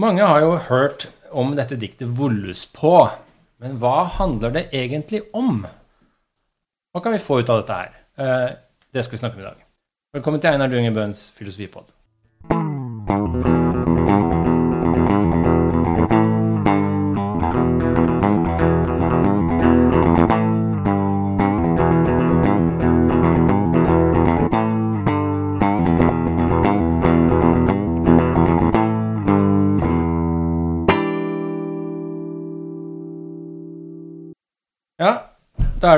Mange 0.00 0.24
har 0.24 0.40
jo 0.40 0.54
hørt 0.56 1.04
om 1.36 1.50
dette 1.52 1.76
diktet 1.76 2.08
'Vollus 2.08 2.64
på'. 2.64 3.10
Men 3.60 3.76
hva 3.76 4.08
handler 4.08 4.50
det 4.50 4.70
egentlig 4.72 5.20
om? 5.36 5.66
Hva 6.92 7.02
kan 7.02 7.12
vi 7.12 7.18
få 7.18 7.40
ut 7.40 7.50
av 7.52 7.60
dette 7.60 7.76
her? 7.76 7.90
Eh, 8.16 8.56
det 8.88 9.04
skal 9.04 9.12
vi 9.12 9.20
snakke 9.20 9.36
om 9.36 9.42
i 9.42 9.44
dag. 9.44 9.58
Velkommen 10.16 10.40
til 10.40 10.48
Einar 10.48 10.72
Duenger 10.72 10.94
Bøhns 10.96 11.30
filosofipod. 11.36 11.84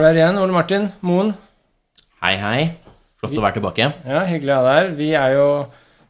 Er 0.05 0.13
du 0.13 0.19
her 0.19 0.27
igjen, 0.27 0.39
Ole 0.43 0.53
Martin 0.53 0.91
Moen. 1.07 1.31
Hei, 2.21 2.35
hei. 2.37 2.61
Flott 3.21 3.39
å 3.39 3.45
være 3.45 3.57
tilbake. 3.57 3.87
Ja, 4.05 4.25
hyggelig 4.29 4.53
å 4.53 4.57
ha 4.59 4.65
deg 4.67 4.77
her. 4.77 4.91
Vi 4.99 5.09
er 5.17 5.35
jo 5.39 5.47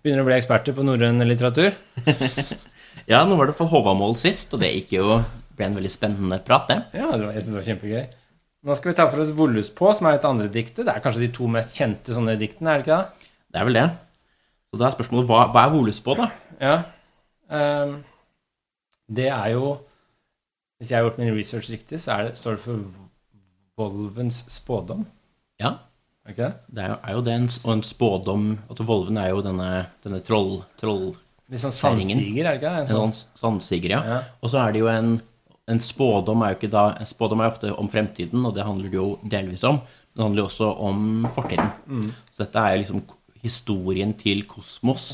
begynner 0.03 0.25
å 0.25 0.27
bli 0.27 0.35
eksperter 0.35 0.75
på 0.75 0.87
norrøn 0.87 1.23
litteratur. 1.29 1.75
Ja, 3.11 3.19
nå 3.29 3.35
var 3.37 3.51
det 3.51 3.57
for 3.59 3.69
Håvamål 3.69 4.15
sist, 4.17 4.55
og 4.55 4.63
det 4.63 4.71
gikk 4.71 4.95
jo 4.95 5.19
ble 5.59 5.67
en 5.67 5.75
veldig 5.77 5.91
spennende 5.93 6.39
prat, 6.47 6.71
det. 6.71 6.77
Ja, 6.97 7.11
det 7.11 7.27
var, 7.27 7.35
jeg 7.35 7.43
synes 7.43 7.51
det 7.51 7.59
var 7.59 7.67
kjempegøy. 7.67 8.05
Nå 8.65 8.77
skal 8.79 8.91
vi 8.91 8.95
ta 8.97 9.07
for 9.11 9.21
oss 9.21 9.33
'Vollus 9.35 9.71
på', 9.77 9.91
som 9.99 10.09
er 10.09 10.17
et 10.17 10.25
andre 10.25 10.47
diktet. 10.49 10.87
Det 10.87 10.95
er 10.95 11.03
kanskje 11.05 11.27
de 11.27 11.29
to 11.37 11.49
mest 11.51 11.75
kjente 11.77 12.15
sånne 12.17 12.39
diktene, 12.41 12.71
er 12.71 12.81
det 12.81 12.87
ikke 12.87 13.01
det? 13.03 13.29
Det 13.53 13.61
er 13.61 13.69
vel 13.69 13.77
det. 13.77 13.85
Så 14.71 14.81
da 14.81 14.87
er 14.87 14.97
spørsmålet 14.97 15.29
hva, 15.29 15.43
hva 15.53 15.67
er 15.67 15.75
Volus 15.75 16.01
på, 16.07 16.17
da? 16.17 16.31
Ja. 16.63 16.77
um, 17.51 17.99
det 19.11 19.29
er 19.29 19.49
jo 19.53 19.75
Hvis 20.79 20.91
jeg 20.91 20.97
har 20.97 21.05
gjort 21.05 21.19
min 21.19 21.35
research 21.37 21.69
riktig, 21.75 22.01
så 22.01 22.15
er 22.15 22.31
det, 22.31 22.39
står 22.39 22.57
det 22.57 22.65
for 22.65 23.04
Volvens 23.79 24.45
spådom. 24.53 25.07
Ja, 25.61 25.79
Okay. 26.25 26.55
det 26.73 26.81
er 26.81 26.89
jo, 26.89 26.95
er 27.05 27.13
jo 27.13 27.21
det 27.21 27.33
en, 27.37 27.47
og 27.67 27.71
en 27.75 27.83
spådom 27.85 28.45
Altså 28.65 28.85
Volven 28.89 29.19
er 29.21 29.27
jo 29.35 29.43
denne, 29.45 29.67
denne 30.01 30.23
troll... 30.25 30.55
troll 30.81 31.11
Litt 31.53 31.61
sånn 31.61 31.75
sandsiger, 31.77 32.47
er 32.49 32.55
det 32.57 32.63
ikke 32.63 32.71
en 32.71 32.81
En 32.81 32.89
sånn, 32.89 33.13
sånn 33.13 33.41
sandsiger, 33.43 33.93
ja. 33.93 33.99
ja. 34.09 34.21
Og 34.41 34.49
så 34.49 34.63
er 34.63 34.73
det 34.73 34.81
jo 34.81 34.89
en, 34.89 35.11
en 35.69 35.83
spådom 35.85 36.47
er 36.47 36.55
jo 36.55 36.59
ikke 36.63 36.71
da 36.73 36.87
En 36.97 37.11
spådom 37.11 37.43
er 37.45 37.53
ofte 37.53 37.75
om 37.77 37.91
fremtiden, 37.93 38.41
og 38.41 38.57
det 38.57 38.65
handler 38.65 38.89
det 38.89 38.97
jo 38.97 39.11
delvis 39.21 39.67
om. 39.69 39.83
Men 39.85 40.17
det 40.17 40.25
handler 40.25 40.43
jo 40.43 40.49
også 40.49 40.71
om 40.89 41.05
fortiden. 41.35 41.71
Mm. 41.93 42.09
Så 42.31 42.47
dette 42.47 42.65
er 42.65 42.73
jo 42.73 42.81
liksom 42.87 43.05
historien 43.45 44.17
til 44.17 44.47
kosmos, 44.49 45.11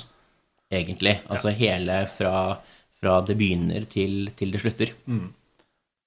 egentlig. 0.70 1.16
Altså 1.26 1.50
hele 1.58 2.04
fra, 2.14 2.34
fra 3.02 3.18
det 3.26 3.34
begynner 3.40 3.90
til, 3.90 4.30
til 4.38 4.54
det 4.54 4.62
slutter. 4.62 4.94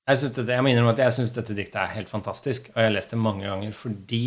Jeg, 0.04 0.20
synes 0.20 0.34
dette, 0.36 0.52
jeg 0.52 0.64
må 0.64 0.72
innrømme 0.72 0.92
at 0.92 1.00
jeg 1.06 1.16
syns 1.16 1.32
dette 1.36 1.56
diktet 1.56 1.80
er 1.80 1.94
helt 1.96 2.12
fantastisk, 2.12 2.68
og 2.74 2.82
jeg 2.82 2.90
har 2.90 2.96
lest 2.98 3.14
det 3.14 3.22
mange 3.24 3.48
ganger 3.48 3.76
fordi 3.76 4.26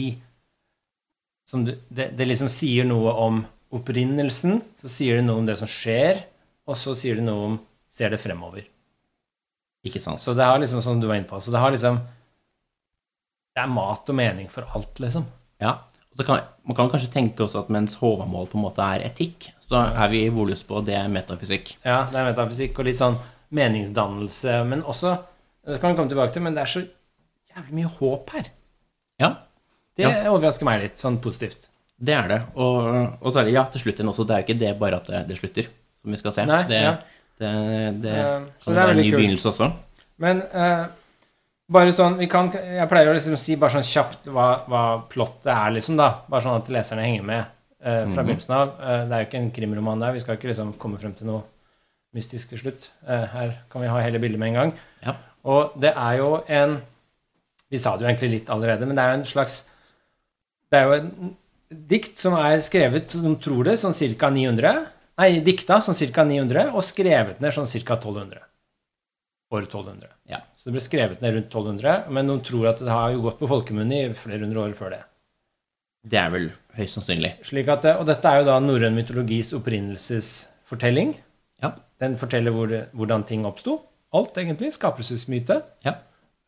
som 1.47 1.63
du, 1.67 1.75
det, 1.89 2.11
det 2.19 2.27
liksom 2.27 2.49
sier 2.51 2.87
noe 2.89 3.13
om 3.23 3.43
opprinnelsen, 3.77 4.59
så 4.81 4.91
sier 4.91 5.21
det 5.21 5.27
noe 5.27 5.43
om 5.43 5.47
det 5.47 5.59
som 5.61 5.71
skjer, 5.71 6.25
og 6.67 6.79
så 6.79 6.95
sier 6.99 7.21
det 7.21 7.27
noe 7.27 7.51
om 7.51 7.59
ser 7.93 8.11
det 8.13 8.19
fremover. 8.23 8.65
Ikke 9.87 10.03
sant? 10.03 10.23
Så 10.23 10.35
det 10.35 10.47
har 10.47 10.59
liksom, 10.59 10.83
som 10.83 10.99
du 11.01 11.07
var 11.07 11.21
inne 11.21 11.29
på, 11.29 11.39
så 11.41 11.55
det 11.55 11.63
har 11.63 11.75
liksom 11.75 12.01
Det 13.57 13.63
er 13.63 13.71
mat 13.73 14.11
og 14.13 14.17
mening 14.19 14.51
for 14.53 14.69
alt, 14.77 14.99
liksom. 15.01 15.23
Ja. 15.63 15.79
Og 16.13 16.25
kan, 16.29 16.43
man 16.69 16.77
kan 16.77 16.91
kanskje 16.93 17.09
tenke 17.13 17.45
også 17.45 17.63
at 17.63 17.71
mens 17.73 17.95
Håvamål 18.01 18.51
på 18.53 18.59
en 18.59 18.65
måte 18.67 18.85
er 18.85 19.05
etikk, 19.07 19.47
så 19.65 19.81
er 19.87 20.11
vi 20.13 20.27
i 20.27 20.33
Volus 20.33 20.61
på 20.67 20.83
det 20.85 20.97
er 20.99 21.09
metafysikk. 21.09 21.73
Ja, 21.85 22.03
det 22.11 22.21
er 22.21 22.29
metafysikk 22.29 22.77
og 22.77 22.89
litt 22.89 22.99
sånn 22.99 23.17
meningsdannelse, 23.57 24.59
men 24.69 24.85
også 24.85 25.15
Det 25.67 25.81
kan 25.81 25.91
vi 25.93 25.97
komme 25.99 26.09
tilbake 26.13 26.33
til, 26.33 26.43
men 26.43 26.55
det 26.55 26.63
er 26.63 26.71
så 26.71 26.83
jævlig 27.57 27.75
mye 27.81 27.91
håp 27.99 28.31
her. 28.37 28.51
Ja, 29.21 29.33
Det 29.97 30.05
Ja. 30.05 30.31
overrasker 30.31 30.65
meg 30.69 30.83
litt, 30.83 30.99
sånn 31.01 31.19
positivt. 31.25 31.69
det 31.99 32.15
er 32.15 32.29
det. 32.29 32.43
Og, 32.55 33.17
og 33.23 33.33
så 33.33 33.43
det 33.45 33.53
ja, 33.55 33.65
til 33.65 33.81
slutt 33.81 33.97
igjen 34.01 34.11
også. 34.13 34.27
Det 34.29 34.35
er 34.37 34.43
jo 34.43 34.47
ikke 34.47 34.59
det 34.61 34.79
bare 34.79 34.97
at 35.01 35.07
det, 35.07 35.23
det 35.29 35.39
slutter, 35.39 35.67
som 36.03 36.11
vi 36.13 36.17
skal 36.21 36.33
se. 36.33 36.45
Nei, 36.47 36.63
det, 36.69 36.83
ja. 36.83 36.93
det, 37.41 38.03
det 38.03 38.13
Eh, 38.13 38.45
så 38.61 38.65
kan 38.71 38.77
er 38.77 38.81
være 38.83 38.91
en 38.91 38.97
ny 39.01 39.11
kult. 39.11 39.17
begynnelse 39.21 39.49
også. 39.49 39.73
Men 40.19 40.43
uh, 40.55 40.87
bare 41.73 41.93
sånn 41.93 42.17
vi 42.19 42.27
kan, 42.29 42.51
Jeg 42.53 42.89
pleier 42.89 43.09
å 43.11 43.15
liksom 43.17 43.37
si 43.37 43.57
bare 43.57 43.71
sånn 43.75 43.83
kjapt 43.89 44.29
hva, 44.33 44.47
hva 44.69 44.83
plottet 45.09 45.47
er, 45.53 45.71
liksom, 45.75 45.97
da. 45.97 46.11
Bare 46.29 46.41
sånn 46.45 46.61
at 46.61 46.69
leserne 46.69 47.03
henger 47.09 47.23
med 47.25 47.45
uh, 47.81 48.05
fra 48.13 48.23
Mhm. 48.23 48.27
begynnelsen 48.27 48.55
av. 48.55 48.69
Eh, 48.81 49.05
det 49.09 49.13
er 49.13 49.25
jo 49.25 49.27
ikke 49.31 49.41
en 49.43 49.51
krimroman 49.51 49.99
der. 50.01 50.13
Vi 50.13 50.21
skal 50.21 50.37
ikke 50.37 50.49
liksom 50.53 50.75
komme 50.79 50.99
frem 51.01 51.15
til 51.17 51.27
noe 51.27 51.43
mystisk 52.15 52.49
til 52.53 52.59
slutt. 52.59 52.91
Eh, 53.09 53.27
her 53.33 53.57
kan 53.71 53.81
vi 53.83 53.89
ha 53.89 53.99
hele 54.01 54.19
bildet 54.21 54.39
med 54.39 54.49
en 54.49 54.55
gang. 54.61 54.73
Ja. 55.05 55.17
Og 55.47 55.77
det 55.81 55.95
er 55.95 56.21
jo 56.21 56.31
en 56.49 56.81
Vi 57.71 57.79
sa 57.83 57.97
det 57.97 58.05
jo 58.05 58.11
egentlig 58.11 58.31
litt 58.31 58.51
allerede, 58.53 58.87
men 58.87 58.99
det 58.99 59.05
er 59.05 59.13
jo 59.13 59.19
en 59.21 59.29
slags 59.29 59.57
Det 60.71 60.79
er 60.79 60.87
jo 60.87 60.99
en 61.01 61.37
dikt 61.67 62.19
som 62.19 62.37
er 62.39 62.61
skrevet, 62.63 63.11
som 63.11 63.25
de 63.27 63.33
tror 63.43 63.67
det, 63.67 63.75
sånn 63.81 63.95
ca. 63.95 64.29
900. 64.31 64.85
Nei, 65.19 65.31
dikta 65.43 65.81
sånn 65.83 65.97
ca. 66.15 66.23
900, 66.29 66.69
og 66.71 66.85
skrevet 66.85 67.41
ned 67.43 67.55
sånn 67.55 67.67
ca. 67.67 67.97
1200. 67.97 68.45
År 69.51 69.67
1200. 69.67 70.13
Ja. 70.31 70.45
Så 70.55 70.69
det 70.69 70.77
ble 70.77 70.83
skrevet 70.85 71.25
ned 71.25 71.35
rundt 71.35 71.51
1200, 71.51 72.07
men 72.15 72.31
noen 72.31 72.43
tror 72.47 72.69
at 72.71 72.83
det 72.83 72.91
har 72.91 73.11
jo 73.15 73.25
gått 73.25 73.39
på 73.43 73.51
folkemunne 73.51 73.99
i 73.99 74.15
flere 74.15 74.43
hundre 74.45 74.63
år 74.63 74.77
før 74.79 74.95
det. 74.95 75.03
Det 76.07 76.19
er 76.23 76.31
vel 76.31 76.49
høyst 76.79 77.01
sannsynlig. 77.01 77.33
Slik 77.47 77.71
at, 77.73 77.87
Og 77.99 78.07
dette 78.07 78.31
er 78.31 78.43
jo 78.43 78.49
da 78.51 78.61
norrøn 78.63 78.95
mytologis 78.95 79.51
opprinnelsesfortelling. 79.59 81.17
Ja. 81.63 81.73
Den 82.03 82.15
forteller 82.21 82.55
hvor, 82.55 82.75
hvordan 82.95 83.27
ting 83.27 83.47
oppsto. 83.49 83.81
Alt, 84.15 84.37
egentlig. 84.39 84.73
Skapelsesmyte. 84.77 85.61
Ja. 85.85 85.95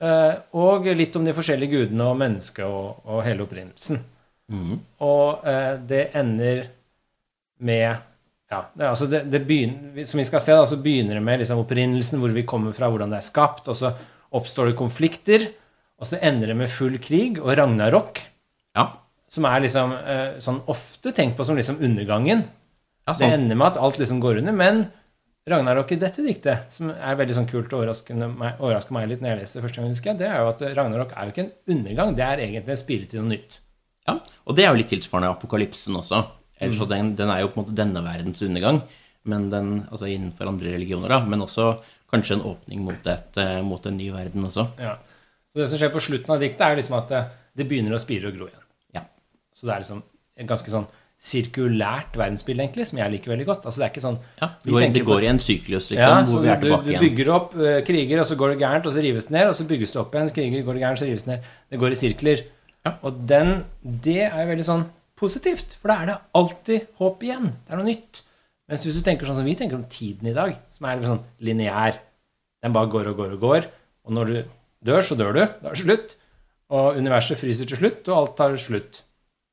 Eh, 0.01 0.35
og 0.55 0.87
litt 0.95 1.17
om 1.19 1.25
de 1.27 1.35
forskjellige 1.35 1.73
gudene 1.75 2.05
og 2.07 2.19
mennesket 2.21 2.65
og, 2.65 3.01
og 3.05 3.25
hele 3.27 3.43
opprinnelsen. 3.43 3.99
Mm. 4.53 4.77
Og 5.05 5.43
eh, 5.49 5.73
det 5.91 6.05
ender 6.17 6.69
med 7.59 8.05
Ja, 8.49 8.63
det, 8.73 8.87
altså 8.89 9.05
det, 9.11 9.25
det 9.29 9.43
begynner, 9.45 10.05
som 10.09 10.23
vi 10.23 10.25
skal 10.25 10.41
se, 10.41 10.55
da, 10.57 10.63
så 10.65 10.79
begynner 10.81 11.19
det 11.19 11.25
med 11.27 11.43
liksom 11.43 11.59
opprinnelsen, 11.61 12.21
hvor 12.23 12.33
vi 12.33 12.47
kommer 12.49 12.73
fra, 12.73 12.89
hvordan 12.89 13.11
det 13.13 13.19
er 13.19 13.27
skapt, 13.27 13.67
og 13.69 13.77
så 13.77 13.91
oppstår 14.39 14.71
det 14.71 14.79
konflikter, 14.79 15.45
og 16.01 16.09
så 16.09 16.17
ender 16.25 16.49
det 16.55 16.57
med 16.57 16.71
full 16.73 16.97
krig 17.03 17.37
og 17.43 17.51
ragnarok, 17.59 18.23
Ja. 18.79 18.87
som 19.29 19.45
er 19.51 19.61
liksom 19.67 19.93
eh, 19.99 20.39
sånn 20.41 20.63
ofte 20.73 21.13
tenkt 21.13 21.37
på 21.37 21.45
som 21.45 21.59
liksom 21.61 21.77
undergangen. 21.85 22.47
ja 23.05 23.13
Det 23.13 23.19
sånn, 23.21 23.35
ender 23.37 23.57
med 23.61 23.67
at 23.75 23.83
alt 23.85 23.99
liksom 24.01 24.21
går 24.25 24.41
under, 24.41 24.57
men 24.57 24.87
Ragnarok 25.51 25.93
i 25.93 25.99
dette 26.01 26.23
diktet, 26.25 26.69
som 26.75 26.91
er 26.93 27.17
veldig 27.19 27.35
sånn 27.37 27.49
kult 27.51 27.73
og 27.77 28.11
meg, 28.39 28.59
overrasker 28.61 28.95
meg 28.97 29.09
litt 29.11 29.21
når 29.25 29.33
jeg 29.35 29.41
leste 29.43 29.59
det 29.59 29.65
første 29.67 29.81
gang, 29.83 29.91
husker 29.95 30.11
jeg, 30.13 30.19
det 30.23 30.29
er 30.29 30.39
jo 30.43 30.49
at 30.53 30.65
Ragnarok 30.77 31.13
er 31.17 31.25
jo 31.29 31.35
ikke 31.35 31.45
en 31.47 31.77
undergang, 31.77 32.15
det 32.17 32.25
er 32.27 32.43
egentlig 32.45 32.75
en 32.75 32.81
spire 32.85 33.07
til 33.11 33.21
noe 33.23 33.33
nytt. 33.35 33.59
ja. 34.09 34.19
Og 34.47 34.57
det 34.57 34.65
er 34.65 34.71
jo 34.73 34.81
litt 34.81 34.89
tilsvarende 34.93 35.31
apokalypsen 35.35 35.97
også. 35.97 36.23
Ellers 36.61 36.81
Mm. 36.81 36.89
den, 36.89 37.15
den 37.17 37.31
er 37.31 37.41
jo 37.41 37.49
på 37.49 37.61
en 37.61 37.65
måte 37.65 37.77
denne 37.77 38.03
verdens 38.03 38.43
undergang, 38.43 38.83
men 39.25 39.51
den, 39.51 39.87
altså 39.91 40.09
innenfor 40.09 40.49
andre 40.49 40.73
religioner, 40.73 41.09
da. 41.09 41.21
Men 41.25 41.41
også 41.45 41.81
kanskje 42.11 42.39
en 42.39 42.47
åpning 42.49 42.81
mot, 42.85 43.07
et, 43.07 43.37
eh, 43.37 43.61
mot 43.63 43.85
en 43.87 43.97
ny 43.97 44.11
verden 44.11 44.45
også. 44.45 44.67
Ja. 44.81 44.97
Så 45.53 45.61
det 45.61 45.69
som 45.69 45.79
skjer 45.79 45.93
på 45.93 46.01
slutten 46.01 46.35
av 46.35 46.41
diktet, 46.41 46.61
er 46.65 46.77
liksom 46.77 46.97
at 46.99 47.09
det, 47.09 47.25
det 47.57 47.69
begynner 47.69 47.95
å 47.95 48.01
spire 48.01 48.29
og 48.29 48.35
gro 48.37 48.49
igjen. 48.49 48.65
Ja. 48.95 49.03
Så 49.55 49.67
det 49.69 49.75
er 49.75 49.85
liksom 49.85 50.03
en 50.39 50.47
ganske 50.47 50.71
sånn 50.73 50.87
sirkulært 51.19 52.15
verdensbilde, 52.15 52.63
egentlig, 52.63 52.85
som 52.87 53.01
jeg 53.01 53.11
liker 53.11 53.33
veldig 53.33 53.47
godt. 53.49 53.65
Altså 53.67 53.81
det 53.81 53.87
er 53.89 53.91
ikke 53.91 54.03
sånn 54.05 54.19
ja. 54.39 54.49
Vi 54.63 54.71
Det 54.71 54.75
går, 54.75 54.85
det 54.95 55.01
går 55.09 55.25
i 55.25 55.31
en 55.33 55.41
syklus, 55.43 55.89
liksom, 55.91 55.99
Ja, 55.99 56.21
hvor 56.31 56.45
vi 56.45 56.51
er 56.53 56.61
tilbake 56.63 56.87
igjen. 56.87 57.01
du 57.03 57.07
bygger 57.09 57.31
opp 57.35 57.57
uh, 57.59 57.81
kriger, 57.89 58.21
og 58.23 58.29
så 58.29 58.37
går 58.39 58.53
det 58.55 58.61
gærent, 58.63 58.87
og 58.87 58.95
så 58.95 59.03
rives 59.03 59.27
det 59.27 59.35
ned, 59.35 59.51
og 59.51 59.57
så 59.59 59.67
bygges 59.67 59.95
det 59.97 60.01
opp 60.05 60.15
igjen. 60.15 60.31
Kriger 60.37 60.69
går 60.69 60.79
det 60.79 60.85
gærent, 60.85 61.03
så 61.03 61.09
rives 61.09 61.27
det 61.27 61.33
ned. 61.33 61.51
Det 61.75 61.81
går 61.83 61.97
i 61.97 61.99
sirkler. 61.99 62.45
Ja. 62.87 62.95
Og 63.03 63.19
den, 63.33 63.53
det 64.07 64.21
er 64.29 64.39
jo 64.45 64.49
veldig 64.53 64.69
sånn 64.69 64.87
positivt, 65.19 65.75
for 65.83 65.91
da 65.91 65.99
er 65.99 66.13
det 66.13 66.17
alltid 66.39 66.87
håp 67.03 67.27
igjen. 67.27 67.51
Det 67.67 67.75
er 67.75 67.83
noe 67.83 67.91
nytt. 67.91 68.23
Mens 68.71 68.87
hvis 68.87 69.01
du 69.01 69.03
tenker 69.03 69.27
sånn 69.27 69.41
som 69.41 69.49
vi 69.49 69.59
tenker 69.59 69.79
om 69.79 69.87
tiden 69.91 70.31
i 70.31 70.37
dag, 70.37 70.55
som 70.77 70.87
er 70.87 71.03
sånn 71.03 71.25
lineær 71.43 71.99
Den 72.63 72.75
bare 72.75 72.91
går 72.91 73.13
og 73.13 73.21
går 73.21 73.35
og 73.37 73.43
går, 73.43 73.69
og 74.07 74.15
når 74.15 74.31
du 74.31 74.39
dør, 74.87 75.03
så 75.03 75.19
dør 75.19 75.35
du. 75.35 75.45
Da 75.47 75.71
er 75.71 75.75
det 75.75 75.83
slutt. 75.83 76.17
Og 76.75 76.99
universet 76.99 77.39
fryser 77.41 77.71
til 77.71 77.81
slutt, 77.81 78.03
og 78.11 78.17
alt 78.17 78.37
tar 78.39 78.59
slutt. 78.61 79.03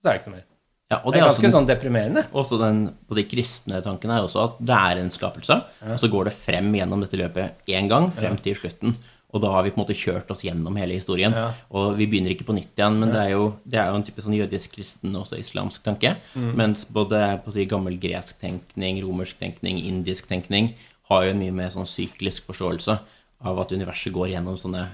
Så 0.01 0.09
er 0.09 0.15
det 0.15 0.21
ikke 0.21 0.31
noe 0.33 0.39
mer. 0.39 0.47
Ja, 0.95 1.01
og 1.03 1.13
Det 1.13 1.21
er 1.21 1.25
ganske 1.27 1.41
den- 1.45 1.51
sånn 1.55 1.67
deprimerende. 1.67 2.23
Også 2.33 2.57
den 2.59 2.85
og 3.09 3.15
de 3.19 3.23
kristne 3.27 3.81
tanken 3.83 4.11
er 4.15 4.23
også 4.23 4.43
at 4.45 4.61
det 4.65 4.75
er 4.75 5.01
en 5.03 5.11
skapelse, 5.11 5.57
og 5.91 5.99
så 5.99 6.09
går 6.11 6.29
det 6.31 6.33
frem 6.37 6.71
gjennom 6.73 7.01
dette 7.03 7.19
løpet 7.19 7.67
én 7.67 7.89
gang, 7.91 8.09
frem 8.15 8.37
til 8.41 8.55
slutten. 8.55 8.95
Og 9.35 9.41
da 9.43 9.49
har 9.51 9.63
vi 9.65 9.71
på 9.71 9.81
en 9.81 9.83
måte 9.83 9.97
kjørt 9.99 10.29
oss 10.31 10.43
gjennom 10.47 10.77
hele 10.79 10.95
historien. 10.95 11.33
Ja. 11.35 11.49
Og 11.75 11.97
vi 11.97 12.05
begynner 12.07 12.31
ikke 12.31 12.45
på 12.47 12.55
nytt 12.55 12.71
igjen, 12.77 12.95
men 13.01 13.11
det, 13.11 13.19
er 13.19 13.31
jo, 13.33 13.49
det 13.67 13.81
er 13.81 13.89
jo 13.91 13.97
en 13.99 14.05
type 14.07 14.23
sånn 14.23 14.37
jødisk, 14.37 14.77
kristen 14.77 15.11
og 15.13 15.25
også 15.25 15.39
islamsk 15.41 15.83
tanke. 15.83 16.13
Mm. 16.37 16.53
Mens 16.55 16.85
både 16.87 17.19
si, 17.51 17.65
gammel 17.67 17.97
gresk 17.99 18.39
tenkning, 18.39 19.01
romersk 19.03 19.37
tenkning, 19.41 19.81
indisk 19.83 20.29
tenkning 20.31 20.71
har 21.09 21.25
jo 21.25 21.33
en 21.35 21.41
mye 21.43 21.51
mer 21.51 21.73
sånn 21.73 21.83
syklisk 21.89 22.47
forståelse 22.47 22.95
av 23.43 23.59
at 23.59 23.75
universet 23.75 24.13
går 24.15 24.31
gjennom 24.37 24.55
sånne 24.55 24.87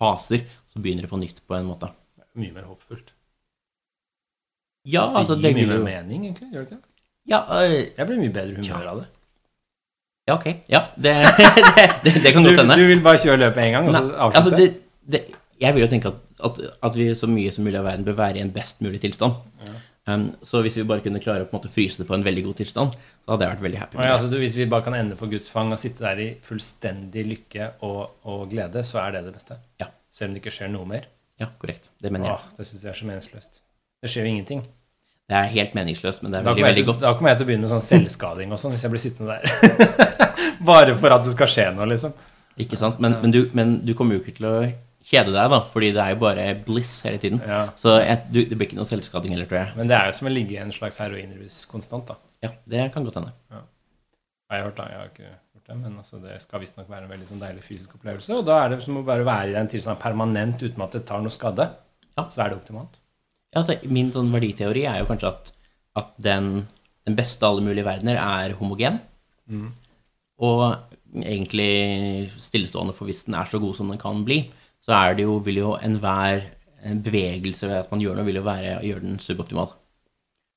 faser. 0.00 0.42
Så 0.66 0.82
begynner 0.82 1.06
det 1.06 1.12
på 1.14 1.20
nytt 1.22 1.38
på 1.46 1.54
en 1.54 1.70
måte. 1.70 1.92
Mye 2.34 2.50
mer 2.52 2.66
håpfullt. 2.66 3.13
Ja, 4.84 5.06
Det 5.08 5.16
altså 5.22 5.36
gir 5.40 5.54
mye 5.56 5.66
mer 5.66 5.84
mening, 5.84 6.24
egentlig. 6.28 6.50
Gjør 6.52 6.64
det 6.64 6.72
ikke 6.72 6.82
ja, 7.30 7.38
øh, 7.56 7.74
Jeg 7.96 8.06
blir 8.06 8.18
mye 8.20 8.32
bedre 8.34 8.56
humør 8.58 8.82
Ja. 8.84 8.90
av 8.90 8.98
det. 9.00 9.06
Ja, 10.28 10.34
ok. 10.34 10.46
Ja, 10.72 10.80
det, 10.96 11.14
det, 11.76 11.88
det, 12.04 12.12
det 12.24 12.32
kan 12.32 12.42
Du, 12.44 12.48
godt 12.50 12.60
hende. 12.62 12.76
du 12.80 12.86
vil 12.88 13.00
bare 13.04 13.18
kjøre 13.20 13.36
løpet 13.46 13.64
én 13.64 13.72
gang, 13.76 13.88
og 13.88 13.92
så 13.96 14.02
Nei, 14.04 14.14
avslutte? 14.26 14.36
altså 14.40 14.56
det, 14.56 14.68
det, 15.12 15.20
jeg 15.60 15.74
vil 15.76 15.84
jo 15.84 15.88
tenke 15.92 16.08
at, 16.12 16.20
at, 16.48 16.60
at 16.88 16.94
vi 16.96 17.08
så 17.16 17.28
mye 17.28 17.52
som 17.52 17.64
mulig 17.64 17.78
av 17.80 17.84
verden 17.88 18.04
bør 18.06 18.16
være 18.20 18.38
i 18.40 18.44
en 18.44 18.52
best 18.52 18.80
mulig 18.84 19.00
tilstand. 19.02 19.34
Um, 20.06 20.26
så 20.44 20.60
hvis 20.60 20.76
vi 20.76 20.82
bare 20.84 21.00
kunne 21.00 21.20
klare 21.20 21.44
å 21.44 21.48
på 21.48 21.56
en 21.56 21.60
måte 21.62 21.70
fryse 21.72 21.96
det 22.02 22.06
på 22.08 22.12
en 22.16 22.24
veldig 22.26 22.42
god 22.44 22.56
tilstand, 22.60 22.92
så 23.24 23.30
hadde 23.32 23.46
jeg 23.46 23.54
vært 23.54 23.62
veldig 23.64 23.78
happy. 23.80 23.96
Med 23.96 24.04
det. 24.04 24.12
altså, 24.18 24.28
du, 24.32 24.36
hvis 24.42 24.56
vi 24.60 24.66
bare 24.68 24.84
kan 24.84 24.96
ende 24.98 25.16
på 25.16 25.28
Guds 25.32 25.48
fang 25.52 25.72
og 25.72 25.80
sitte 25.80 26.04
der 26.04 26.20
i 26.20 26.28
fullstendig 26.44 27.24
lykke 27.30 27.70
og, 27.88 28.18
og 28.28 28.42
glede, 28.52 28.82
så 28.84 29.00
er 29.06 29.16
det 29.16 29.24
det 29.30 29.32
beste. 29.38 29.56
Ja. 29.80 29.88
Selv 30.12 30.28
om 30.32 30.36
det 30.36 30.42
ikke 30.44 30.52
skjer 30.58 30.68
noe 30.76 30.84
mer. 30.88 31.06
Ja, 31.40 31.48
korrekt. 31.60 31.88
Det 32.04 32.12
mener 32.12 32.28
jeg. 32.34 32.36
Åh, 32.36 32.52
det 32.58 32.66
syns 32.68 32.84
jeg 32.84 32.92
er 32.92 33.00
så 33.00 33.08
meningsløst. 33.08 33.63
Det 34.04 34.12
skjer 34.12 34.26
jo 34.26 34.34
ingenting. 34.34 34.64
Det 35.24 35.36
er 35.38 35.46
helt 35.54 35.72
meningsløst, 35.72 36.20
men 36.20 36.34
det 36.34 36.42
er 36.42 36.44
veldig, 36.44 36.64
veldig 36.66 36.82
til, 36.82 36.90
godt. 36.90 37.00
da 37.00 37.14
kommer 37.16 37.32
jeg 37.32 37.38
til 37.40 37.46
å 37.46 37.48
begynne 37.48 37.64
med 37.64 37.70
sånn 37.72 37.84
selvskading 37.86 38.50
og 38.52 38.58
sånn 38.60 38.74
hvis 38.74 38.82
jeg 38.84 38.92
blir 38.92 39.00
sittende 39.00 39.36
der. 39.38 40.08
Bare 40.68 40.96
for 41.00 41.14
at 41.16 41.24
det 41.24 41.32
skal 41.32 41.48
skje 41.48 41.64
noe, 41.72 41.86
liksom. 41.88 42.12
Ikke 42.60 42.76
sant? 42.76 43.00
Men, 43.00 43.16
men, 43.22 43.32
du, 43.32 43.40
men 43.56 43.78
du 43.80 43.94
kommer 43.96 44.18
jo 44.18 44.20
ikke 44.20 44.34
til 44.36 44.48
å 44.50 44.58
kjede 45.04 45.32
deg, 45.32 45.48
da, 45.52 45.60
fordi 45.68 45.90
det 45.96 46.02
er 46.02 46.12
jo 46.12 46.18
bare 46.22 46.44
bliss 46.64 46.92
hele 47.04 47.20
tiden. 47.20 47.40
Ja. 47.44 47.62
Så 47.80 47.96
jeg, 48.00 48.20
du, 48.32 48.40
det 48.48 48.56
blir 48.56 48.68
ikke 48.70 48.78
noe 48.78 48.88
selvskading 48.88 49.34
heller, 49.34 49.48
tror 49.48 49.60
jeg. 49.62 49.76
Men 49.78 49.90
det 49.90 49.96
er 49.98 50.08
jo 50.08 50.16
som 50.16 50.28
å 50.30 50.32
ligge 50.32 50.56
i 50.56 50.60
en 50.62 50.72
slags 50.72 51.00
heroinrus 51.02 51.62
konstant, 51.68 52.12
da. 52.12 52.36
Ja, 52.44 52.52
det 52.72 52.86
kan 52.94 53.08
godt 53.08 53.18
hende. 53.20 53.32
Ja. 53.52 53.62
jeg 54.54 54.66
hørt, 54.68 54.76
da. 54.78 54.86
Jeg 54.92 55.00
har 55.00 55.10
ikke 55.12 55.30
gjort 55.30 55.72
det, 55.72 55.78
men 55.78 55.96
altså, 56.00 56.20
det 56.24 56.36
skal 56.44 56.64
visstnok 56.64 56.88
være 56.92 57.08
en 57.08 57.12
veldig 57.12 57.30
sånn 57.32 57.42
deilig 57.42 57.64
fysisk 57.66 57.96
opplevelse. 57.98 58.36
Og 58.36 58.44
da 58.48 58.60
er 58.62 58.72
det 58.72 58.80
som 58.84 59.00
å 59.00 59.04
bare 59.08 59.26
være 59.28 59.52
i 59.52 59.56
den 59.56 59.72
tilstanden 59.72 60.04
permanent 60.04 60.64
uten 60.64 60.86
at 60.86 60.96
det 60.96 61.04
tar 61.08 61.24
noe 61.24 61.32
skade. 61.32 61.68
Ja. 62.14 62.28
Så 62.28 62.44
er 62.44 62.52
det 62.52 62.60
optimalt. 62.62 63.00
Ja, 63.54 63.60
altså, 63.62 63.76
min 63.86 64.10
sånn 64.14 64.32
verditeori 64.34 64.82
er 64.90 64.98
jo 65.02 65.06
kanskje 65.06 65.30
at, 65.30 65.52
at 66.00 66.10
den, 66.26 66.66
den 67.06 67.16
beste 67.18 67.46
av 67.46 67.54
alle 67.54 67.68
mulige 67.68 67.86
verdener 67.86 68.18
er 68.18 68.56
homogen. 68.58 68.98
Og 70.42 70.64
egentlig 71.22 72.30
stillestående, 72.42 72.94
for 72.96 73.06
hvis 73.06 73.24
den 73.28 73.36
er 73.38 73.46
så 73.46 73.60
god 73.62 73.76
som 73.78 73.92
den 73.92 74.00
kan 74.02 74.24
bli, 74.26 74.40
så 74.82 74.96
er 74.98 75.14
det 75.16 75.28
jo, 75.28 75.38
vil 75.46 75.60
jo 75.62 75.76
enhver 75.78 76.42
bevegelse 77.04 77.68
ved 77.70 77.78
at 77.84 77.92
man 77.94 78.02
gjør 78.02 78.18
noe, 78.18 78.26
vil 78.26 78.40
jo 78.40 78.44
være 78.44 78.74
å 78.80 78.84
gjøre 78.84 79.04
den 79.06 79.20
suboptimal. 79.22 79.70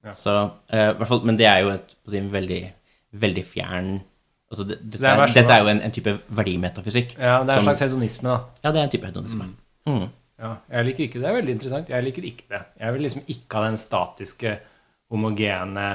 Ja. 0.08 0.14
Så, 0.18 0.34
uh, 0.74 0.90
hvert 0.98 1.10
fall, 1.10 1.24
men 1.28 1.38
det 1.40 1.48
er 1.50 1.62
jo 1.64 1.72
et, 1.76 1.94
si, 2.10 2.20
veldig, 2.34 2.62
veldig 3.22 3.44
fjern 3.48 3.98
altså 4.48 4.64
det, 4.64 4.78
dette, 4.80 5.02
Det 5.04 5.10
er 5.12 5.34
dette 5.36 5.56
er 5.56 5.64
jo 5.64 5.72
en, 5.74 5.82
en 5.84 5.94
type 5.96 6.14
verdimetafysikk. 6.38 7.18
Ja, 7.20 7.42
det 7.44 7.52
er 7.52 7.60
en 7.60 7.62
som- 7.62 7.68
slags 7.68 7.84
hedonisme, 7.84 8.30
da. 8.30 8.38
Ja, 8.64 8.72
det 8.72 8.80
er 8.82 8.86
en 8.88 8.94
type 8.94 9.10
hedonisme. 9.10 9.50
Mm. 9.88 10.06
Ja, 10.40 10.52
jeg 10.70 10.86
liker 10.92 11.04
ikke 11.08 11.18
det. 11.20 11.24
Det 11.24 11.30
er 11.32 11.38
veldig 11.42 11.54
interessant. 11.58 11.88
Jeg 11.90 12.04
liker 12.06 12.26
ikke 12.30 12.46
det. 12.52 12.60
Jeg 12.80 12.94
vil 12.94 13.02
liksom 13.08 13.24
ikke 13.34 13.58
ha 13.58 13.64
den 13.72 13.78
statiske, 13.82 14.60
homogene 15.12 15.88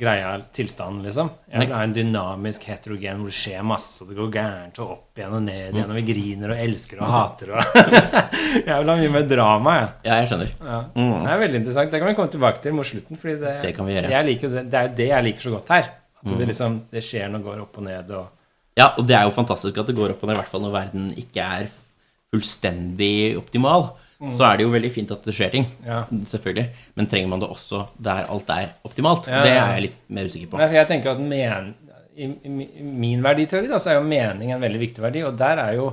greia, 0.00 0.32
tilstanden, 0.50 1.04
liksom. 1.06 1.28
Jeg 1.52 1.60
vil 1.68 1.72
ha 1.76 1.84
en 1.86 1.92
dynamisk 1.94 2.64
heterogen 2.66 3.20
hvor 3.22 3.30
det 3.30 3.36
skjer 3.38 3.62
masse, 3.64 3.92
og 4.02 4.08
det 4.10 4.16
går 4.18 4.30
gærent, 4.34 4.78
og 4.82 4.90
opp 4.96 5.20
igjen 5.20 5.36
og 5.38 5.44
ned 5.46 5.68
igjen, 5.78 5.86
og 5.92 5.94
vi 6.00 6.02
griner 6.08 6.50
og 6.56 6.62
elsker 6.64 6.98
og 6.98 7.12
hater 7.14 7.52
og 7.54 7.76
Jeg 8.66 8.74
vil 8.80 8.90
ha 8.90 8.96
mye 8.98 9.12
mer 9.14 9.28
drama, 9.30 9.74
jeg. 9.78 9.92
Ja, 10.08 10.16
jeg 10.18 10.30
skjønner. 10.32 10.50
Ja. 10.66 10.80
Mm. 10.98 11.12
Det 11.14 11.30
er 11.36 11.40
veldig 11.44 11.60
interessant. 11.62 11.92
Det 11.94 12.00
kan 12.02 12.10
vi 12.10 12.16
komme 12.18 12.32
tilbake 12.34 12.62
til 12.64 12.74
mot 12.74 12.86
slutten. 12.90 13.20
Fordi 13.22 13.36
det, 13.44 13.54
Det 13.62 13.70
kan 13.78 13.86
vi 13.88 13.94
gjøre. 13.94 14.10
Det, 14.34 14.64
det 14.72 14.80
er 14.80 14.88
jo 14.90 14.92
det 14.98 15.08
jeg 15.12 15.26
liker 15.28 15.46
så 15.46 15.54
godt 15.56 15.72
her. 15.76 15.88
At 16.24 16.30
Mm. 16.30 16.38
det 16.40 16.46
liksom 16.48 16.76
det 16.90 17.02
skjer 17.04 17.26
noe 17.30 17.42
går 17.44 17.58
opp 17.60 17.78
og 17.78 17.84
ned. 17.84 18.10
Og, 18.18 18.26
Ja, 18.80 18.86
og 18.98 19.06
det 19.06 19.14
er 19.14 19.22
jo 19.28 19.30
fantastisk 19.36 19.76
at 19.78 19.86
det 19.86 19.94
går 19.94 20.14
opp 20.16 20.22
og 20.24 20.28
ned, 20.28 20.34
i 20.34 20.40
hvert 20.40 20.50
fall 20.50 20.62
når 20.66 20.72
verden 20.74 21.10
ikke 21.20 21.42
er 21.44 21.66
fullstendig 22.34 23.36
optimal. 23.40 23.92
Så 24.32 24.44
er 24.46 24.56
det 24.56 24.64
jo 24.64 24.70
veldig 24.72 24.88
fint 24.94 25.10
at 25.12 25.24
det 25.26 25.34
skjer 25.36 25.50
ting, 25.52 25.64
Mm. 25.82 25.86
ja. 25.90 25.98
selvfølgelig. 26.30 26.66
Men 26.96 27.06
trenger 27.10 27.28
man 27.28 27.40
det 27.42 27.48
også 27.50 27.82
der 28.00 28.24
alt 28.32 28.48
er 28.54 28.70
optimalt? 28.86 29.26
Ja, 29.28 29.42
Det 29.44 29.50
er 29.52 29.72
jeg 29.74 29.82
litt 29.82 29.98
mer 30.08 30.24
usikker 30.30 30.48
på. 30.54 30.60
Jeg 30.72 30.86
tenker 30.88 31.10
at 31.12 31.20
men, 31.20 31.74
i, 32.16 32.24
i, 32.46 32.82
min 32.82 33.22
verditeori 33.26 33.68
da, 33.68 33.78
så 33.82 33.90
er 33.90 33.98
jo 33.98 34.06
mening 34.08 34.52
en 34.54 34.62
veldig 34.62 34.80
viktig 34.80 35.02
verdi, 35.04 35.24
og 35.26 35.36
der 35.36 35.60
er 35.60 35.74
jo 35.76 35.90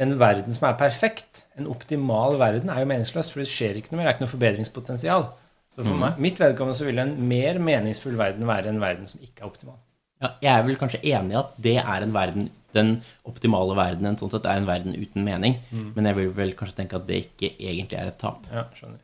en 0.00 0.14
verden 0.18 0.56
som 0.56 0.66
er 0.70 0.78
perfekt, 0.80 1.44
en 1.60 1.68
optimal 1.70 2.38
verden, 2.40 2.70
er 2.72 2.80
jo 2.82 2.88
meningsløs, 2.88 3.30
for 3.30 3.44
det 3.44 3.50
skjer 3.52 3.76
ikke 3.78 3.92
noe 3.92 4.00
mer, 4.00 4.06
det 4.08 4.14
er 4.14 4.16
ikke 4.16 4.24
noe 4.24 4.32
forbedringspotensial. 4.34 5.26
Så 5.70 5.84
for 5.86 5.94
meg, 6.00 6.16
mitt 6.18 6.40
vedkommende 6.40 6.78
så 6.80 6.88
vil 6.88 6.98
en 6.98 7.12
mer 7.30 7.60
meningsfull 7.62 8.16
verden 8.18 8.48
være 8.48 8.72
en 8.72 8.80
verden 8.82 9.06
som 9.06 9.20
ikke 9.22 9.44
er 9.44 9.50
optimal. 9.52 9.76
Ja, 10.24 10.32
jeg 10.42 10.50
er 10.56 10.64
vel 10.66 10.80
kanskje 10.80 10.98
enig 11.12 11.36
i 11.36 11.38
at 11.38 11.52
det 11.62 11.76
er 11.84 12.02
en 12.08 12.16
verden, 12.16 12.48
den 12.76 12.96
optimale 13.28 13.76
verdenen 13.78 14.18
sånn 14.20 14.32
sett 14.32 14.46
er 14.48 14.60
en 14.60 14.68
verden 14.68 14.96
uten 14.96 15.24
mening. 15.26 15.58
Mm. 15.70 15.92
Men 15.96 16.10
jeg 16.10 16.18
vil 16.20 16.32
vel 16.36 16.52
kanskje 16.58 16.82
tenke 16.82 16.98
at 17.00 17.06
det 17.08 17.22
ikke 17.26 17.52
egentlig 17.58 17.98
er 18.00 18.10
et 18.12 18.18
tap. 18.20 18.44
Ja, 18.52 18.66
skjønner. 18.76 19.00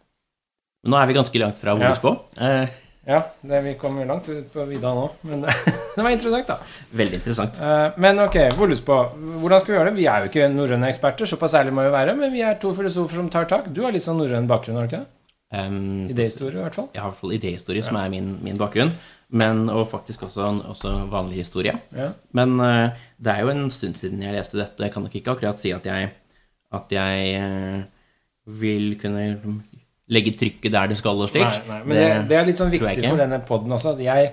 Men 0.85 0.95
nå 0.95 0.99
er 1.01 1.09
vi 1.11 1.17
ganske 1.19 1.41
langt 1.43 1.59
fra 1.63 1.75
Ja. 1.75 1.79
Volos 1.81 2.03
på. 2.03 2.17
Eh, 2.39 2.83
Ja, 3.07 3.21
det, 3.47 3.61
vi 3.63 3.73
kommer 3.79 4.03
langt 4.05 4.27
ut 4.29 4.49
på 4.51 4.65
vidda 4.67 4.91
nå, 4.91 5.05
men 5.31 5.45
det, 5.45 5.53
det 5.95 6.03
var 6.03 6.11
interessant, 6.11 6.49
da. 6.49 6.57
veldig 6.91 7.21
interessant. 7.21 7.61
Eh, 7.63 7.93
Men 8.03 8.19
ok, 8.19 8.35
hvor 8.59 8.73
på? 8.89 8.97
Hvordan 9.45 9.61
skal 9.63 9.73
vi 9.73 9.77
gjøre 9.79 9.91
det? 9.93 9.97
Vi 10.01 10.07
er 10.11 10.25
jo 10.25 10.31
ikke 10.33 10.49
norrøne 10.51 10.89
eksperter, 10.91 11.29
såpass 11.31 11.55
ærlig 11.55 11.73
må 11.77 11.85
vi 11.87 11.93
være, 11.95 12.17
men 12.19 12.33
vi 12.35 12.43
er 12.43 12.59
to 12.59 12.73
filosofer 12.75 13.15
som 13.21 13.29
tar 13.31 13.47
tak. 13.47 13.69
Du 13.71 13.85
har 13.87 13.95
litt 13.95 14.03
sånn 14.03 14.19
norrøn 14.19 14.49
bakgrunn, 14.51 14.81
har 14.81 14.89
du 14.89 14.91
ikke 14.97 15.05
det? 15.05 15.13
Um, 15.55 16.09
Idéhistorie, 16.11 16.59
i 16.59 16.63
hvert 16.65 16.75
fall. 16.75 16.89
Jeg 16.97 16.99
har 17.05 17.07
i 17.07 17.13
hvert 17.13 17.21
fall 17.23 17.37
idéhistorie, 17.37 17.85
som 17.87 17.95
er 18.01 18.11
min, 18.11 18.33
min 18.43 18.59
bakgrunn. 18.59 18.91
Men, 19.34 19.64
og 19.73 19.88
faktisk 19.90 20.23
også, 20.23 20.44
også 20.70 20.93
vanlig 21.11 21.40
historie. 21.43 21.73
Ja. 21.96 22.12
Men 22.37 22.61
uh, 22.61 22.94
det 23.19 23.32
er 23.32 23.40
jo 23.43 23.50
en 23.50 23.64
stund 23.75 23.96
siden 23.99 24.23
jeg 24.23 24.37
leste 24.37 24.58
dette, 24.61 24.78
og 24.78 24.87
jeg 24.87 24.93
kan 24.94 25.02
nok 25.02 25.17
ikke 25.19 25.32
akkurat 25.34 25.58
si 25.61 25.73
at 25.75 25.87
jeg, 25.88 26.12
at 26.78 26.93
jeg 26.94 27.40
uh, 27.43 27.81
vil 28.61 28.93
kunne 29.00 29.26
legge 30.14 30.31
trykket 30.38 30.70
der 30.70 30.87
det 30.93 31.00
skal 31.00 31.19
og 31.25 31.32
slik. 31.32 31.43
Nei, 31.43 31.64
nei, 31.67 31.81
men 31.82 31.99
det, 31.99 32.06
det 32.31 32.38
er 32.38 32.46
litt 32.46 32.61
sånn 32.61 32.70
viktig 32.70 33.08
for 33.08 33.19
denne 33.19 33.40
poden 33.43 33.75
også. 33.75 33.96
at 33.96 34.05
Jeg 34.06 34.31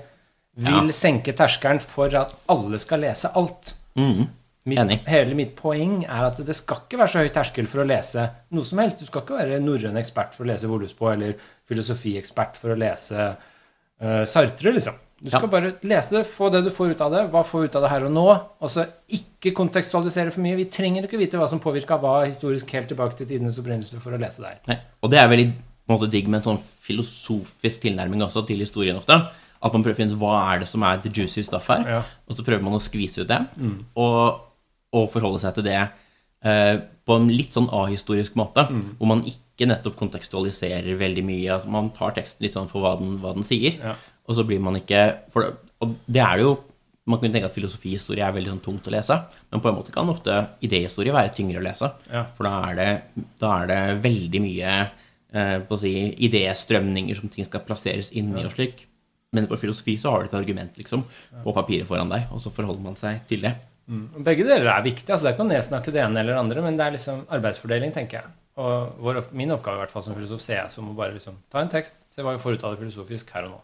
vil 0.62 0.78
Ja. 0.92 0.94
senke 0.94 1.34
terskelen 1.34 1.82
for 1.82 2.14
at 2.14 2.36
alle 2.54 2.78
skal 2.80 3.02
lese 3.02 3.32
alt. 3.34 3.74
Mhm. 3.98 4.30
Mitt, 4.66 5.02
hele 5.12 5.36
mitt 5.36 5.58
poeng 5.60 6.06
er 6.06 6.30
at 6.30 6.38
det 6.48 6.54
skal 6.56 6.86
ikke 6.86 7.02
være 7.02 7.12
så 7.12 7.20
høy 7.26 7.32
terskel 7.36 7.66
for 7.68 7.82
å 7.84 7.88
lese 7.90 8.30
noe 8.56 8.64
som 8.64 8.80
helst. 8.80 9.02
Du 9.02 9.10
skal 9.10 9.26
ikke 9.26 9.36
være 9.42 9.58
norrøn 9.60 9.98
ekspert 10.00 10.38
for 10.38 10.46
å 10.46 10.48
lese 10.54 10.70
Volus 10.72 10.94
på, 10.96 11.10
eller 11.12 11.34
filosofiekspert 11.68 12.56
for 12.62 12.72
å 12.72 12.78
lese 12.80 13.26
Sartre, 14.26 14.74
liksom. 14.76 14.96
Du 15.24 15.30
skal 15.30 15.46
Ja. 15.48 15.48
bare 15.48 15.70
lese 15.88 16.18
det, 16.18 16.26
få 16.28 16.50
det 16.52 16.64
du 16.66 16.70
får 16.70 16.92
ut 16.92 17.02
av 17.02 17.12
det. 17.14 17.22
Hva 17.32 17.44
får 17.48 17.66
ut 17.70 17.76
av 17.80 17.82
det 17.86 17.90
her 17.94 18.04
og 18.06 18.12
nå? 18.12 18.26
Og 18.62 18.70
så 18.70 18.84
ikke 19.10 19.54
kontekstualisere 19.56 20.34
for 20.34 20.42
mye. 20.44 20.58
Vi 20.60 20.66
trenger 20.66 21.04
ikke 21.08 21.18
vite 21.22 21.38
hva 21.40 21.48
som 21.48 21.62
påvirka 21.64 21.96
hva 22.02 22.26
historisk 22.26 22.70
helt 22.76 22.90
tilbake 22.92 23.16
til 23.16 23.28
tidenes 23.30 23.58
opprinnelse 23.62 24.02
for 24.04 24.12
å 24.12 24.20
lese 24.20 24.42
det 24.44 24.50
her. 24.52 24.60
Nei. 24.68 24.80
Og 25.02 25.10
det 25.14 25.20
er 25.20 25.30
veldig 25.32 25.48
på 25.54 25.94
en 25.94 25.98
måte 26.00 26.12
digg 26.12 26.28
med 26.28 26.42
en 26.46 26.58
sånn 26.58 26.62
filosofisk 26.84 27.82
tilnærming 27.86 28.22
også 28.26 28.46
til 28.48 28.60
historien 28.64 28.98
ofte. 29.00 29.16
At 29.64 29.72
man 29.72 29.84
prøver 29.84 29.96
å 29.96 30.02
finne 30.02 30.12
ut 30.16 30.20
hva 30.20 30.54
er 30.54 30.60
det 30.60 30.68
som 30.68 30.84
er 30.84 30.98
the 30.98 31.10
juicy 31.10 31.42
stuff 31.44 31.68
her, 31.72 31.84
Ja. 31.88 32.04
og 32.28 32.36
så 32.36 32.44
prøver 32.44 32.62
man 32.64 32.74
å 32.74 32.82
skvise 32.84 33.22
ut 33.24 33.28
det, 33.30 33.40
og, 33.96 34.42
og 34.92 35.10
forholde 35.10 35.40
seg 35.40 35.54
til 35.56 35.64
det 35.64 35.90
eh, 36.44 36.80
på 37.08 37.16
en 37.16 37.30
litt 37.32 37.54
sånn 37.56 37.70
ahistorisk 37.72 38.36
måte, 38.36 38.68
hvor 39.00 39.08
man 39.08 39.24
ikke 39.24 39.40
nettopp 39.62 39.96
kontekstualiserer 40.00 40.96
veldig 40.98 41.24
mye. 41.28 41.50
Altså, 41.54 41.70
man 41.70 41.92
tar 41.94 42.16
teksten 42.18 42.42
litt 42.46 42.54
sånn 42.58 42.70
for 42.72 42.82
hva 42.82 42.96
den, 43.00 43.18
hva 43.22 43.34
den 43.38 43.44
sier, 43.46 43.78
Ja. 43.80 43.94
og 44.28 44.36
så 44.36 44.44
blir 44.48 44.60
man 44.60 44.76
ikke 44.76 45.20
for, 45.30 45.54
Og 45.84 45.96
det 46.08 46.22
er 46.24 46.38
det 46.38 46.44
jo 46.46 46.58
man 47.06 47.20
kunne 47.20 47.34
tenke 47.34 47.50
at 47.50 47.54
filosofihistorie 47.54 48.24
er 48.24 48.32
veldig 48.32 48.48
sånn 48.54 48.64
tungt 48.64 48.86
å 48.88 48.92
lese, 48.92 49.18
men 49.52 49.60
på 49.60 49.68
en 49.68 49.76
måte 49.76 49.92
kan 49.92 50.08
ofte 50.08 50.32
idéhistorie 50.64 51.12
være 51.12 51.34
tyngre 51.36 51.60
å 51.60 51.64
lese. 51.66 51.90
Ja. 52.10 52.24
For 52.32 52.48
da 52.48 52.54
er 52.70 52.76
det, 52.76 53.26
da 53.42 53.50
er 53.60 53.68
det 53.68 53.80
veldig 54.06 54.40
mye 54.42 54.72
eh, 55.34 55.58
på 55.68 55.76
å 55.76 55.80
si, 55.82 55.92
idéstrømninger 56.30 57.16
som 57.20 57.28
ting 57.28 57.44
skal 57.44 57.60
plasseres 57.68 58.12
inn 58.16 58.32
i 58.38 58.46
og 58.46 58.54
slik. 58.56 58.86
Men 59.34 59.48
på 59.48 59.58
filosofi 59.60 59.98
så 60.00 60.12
har 60.14 60.24
du 60.24 60.30
et 60.30 60.38
argument 60.40 60.78
liksom, 60.78 61.04
på 61.44 61.54
papiret 61.58 61.90
foran 61.90 62.08
deg, 62.08 62.30
og 62.32 62.40
så 62.40 62.50
forholder 62.54 62.82
man 62.86 62.96
seg 62.96 63.20
til 63.28 63.42
det. 63.42 63.52
Mm. 63.90 64.24
Begge 64.24 64.46
deler 64.48 64.72
er 64.72 64.86
viktig. 64.86 65.10
altså 65.10 65.26
Det 65.26 65.34
er 65.34 65.36
ikke 65.36 65.44
å 65.44 65.52
nedsnakke 65.52 65.92
det 65.92 66.04
ene 66.06 66.22
eller 66.22 66.38
det 66.38 66.40
andre, 66.40 66.62
men 66.64 66.78
det 66.80 66.86
er 66.86 66.96
liksom 66.96 67.26
arbeidsfordeling, 67.36 67.92
tenker 67.92 68.22
jeg. 68.22 68.32
Og 68.62 69.00
vår, 69.02 69.24
min 69.34 69.52
oppgave 69.56 69.80
i 69.80 69.82
hvert 69.82 69.94
fall 69.94 70.04
som 70.06 70.14
filosof 70.14 70.42
ser 70.42 70.60
jeg 70.60 70.74
som 70.74 70.90
å 70.92 70.98
bare 70.98 71.16
liksom 71.16 71.40
ta 71.52 71.64
en 71.64 71.72
tekst, 71.74 71.96
se 72.14 72.26
hva 72.26 72.36
vi 72.36 72.42
får 72.42 72.58
ut 72.58 72.66
av 72.68 72.76
det 72.76 72.84
filosofisk 72.84 73.32
her 73.34 73.48
og 73.48 73.56
nå. 73.56 73.62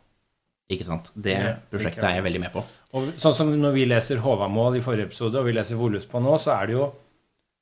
Ikke 0.73 0.85
sant? 0.85 1.11
Det 1.13 1.35
prosjektet 1.69 2.05
er 2.05 2.17
jeg 2.17 2.25
veldig 2.25 2.41
med 2.45 2.53
på. 2.53 2.63
Og 2.97 3.11
sånn 3.21 3.35
som 3.37 3.51
når 3.53 3.75
vi 3.75 3.85
leser 3.89 4.21
Håvamål 4.21 4.79
i 4.79 4.83
forrige 4.85 5.09
episode, 5.09 5.37
og 5.37 5.49
vi 5.49 5.53
leser 5.53 5.77
Volus 5.77 6.05
på 6.09 6.21
nå, 6.21 6.35
så 6.41 6.55
er 6.57 6.69
det 6.69 6.77
jo 6.77 6.89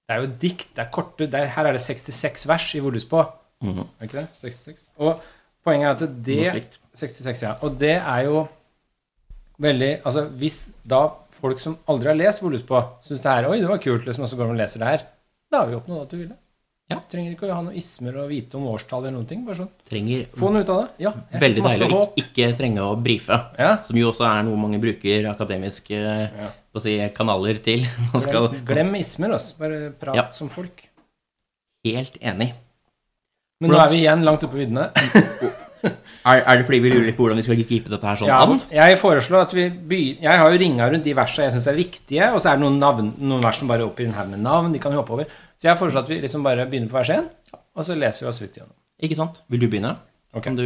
det 0.07 0.15
er 0.15 0.23
jo 0.23 0.29
dikt. 0.39 0.69
det 0.75 0.83
er 0.85 0.91
korte, 0.91 1.27
det 1.27 1.39
er, 1.39 1.49
Her 1.51 1.67
er 1.67 1.75
det 1.75 1.83
66 1.83 2.47
vers 2.47 2.67
i 2.75 2.79
Volus 2.79 3.05
på. 3.05 3.23
-hmm. 3.63 3.87
Er 3.99 4.03
ikke 4.03 4.17
det? 4.17 4.27
66. 4.39 4.89
Og 4.97 5.21
poenget 5.63 5.87
er 5.87 6.05
at 6.05 6.25
det 6.25 6.67
66, 6.93 7.41
ja. 7.43 7.53
Og 7.61 7.79
det 7.79 7.95
er 7.95 8.19
jo 8.19 8.47
veldig 9.59 10.01
Altså 10.05 10.25
hvis 10.25 10.71
da 10.89 11.07
folk 11.29 11.59
som 11.59 11.77
aldri 11.87 12.07
har 12.07 12.15
lest 12.15 12.41
Volus 12.41 12.63
på, 12.63 12.81
syns 13.01 13.21
det 13.21 13.31
her 13.31 13.49
Oi, 13.49 13.59
det 13.59 13.69
var 13.69 13.77
kult, 13.77 14.05
liksom, 14.05 14.23
og 14.23 14.29
så 14.29 14.35
går 14.35 14.43
de 14.43 14.49
og 14.49 14.57
leser 14.57 14.79
det 14.79 14.87
her, 14.87 15.05
da 15.51 15.57
har 15.57 15.67
vi 15.67 15.75
oppnådd 15.75 16.01
at 16.01 16.11
du 16.11 16.17
ville. 16.17 16.35
Ja. 16.87 17.01
Trenger 17.11 17.33
ikke 17.33 17.49
å 17.49 17.55
ha 17.57 17.63
noen 17.65 17.75
ismer 17.75 18.15
og 18.21 18.29
vite 18.31 18.55
om 18.55 18.67
årstall 18.71 19.01
eller 19.03 19.17
noen 19.17 19.27
ting. 19.27 19.41
Bare 19.47 19.59
sånn. 19.59 19.71
Trenger 19.89 20.21
Få 20.31 20.51
noe 20.53 20.63
ut 20.63 20.69
av 20.71 20.77
det. 20.85 21.03
Ja. 21.03 21.11
veldig 21.41 21.63
deilig 21.65 21.89
å 21.91 22.03
ikke, 22.15 22.23
ikke 22.23 22.47
trenge 22.61 22.85
å 22.85 22.93
brife. 23.03 23.39
Ja. 23.59 23.73
Som 23.83 23.99
jo 23.99 24.07
også 24.13 24.23
er 24.29 24.45
noe 24.47 24.55
mange 24.61 24.79
bruker 24.79 25.27
akademiske 25.33 25.99
Ja. 25.99 26.51
si, 26.79 26.93
kanaler 27.17 27.59
til. 27.65 27.83
Man 28.13 28.23
skal 28.23 28.47
Glem, 28.53 28.65
glem 28.71 28.95
ismer, 29.01 29.35
altså. 29.35 29.57
Bare 29.59 29.81
prat 29.99 30.15
Ja. 30.15 30.29
som 30.31 30.47
folk. 30.53 30.87
Helt 31.83 32.15
enig. 32.21 32.53
Men 33.59 33.71
nå 33.73 33.79
er 33.81 33.89
vi 33.91 34.03
igjen 34.05 34.23
langt 34.23 34.43
oppe 34.45 34.53
på 34.55 34.63
viddene. 34.63 34.91
Er, 36.27 36.41
er 36.43 36.59
det 36.59 36.65
fordi 36.67 36.79
vi 36.83 36.89
lurer 36.91 37.05
litt 37.07 37.15
på 37.17 37.23
hvordan 37.23 37.39
vi 37.39 37.45
skal 37.45 37.59
gripe 37.61 37.91
dette 37.93 38.07
her 38.09 38.17
sånn 38.19 38.27
Ja, 38.27 38.41
an? 38.43 38.59
jeg 38.73 38.97
foreslår 38.99 39.45
at 39.45 39.53
vi 39.55 39.67
begynner 39.69 40.25
Jeg 40.27 40.41
har 40.41 40.51
jo 40.51 40.59
ringa 40.63 40.89
rundt 40.91 41.05
de 41.07 41.13
versene 41.15 41.45
jeg 41.47 41.53
syns 41.55 41.67
er 41.71 41.77
viktige, 41.79 42.27
og 42.33 42.41
så 42.43 42.51
er 42.51 42.57
det 42.59 42.65
noen, 42.65 42.79
navn, 42.81 43.13
noen 43.21 43.45
vers 43.45 43.61
som 43.61 43.69
bare 43.71 43.85
er 43.87 44.03
i 44.03 44.07
en 44.09 44.17
haug 44.17 44.29
med 44.33 44.43
navn. 44.43 44.73
De 44.75 44.81
kan 44.83 44.91
vi 44.91 44.99
hoppe 44.99 45.13
over. 45.15 45.31
Så 45.57 45.69
jeg 45.69 45.79
foreslår 45.79 46.03
at 46.03 46.11
vi 46.11 46.19
liksom 46.25 46.43
bare 46.43 46.65
begynner 46.67 46.91
på 46.91 46.97
vers 46.99 47.09
1, 47.15 47.31
og 47.77 47.85
så 47.87 47.95
leser 47.95 48.25
vi 48.25 48.29
oss 48.33 48.41
litt 48.43 48.59
gjennom. 48.59 48.75
Ikke 49.07 49.15
sant? 49.17 49.41
Vil 49.47 49.61
du 49.63 49.67
begynne? 49.71 49.95
Okay. 50.33 50.41
Kan 50.49 50.59
du 50.59 50.65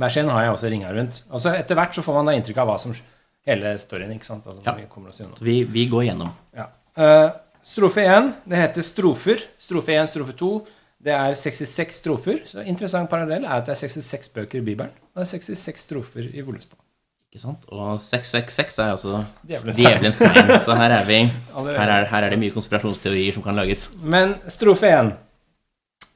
Vers 0.00 0.16
1 0.16 0.30
har 0.32 0.46
jeg 0.46 0.52
også 0.56 0.70
ringa 0.72 0.90
rundt. 0.96 1.22
Og 1.30 1.40
så 1.44 1.52
etter 1.58 1.76
hvert 1.76 1.92
så 1.94 2.02
får 2.04 2.14
man 2.16 2.30
da 2.30 2.34
inntrykk 2.38 2.62
av 2.64 2.70
hva 2.72 2.78
som 2.80 2.94
Hele 3.42 3.72
storyen, 3.76 4.12
ikke 4.14 4.24
sant? 4.28 4.44
Altså, 4.46 4.62
Ja. 4.64 4.72
vi 4.78 4.84
kommer 4.88 5.08
oss 5.10 5.18
gjennom. 5.18 5.34
vi, 5.42 5.64
vi 5.64 5.86
går 5.90 6.04
gjennom. 6.06 6.28
Ja. 6.54 6.68
Uh, 6.94 7.32
strofe 7.66 8.04
1, 8.06 8.28
det 8.46 8.56
heter 8.60 8.82
strofer. 8.86 9.42
Strofe 9.58 9.96
1, 9.98 10.06
strofe 10.12 10.32
2. 10.38 10.50
Det 11.02 11.12
er 11.14 11.34
66 11.34 11.98
strofer. 11.98 12.44
Så 12.46 12.62
interessant 12.68 13.10
parallell 13.10 13.44
er 13.44 13.58
at 13.58 13.66
det 13.66 13.74
er 13.74 13.80
66 13.88 14.30
bøker 14.36 14.60
i 14.60 14.64
Bibelen. 14.66 14.92
Og 15.12 15.22
det 15.22 15.26
er 15.26 15.32
66 15.34 15.86
strofer 15.88 16.28
i 16.30 16.44
Volespa. 16.46 16.78
Ikke 17.32 17.42
sant? 17.42 17.64
Og 17.72 17.96
666 18.00 18.78
er 18.78 18.90
altså 18.92 19.22
Djevelens 19.48 20.20
tegn. 20.20 20.52
Så 20.62 20.76
her 20.76 20.94
er 20.98 21.06
vi 21.08 21.22
her 21.80 21.94
er, 21.96 22.06
her 22.10 22.26
er 22.26 22.34
det 22.34 22.38
mye 22.42 22.54
konspirasjonsteorier 22.54 23.34
som 23.34 23.44
kan 23.44 23.56
lages. 23.56 23.88
Men 23.98 24.36
strofe 24.52 24.90
1 24.92 25.14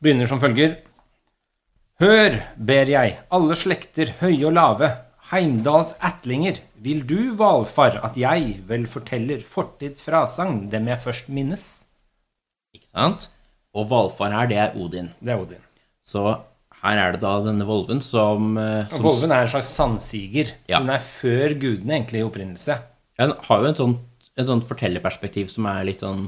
begynner 0.05 0.29
som 0.31 0.43
følger. 0.43 0.77
Hør, 2.05 2.37
ber 2.61 2.93
jeg, 2.93 3.17
alle 3.33 3.57
slekter, 3.57 4.13
høye 4.21 4.45
og 4.45 4.53
lave, 4.59 4.91
Heimdals 5.31 5.95
ætlinger, 6.05 6.61
vil 6.85 7.01
du, 7.09 7.33
valfar, 7.35 7.97
at 8.05 8.19
jeg 8.21 8.61
vel 8.69 8.85
forteller 8.87 9.41
fortids 9.43 10.05
frasagn, 10.05 10.67
dem 10.71 10.87
jeg 10.93 11.03
først 11.03 11.33
minnes? 11.33 11.65
Ikke 12.77 12.93
sant? 12.93 13.31
Og 13.77 13.89
valfar 13.91 14.33
her, 14.33 14.49
det 14.51 14.57
er 14.63 14.77
Odin. 14.81 15.11
Det 15.21 15.35
er 15.35 15.43
Odin. 15.43 15.63
Så 16.07 16.23
her 16.83 17.01
er 17.03 17.13
det 17.17 17.21
da 17.23 17.35
denne 17.45 17.67
volven 17.69 18.01
som, 18.05 18.57
eh, 18.61 18.89
som 18.93 19.05
Volven 19.05 19.33
er 19.35 19.45
en 19.45 19.51
slags 19.53 19.69
sandsiger. 19.75 20.53
Ja. 20.71 20.81
Hun 20.81 20.91
er 20.95 21.03
før 21.03 21.55
gudene 21.61 21.99
egentlig 21.99 22.23
i 22.23 22.27
opprinnelse. 22.27 22.79
Den 23.19 23.33
har 23.49 23.63
jo 23.63 23.71
et 23.71 23.81
sånt, 23.81 24.29
et 24.37 24.47
sånt 24.49 24.67
fortellerperspektiv 24.69 25.49
som 25.53 25.67
er 25.73 25.85
litt 25.89 26.03
sånn 26.05 26.27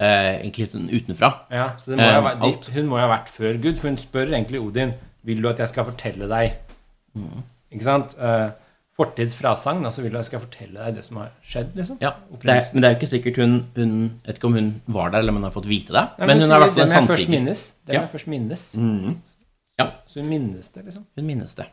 eh, 0.00 0.40
Egentlig 0.40 0.64
litt 0.64 0.74
sånn 0.76 0.88
utenfra. 0.88 1.28
Ja, 1.52 1.66
så 1.76 1.92
det 1.92 1.98
må 2.00 2.06
Eh, 2.08 2.22
vært, 2.24 2.42
alt. 2.48 2.70
Hun 2.72 2.86
må 2.88 2.96
jo 2.96 3.04
ha 3.04 3.10
vært 3.16 3.28
før 3.28 3.60
Gud, 3.60 3.76
for 3.78 3.88
hun 3.92 3.98
spør 4.00 4.32
egentlig 4.32 4.60
Odin 4.64 4.94
Vil 5.28 5.42
du 5.42 5.48
at 5.50 5.58
jeg 5.60 5.68
skal 5.68 5.84
fortelle 5.84 6.28
deg 6.28 6.54
Mm. 7.14 7.42
Ikke 7.74 7.82
sant? 7.82 8.12
Uh, 8.18 8.50
fortids 9.00 9.34
så 9.40 9.74
Altså 9.74 10.02
vil 10.04 10.12
jeg 10.18 10.28
skal 10.28 10.42
fortelle 10.44 10.86
deg 10.86 10.94
det 11.00 11.04
som 11.06 11.20
har 11.22 11.32
skjedd, 11.42 11.74
liksom? 11.76 11.98
Ja, 12.04 12.14
det 12.42 12.54
er, 12.54 12.70
Men 12.74 12.82
det 12.82 12.88
er 12.88 12.94
jo 12.94 13.00
ikke 13.00 13.10
sikkert 13.14 13.42
hun, 13.42 13.58
hun 13.76 13.96
vet 14.26 14.38
ikke 14.38 14.50
om 14.50 14.54
hun 14.58 14.70
var 14.86 15.10
der, 15.10 15.18
eller 15.24 15.34
om 15.34 15.40
hun 15.40 15.48
har 15.48 15.56
fått 15.56 15.68
vite 15.70 15.92
det. 15.96 16.06
Nei, 16.18 16.26
men 16.30 16.40
hun 16.40 16.46
sier, 16.46 16.54
er 16.54 16.60
i 16.60 16.64
hvert 16.66 16.76
fall 16.76 16.86
en 16.86 16.94
sannsikker. 16.94 17.26
Det 17.26 17.34
minnes. 17.38 17.66
det 17.86 17.94
Ja. 17.94 18.00
jeg 18.00 18.12
først 18.14 18.30
minnes. 18.30 18.64
Mhm. 18.76 19.20
Ja, 19.80 19.86
Så 20.06 20.20
hun 20.20 20.28
minnes 20.28 20.68
det, 20.74 20.84
liksom. 20.84 21.06
hun 21.16 21.26
minnes 21.26 21.54
det. 21.56 21.66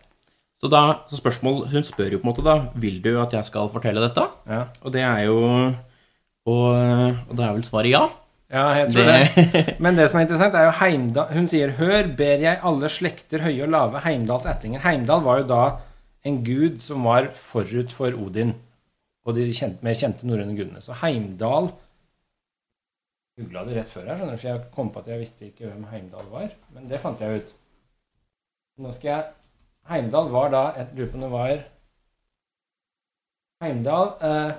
Så 0.57 0.69
da, 0.71 1.03
så 1.09 1.19
spørsmål 1.19 1.67
Hun 1.69 1.83
spør 1.85 2.15
jo 2.15 2.19
på 2.21 2.25
en 2.25 2.31
måte 2.31 2.45
da 2.45 2.55
Vil 2.81 3.01
du 3.03 3.11
at 3.21 3.33
jeg 3.35 3.45
skal 3.45 3.69
fortelle 3.69 4.01
dette? 4.01 4.23
Ja, 4.49 4.63
Og 4.81 4.93
det 4.93 5.03
er 5.05 5.19
jo 5.27 5.35
Og, 6.47 6.71
og 7.29 7.33
da 7.37 7.49
er 7.49 7.57
vel 7.57 7.65
svaret 7.67 7.91
ja. 7.91 8.07
ja 8.49 8.63
jeg 8.79 8.93
tror 8.93 9.11
det. 9.11 9.75
Men 9.83 9.99
det 9.99 10.07
som 10.09 10.17
er 10.17 10.25
interessant, 10.25 10.55
er 10.55 10.69
jo 10.69 10.77
Heimdal 10.79 11.33
Hun 11.35 11.49
sier 11.51 11.75
'Hør, 11.77 12.09
ber 12.17 12.41
jeg 12.41 12.61
alle 12.63 12.89
slekter 12.89 13.43
høye 13.45 13.67
og 13.67 13.69
lave, 13.69 14.01
Heimdals 14.07 14.47
ætlinger'. 14.49 14.81
Heimdal 14.81 15.21
var 15.21 15.43
jo 15.43 15.47
da 15.51 15.61
en 16.27 16.39
gud 16.45 16.79
som 16.83 17.05
var 17.07 17.29
forut 17.35 17.93
for 17.95 18.15
Odin 18.19 18.53
og 19.27 19.35
de 19.35 19.47
kjente, 19.51 19.83
mer 19.83 19.95
kjente 19.97 20.27
norrøne 20.27 20.55
gudene. 20.55 20.81
Så 20.83 20.95
Heimdal 21.01 21.71
Googla 23.37 23.63
det 23.67 23.75
rett 23.77 23.91
før 23.91 24.07
her, 24.07 24.17
skjønner 24.17 24.33
du, 24.33 24.41
for 24.41 24.49
jeg 24.49 24.61
kom 24.73 24.87
på 24.89 25.01
at 25.03 25.09
jeg 25.11 25.21
visste 25.21 25.45
ikke 25.45 25.67
hvem 25.67 25.83
Heimdal 25.91 26.29
var. 26.31 26.47
Men 26.73 26.87
det 26.89 26.97
fant 27.03 27.19
jeg 27.21 27.41
ut. 27.43 27.51
Nå 28.81 28.93
skal 28.95 29.11
jeg 29.11 29.27
Heimdal 29.91 30.31
var 30.33 30.49
da 30.51 30.63
et 30.81 30.95
lurer 30.97 31.11
på 31.11 31.19
om 31.19 31.25
det 31.27 31.33
var 31.33 31.53
Heimdal 33.63 34.09
eh, 34.25 34.49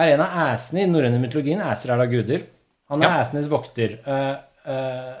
er 0.00 0.12
en 0.14 0.22
av 0.24 0.36
æsene 0.46 0.82
i 0.82 0.84
den 0.86 0.94
norrøne 0.96 1.20
mytologien. 1.22 1.60
Æser 1.64 1.92
er 1.94 2.00
da 2.00 2.06
guder. 2.08 2.46
Han 2.92 3.02
er 3.02 3.10
Ja. 3.10 3.18
æsenes 3.24 3.50
vokter. 3.52 3.98
Eh, 4.06 4.36
eh, 4.74 5.16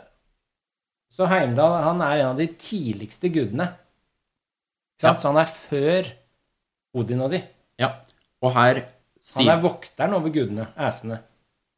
så 1.12 1.26
Heimdal 1.28 1.82
han 1.84 2.00
er 2.00 2.20
en 2.20 2.30
av 2.32 2.38
de 2.38 2.46
tidligste 2.46 3.28
gudene. 3.32 3.70
Ja. 5.08 5.14
Så 5.16 5.30
han 5.32 5.38
er 5.40 5.48
før 5.48 6.10
Odin 6.94 7.20
og 7.24 7.30
de. 7.32 7.42
ja. 7.78 7.92
Og 8.42 8.52
her 8.56 8.82
Han 9.36 9.48
er 9.52 9.60
vokteren 9.60 10.14
over 10.16 10.30
gudene, 10.32 10.66
æsene. 10.80 11.18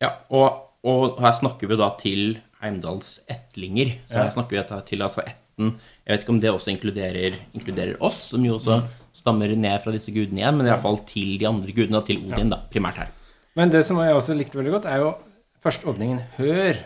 Ja, 0.00 0.10
og, 0.30 0.60
og 0.86 1.18
her 1.20 1.32
snakker 1.34 1.66
vi 1.68 1.76
da 1.76 1.88
til 1.98 2.38
Heimdals 2.62 3.20
etlinger. 3.28 3.96
Så 4.08 4.14
Ja. 4.14 4.22
her 4.24 4.30
snakker 4.30 4.50
vi 4.56 4.62
da 4.68 4.80
til 4.86 5.02
altså 5.02 5.24
etten 5.26 5.72
Jeg 6.06 6.12
vet 6.14 6.20
ikke 6.22 6.30
om 6.36 6.40
det 6.40 6.50
også 6.52 6.70
inkluderer, 6.70 7.34
inkluderer 7.54 7.96
oss, 8.00 8.30
som 8.30 8.44
jo 8.46 8.54
også 8.60 8.78
stammer 9.12 9.50
ned 9.56 9.82
fra 9.82 9.92
disse 9.92 10.10
gudene 10.14 10.38
igjen, 10.40 10.56
men 10.56 10.66
iallfall 10.70 10.98
til 11.06 11.34
de 11.38 11.46
andre 11.50 11.72
gudene, 11.74 11.98
og 11.98 12.06
til 12.06 12.22
Odin, 12.32 12.48
da, 12.50 12.56
primært 12.70 12.96
her. 13.02 13.08
Men 13.56 13.70
det 13.70 13.84
som 13.84 13.98
jeg 14.00 14.14
også 14.14 14.34
likte 14.38 14.56
veldig 14.58 14.72
godt, 14.72 14.86
er 14.86 15.02
jo 15.02 15.14
første 15.62 15.86
åpningen. 15.92 16.22
Hør, 16.38 16.78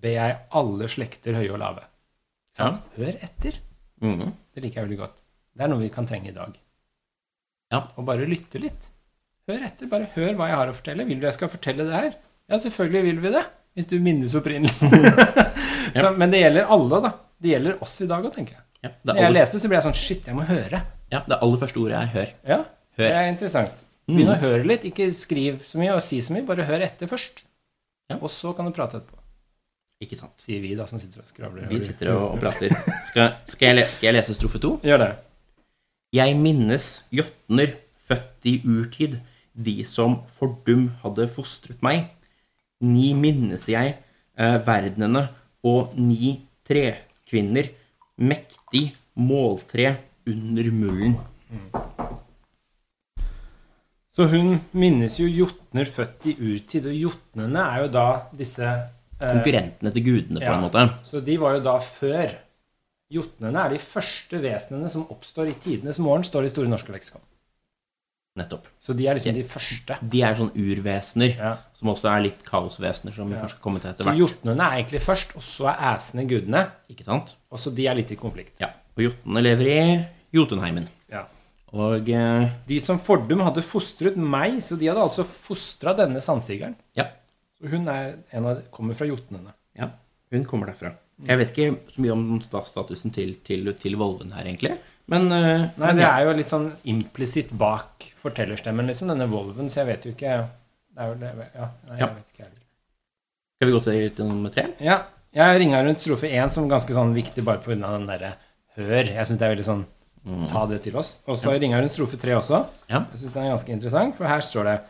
ber 0.00 0.08
jeg 0.16 0.38
alle 0.52 0.88
slekter 0.88 1.34
høye 1.38 1.52
og 1.52 1.58
lave. 1.62 1.84
Sant? 2.52 2.80
Ja. 2.98 3.04
Hør 3.04 3.22
etter. 3.28 3.60
Mhm. 4.02 4.32
Det 4.54 4.62
liker 4.64 4.80
jeg 4.80 4.88
veldig 4.88 4.98
godt. 5.04 5.16
Det 5.56 5.66
er 5.66 5.70
noe 5.72 5.82
vi 5.82 5.90
kan 5.92 6.06
trenge 6.08 6.30
i 6.30 6.36
dag. 6.36 6.54
Ja. 7.72 7.84
Og 7.96 8.06
bare 8.08 8.26
lytte 8.28 8.60
litt. 8.62 8.88
Hør 9.50 9.64
etter. 9.66 9.88
Bare 9.90 10.08
hør 10.14 10.34
hva 10.38 10.48
jeg 10.50 10.58
har 10.60 10.70
å 10.70 10.76
fortelle. 10.76 11.06
Vil 11.08 11.20
du 11.22 11.26
jeg 11.28 11.36
skal 11.36 11.50
fortelle 11.52 11.86
det 11.88 11.96
her? 11.96 12.16
Ja, 12.50 12.58
selvfølgelig 12.58 13.02
vil 13.08 13.20
vi 13.24 13.34
det. 13.36 13.44
Hvis 13.78 13.86
du 13.90 13.96
minnes 14.02 14.34
opprinnelsen. 14.38 14.94
Så, 16.00 16.10
men 16.18 16.32
det 16.32 16.42
gjelder 16.42 16.70
alle, 16.74 17.02
da. 17.06 17.12
Det 17.40 17.54
gjelder 17.54 17.84
oss 17.84 17.94
i 18.04 18.08
dag 18.10 18.24
òg, 18.26 18.32
tenker 18.34 18.58
jeg. 18.58 18.64
Ja, 18.80 18.90
det, 18.90 19.12
Når 19.12 19.22
jeg 19.22 19.36
leste, 19.36 19.60
så 19.60 19.68
ble 19.68 19.76
jeg 19.76 19.84
sånn 19.84 19.96
Shit, 20.00 20.26
jeg 20.30 20.36
må 20.38 20.44
høre. 20.48 20.80
ja, 21.12 21.20
det 21.28 21.36
aller 21.36 21.60
første 21.60 21.80
ordet 21.82 21.98
er 21.98 22.10
'hør'. 22.14 22.34
Ja, 22.48 22.58
Hør. 22.96 23.06
det 23.06 23.14
er 23.20 23.28
interessant. 23.28 23.82
Begynn 24.08 24.32
å 24.32 24.38
høre 24.40 24.64
litt. 24.66 24.84
Ikke 24.88 25.10
skriv 25.14 25.60
så 25.66 25.78
mye 25.78 25.94
og 25.94 26.02
si 26.02 26.18
så 26.24 26.34
mye. 26.34 26.46
Bare 26.46 26.64
hør 26.66 26.82
etter 26.86 27.06
først. 27.10 27.44
Ja. 28.10 28.16
Og 28.18 28.30
så 28.32 28.54
kan 28.56 28.66
du 28.66 28.72
prate 28.74 28.98
etterpå. 28.98 29.18
Ikke 30.00 30.16
sant? 30.16 30.32
Sier 30.40 30.62
vi, 30.64 30.72
da, 30.74 30.86
som 30.88 30.98
sitter 30.98 31.20
og 31.20 31.28
skravler. 31.28 31.68
Vi 31.68 31.78
sitter 31.84 32.14
og, 32.14 32.34
og 32.34 32.40
prater. 32.40 32.72
Skal, 33.06 33.36
skal 33.46 33.76
jeg, 33.76 33.86
skal 33.92 34.08
jeg 34.08 34.16
lese 34.16 34.34
strofe 34.34 34.58
to? 34.62 34.78
Gjør 34.82 35.02
det. 35.04 35.10
Jeg 36.10 36.34
minnes 36.34 36.84
jotner, 37.14 37.76
født 38.02 38.46
i 38.50 38.56
urtid, 38.66 39.12
de 39.54 39.84
som 39.86 40.16
fordum 40.34 40.88
hadde 41.04 41.28
fostret 41.30 41.84
meg. 41.86 42.08
Ni 42.82 43.12
minnes 43.14 43.68
jeg 43.70 43.92
eh, 43.94 44.56
verdenene 44.66 45.28
og 45.62 45.94
ni 45.94 46.32
trekvinner, 46.66 47.70
mektig 48.18 48.88
måltre 49.22 49.92
under 50.26 50.72
mullen. 50.74 51.14
Så 54.10 54.26
hun 54.34 54.56
minnes 54.74 55.14
jo 55.22 55.30
jotner 55.30 55.86
født 55.86 56.32
i 56.32 56.38
urtid, 56.42 56.90
og 56.90 57.02
jotnene 57.06 57.68
er 57.70 57.84
jo 57.84 57.94
da 58.00 58.08
disse 58.34 58.66
eh, 58.66 59.28
Konkurrentene 59.28 59.94
til 59.94 60.10
gudene, 60.10 60.42
på 60.42 60.50
ja. 60.50 60.58
en 60.58 60.66
måte. 60.66 60.88
Så 61.06 61.22
de 61.22 61.38
var 61.38 61.60
jo 61.60 61.66
da 61.70 61.78
før. 61.86 62.40
Jotnene 63.10 63.64
er 63.66 63.72
de 63.74 63.78
første 63.82 64.38
vesenene 64.42 64.90
som 64.92 65.06
oppstår 65.10 65.50
i 65.50 65.56
tidenes 65.58 65.98
morgen, 65.98 66.22
står 66.26 66.44
det 66.46 66.50
i 66.52 66.54
Store 66.54 66.70
norske 66.70 66.92
leksikon. 66.94 67.22
Nettopp. 68.38 68.68
Så 68.78 68.94
de 68.94 69.08
er 69.10 69.16
liksom 69.18 69.34
de 69.34 69.42
første. 69.42 69.96
De 70.12 70.20
er 70.22 70.36
sånn 70.38 70.52
urvesener, 70.54 71.32
Ja. 71.36 71.56
som 71.74 71.88
også 71.90 72.08
er 72.16 72.20
litt 72.28 72.44
kaosvesener, 72.46 73.12
som 73.12 73.32
Ja. 73.32 73.46
skal 73.48 73.60
komme 73.60 73.80
til 73.80 73.90
etter 73.90 74.04
hvert. 74.04 74.14
Så 74.16 74.20
jotnene 74.28 74.60
er 74.62 74.76
egentlig 74.84 75.02
først, 75.02 75.34
og 75.34 75.42
så 75.42 75.66
er 75.68 75.96
æsene 75.96 76.28
gudene. 76.28 76.70
Ikke 76.88 77.04
sant? 77.04 77.34
Og 77.50 77.58
så 77.58 77.74
de 77.74 77.86
er 77.88 77.94
litt 77.96 78.12
i 78.12 78.16
konflikt. 78.16 78.52
Ja. 78.60 78.68
Og 78.96 79.02
jotnene 79.10 79.42
lever 79.42 79.66
i 79.66 80.06
Jotunheimen. 80.32 80.86
Ja. 81.10 81.24
Og 81.72 82.08
eh, 82.08 82.50
De 82.66 82.78
som 82.80 82.98
fordum 82.98 83.40
hadde 83.40 83.62
fostret 83.62 84.16
meg, 84.16 84.58
så 84.62 84.78
de 84.78 84.86
hadde 84.86 85.02
altså 85.02 85.24
fostra 85.24 85.94
denne 85.96 86.20
sandsigeren. 86.20 86.76
ja, 86.96 87.04
Så 87.60 87.68
hun 87.68 87.88
er 87.88 88.14
en 88.32 88.46
av, 88.46 88.62
kommer 88.70 88.94
fra 88.94 89.06
jotnene. 89.06 89.52
Ja, 89.76 89.90
hun 90.32 90.44
kommer 90.44 90.66
derfra. 90.68 90.94
Jeg 91.26 91.38
vet 91.38 91.50
ikke 91.52 91.94
så 91.94 92.00
mye 92.00 92.12
om 92.14 92.40
sta- 92.40 92.64
statusen 92.64 93.12
til, 93.12 93.34
til, 93.44 93.72
til 93.76 93.96
Volven 94.00 94.30
her, 94.32 94.44
egentlig. 94.48 94.76
Men, 95.10 95.26
eh, 95.32 95.66
Nei, 95.76 95.86
men 95.86 95.96
det 95.98 96.04
ja. 96.06 96.12
er 96.16 96.24
jo 96.28 96.32
litt 96.38 96.46
sånn 96.48 96.70
implisitt 96.88 97.50
bak 97.58 98.06
fortellerstemmen, 98.16 98.86
liksom, 98.86 99.08
denne 99.10 99.26
Volven, 99.28 99.68
så 99.68 99.82
jeg 99.82 99.86
vet 99.90 100.04
jo 100.06 100.12
ikke 100.14 100.34
Det 100.90 101.02
er 101.04 101.08
jo 101.08 101.14
det 101.20 101.30
Ja, 101.54 101.68
nei, 101.88 101.96
jeg 101.96 102.00
Ja. 102.00 102.06
vet 102.14 102.30
ikke 102.32 102.44
heller. 102.44 102.60
Skal 103.60 103.68
vi 103.68 103.72
gå 103.76 103.82
til, 103.84 104.10
til 104.16 104.24
nummer 104.30 104.50
tre? 104.54 104.64
Ja. 104.80 105.02
Jeg 105.34 105.60
ringa 105.60 105.82
rundt 105.84 106.00
strofe 106.02 106.26
1 106.30 106.50
som 106.50 106.68
ganske 106.68 106.90
sånn 106.96 107.12
viktig 107.14 107.44
bare 107.44 107.58
pga. 107.62 107.76
den 107.76 108.06
derre 108.06 108.32
hør. 108.76 109.04
Jeg 109.14 109.26
syns 109.26 109.38
det 109.38 109.42
er 109.46 109.54
veldig 109.56 109.64
sånn 109.68 109.84
Ta 110.50 110.66
det 110.66 110.82
til 110.84 110.96
oss. 111.00 111.18
Og 111.26 111.36
så 111.38 111.52
ringa 111.58 111.76
jeg 111.78 111.82
rundt 111.86 111.92
strofe 111.94 112.16
3 112.20 112.34
også. 112.36 112.66
Ja. 112.90 113.04
Jeg 113.12 113.20
syns 113.22 113.32
den 113.32 113.44
er 113.44 113.54
ganske 113.56 113.72
interessant, 113.72 114.14
for 114.16 114.26
her 114.26 114.40
står 114.40 114.64
det 114.64 114.80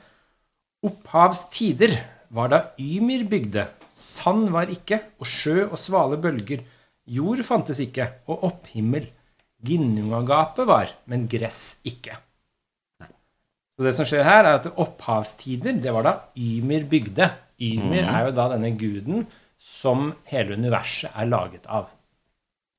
Opphavstider 0.83 1.93
var 2.33 2.49
da 2.49 2.61
Ymir 2.81 3.27
bygde. 3.29 3.67
Sand 3.91 4.51
var 4.55 4.71
ikke, 4.71 5.01
og 5.19 5.27
sjø 5.27 5.65
og 5.67 5.79
svale 5.81 6.19
bølger. 6.23 6.63
Jord 7.11 7.43
fantes 7.47 7.81
ikke, 7.83 8.07
og 8.31 8.45
opphimmel. 8.47 9.09
Ginnungagapet 9.67 10.69
var, 10.69 10.93
men 11.11 11.27
gress 11.29 11.81
ikke. 11.85 12.17
Så 13.75 13.85
det 13.85 13.95
som 13.97 14.07
skjer 14.09 14.25
her, 14.25 14.45
er 14.45 14.59
at 14.59 14.69
opphavstider, 14.71 15.79
det 15.81 15.93
var 15.93 16.07
da 16.07 16.15
Ymir 16.37 16.87
bygde. 16.89 17.31
Ymir 17.61 18.05
er 18.05 18.27
jo 18.29 18.35
da 18.37 18.51
denne 18.55 18.75
guden 18.79 19.27
som 19.61 20.15
hele 20.31 20.57
universet 20.57 21.13
er 21.13 21.29
laget 21.29 21.67
av. 21.69 21.91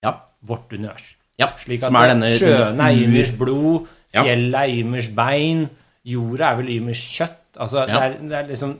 Ja. 0.06 0.15
Vårt 0.46 0.74
univers. 0.74 1.15
Ja, 1.41 1.51
Slik 1.58 1.84
at 1.86 1.94
er 1.94 2.38
sjøene 2.38 2.88
er 2.88 3.01
Ymers 3.01 3.34
blod, 3.38 3.89
fjellet 4.13 4.58
er 4.62 4.82
Ymers 4.82 5.10
bein, 5.18 5.68
jorda 6.06 6.51
er 6.51 6.62
vel 6.62 6.72
Ymers 6.77 7.01
kjøtt. 7.15 7.39
Altså, 7.58 7.86
det, 7.89 7.98
er, 7.98 8.18
det 8.22 8.38
er 8.38 8.48
liksom 8.50 8.77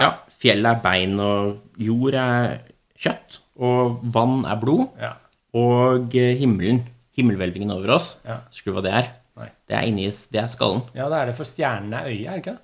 Ja. 0.00 0.10
Fjellet 0.38 0.70
er 0.76 0.82
bein, 0.84 1.16
og 1.20 1.82
jord 1.82 2.14
er 2.14 2.58
kjøtt, 2.98 3.40
og 3.58 3.98
vann 4.14 4.44
er 4.46 4.60
blod, 4.62 4.86
ja. 5.00 5.14
og 5.58 6.14
eh, 6.14 6.36
himmelen, 6.38 6.84
himmelhvelvingen 7.18 7.74
over 7.74 7.96
oss, 7.96 8.16
Ja. 8.26 8.40
skru 8.54 8.72
hva 8.76 8.84
det 8.86 8.94
er. 8.94 9.14
Det 9.68 9.76
er 9.76 9.84
inni, 9.86 10.08
det 10.32 10.40
er 10.40 10.48
skallen. 10.50 10.80
ja, 10.96 11.08
det 11.08 11.18
er 11.18 11.26
det, 11.30 11.36
for 11.38 11.46
stjernene 11.46 12.00
er 12.00 12.08
øyet, 12.10 12.26
er 12.26 12.32
det 12.38 12.42
ikke? 12.42 12.56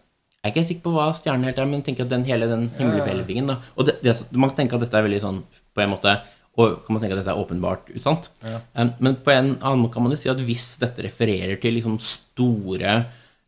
Jeg 0.45 0.51
er 0.51 0.53
ikke 0.53 0.67
sikker 0.69 0.83
på 0.85 0.93
hva 0.93 1.05
stjernen 1.17 1.45
helt 1.49 1.59
er, 1.59 1.69
men 1.71 1.83
tenk 1.83 2.01
at 2.01 2.09
den, 2.11 2.25
hele 2.29 2.49
den 2.51 2.65
himmelhvelvingen 2.77 3.47
da. 3.49 3.55
Og 3.79 3.87
det, 3.87 3.95
det, 4.05 4.13
Man 4.33 4.51
kan 4.51 4.59
tenke 4.59 4.77
at 4.77 4.83
dette 4.85 4.99
er 4.99 5.07
veldig 5.07 5.21
sånn 5.23 5.39
på 5.73 5.81
en 5.81 5.93
måte 5.95 6.13
Og 6.61 6.83
kan 6.85 6.93
man 6.93 7.01
tenke 7.01 7.17
at 7.17 7.23
dette 7.23 7.33
er 7.33 7.41
åpenbart 7.41 7.89
usant. 7.97 8.29
Ja. 8.45 8.59
Um, 8.77 8.91
men 9.01 9.17
på 9.25 9.33
en 9.33 9.55
annen 9.57 9.81
måte 9.81 9.95
kan 9.95 10.05
man 10.05 10.13
jo 10.13 10.19
si 10.21 10.29
at 10.29 10.43
hvis 10.45 10.67
dette 10.83 11.03
refererer 11.07 11.57
til 11.63 11.75
liksom 11.79 11.97
store 11.99 12.99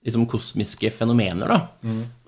liksom 0.07 0.25
kosmiske 0.31 0.90
fenomener, 0.95 1.50
da, 1.52 1.61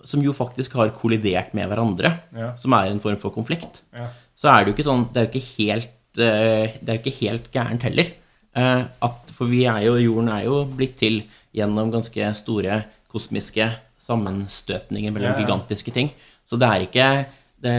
som 0.08 0.22
jo 0.24 0.32
faktisk 0.36 0.72
har 0.78 0.90
kollidert 0.96 1.52
med 1.56 1.68
hverandre. 1.68 2.14
Ja. 2.34 2.54
som 2.56 2.72
er 2.78 2.88
en 2.90 3.00
form 3.04 3.18
for 3.20 3.30
konflikt, 3.34 3.82
Ja. 3.94 4.08
så 4.38 4.48
er 4.54 4.64
det 4.64 4.72
jo 4.72 4.76
ikke 4.78 4.88
sånn 4.88 5.06
Det 5.12 5.20
er 5.20 5.26
jo 5.26 5.32
ikke 5.34 5.56
helt, 5.58 6.18
eh, 6.18 6.78
det 6.82 6.88
er 6.94 6.98
ikke 7.02 7.18
helt 7.20 7.50
gærent 7.52 7.82
heller. 7.82 8.08
Eh, 8.56 8.84
at, 9.02 9.30
for 9.36 9.46
vi 9.46 9.64
er 9.68 9.82
jo, 9.84 9.96
jorden 10.00 10.28
er 10.32 10.44
jo 10.48 10.64
blitt 10.64 10.96
til 10.96 11.22
gjennom 11.54 11.90
ganske 11.92 12.32
store 12.34 12.84
kosmiske 13.12 13.68
sammenstøtninger 13.98 15.12
mellom 15.12 15.34
Ja, 15.36 15.44
gigantiske 15.44 15.92
ting. 15.94 16.10
Så 16.48 16.58
det 16.58 16.68
er 16.68 16.84
ikke 16.86 17.26
det, 17.62 17.74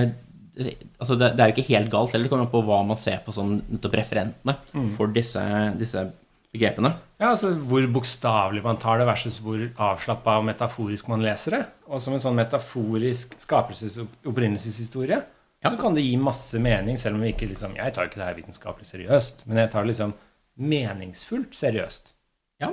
altså 1.00 1.16
det, 1.18 1.32
det 1.38 1.44
er 1.44 1.50
jo 1.52 1.56
ikke 1.58 1.70
helt 1.74 1.92
galt 1.92 2.12
heller. 2.14 2.28
Det 2.28 2.32
kommer 2.34 2.46
an 2.48 2.52
på 2.54 2.64
hva 2.68 2.80
man 2.86 2.98
ser 3.00 3.20
på 3.26 3.34
som 3.36 3.56
nettopp 3.62 3.96
referentene 4.00 4.56
Mm. 4.74 4.90
for 4.96 5.08
disse, 5.08 5.42
disse 5.80 6.04
begrepene. 6.54 6.94
Ja, 7.20 7.30
altså 7.34 7.52
Hvor 7.54 7.84
bokstavelig 7.94 8.64
man 8.64 8.78
tar 8.82 8.98
det, 9.02 9.06
versus 9.10 9.40
hvor 9.44 9.60
avslappa 9.78 10.38
og 10.40 10.46
metaforisk 10.48 11.08
man 11.12 11.22
leser 11.22 11.52
det. 11.58 11.66
Og 11.88 12.02
som 12.02 12.14
en 12.16 12.20
sånn 12.24 12.38
metaforisk 12.40 13.36
skapelses- 13.42 14.00
og 14.02 14.08
opprinnelseshistorie 14.32 15.20
Ja. 15.62 15.70
så 15.70 15.78
kan 15.78 15.94
det 15.94 16.04
gi 16.06 16.16
masse 16.18 16.58
mening, 16.60 16.98
selv 16.98 17.16
om 17.16 17.22
vi 17.22 17.34
ikke 17.34 17.50
liksom 17.50 17.76
Jeg 17.76 17.94
tar 17.94 18.06
ikke 18.08 18.16
det 18.22 18.26
her 18.30 18.34
vitenskapelig 18.38 18.86
seriøst, 18.88 19.46
men 19.46 19.58
jeg 19.58 19.72
tar 19.72 19.84
det 19.84 19.92
liksom 19.94 20.14
meningsfullt 20.58 21.52
seriøst. 21.56 22.14
Ja. 22.62 22.70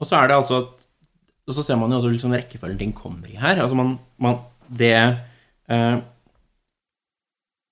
Og 0.00 0.06
så 0.06 0.16
er 0.22 0.28
det 0.28 0.36
altså 0.36 0.58
at 0.62 0.86
Og 1.48 1.54
så 1.54 1.62
ser 1.64 1.76
man 1.76 1.90
jo 1.90 1.96
også 1.96 2.10
liksom 2.12 2.32
rekkefølgen 2.36 2.78
ting 2.78 2.92
kommer 2.92 3.26
i 3.26 3.36
her. 3.40 3.56
Altså 3.62 3.74
man, 3.74 3.98
man 4.18 4.38
Det 4.68 4.92
eh, 5.70 5.98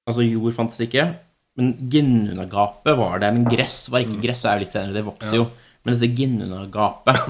Altså, 0.09 0.23
jord 0.23 0.53
fantes 0.55 0.81
ikke. 0.81 1.17
Men 1.57 1.73
Ginnunagapet 1.93 2.97
var 2.99 3.21
der. 3.23 3.33
Men 3.33 3.47
gress 3.49 3.87
var 3.93 4.05
ikke 4.05 4.21
gress. 4.27 4.45
er 4.45 4.59
jo 4.59 4.65
litt 4.67 4.75
senere, 4.75 4.97
det 4.97 5.07
vokser 5.07 5.39
jo. 5.41 5.47
Men 5.85 5.97
dette 5.97 6.13
Ginnunagapet, 6.19 7.23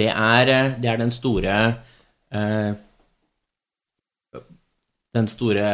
det 0.00 0.10
er, 0.12 0.52
eh, 0.54 0.72
det 0.80 0.90
er 0.92 1.00
den 1.00 1.12
store 1.14 1.56
eh, 2.34 2.72
Den 5.10 5.26
store 5.26 5.64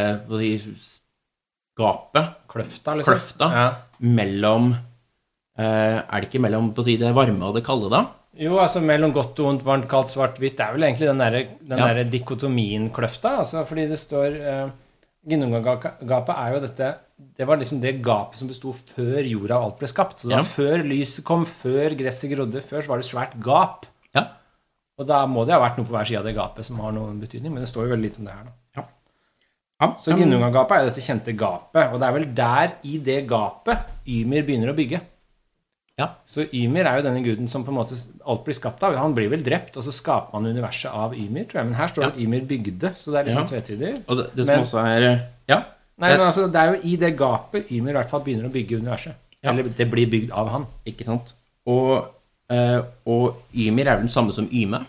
gapet 1.77 2.31
Kløfta, 2.49 2.95
liksom. 2.97 3.19
Kløfta. 3.19 3.49
Ja. 3.53 3.67
mellom 4.01 4.71
eh, 4.73 5.99
Er 6.01 6.21
det 6.23 6.31
ikke 6.31 6.41
mellom 6.41 6.71
på 6.73 6.81
å 6.81 6.87
si, 6.87 6.95
det 7.01 7.13
varme 7.17 7.45
og 7.51 7.59
det 7.59 7.65
kalde, 7.67 7.91
da? 7.93 8.07
Jo, 8.37 8.57
altså 8.61 8.81
mellom 8.85 9.13
godt 9.17 9.39
og 9.41 9.47
vondt, 9.51 9.63
varmt, 9.65 9.87
kaldt, 9.89 10.11
svart, 10.13 10.37
hvitt. 10.41 10.59
Det 10.59 10.65
er 10.67 10.75
vel 10.77 10.85
egentlig 10.89 11.07
den 11.09 11.21
derre 11.21 11.45
den 11.61 11.79
Ja. 11.79 11.87
derre 11.89 12.05
dikotomien-kløfta. 12.13 13.39
Altså, 13.43 13.63
fordi 13.69 13.87
det 13.89 13.97
står 14.01 14.37
uh, 14.45 14.75
Ginnungagapet 15.27 16.31
er 16.37 16.55
jo 16.55 16.61
dette 16.63 16.89
Det 17.39 17.47
var 17.49 17.57
liksom 17.57 17.81
det 17.81 17.95
gapet 18.05 18.37
som 18.39 18.49
besto 18.51 18.73
før 18.77 19.23
jorda 19.25 19.57
og 19.59 19.65
alt 19.71 19.79
ble 19.81 19.89
skapt. 19.89 20.19
Så 20.21 20.29
det 20.29 20.37
var 20.37 20.45
Ja. 20.45 20.51
før 20.53 20.85
lyset 20.85 21.25
kom, 21.25 21.45
før 21.49 21.97
gresset 21.97 22.31
grodde. 22.35 22.61
Før 22.63 22.83
så 22.85 22.89
var 22.93 22.97
det 23.01 23.07
svært 23.09 23.39
gap. 23.43 23.87
Ja. 24.15 24.27
Og 24.99 25.07
da 25.07 25.25
må 25.27 25.45
det 25.47 25.55
ha 25.57 25.61
vært 25.61 25.79
noe 25.79 25.87
på 25.89 25.93
hver 25.97 26.05
side 26.07 26.19
av 26.21 26.25
det 26.25 26.35
gapet 26.37 26.65
som 26.65 26.79
har 26.81 26.93
noen 26.93 27.19
betydning. 27.21 27.53
Men 27.53 27.65
det 27.65 27.69
står 27.69 27.87
jo 27.89 27.95
veldig 27.97 28.03
lite 28.11 28.19
om 28.21 28.25
det 28.29 28.35
her, 28.37 28.45
nå. 28.45 28.85
ja. 29.81 29.95
Så 29.97 30.17
Ginnungagapet 30.17 30.73
er 30.77 30.85
jo 30.85 30.91
dette 30.91 31.05
kjente 31.05 31.37
gapet. 31.37 31.93
Og 31.93 32.01
det 32.01 32.07
er 32.09 32.13
vel 32.13 32.35
der, 32.35 32.73
i 32.85 32.99
det 32.99 33.27
gapet, 33.29 33.79
Ymir 34.09 34.43
begynner 34.47 34.73
å 34.73 34.77
bygge. 34.77 35.01
Ja. 35.97 36.11
Så 36.29 36.45
Ymir 36.53 36.85
er 36.85 36.99
jo 36.99 37.05
denne 37.07 37.23
guden 37.25 37.49
som 37.49 37.63
på 37.65 37.73
en 37.73 37.79
måte 37.79 37.97
alt 38.29 38.43
blir 38.45 38.57
skapt 38.59 38.83
av. 38.85 38.95
Han 39.01 39.15
blir 39.17 39.31
vel 39.33 39.41
drept, 39.45 39.79
og 39.81 39.85
så 39.87 39.95
skaper 39.97 40.35
man 40.37 40.51
universet 40.53 40.93
av 40.93 41.15
Ymir, 41.17 41.47
tror 41.49 41.63
jeg. 41.63 41.71
Men 41.71 41.79
her 41.79 41.89
står 41.89 42.03
det 42.05 42.11
at 42.13 42.19
Ymir 42.21 42.43
bygde, 42.51 42.91
så 43.01 43.15
det 43.15 43.21
er 43.21 43.25
liksom 43.31 43.47
Ja. 43.47 43.51
tvetydig. 43.55 43.93
Og 44.07 44.17
det, 44.19 44.27
det 44.37 44.47
som 44.47 44.55
Men- 44.55 44.65
også 44.67 44.79
er 44.85 45.03
eh, 45.13 45.19
Ja. 45.49 45.63
Nei, 45.99 46.11
men 46.11 46.21
altså, 46.27 46.47
det 46.53 46.57
er 46.61 46.75
jo 46.75 46.81
i 46.85 46.97
det 46.97 47.17
gapet 47.17 47.71
Ymir 47.73 47.91
i 47.91 47.97
hvert 47.97 48.11
fall 48.11 48.21
begynner 48.21 48.51
å 48.51 48.53
bygge 48.53 48.77
universet. 48.83 49.15
Ja. 49.43 49.51
Eller 49.53 49.63
det 49.63 49.91
blir 49.91 50.07
bygd 50.11 50.31
av 50.33 50.49
han. 50.51 50.67
Ikke 50.87 51.05
sant? 51.07 51.33
Og, 51.67 52.05
eh, 52.51 52.83
og 53.07 53.37
Ymir 53.55 53.87
er 53.89 53.97
vel 53.97 54.05
den 54.05 54.13
samme 54.13 54.33
som 54.35 54.47
Yme? 54.53 54.85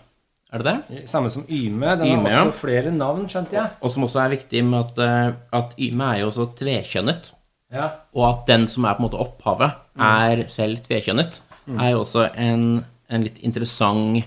Er 0.52 0.58
det 0.60 0.66
det? 0.90 1.08
Samme 1.08 1.30
som 1.30 1.44
Yme. 1.50 1.96
Den 1.98 2.08
Yme, 2.08 2.30
har 2.30 2.44
ja. 2.44 2.44
også 2.50 2.66
flere 2.68 2.92
navn, 2.92 3.26
skjønte 3.28 3.52
jeg. 3.52 3.70
Og 3.82 3.92
som 3.92 4.04
også 4.04 4.20
er 4.26 4.36
viktig 4.36 4.64
med 4.66 4.80
at, 4.80 5.00
eh, 5.00 5.34
at 5.54 5.74
Yme 5.80 6.04
er 6.16 6.20
jo 6.20 6.28
også 6.32 6.50
tvekjønnet. 6.56 7.32
Ja. 7.74 7.90
Og 8.16 8.24
at 8.30 8.48
den 8.48 8.68
som 8.72 8.86
er 8.88 8.96
på 8.96 9.04
en 9.04 9.08
måte 9.10 9.20
opphavet, 9.20 9.84
er 9.98 10.44
selv 10.52 10.84
tvekjønnet, 10.86 11.42
er 11.76 11.92
jo 11.92 12.04
også 12.04 12.30
en, 12.40 12.84
en 13.12 13.24
litt 13.26 13.42
interessant 13.44 14.24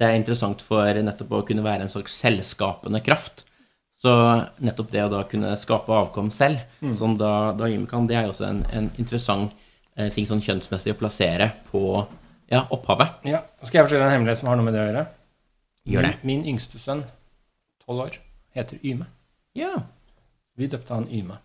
Det 0.00 0.06
er 0.06 0.16
interessant 0.16 0.62
for 0.64 0.96
nettopp 1.04 1.32
å 1.36 1.42
kunne 1.44 1.64
være 1.64 1.84
en 1.84 1.90
slags 1.92 2.14
selskapende 2.16 3.02
kraft. 3.04 3.42
Så 3.92 4.12
nettopp 4.64 4.94
det 4.94 5.02
å 5.04 5.10
da 5.12 5.26
kunne 5.28 5.50
skape 5.60 5.92
avkom 5.92 6.30
selv, 6.32 6.62
som 6.96 7.18
da, 7.20 7.52
da 7.52 7.68
kan, 7.90 8.06
det 8.08 8.16
er 8.16 8.24
jo 8.24 8.32
også 8.32 8.46
en, 8.48 8.62
en 8.72 8.88
interessant 8.96 9.52
eh, 9.98 10.08
ting 10.14 10.24
sånn 10.24 10.40
kjønnsmessig 10.40 10.94
å 10.94 10.96
plassere 11.02 11.50
på 11.68 11.82
ja, 12.48 12.64
opphavet. 12.72 13.20
ja. 13.28 13.42
Skal 13.60 13.82
jeg 13.82 13.90
fortelle 13.90 14.08
en 14.08 14.14
hemmelighet 14.16 14.40
som 14.40 14.48
har 14.48 14.56
noe 14.56 14.70
med 14.70 14.74
det 14.78 14.80
å 14.80 14.88
gjøre. 14.88 15.04
Gjør 15.92 16.08
det. 16.08 16.14
Min, 16.22 16.40
min 16.40 16.48
yngste 16.54 16.80
sønn, 16.80 17.04
tolv 17.84 18.06
år, 18.06 18.16
heter 18.56 18.80
Yme. 18.80 19.06
Ja. 19.60 19.74
Vi 20.56 20.72
døpte 20.72 20.96
han 20.96 21.10
Yme. 21.12 21.36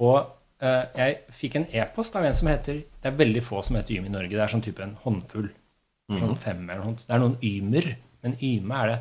Og 0.00 0.16
eh, 0.64 0.84
jeg 0.96 1.16
fikk 1.36 1.56
en 1.60 1.66
e-post 1.82 2.14
av 2.16 2.24
en 2.24 2.36
som 2.36 2.48
heter 2.48 2.78
Det 3.02 3.10
er 3.10 3.16
veldig 3.18 3.42
få 3.44 3.60
som 3.66 3.76
heter 3.76 3.96
Yme 3.98 4.08
i 4.10 4.14
Norge. 4.14 4.32
Det 4.32 4.44
er 4.44 4.52
sånn 4.52 4.64
type 4.64 4.82
en 4.84 4.96
håndfull. 5.04 5.50
Sånn 6.10 6.32
fem 6.34 6.62
eller 6.64 6.80
noe. 6.82 6.94
sånt. 6.94 7.04
Det 7.06 7.14
er 7.14 7.20
noen 7.22 7.36
Ymer, 7.46 7.84
men 8.24 8.32
Yme 8.42 8.78
er 8.82 8.88
det 8.90 8.96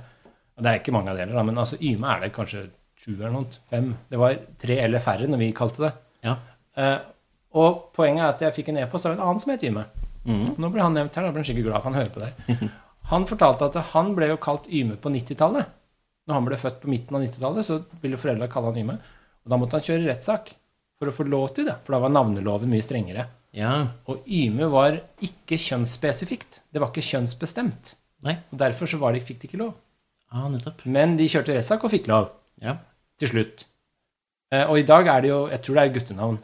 Det 0.59 0.67
er 0.73 0.81
ikke 0.81 0.93
mange 0.93 1.09
av 1.09 1.15
det 1.17 1.23
heller, 1.23 1.39
da, 1.39 1.43
men 1.47 1.57
altså 1.63 1.79
Yme 1.81 2.11
er 2.13 2.19
det 2.25 2.33
kanskje 2.35 2.65
sju 2.99 3.13
eller 3.15 3.31
noe. 3.33 3.47
Fem. 3.71 3.87
Det 4.11 4.19
var 4.19 4.35
tre 4.59 4.75
eller 4.83 4.99
færre 5.01 5.29
når 5.31 5.39
vi 5.41 5.47
kalte 5.55 5.85
det. 5.87 5.93
ja. 6.27 6.35
Eh, 6.77 6.99
og 7.57 7.87
poenget 7.97 8.21
er 8.21 8.29
at 8.29 8.41
jeg 8.45 8.53
fikk 8.59 8.67
en 8.69 8.77
e-post 8.83 9.07
av 9.09 9.15
en 9.15 9.23
annen 9.25 9.39
som 9.41 9.49
het 9.49 9.63
Yme. 9.65 9.81
Nå 10.29 10.67
ble 10.69 10.83
han 10.83 10.93
nevnt 10.93 11.15
her, 11.17 11.23
da 11.25 11.31
ble 11.33 11.41
han 11.41 11.47
skikkelig 11.47 11.65
glad 11.65 11.81
for 11.81 11.89
han 11.89 11.97
hører 11.97 12.11
på 12.13 12.21
det. 12.21 12.67
Han 13.09 13.23
fortalte 13.25 13.65
at 13.71 13.77
han 13.95 14.11
ble 14.13 14.27
jo 14.29 14.35
kalt 14.37 14.67
Yme 14.69 14.93
på 15.01 15.09
90-tallet. 15.09 15.65
Når 16.29 16.35
han 16.37 16.45
ble 16.45 16.59
født 16.61 16.75
på 16.83 16.91
midten 16.91 17.15
av 17.17 17.23
90-tallet, 17.23 17.65
så 17.65 17.79
ville 18.03 18.19
foreldra 18.21 18.45
kalle 18.53 18.69
han 18.69 18.77
Yme. 18.83 18.97
Og 19.41 19.49
da 19.49 19.57
måtte 19.57 19.79
han 19.79 19.85
kjøre 19.87 20.05
rettssak 20.11 20.51
for 20.99 21.09
å 21.09 21.15
få 21.15 21.25
lov 21.31 21.53
til 21.55 21.65
det, 21.69 21.77
for 21.85 21.95
da 21.95 22.01
var 22.03 22.11
navneloven 22.11 22.69
mye 22.71 22.83
strengere. 22.83 23.25
Ja. 23.55 23.71
Og 24.11 24.25
Yme 24.27 24.67
var 24.69 24.97
ikke 25.25 25.57
kjønnsspesifikt. 25.57 26.59
Det 26.71 26.81
var 26.83 26.91
ikke 26.91 27.05
kjønnsbestemt. 27.07 27.93
Nei. 28.27 28.35
Og 28.51 28.59
Derfor 28.59 28.89
så 28.91 28.99
var 29.01 29.15
de, 29.15 29.21
fikk 29.23 29.39
de 29.41 29.47
ikke 29.49 29.61
lov. 29.61 29.73
Ah, 30.29 30.45
nettopp. 30.51 30.83
Men 30.85 31.15
de 31.17 31.25
kjørte 31.31 31.55
Resak 31.55 31.83
og 31.87 31.93
fikk 31.95 32.07
lov 32.11 32.29
Ja. 32.61 32.75
til 33.17 33.29
slutt. 33.31 33.63
Eh, 34.51 34.65
og 34.69 34.77
i 34.77 34.83
dag 34.83 35.07
er 35.07 35.21
det 35.21 35.29
jo 35.29 35.47
Jeg 35.49 35.61
tror 35.63 35.75
det 35.75 35.83
er 35.89 35.93
guttenavn. 35.99 36.37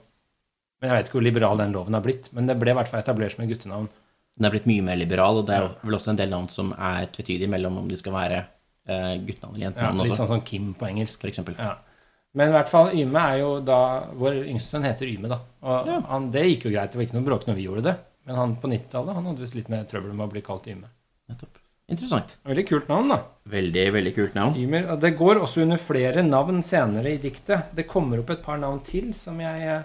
Men 0.82 0.90
jeg 0.90 0.98
vet 0.98 1.08
ikke 1.10 1.18
hvor 1.20 1.24
liberal 1.28 1.58
den 1.58 1.72
loven 1.74 1.94
har 1.94 2.02
blitt. 2.02 2.32
Men 2.34 2.48
det 2.48 2.58
ble 2.60 2.72
i 2.72 2.74
hvert 2.78 2.88
fall 2.88 3.02
etablert 3.04 3.36
som 3.36 3.44
et 3.44 3.50
guttenavn. 3.52 3.90
Den 4.38 4.46
er 4.46 4.52
blitt 4.52 4.66
mye 4.68 4.82
mer 4.84 4.96
liberal, 5.00 5.38
og 5.38 5.46
det 5.48 5.56
er 5.56 5.70
vel 5.84 5.96
også 5.96 6.10
en 6.12 6.18
del 6.20 6.30
navn 6.30 6.50
som 6.52 6.74
er 6.74 7.06
tvetydige 7.08 7.48
mellom 7.50 7.78
om 7.78 7.88
de 7.88 7.96
skal 7.98 8.12
være 8.14 8.40
eh, 8.88 9.18
guttenavn 9.24 9.56
eller 9.62 9.78
Ja, 9.82 9.92
litt 9.92 10.18
sånn 10.18 10.28
som 10.28 10.42
Kim 10.42 10.74
på 10.74 10.88
engelsk. 10.90 11.22
for 11.22 11.28
eksempel. 11.30 11.56
Ja. 11.58 11.78
Men 12.36 12.50
i 12.52 12.56
hvert 12.58 12.70
fall 12.72 12.90
Yme 13.00 13.22
er 13.32 13.38
jo 13.40 13.52
da 13.64 13.78
Vår 14.20 14.42
yngste 14.44 14.76
sønn 14.76 14.84
heter 14.88 15.08
Yme, 15.08 15.30
da. 15.32 15.38
Og 15.64 15.88
Ja. 15.88 16.00
han, 16.10 16.30
det 16.32 16.44
gikk 16.50 16.66
jo 16.68 16.72
greit. 16.76 16.92
Det 16.92 17.00
var 17.00 17.06
ikke 17.08 17.18
noe 17.20 17.28
bråk 17.30 17.46
når 17.48 17.56
vi 17.56 17.64
gjorde 17.68 17.84
det. 17.88 17.96
Men 18.28 18.36
han 18.36 18.56
på 18.58 18.68
90-tallet 18.68 19.16
han 19.16 19.26
hadde 19.30 19.40
visst 19.46 19.56
litt 19.56 19.70
mer 19.70 19.84
trøbbel 19.88 20.12
med 20.14 20.28
å 20.28 20.32
bli 20.34 20.42
kalt 20.42 20.68
Yme. 20.68 20.90
Nettopp. 21.30 21.62
Interessant. 21.88 22.38
Veldig 22.46 22.64
kult 22.68 22.88
navn, 22.90 23.10
da. 23.14 23.20
Veldig, 23.48 23.84
veldig 23.94 24.14
kult 24.16 24.34
navn. 24.36 24.56
Ymer. 24.58 24.88
Det 25.00 25.12
går 25.18 25.38
også 25.46 25.62
under 25.62 25.78
flere 25.78 26.24
navn 26.26 26.64
senere 26.66 27.12
i 27.14 27.18
diktet. 27.22 27.70
Det 27.78 27.86
kommer 27.88 28.20
opp 28.24 28.32
et 28.34 28.42
par 28.44 28.58
navn 28.58 28.80
til 28.84 29.14
som, 29.14 29.38
jeg, 29.40 29.84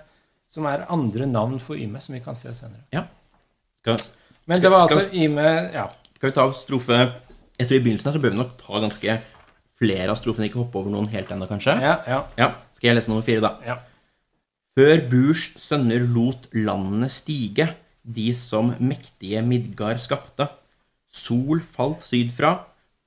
som 0.48 0.64
er 0.66 0.86
andre 0.88 1.26
navn 1.28 1.58
for 1.60 1.76
Yme, 1.76 2.00
som 2.00 2.14
vi 2.16 2.20
kan 2.24 2.34
se 2.34 2.48
senere. 2.56 2.82
Ja. 2.96 3.04
Skal, 3.82 3.98
Men 4.46 4.60
det 4.64 4.70
var 4.72 4.88
skal- 4.88 5.04
altså 5.04 5.14
Yme 5.14 5.72
Ja. 5.72 5.86
skal 6.16 6.30
vi 6.30 6.34
ta 6.34 6.50
strofe 6.52 7.12
Jeg 7.60 7.68
tror 7.68 7.76
i 7.76 7.80
begynnelsen 7.84 8.10
her 8.10 8.18
så 8.18 8.22
bør 8.22 8.30
vi 8.32 8.36
nok 8.40 8.56
ta 8.58 8.80
ganske 8.80 9.20
flere 9.80 10.10
av 10.12 10.18
strofene, 10.20 10.48
ikke 10.50 10.60
hoppe 10.60 10.76
over 10.82 10.92
noen 10.92 11.08
helt 11.12 11.30
ennå, 11.32 11.46
kanskje. 11.48 11.74
Ja, 11.80 11.94
ja, 12.06 12.18
Ja, 12.38 12.50
Skal 12.76 12.90
jeg 12.90 12.96
lese 12.98 13.08
nummer 13.12 13.24
fire, 13.26 13.40
da? 13.40 13.54
ja. 13.66 13.78
Før 14.78 15.00
Burs 15.10 15.48
sønner 15.60 16.04
lot 16.06 16.46
landene 16.54 17.08
stige, 17.10 17.66
de 18.04 18.30
som 18.38 18.70
mektige 18.80 19.42
Midgard 19.44 19.98
skapte. 20.00 20.46
Sol 21.10 21.60
falt 21.60 22.00
sydfra, 22.06 22.52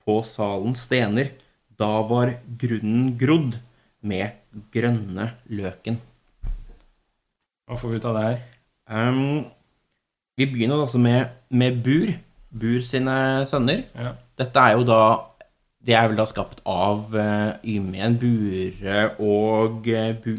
på 0.03 0.17
salens 0.27 0.83
stener, 0.83 1.29
da 1.79 2.01
var 2.05 2.33
grunnen 2.59 3.13
grodd 3.17 3.55
med 4.03 4.33
grønne 4.75 5.29
løken. 5.49 5.95
Hva 7.69 7.77
får 7.79 7.93
vi 7.93 7.99
ut 8.01 8.07
av 8.09 8.17
det 8.17 8.23
her? 8.27 8.41
Um, 8.91 9.45
Vi 10.37 10.45
begynner 10.49 10.81
altså 10.83 10.99
med, 10.99 11.29
med 11.49 11.79
Bur. 11.85 12.11
Bur 12.53 12.81
sine 12.85 13.45
sønner. 13.49 13.85
Ja. 13.95 14.11
Dette 14.37 14.59
er 14.67 14.75
jo 14.77 14.83
da 14.85 14.99
Det 15.83 15.95
er 15.99 16.07
vel 16.07 16.15
da 16.15 16.25
skapt 16.29 16.61
av 16.69 17.09
uh, 17.11 17.53
Ymen, 17.67 18.15
Bure 18.21 18.99
og 19.19 19.87
uh, 19.91 20.13
bu, 20.23 20.37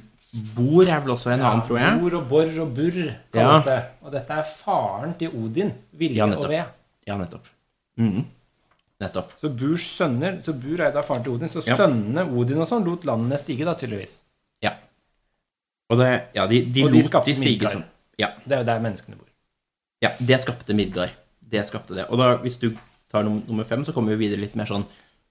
Bor 0.56 0.88
er 0.88 1.02
vel 1.04 1.12
også 1.14 1.30
en 1.34 1.42
annen, 1.46 1.60
tror 1.68 1.78
jeg. 1.78 1.98
Bor 2.00 2.14
og 2.18 2.24
Borr 2.30 2.54
og 2.64 2.70
Burr 2.74 2.96
kalles 3.30 3.34
Ja. 3.36 3.58
det. 3.68 3.76
Og 4.02 4.10
dette 4.16 4.38
er 4.40 4.42
faren 4.48 5.12
til 5.20 5.28
Odin. 5.38 5.70
Vilje 5.94 6.16
Ja, 6.16 6.26
og 6.26 6.48
ved. 6.50 6.64
Ja, 7.06 7.16
nettopp. 7.20 7.46
Mm. 8.00 8.24
Nettopp. 9.04 9.34
Så 9.38 9.48
Burs 9.54 9.84
sønner 9.94 10.40
Så 10.42 10.52
Bur 10.58 10.80
er 10.82 10.90
da 10.90 11.02
faren 11.06 11.22
til 11.22 11.32
Odin. 11.36 11.46
Så 11.48 11.62
Ja. 11.68 11.76
sønnene 11.76 12.24
Odin 12.34 12.58
og 12.58 12.66
sånn 12.66 12.84
lot 12.84 13.04
landene 13.04 13.38
stige, 13.38 13.64
da, 13.64 13.74
tydeligvis. 13.78 14.22
Ja. 14.64 14.72
Og 15.90 15.98
det, 16.00 16.10
ja, 16.34 16.46
de, 16.50 16.64
de 16.72 16.84
Og 16.84 16.90
de 16.92 17.02
skapte 17.02 17.38
Midgard. 17.38 17.70
som 17.72 17.84
Ja. 18.18 18.32
Det 18.44 18.52
er 18.56 18.58
jo 18.64 18.64
der 18.72 18.80
menneskene 18.80 19.16
bor. 19.16 19.28
Ja, 20.02 20.10
det 20.18 20.40
skapte 20.40 20.74
Midgard. 20.74 21.10
Det 21.40 21.66
skapte 21.68 21.94
det. 21.94 22.06
Og 22.10 22.18
da, 22.18 22.36
hvis 22.38 22.56
du 22.58 22.72
tar 23.12 23.22
nummer 23.22 23.64
fem, 23.64 23.84
så 23.84 23.92
kommer 23.92 24.16
vi 24.16 24.26
videre 24.26 24.40
litt 24.40 24.56
mer 24.56 24.64
sånn 24.66 24.84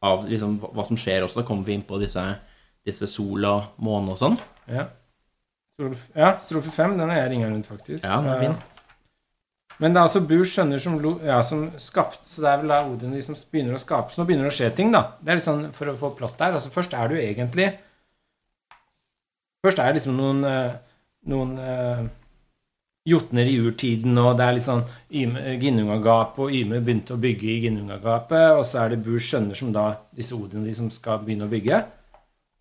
av 0.03 0.25
liksom, 0.27 0.57
hva, 0.63 0.83
som 0.87 0.99
skjer 0.99 1.23
også. 1.25 1.41
Da 1.41 1.47
kommer 1.47 1.67
vi 1.67 1.77
inn 1.77 1.85
på 1.87 1.99
disse, 2.01 2.23
disse 2.85 3.07
sol 3.09 3.45
og 3.47 3.79
måne 3.83 4.13
og 4.15 4.19
sånn. 4.19 4.37
Ja. 4.67 4.89
Ja, 6.13 6.35
strofe 6.43 6.69
fem, 6.71 6.93
den 6.99 7.09
har 7.09 7.23
jeg 7.23 7.31
ringa 7.33 7.49
rundt, 7.49 7.67
faktisk. 7.67 8.05
Ja, 8.05 8.19
den 8.21 8.29
er 8.29 8.43
fin. 8.43 8.51
Eh, 8.53 8.69
Men 9.81 9.95
det 9.95 9.99
er 9.99 10.05
altså 10.05 10.21
Burs 10.29 10.51
sønner 10.53 10.79
som, 10.79 10.99
ja, 11.25 11.39
som 11.43 11.63
skapte 11.81 12.27
Så 12.29 12.43
det 12.43 12.51
er 12.51 12.59
vel 12.61 12.69
da 12.69 12.83
Odin 12.85 13.15
liksom 13.17 13.35
begynner 13.51 13.73
å 13.73 13.81
skape. 13.81 14.13
Så 14.13 14.21
nå 14.21 14.27
begynner 14.29 14.45
det 14.45 14.53
å 14.53 14.57
skje 14.59 14.69
ting, 14.77 14.91
da. 14.93 15.01
Det 15.19 15.33
er 15.33 15.39
litt 15.39 15.47
sånn 15.47 15.63
for 15.73 15.89
å 15.89 15.95
få 15.97 16.11
plott 16.19 16.37
der. 16.37 16.53
Altså 16.59 16.69
Først 16.71 16.93
er 16.93 17.09
du 17.09 17.17
egentlig 17.17 17.71
Først 19.65 19.79
er 19.81 19.89
det 19.89 19.97
liksom 19.97 20.19
noen 20.19 20.43
eh, 20.45 20.75
Noen 21.33 21.55
eh, 21.63 22.03
jotner 23.07 23.49
i 23.51 23.57
urtiden, 23.59 24.15
og 24.21 24.37
det 24.39 24.45
er 24.45 24.55
litt 24.55 24.65
sånn 24.65 24.83
Ginnungagapet, 25.11 26.39
og 26.45 26.55
Yme 26.55 26.79
begynte 26.79 27.17
å 27.17 27.21
bygge 27.21 27.49
i 27.51 27.59
Ginnungagapet, 27.65 28.55
og 28.55 28.63
så 28.67 28.85
er 28.85 28.93
det 28.93 29.03
Burs 29.03 29.27
sønner 29.31 29.57
som 29.59 29.73
da 29.75 29.89
Disse 30.15 30.37
Odin 30.37 30.63
de 30.63 30.75
som 30.77 30.87
skal 30.93 31.19
begynne 31.23 31.49
å 31.49 31.51
bygge. 31.51 31.81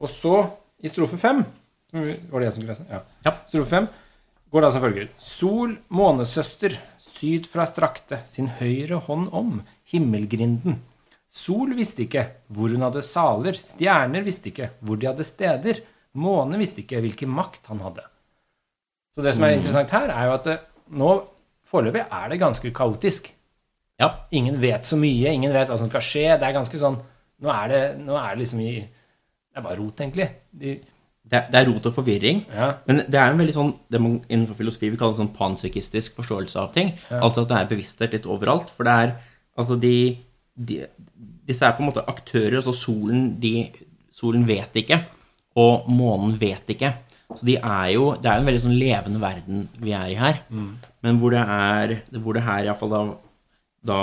Og 0.03 0.11
så, 0.11 0.41
i 0.83 0.91
strofe 0.91 1.19
fem 1.21 1.45
Var 1.93 2.41
det 2.41 2.47
jeg 2.49 2.55
som 2.55 2.63
skulle 2.63 2.73
lese? 2.73 2.89
Ja. 2.91 3.03
Ja. 3.27 3.37
Strofe 3.47 3.71
fem 3.71 3.91
går 4.53 4.65
da 4.65 4.71
som 4.75 4.83
følger. 4.85 5.11
Sol, 5.23 5.77
månesøster, 5.95 6.75
syd 7.01 7.47
fra 7.49 7.65
strakte, 7.69 8.19
sin 8.29 8.51
høyre 8.59 8.99
hånd 9.07 9.31
om, 9.33 9.61
himmelgrinden. 9.93 10.81
Sol 11.33 11.73
visste 11.79 12.05
ikke 12.05 12.27
hvor 12.53 12.73
hun 12.75 12.85
hadde 12.85 13.05
saler, 13.07 13.57
stjerner 13.57 14.27
visste 14.27 14.51
ikke 14.51 14.75
hvor 14.85 14.99
de 15.01 15.09
hadde 15.09 15.25
steder, 15.25 15.81
måne 16.21 16.61
visste 16.61 16.83
ikke 16.83 17.01
hvilken 17.01 17.33
makt 17.33 17.71
han 17.73 17.81
hadde. 17.87 18.05
Så 19.15 19.23
det 19.25 19.35
som 19.37 19.45
er 19.45 19.57
interessant 19.59 19.91
her, 19.93 20.09
er 20.11 20.29
jo 20.31 20.35
at 20.39 20.47
det, 20.49 20.59
nå 20.99 21.11
foreløpig 21.69 22.05
er 22.11 22.29
det 22.33 22.41
ganske 22.41 22.71
kaotisk. 22.75 23.29
Ja. 24.01 24.09
Ingen 24.35 24.57
vet 24.63 24.85
så 24.89 24.97
mye, 24.99 25.31
ingen 25.37 25.53
vet 25.55 25.69
hva 25.69 25.77
som 25.79 25.91
skal 25.93 26.01
skje. 26.05 26.25
Det 26.41 26.49
er 26.49 26.57
ganske 26.57 26.79
sånn 26.81 27.01
Nå 27.43 27.51
er 27.51 27.69
det, 27.73 27.79
nå 27.99 28.15
er 28.15 28.37
det 28.37 28.45
liksom 28.45 28.61
i 28.63 28.73
Det 28.79 29.59
er 29.59 29.63
bare 29.65 29.77
rot, 29.81 29.99
egentlig. 30.01 30.29
De, 30.55 30.77
Det, 31.27 31.39
er- 31.39 31.49
det 31.51 31.59
er 31.61 31.67
rot 31.71 31.87
og 31.87 31.95
forvirring. 31.95 32.45
ja. 32.55 32.69
Men 32.87 32.97
det 33.09 33.15
er 33.19 33.31
en 33.33 33.39
veldig 33.39 33.55
sånn 33.55 33.73
det 33.91 34.01
man 34.01 34.17
innenfor 34.29 34.55
filosofi 34.59 34.91
vi 34.91 34.97
kaller 35.01 35.15
sånn 35.19 35.33
panpsykistisk 35.37 36.15
forståelse 36.19 36.57
av 36.61 36.73
ting. 36.73 36.93
Altså 37.11 37.43
at 37.43 37.49
det 37.49 37.57
er 37.59 37.71
bevissthet 37.75 38.13
litt 38.17 38.27
overalt. 38.27 38.71
For 38.71 38.85
det 38.85 38.93
er 38.93 39.13
altså 39.59 39.77
de, 39.81 40.19
de 40.57 40.87
Disse 41.47 41.67
er 41.67 41.73
på 41.77 41.83
en 41.83 41.89
måte 41.91 42.05
aktører. 42.07 42.57
Altså 42.63 42.73
solen 42.73 43.39
de, 43.43 43.71
Solen 44.13 44.47
vet 44.47 44.75
ikke, 44.77 45.01
og 45.57 45.89
månen 45.89 46.39
vet 46.41 46.69
ikke. 46.75 46.93
Så 47.39 47.45
de 47.49 47.57
er 47.57 47.93
jo 47.95 48.13
Det 48.17 48.27
er 48.31 48.35
jo 48.39 48.41
en 48.41 48.47
veldig 48.51 48.63
sånn 48.65 48.79
levende 48.79 49.21
verden 49.23 49.69
vi 49.81 49.93
er 49.93 50.11
i 50.11 50.15
her. 50.21 50.41
Men 51.03 51.19
hvor 51.21 51.31
det 51.31 51.41
er 51.47 52.03
Hvor 52.19 52.35
det 52.35 52.43
her 52.45 52.65
iallfall 52.65 52.91
da, 52.91 53.01
da 53.85 54.01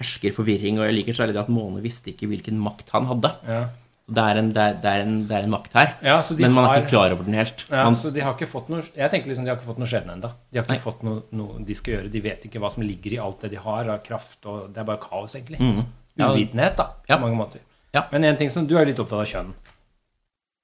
hersker 0.00 0.32
forvirring. 0.34 0.78
Og 0.80 0.86
jeg 0.88 0.94
liker 0.98 1.12
særlig 1.14 1.34
det 1.36 1.42
at 1.44 1.48
Måne 1.52 1.80
visste 1.84 2.10
ikke 2.12 2.26
hvilken 2.28 2.58
makt 2.58 2.90
han 2.90 3.06
hadde. 3.06 3.32
ja. 3.46 3.68
Så 4.02 4.14
det 4.16 4.22
er 4.26 4.38
en, 4.40 4.48
det 4.52 4.58
er, 4.62 4.72
det 4.82 4.90
er 4.90 5.00
en, 5.04 5.12
det 5.28 5.36
er 5.36 5.44
en 5.46 5.50
makt 5.52 5.74
her. 5.78 5.90
Ja, 6.02 6.16
men 6.40 6.52
man 6.56 6.64
er 6.64 6.68
har- 6.72 6.80
ikke 6.80 6.88
klar 6.90 7.12
over 7.14 7.22
den 7.22 7.34
helt. 7.38 7.60
Ja, 7.70 7.84
Man, 7.84 7.94
så 7.94 8.10
de 8.12 8.18
har 8.20 8.34
ikke 8.34 8.48
fått 8.50 8.68
noe 8.68 8.82
Jeg 8.82 9.10
tenker 9.12 9.28
liksom 9.30 9.44
de 9.44 9.50
har 9.52 9.56
ikke 9.60 9.68
fått 9.68 9.78
noe 9.78 9.86
skjebne 9.86 10.16
ennå. 10.16 10.30
De 10.50 10.58
har 10.58 10.64
ikke 10.66 10.74
Nei. 10.74 10.82
fått 10.82 11.02
noe, 11.06 11.22
noe 11.30 11.62
de 11.64 11.74
skal 11.78 11.94
gjøre. 11.94 12.10
De 12.10 12.20
vet 12.20 12.42
ikke 12.48 12.58
hva 12.58 12.70
som 12.74 12.82
ligger 12.82 13.12
i 13.14 13.18
alt 13.22 13.40
det 13.46 13.50
de 13.52 13.60
har 13.62 13.88
av 13.94 14.02
kraft, 14.02 14.44
og 14.44 14.72
det 14.74 14.78
er 14.82 14.84
bare 14.90 14.98
kaos, 14.98 15.36
egentlig. 15.38 15.60
Mm. 15.62 15.84
Uvitenhet, 16.18 16.76
da, 16.76 16.84
på 17.06 17.08
Ja. 17.14 17.18
mange 17.18 17.36
måter. 17.38 17.60
Ja. 17.94 18.02
Men 18.10 18.24
en 18.24 18.36
ting 18.36 18.50
som 18.50 18.66
du 18.66 18.76
er 18.76 18.84
litt 18.86 18.98
opptatt 18.98 19.20
av 19.22 19.26
kjønn. 19.26 19.54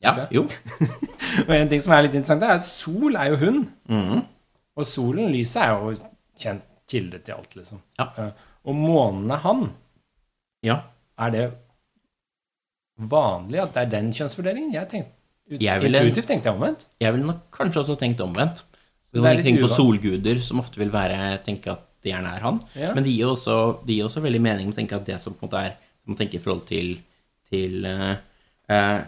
Ja, 0.05 0.27
jo. 0.35 0.45
Og 1.47 1.55
en 1.55 1.71
ting 1.71 1.83
som 1.83 1.95
er 1.95 2.07
litt 2.07 2.15
interessant, 2.17 2.43
det 2.43 2.49
er 2.49 2.61
at 2.61 2.67
sol 2.67 3.19
er 3.19 3.33
jo 3.33 3.41
hund. 3.45 3.65
Mhm. 3.91 4.27
Og 4.79 4.87
solen, 4.87 5.33
lyset, 5.35 5.63
er 5.65 5.75
jo 5.75 5.95
kjent 6.39 6.67
kilde 6.89 7.19
til 7.25 7.35
alt, 7.35 7.57
liksom. 7.59 7.81
Ja. 7.99 8.29
Og 8.69 8.77
månen 8.79 9.33
er 9.35 9.43
han. 9.43 9.65
Ja. 10.65 10.77
Er 11.19 11.33
det 11.35 11.45
vanlig 12.99 13.61
at 13.63 13.75
det 13.75 13.83
er 13.83 13.91
den 13.97 14.13
kjønnsfordelingen? 14.15 14.73
Jeg 14.77 14.89
tenkte, 14.93 15.13
ut, 15.51 15.61
Jeg 15.63 15.83
ville- 15.83 15.99
Intuitivt 15.99 16.29
tenkte 16.31 16.49
jeg 16.49 16.55
omvendt. 16.55 16.87
Jeg 17.01 17.13
ville 17.13 17.27
nok 17.27 17.43
kanskje 17.51 17.81
også 17.83 17.99
tenkt 17.99 18.21
omvendt. 18.21 18.65
Er 19.15 19.35
kan 19.35 19.45
tenke 19.45 19.65
på 19.65 19.75
solguder, 19.75 20.41
som 20.43 20.61
ofte 20.61 20.79
vil 20.79 20.93
være 20.93 21.43
tenke 21.43 21.73
at 21.73 21.81
det 22.03 22.13
gjerne 22.13 22.37
er 22.37 22.41
han. 22.45 22.61
Ja. 22.77 22.95
Men 22.95 23.05
det 23.05 23.13
gir 23.13 23.27
også, 23.33 23.81
det 23.87 23.97
gir 23.97 24.05
også 24.05 24.23
veldig 24.23 24.41
mening 24.41 24.69
å 24.69 24.77
tenke 24.77 24.97
at 24.97 25.07
det 25.07 25.21
som 25.23 25.35
på 25.35 25.45
en 25.45 25.49
måte 25.49 25.67
er 25.67 25.77
Man 26.09 26.17
tenker 26.17 26.39
i 26.39 26.41
forhold 26.41 26.65
til, 26.65 26.95
til 27.51 27.85
uh, 27.85 28.17
eh, 28.73 29.01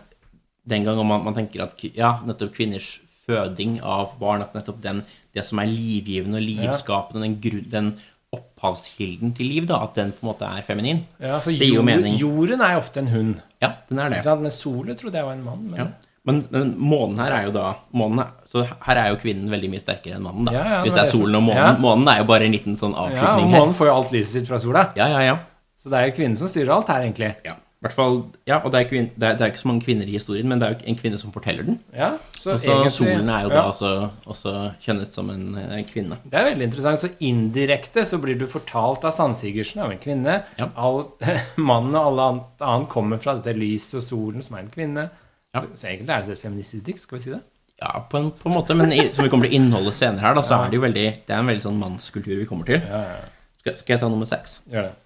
den 0.68 0.84
gang 0.84 1.00
man, 1.06 1.24
man 1.24 1.36
tenker 1.36 1.64
at 1.64 1.80
ja, 1.96 2.18
nettopp 2.26 2.54
kvinners 2.56 2.98
føding 3.24 3.78
av 3.86 4.16
barn, 4.20 4.42
at 4.44 4.54
nettopp 4.56 4.80
den, 4.82 5.02
det 5.36 5.44
som 5.46 5.60
er 5.62 5.70
livgivende 5.70 6.40
og 6.40 6.46
livskapende, 6.46 7.24
den, 7.24 7.38
grunn, 7.42 7.68
den 7.70 7.92
opphavskilden 8.34 9.32
til 9.34 9.50
liv, 9.50 9.64
da, 9.66 9.80
at 9.86 9.96
den 9.98 10.12
på 10.14 10.22
en 10.24 10.30
måte 10.30 10.46
er 10.46 10.66
feminin. 10.66 11.02
Ja, 11.18 11.40
for 11.42 11.54
jord, 11.54 11.84
mening. 11.86 12.14
jorden 12.20 12.62
er 12.62 12.76
jo 12.76 12.84
ofte 12.84 13.02
en 13.02 13.10
hund. 13.10 13.40
Ja, 13.62 13.74
den 13.88 13.98
er 14.02 14.14
det. 14.14 14.22
Men 14.44 14.54
solen 14.54 14.98
trodde 14.98 15.18
jeg 15.18 15.26
var 15.26 15.36
en 15.38 15.44
mann. 15.46 15.66
Men... 15.72 15.82
Ja. 15.82 15.90
Men, 16.28 16.42
men 16.52 16.74
månen 16.76 17.16
her 17.22 17.32
er 17.32 17.46
jo 17.46 17.52
da 17.54 17.70
månen 17.96 18.26
Så 18.52 18.60
her 18.60 18.98
er 19.00 19.06
jo 19.08 19.16
kvinnen 19.22 19.48
veldig 19.48 19.70
mye 19.72 19.80
sterkere 19.80 20.18
enn 20.18 20.26
mannen, 20.26 20.44
da. 20.44 20.52
Ja, 20.52 20.64
ja, 20.68 20.80
Hvis 20.84 20.92
det 20.92 21.00
er 21.06 21.08
solen 21.14 21.38
og 21.38 21.46
månen. 21.46 21.62
ja. 21.62 21.70
Månen 21.80 22.10
er 22.12 22.18
jo 22.20 22.26
bare 22.28 22.44
en 22.44 22.52
liten 22.52 22.76
sånn 22.76 22.92
Ja, 22.92 23.30
og 23.38 23.46
månen 23.46 23.72
her. 23.72 23.78
får 23.78 23.88
jo 23.88 23.94
alt 23.94 24.12
lyset 24.12 24.34
sitt 24.34 24.50
fra 24.50 24.58
sola. 24.60 24.82
Ja, 25.00 25.06
ja, 25.08 25.22
ja. 25.24 25.38
Så 25.80 25.88
det 25.88 25.96
er 25.96 26.10
jo 26.10 26.16
kvinnen 26.18 26.36
som 26.36 26.50
styrer 26.52 26.74
alt 26.76 26.92
her, 26.92 27.06
egentlig. 27.06 27.32
ja. 27.48 27.56
I 27.80 27.86
hvert 27.86 27.94
fall, 27.96 28.16
ja, 28.44 28.58
og 28.60 28.74
det 28.74 28.80
er, 28.82 28.88
kvinn, 28.90 29.06
det, 29.16 29.24
er, 29.24 29.36
det 29.38 29.44
er 29.46 29.52
ikke 29.54 29.62
så 29.62 29.68
mange 29.70 29.80
kvinner 29.86 30.04
i 30.04 30.12
historien, 30.18 30.44
men 30.50 30.60
det 30.60 30.66
er 30.66 30.74
jo 30.74 30.90
en 30.92 30.98
kvinne 30.98 31.16
som 31.22 31.32
forteller 31.32 31.64
den. 31.64 31.78
Ja, 31.96 32.10
så 32.36 32.50
også 32.58 32.74
egentlig- 32.74 32.90
solen 32.92 33.30
er 33.32 33.46
jo 33.46 33.48
da 33.48 33.56
ja, 33.56 33.62
også, 33.70 33.92
også 34.34 34.52
kjønnet 34.84 35.16
som 35.16 35.30
en, 35.32 35.46
en 35.56 35.86
kvinne. 35.88 36.18
Det 36.28 36.36
er 36.36 36.44
veldig 36.50 36.66
interessant. 36.68 37.00
Så 37.00 37.08
indirekte 37.24 38.04
så 38.04 38.18
blir 38.20 38.36
du 38.36 38.44
fortalt 38.52 39.06
av 39.08 39.16
Sandsigersen 39.16 39.80
av 39.80 39.94
en 39.94 40.02
kvinne. 40.02 40.34
Ja. 40.60 40.68
All, 40.76 41.06
mannen 41.70 41.96
og 41.96 42.10
alle 42.10 42.28
annet, 42.34 42.66
annet 42.68 42.92
kommer 42.92 43.22
fra 43.24 43.38
dette 43.40 43.56
lyset 43.56 44.02
og 44.02 44.06
solen, 44.10 44.44
som 44.44 44.60
er 44.60 44.66
en 44.66 44.72
kvinne. 44.76 45.08
Ja. 45.54 45.62
Så, 45.64 45.66
så 45.72 45.88
egentlig 45.94 46.12
er 46.18 46.28
det 46.28 46.36
et 46.36 46.44
feministisk 46.44 46.84
dikt, 46.84 47.00
skal 47.06 47.16
vi 47.16 47.24
si 47.30 47.32
det? 47.32 47.40
Ja, 47.80 47.96
på 48.12 48.20
en, 48.20 48.28
på 48.36 48.50
en 48.50 48.58
måte, 48.60 48.76
men 48.76 48.92
i, 48.92 49.06
som 49.16 49.24
vi 49.24 49.30
kommer 49.32 49.48
til 49.48 49.56
innholdet 49.56 49.96
senere 49.96 50.20
her, 50.28 50.36
da, 50.36 50.44
så 50.44 50.58
er 50.60 50.68
det 50.68 50.76
jo 50.76 50.84
veldig 50.84 51.06
Det 51.24 51.32
er 51.32 51.38
en 51.40 51.48
veldig 51.48 51.64
sånn 51.64 51.80
mannskultur 51.80 52.34
vi 52.36 52.44
kommer 52.44 52.68
til. 52.68 52.82
Ja, 52.84 53.00
ja, 53.08 53.22
ja. 53.22 53.54
Skal, 53.64 53.80
skal 53.80 53.94
jeg 53.96 54.02
ta 54.04 54.10
nummer 54.12 54.28
seks? 54.28 54.60
Gjør 54.68 54.90
det. 54.90 54.98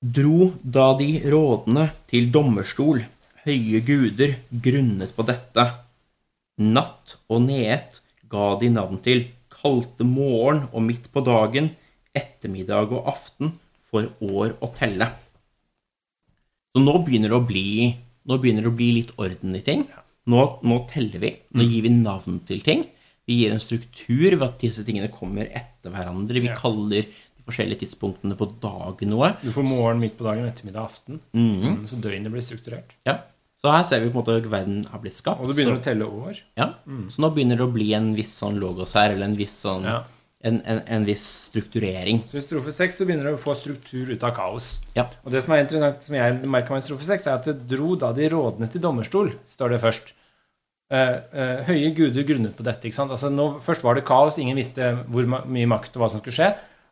Dro 0.00 0.54
da 0.64 0.94
de 0.96 1.18
rådende 1.28 1.90
til 2.08 2.30
dommerstol, 2.32 3.02
høye 3.44 3.80
guder 3.84 4.38
grunnet 4.48 5.12
på 5.12 5.26
dette. 5.28 5.66
Natt 6.56 7.18
og 7.28 7.42
neet 7.44 7.98
ga 8.32 8.54
de 8.62 8.70
navn 8.72 9.02
til, 9.04 9.26
kalte 9.52 10.06
morgen 10.08 10.62
og 10.72 10.86
midt 10.86 11.10
på 11.12 11.20
dagen, 11.26 11.68
ettermiddag 12.16 12.94
og 12.96 13.12
aften, 13.12 13.52
for 13.90 14.08
år 14.24 14.54
å 14.64 14.70
telle. 14.72 15.10
Så 16.72 16.80
nå 16.80 16.96
begynner 17.04 17.34
det 17.34 17.36
å 17.36 17.44
bli, 17.44 17.90
nå 18.24 18.40
det 18.40 18.66
å 18.70 18.72
bli 18.72 18.90
litt 19.02 19.12
orden 19.20 19.52
i 19.58 19.64
ting. 19.66 19.84
Nå, 20.30 20.42
nå 20.64 20.84
teller 20.88 21.20
vi. 21.20 21.34
Nå 21.52 21.66
gir 21.66 21.84
vi 21.84 21.92
navn 21.92 22.40
til 22.48 22.64
ting. 22.64 22.86
Vi 23.28 23.42
gir 23.42 23.52
en 23.52 23.60
struktur 23.60 24.30
ved 24.30 24.46
at 24.46 24.62
disse 24.62 24.84
tingene 24.86 25.12
kommer 25.12 25.50
etter 25.50 25.92
hverandre. 25.92 26.40
Vi 26.40 26.56
kaller 26.56 27.10
de 27.40 27.46
forskjellige 27.48 27.80
tidspunktene 27.86 28.36
på 28.38 28.46
dagen 28.62 29.10
noe. 29.14 29.32
Du 29.42 29.50
får 29.54 29.64
morgen 29.66 30.00
midt 30.02 30.16
på 30.20 30.28
dagen, 30.28 30.46
ettermiddag, 30.46 30.84
aften. 30.92 31.20
Mhm. 31.32 31.80
Mm, 31.80 31.82
Så 31.88 31.98
døgnet 32.04 32.30
blir 32.32 32.44
strukturert. 32.44 32.92
Ja. 33.08 33.18
Så 33.60 33.68
her 33.72 33.82
ser 33.84 34.00
vi 34.00 34.08
på 34.08 34.16
en 34.16 34.22
måte 34.24 34.36
at 34.40 34.46
verden 34.50 34.84
har 34.88 35.00
blitt 35.02 35.16
skapt. 35.18 35.40
Og 35.42 35.50
du 35.50 35.52
begynner 35.58 35.76
så, 35.76 35.82
å 35.82 35.84
telle 35.84 36.06
år. 36.08 36.38
ja. 36.56 36.70
så 37.12 37.20
nå 37.20 37.28
begynner 37.34 37.58
det 37.60 37.66
å 37.66 37.72
bli 37.74 37.90
en 37.92 38.14
viss 38.16 38.32
sånn 38.40 38.56
logos 38.60 38.94
her, 38.96 39.10
eller 39.12 39.26
en 39.26 39.36
viss 39.36 39.52
sånn 39.66 39.84
Ja. 39.84 39.98
en, 40.42 40.62
en, 40.64 40.80
en 40.88 41.04
viss 41.04 41.26
strukturering. 41.50 42.22
Så 42.24 42.38
i 42.38 42.40
strofe 42.40 42.72
seks 42.72 42.96
så 42.96 43.04
begynner 43.04 43.28
du 43.28 43.34
å 43.36 43.42
få 43.42 43.52
struktur 43.54 44.08
ut 44.08 44.24
av 44.24 44.32
kaos. 44.38 44.78
Ja. 44.96 45.04
Og 45.26 45.30
det 45.34 45.42
som 45.44 45.52
er 45.52 45.60
interessant, 45.66 46.00
som 46.02 46.14
jeg 46.16 46.38
merker 46.48 46.72
meg 46.72 46.80
i 46.80 46.86
strofe 46.88 47.04
seks, 47.04 47.26
er 47.28 47.36
at 47.36 47.44
det 47.50 47.68
dro 47.68 47.92
da 48.00 48.12
de 48.16 48.30
rådende 48.32 48.70
til 48.72 48.80
dommerstol, 48.80 49.34
står 49.46 49.74
det 49.76 49.82
først. 49.84 50.14
Eh, 50.90 51.20
eh, 51.32 51.60
høye 51.68 51.92
guder 51.94 52.24
grunnet 52.26 52.56
på 52.56 52.64
dette. 52.66 52.88
ikke 52.88 52.96
sant? 52.96 53.12
Altså 53.12 53.28
nå, 53.30 53.60
Først 53.62 53.84
var 53.84 53.94
det 53.94 54.06
kaos, 54.08 54.38
ingen 54.42 54.56
visste 54.56 55.04
hvor 55.06 55.28
mye 55.28 55.68
makt 55.68 55.94
og 55.94 56.02
hva 56.02 56.08
som 56.10 56.18
skulle 56.24 56.34
skje. 56.34 56.48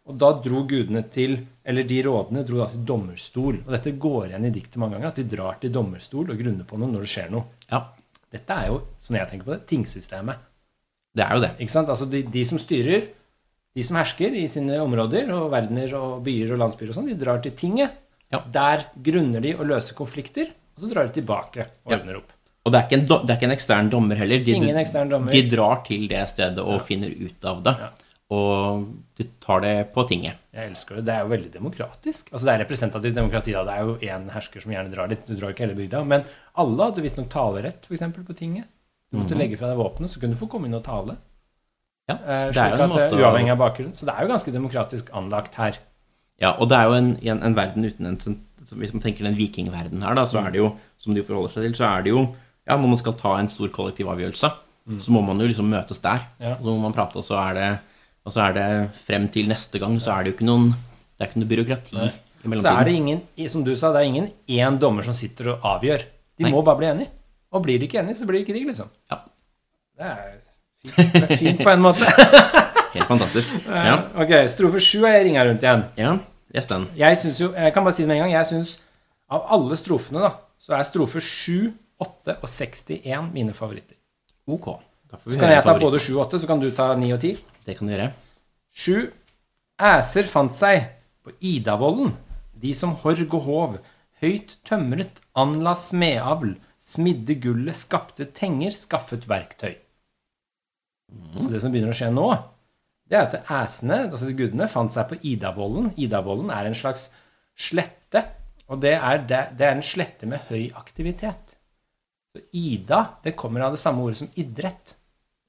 Og 0.08 0.16
da 0.18 0.30
dro 0.40 0.62
gudene 0.64 1.02
til 1.12 1.34
Eller 1.68 1.84
de 1.84 1.98
rådene 2.06 2.40
dro 2.48 2.62
da 2.62 2.66
til 2.72 2.80
dommerstol. 2.88 3.58
Og 3.66 3.72
dette 3.74 3.92
går 4.00 4.30
igjen 4.30 4.46
i 4.48 4.50
diktet 4.54 4.78
mange 4.80 4.96
ganger, 4.96 5.08
at 5.12 5.18
de 5.20 5.24
drar 5.36 5.58
til 5.60 5.70
dommerstol 5.74 6.30
og 6.32 6.38
grunner 6.40 6.64
på 6.64 6.78
noe 6.80 6.88
når 6.94 7.04
det 7.04 7.10
skjer 7.12 7.30
noe. 7.34 7.44
ja. 7.70 7.82
Dette 8.32 8.52
er 8.52 8.66
jo, 8.68 8.82
som 9.00 9.16
jeg 9.16 9.28
tenker 9.30 9.46
på 9.46 9.52
det, 9.54 9.62
tingsystemet. 9.70 10.36
Det 11.16 11.24
er 11.24 11.34
jo 11.34 11.40
det. 11.40 11.50
Ikke 11.64 11.72
sant? 11.72 11.88
Altså 11.88 12.04
de, 12.12 12.18
de 12.28 12.42
som 12.44 12.58
styrer, 12.60 13.06
de 13.76 13.82
som 13.86 13.96
hersker 13.96 14.34
i 14.36 14.42
sine 14.52 14.76
områder 14.84 15.30
og 15.32 15.46
verdener 15.54 15.94
og 15.96 16.18
byer 16.26 16.52
og 16.52 16.58
landsbyer 16.60 16.90
og 16.92 16.98
sånn, 16.98 17.06
de 17.08 17.16
drar 17.16 17.40
til 17.44 17.54
tinget. 17.56 17.94
Ja. 18.32 18.42
Der 18.52 18.84
grunner 19.00 19.40
de 19.40 19.54
å 19.56 19.64
løse 19.64 19.96
konflikter, 19.96 20.50
og 20.76 20.84
så 20.84 20.90
drar 20.92 21.08
de 21.08 21.16
tilbake 21.22 21.64
og 21.86 21.92
Ja. 21.94 21.96
ordner 22.02 22.18
opp. 22.20 22.34
Og 22.66 22.72
det 22.74 22.80
er, 22.82 22.84
ikke 22.88 22.98
en, 23.00 23.06
do- 23.08 23.20
det 23.24 23.30
er 23.32 23.38
ikke 23.40 23.48
en 23.48 23.56
ekstern 23.56 23.88
dommer 23.96 24.16
heller. 24.20 24.44
De, 24.44 24.52
Ingen 24.60 24.76
ekstern 24.76 25.08
dommer. 25.08 25.32
de 25.32 25.42
drar 25.48 25.80
til 25.88 26.04
det 26.08 26.24
stedet 26.28 26.58
og 26.60 26.82
finner 26.84 27.08
ut 27.08 27.44
av 27.48 27.62
det. 27.64 27.76
Ja. 27.80 27.90
Og 28.34 28.82
du 29.16 29.22
tar 29.40 29.62
det 29.64 29.74
på 29.94 30.02
tinget. 30.08 30.36
Jeg 30.52 30.68
elsker 30.70 30.98
det. 30.98 31.04
Det 31.08 31.14
er 31.14 31.22
jo 31.24 31.30
veldig 31.32 31.52
demokratisk. 31.54 32.28
Altså 32.32 32.44
Det 32.44 32.52
er 32.54 32.60
representativt 32.64 33.16
demokrati. 33.16 33.54
da. 33.56 33.62
Det 33.64 33.76
er 33.76 33.86
jo 33.86 33.94
én 34.04 34.26
hersker 34.34 34.60
som 34.64 34.74
gjerne 34.74 34.92
drar 34.92 35.08
litt. 35.08 35.24
Du 35.24 35.32
drar 35.34 35.54
ikke 35.54 35.64
hele 35.64 35.78
bygda. 35.78 36.02
Men 36.04 36.26
alle 36.60 36.90
hadde 36.90 37.04
visstnok 37.06 37.30
talerett, 37.32 37.88
f.eks. 37.88 38.04
på 38.18 38.36
tinget. 38.36 38.68
Du 39.08 39.16
måtte 39.22 39.38
legge 39.38 39.56
fra 39.56 39.70
deg 39.70 39.80
våpenet, 39.80 40.12
så 40.12 40.20
kunne 40.20 40.36
du 40.36 40.40
få 40.42 40.50
komme 40.52 40.68
inn 40.68 40.76
og 40.76 40.84
tale. 40.84 41.16
Ja, 42.08 42.16
Eh, 42.24 42.50
det 42.52 42.60
er 42.60 42.70
jo 42.72 42.76
en 42.76 42.82
eh, 42.84 42.92
måte 42.92 43.16
Uavhengig 43.20 43.52
av 43.52 43.58
bakgrunn. 43.60 43.94
Så 43.96 44.06
det 44.08 44.14
er 44.14 44.24
jo 44.24 44.28
ganske 44.32 44.52
demokratisk 44.52 45.10
anlagt 45.16 45.56
her. 45.60 45.76
Ja, 46.40 46.54
og 46.56 46.68
det 46.70 46.76
er 46.78 46.84
jo 46.88 46.94
en, 46.96 47.10
en, 47.20 47.42
en 47.42 47.56
verden 47.56 47.84
uten 47.84 48.06
en 48.06 48.18
Hvis 48.68 48.92
man 48.92 49.02
tenker 49.02 49.24
den 49.24 49.36
vikingverden 49.36 50.02
her, 50.04 50.14
da, 50.14 50.24
så 50.28 50.38
er 50.40 50.52
det 50.52 50.60
jo, 50.60 50.70
som 51.00 51.14
de 51.16 51.24
forholder 51.24 51.52
seg 51.54 51.62
til, 51.66 51.74
så 51.80 51.84
er 51.88 52.02
det 52.06 52.12
jo 52.12 52.22
Ja, 52.68 52.76
når 52.76 52.88
man 52.92 53.00
skal 53.00 53.16
ta 53.16 53.38
en 53.38 53.48
stor 53.48 53.68
kollektiv 53.72 54.08
avgjørelse, 54.12 54.50
så 55.00 55.12
må 55.12 55.22
man 55.24 55.40
jo 55.40 55.46
liksom 55.48 55.68
møtes 55.72 56.00
der. 56.04 56.26
Ja. 56.40 56.54
Så 56.60 56.68
må 56.68 56.76
man 56.82 56.92
prate, 56.96 57.16
og 57.16 57.24
så 57.24 57.36
er 57.40 57.54
det 57.56 57.68
Og 58.28 58.34
så 58.34 58.44
er 58.44 58.56
det 58.58 58.68
frem 59.06 59.24
til 59.32 59.48
neste 59.48 59.80
gang, 59.80 59.96
så 60.04 60.12
er 60.12 60.26
det 60.26 60.32
jo 60.32 60.38
ikke 60.38 60.48
noen 60.48 60.70
Det 60.74 61.24
er 61.24 61.30
ikke 61.30 61.40
noe 61.40 61.50
byråkrati 61.52 61.94
i 61.96 62.08
Så 62.60 62.70
er 62.70 62.84
det 62.86 62.94
ingen, 62.94 63.22
som 63.50 63.64
du 63.64 63.72
sa, 63.74 63.90
det 63.94 64.02
er 64.02 64.08
ingen 64.10 64.28
én 64.46 64.76
dommer 64.78 65.02
som 65.06 65.16
sitter 65.16 65.54
og 65.54 65.64
avgjør. 65.66 66.04
De 66.38 66.46
Nei. 66.46 66.52
må 66.52 66.60
bare 66.62 66.78
bli 66.78 66.86
enige. 66.92 67.10
Og 67.50 67.64
blir 67.64 67.80
de 67.80 67.88
ikke 67.88 67.98
enige, 67.98 68.20
så 68.20 68.28
blir 68.28 68.44
det 68.44 68.50
krig, 68.52 68.66
liksom. 68.68 68.92
Ja, 69.10 69.18
Det 69.98 70.06
er 70.06 70.36
fint, 70.94 71.14
det 71.16 71.24
er 71.24 71.40
fint 71.40 71.62
på 71.64 71.72
en 71.72 71.82
måte. 71.82 72.06
helt 72.94 73.08
fantastisk. 73.08 73.56
Ja, 73.66 73.96
Ok, 74.14 74.36
strofe 74.52 74.80
sju 74.84 75.00
har 75.02 75.16
jeg 75.16 75.30
ringa 75.30 75.48
rundt 75.48 75.64
igjen. 75.66 75.84
ja 75.98 76.12
yes, 76.54 76.68
den. 76.70 76.86
Jeg 76.96 77.18
syns 77.18 77.40
jo, 77.42 77.50
jeg 77.56 77.74
kan 77.74 77.84
bare 77.84 77.96
si 77.96 78.04
det 78.04 78.08
med 78.12 78.20
en 78.20 78.26
gang, 78.26 78.36
jeg 78.36 78.50
syns 78.52 78.76
av 79.28 79.48
alle 79.56 79.76
strofene, 79.76 80.22
da, 80.24 80.30
så 80.62 80.76
er 80.78 80.86
strofe 80.88 81.20
7, 81.24 81.72
8 81.98 82.38
og 82.38 82.48
61 82.48 83.32
mine 83.34 83.56
favoritter. 83.56 83.96
Ok. 84.48 84.76
Så 85.24 85.38
kan 85.40 85.50
jeg 85.52 85.64
ta 85.64 85.74
både 85.80 86.00
7 86.00 86.12
og 86.14 86.26
8, 86.26 86.40
så 86.42 86.48
kan 86.48 86.60
du 86.60 86.68
ta 86.74 86.92
9 86.96 87.12
og 87.16 87.20
10. 87.20 87.36
Det 87.68 87.76
kan 87.76 87.88
du 87.88 87.92
gjøre. 87.92 88.12
7. 88.72 89.10
Æser 89.78 90.28
fant 90.28 90.54
seg 90.56 90.86
på 91.20 91.34
Idavollen, 91.44 92.14
de 92.56 92.72
som 92.74 92.94
horg 93.02 93.26
og 93.28 93.42
hov, 93.44 93.74
høyt 94.22 94.56
tømret, 94.66 95.20
anla 95.36 95.74
smedavl, 95.76 96.54
smidde 96.80 97.36
gullet, 97.42 97.76
skapte 97.76 98.24
tenger, 98.34 98.72
skaffet 98.72 99.28
verktøy. 99.28 99.76
Så 101.36 101.52
det 101.52 101.60
som 101.60 101.74
begynner 101.74 101.92
å 101.92 101.98
skje 101.98 102.08
nå, 102.14 102.26
det 103.08 103.20
er 103.20 103.28
at 103.28 103.52
æsene, 103.52 104.00
altså 104.08 104.32
gudene, 104.36 104.68
fant 104.68 104.92
seg 104.92 105.12
på 105.12 105.20
Idavollen. 105.28 105.92
Idavollen 106.00 106.50
er 106.52 106.68
en 106.68 106.76
slags 106.76 107.08
slette, 107.58 108.24
og 108.68 108.80
det 108.80 108.96
er, 108.96 109.22
det, 109.28 109.44
det 109.60 109.68
er 109.68 109.76
en 109.76 109.84
slette 109.84 110.28
med 110.28 110.48
høy 110.48 110.68
aktivitet. 110.76 111.56
Så 112.32 112.42
Ida, 112.56 113.04
det 113.24 113.36
kommer 113.36 113.64
av 113.64 113.76
det 113.76 113.80
samme 113.80 114.04
ordet 114.04 114.20
som 114.20 114.32
idrett. 114.40 114.96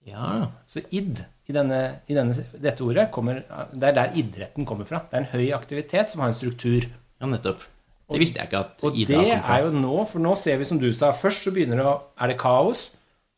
Ja. 0.08 0.48
Så 0.68 0.84
id 0.96 1.24
i, 1.50 1.54
denne, 1.56 1.80
i 2.06 2.14
denne, 2.14 2.36
dette 2.62 2.86
ordet 2.86 3.08
kommer, 3.14 3.42
det 3.74 3.90
er 3.90 3.96
der 3.98 4.16
idretten 4.22 4.68
kommer 4.70 4.86
fra. 4.86 5.02
Det 5.10 5.18
er 5.18 5.24
en 5.24 5.32
høy 5.34 5.48
aktivitet 5.58 6.12
som 6.12 6.22
har 6.22 6.30
en 6.30 6.38
struktur. 6.38 6.86
ja, 6.86 7.30
nettopp. 7.30 7.66
Det 8.10 8.18
visste 8.22 8.40
jeg 8.42 8.50
ikke 8.50 8.62
at 8.66 8.84
Og 8.88 8.96
Ida 8.98 9.14
det 9.14 9.18
kom 9.22 9.42
fra. 9.46 9.56
er 9.56 9.66
jo 9.66 9.82
nå, 9.84 9.96
for 10.10 10.22
nå 10.24 10.32
ser 10.38 10.58
vi 10.58 10.66
som 10.66 10.80
du 10.82 10.88
sa, 10.98 11.12
først 11.14 11.46
så 11.46 11.54
begynner 11.54 11.78
det 11.78 11.86
å, 11.86 11.96
er 12.18 12.32
det 12.32 12.38
kaos. 12.42 12.88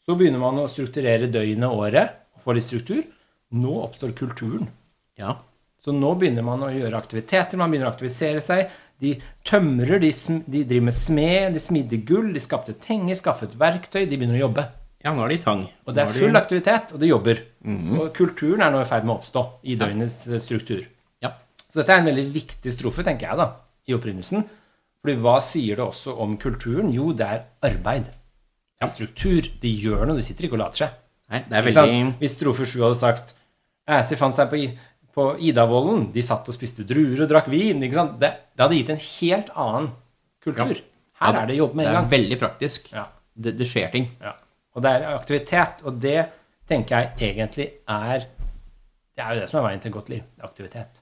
Så 0.04 0.16
begynner 0.20 0.40
man 0.40 0.60
å 0.62 0.68
strukturere 0.72 1.28
døgnet, 1.32 1.68
året, 1.68 2.14
og 2.36 2.44
få 2.44 2.56
litt 2.56 2.68
struktur. 2.68 3.02
Nå 3.52 3.74
oppstår 3.84 4.14
kulturen. 4.16 4.70
Ja. 5.20 5.36
Så 5.80 5.92
nå 5.96 6.14
begynner 6.20 6.46
man 6.48 6.64
å 6.64 6.72
gjøre 6.72 7.00
aktiviteter, 7.00 7.60
man 7.60 7.72
begynner 7.72 7.90
å 7.90 7.94
aktivisere 7.94 8.44
seg. 8.44 8.72
De 9.02 9.16
tømrer, 9.48 10.00
de, 10.00 10.12
de 10.46 10.64
driver 10.68 10.88
med 10.88 10.96
smed, 10.96 11.56
de 11.56 11.64
smidde 11.64 12.00
gull, 12.08 12.32
de 12.36 12.44
skapte 12.44 12.76
tenger, 12.80 13.18
skaffet 13.20 13.56
verktøy, 13.60 14.06
de 14.06 14.16
begynner 14.16 14.40
å 14.40 14.46
jobbe. 14.46 14.68
Ja, 15.04 15.14
nå 15.14 15.24
er 15.26 15.30
de 15.34 15.36
i 15.40 15.42
tang. 15.44 15.62
Og 15.88 15.96
det 15.96 16.04
er 16.04 16.12
de- 16.14 16.20
full 16.20 16.36
aktivitet, 16.40 16.94
og 16.94 17.00
det 17.02 17.10
jobber. 17.10 17.42
Mhm. 17.66 18.00
Og 18.00 18.14
kulturen 18.14 18.62
er 18.62 18.72
nå 18.72 18.82
i 18.82 18.88
ferd 18.90 19.06
med 19.06 19.16
å 19.16 19.20
oppstå 19.20 19.44
i 19.64 19.76
døgnets 19.80 20.28
eh, 20.28 20.38
struktur. 20.40 20.86
Ja. 21.24 21.34
Så 21.70 21.82
dette 21.82 21.90
er 21.96 22.02
en 22.04 22.10
veldig 22.12 22.26
viktig 22.34 22.72
strofe, 22.74 23.04
tenker 23.04 23.28
jeg, 23.30 23.38
da, 23.38 23.48
i 23.88 23.94
opprinnelsen. 23.98 24.46
Fordi 25.02 25.16
hva 25.18 25.40
sier 25.42 25.76
det 25.80 25.86
også 25.86 26.14
om 26.22 26.36
kulturen? 26.38 26.92
Jo, 26.94 27.12
det 27.18 27.26
er 27.26 27.44
arbeid. 27.66 28.06
Det 28.12 28.86
er 28.86 28.92
struktur. 28.92 29.42
De 29.62 29.72
gjør 29.82 30.06
noe, 30.06 30.16
de 30.18 30.22
sitter 30.26 30.46
ikke 30.46 30.54
og 30.60 30.64
later 30.66 30.84
seg. 30.86 30.90
Nei, 31.32 31.40
det 31.50 31.58
er 31.58 31.64
veldig 31.64 32.20
Hvis 32.20 32.36
strofe 32.38 32.66
7 32.68 32.82
hadde 32.84 32.98
sagt 33.00 33.34
Æsir 33.90 34.18
fant 34.20 34.36
seg 34.36 34.50
på, 34.52 34.60
på 35.16 35.26
Idavollen, 35.42 36.12
de 36.14 36.22
satt 36.22 36.48
og 36.48 36.54
spiste 36.54 36.84
druer 36.86 37.24
og 37.24 37.30
drakk 37.32 37.48
vin. 37.50 37.82
Ikke 37.82 37.98
sant? 37.98 38.20
Det, 38.22 38.30
det 38.56 38.62
hadde 38.62 38.78
gitt 38.78 38.92
en 38.94 39.02
helt 39.02 39.50
annen 39.56 39.90
kultur. 40.44 40.78
Her 41.22 41.40
er 41.42 41.48
det 41.50 41.58
jobb 41.58 41.74
med 41.76 41.86
Det 41.86 41.90
er 41.92 41.98
gang. 41.98 42.10
veldig 42.12 42.38
praktisk. 42.40 42.92
Ja. 42.94 43.08
Det, 43.36 43.56
det 43.58 43.68
skjer 43.68 43.92
ting. 43.92 44.08
Ja. 44.22 44.36
Og 44.76 44.82
det 44.86 44.92
er 44.92 45.08
aktivitet, 45.16 45.82
og 45.84 46.00
det 46.02 46.30
tenker 46.70 46.98
jeg 46.98 47.34
egentlig 47.34 47.68
er 47.90 48.26
Det 49.16 49.24
er 49.26 49.34
jo 49.36 49.42
det 49.42 49.50
som 49.52 49.60
er 49.60 49.68
veien 49.70 49.82
til 49.84 49.90
et 49.92 49.94
godt 49.98 50.10
liv. 50.10 50.22
Aktivitet. 50.42 51.02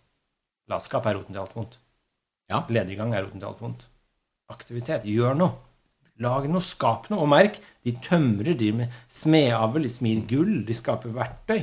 Latskap 0.69 1.05
er 1.05 1.13
roten 1.19 1.33
til 1.35 1.41
alt 1.43 1.53
vondt. 1.55 1.77
Ja. 2.49 2.63
Lediggang 2.69 3.13
er 3.13 3.23
roten 3.27 3.39
til 3.39 3.47
alt 3.47 3.61
vondt. 3.61 3.85
Aktivitet. 4.49 5.03
Gjør 5.05 5.37
noe. 5.37 5.51
Lag 6.19 6.47
noe, 6.51 6.59
skap 6.65 7.05
noe. 7.13 7.21
Og 7.23 7.29
merk, 7.31 7.59
de 7.85 7.93
tømrer, 8.03 8.57
de 8.59 8.71
med 8.75 8.97
smedavl, 9.07 9.83
de 9.85 9.89
smir 9.93 10.25
gull, 10.27 10.65
de 10.67 10.73
skaper 10.75 11.13
verktøy. 11.15 11.61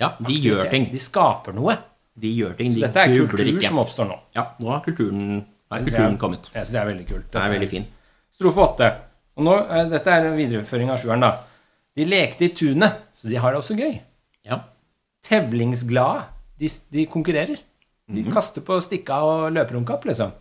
Ja, 0.00 0.14
de 0.16 0.24
Aktivitet. 0.24 0.44
gjør 0.46 0.70
ting. 0.70 0.86
De 0.94 0.98
skaper 1.02 1.52
noe. 1.58 1.74
De 2.20 2.30
gjør 2.38 2.54
ting. 2.56 2.72
Så 2.72 2.80
De 2.80 2.86
dette 2.86 3.02
er 3.02 3.18
kultur 3.26 3.44
ikke. 3.50 3.66
som 3.68 3.82
oppstår 3.82 4.08
nå. 4.08 4.18
Ja, 4.38 4.46
nå 4.62 4.70
har 4.72 4.80
kulturen, 4.86 5.26
nå 5.42 5.76
er 5.76 5.82
kulturen 5.84 6.10
jeg- 6.14 6.18
kommet. 6.22 6.50
Jeg 6.54 6.64
syns 6.64 6.72
det 6.72 6.80
er 6.80 6.86
veldig 6.94 7.06
kult. 7.10 7.30
Det 7.34 7.42
er 7.42 7.50
veldig 7.58 7.68
fin. 7.70 7.86
Strofe 8.30 8.60
åtte. 8.70 8.88
Og 9.40 9.46
nå, 9.46 9.54
eh, 9.72 9.86
dette 9.88 10.12
er 10.12 10.26
en 10.28 10.36
videreføring 10.36 10.90
av 10.92 11.00
sjueren, 11.00 11.22
da. 11.24 11.30
De 11.96 12.04
lekte 12.04 12.44
i 12.44 12.52
tunet, 12.54 13.00
så 13.16 13.28
de 13.32 13.38
har 13.40 13.54
det 13.56 13.62
også 13.62 13.76
gøy. 13.80 13.96
Ja. 14.44 14.60
tevlingsglade. 15.24 16.22
De, 16.58 16.68
de 16.92 17.06
konkurrerer. 17.06 17.58
De 18.10 18.22
Mhm. 18.22 18.32
kaster 18.32 18.60
på 18.64 18.76
stikka 18.82 19.18
og 19.22 19.52
løper 19.52 19.76
om 19.76 19.84
kapp, 19.86 20.04
liksom. 20.08 20.32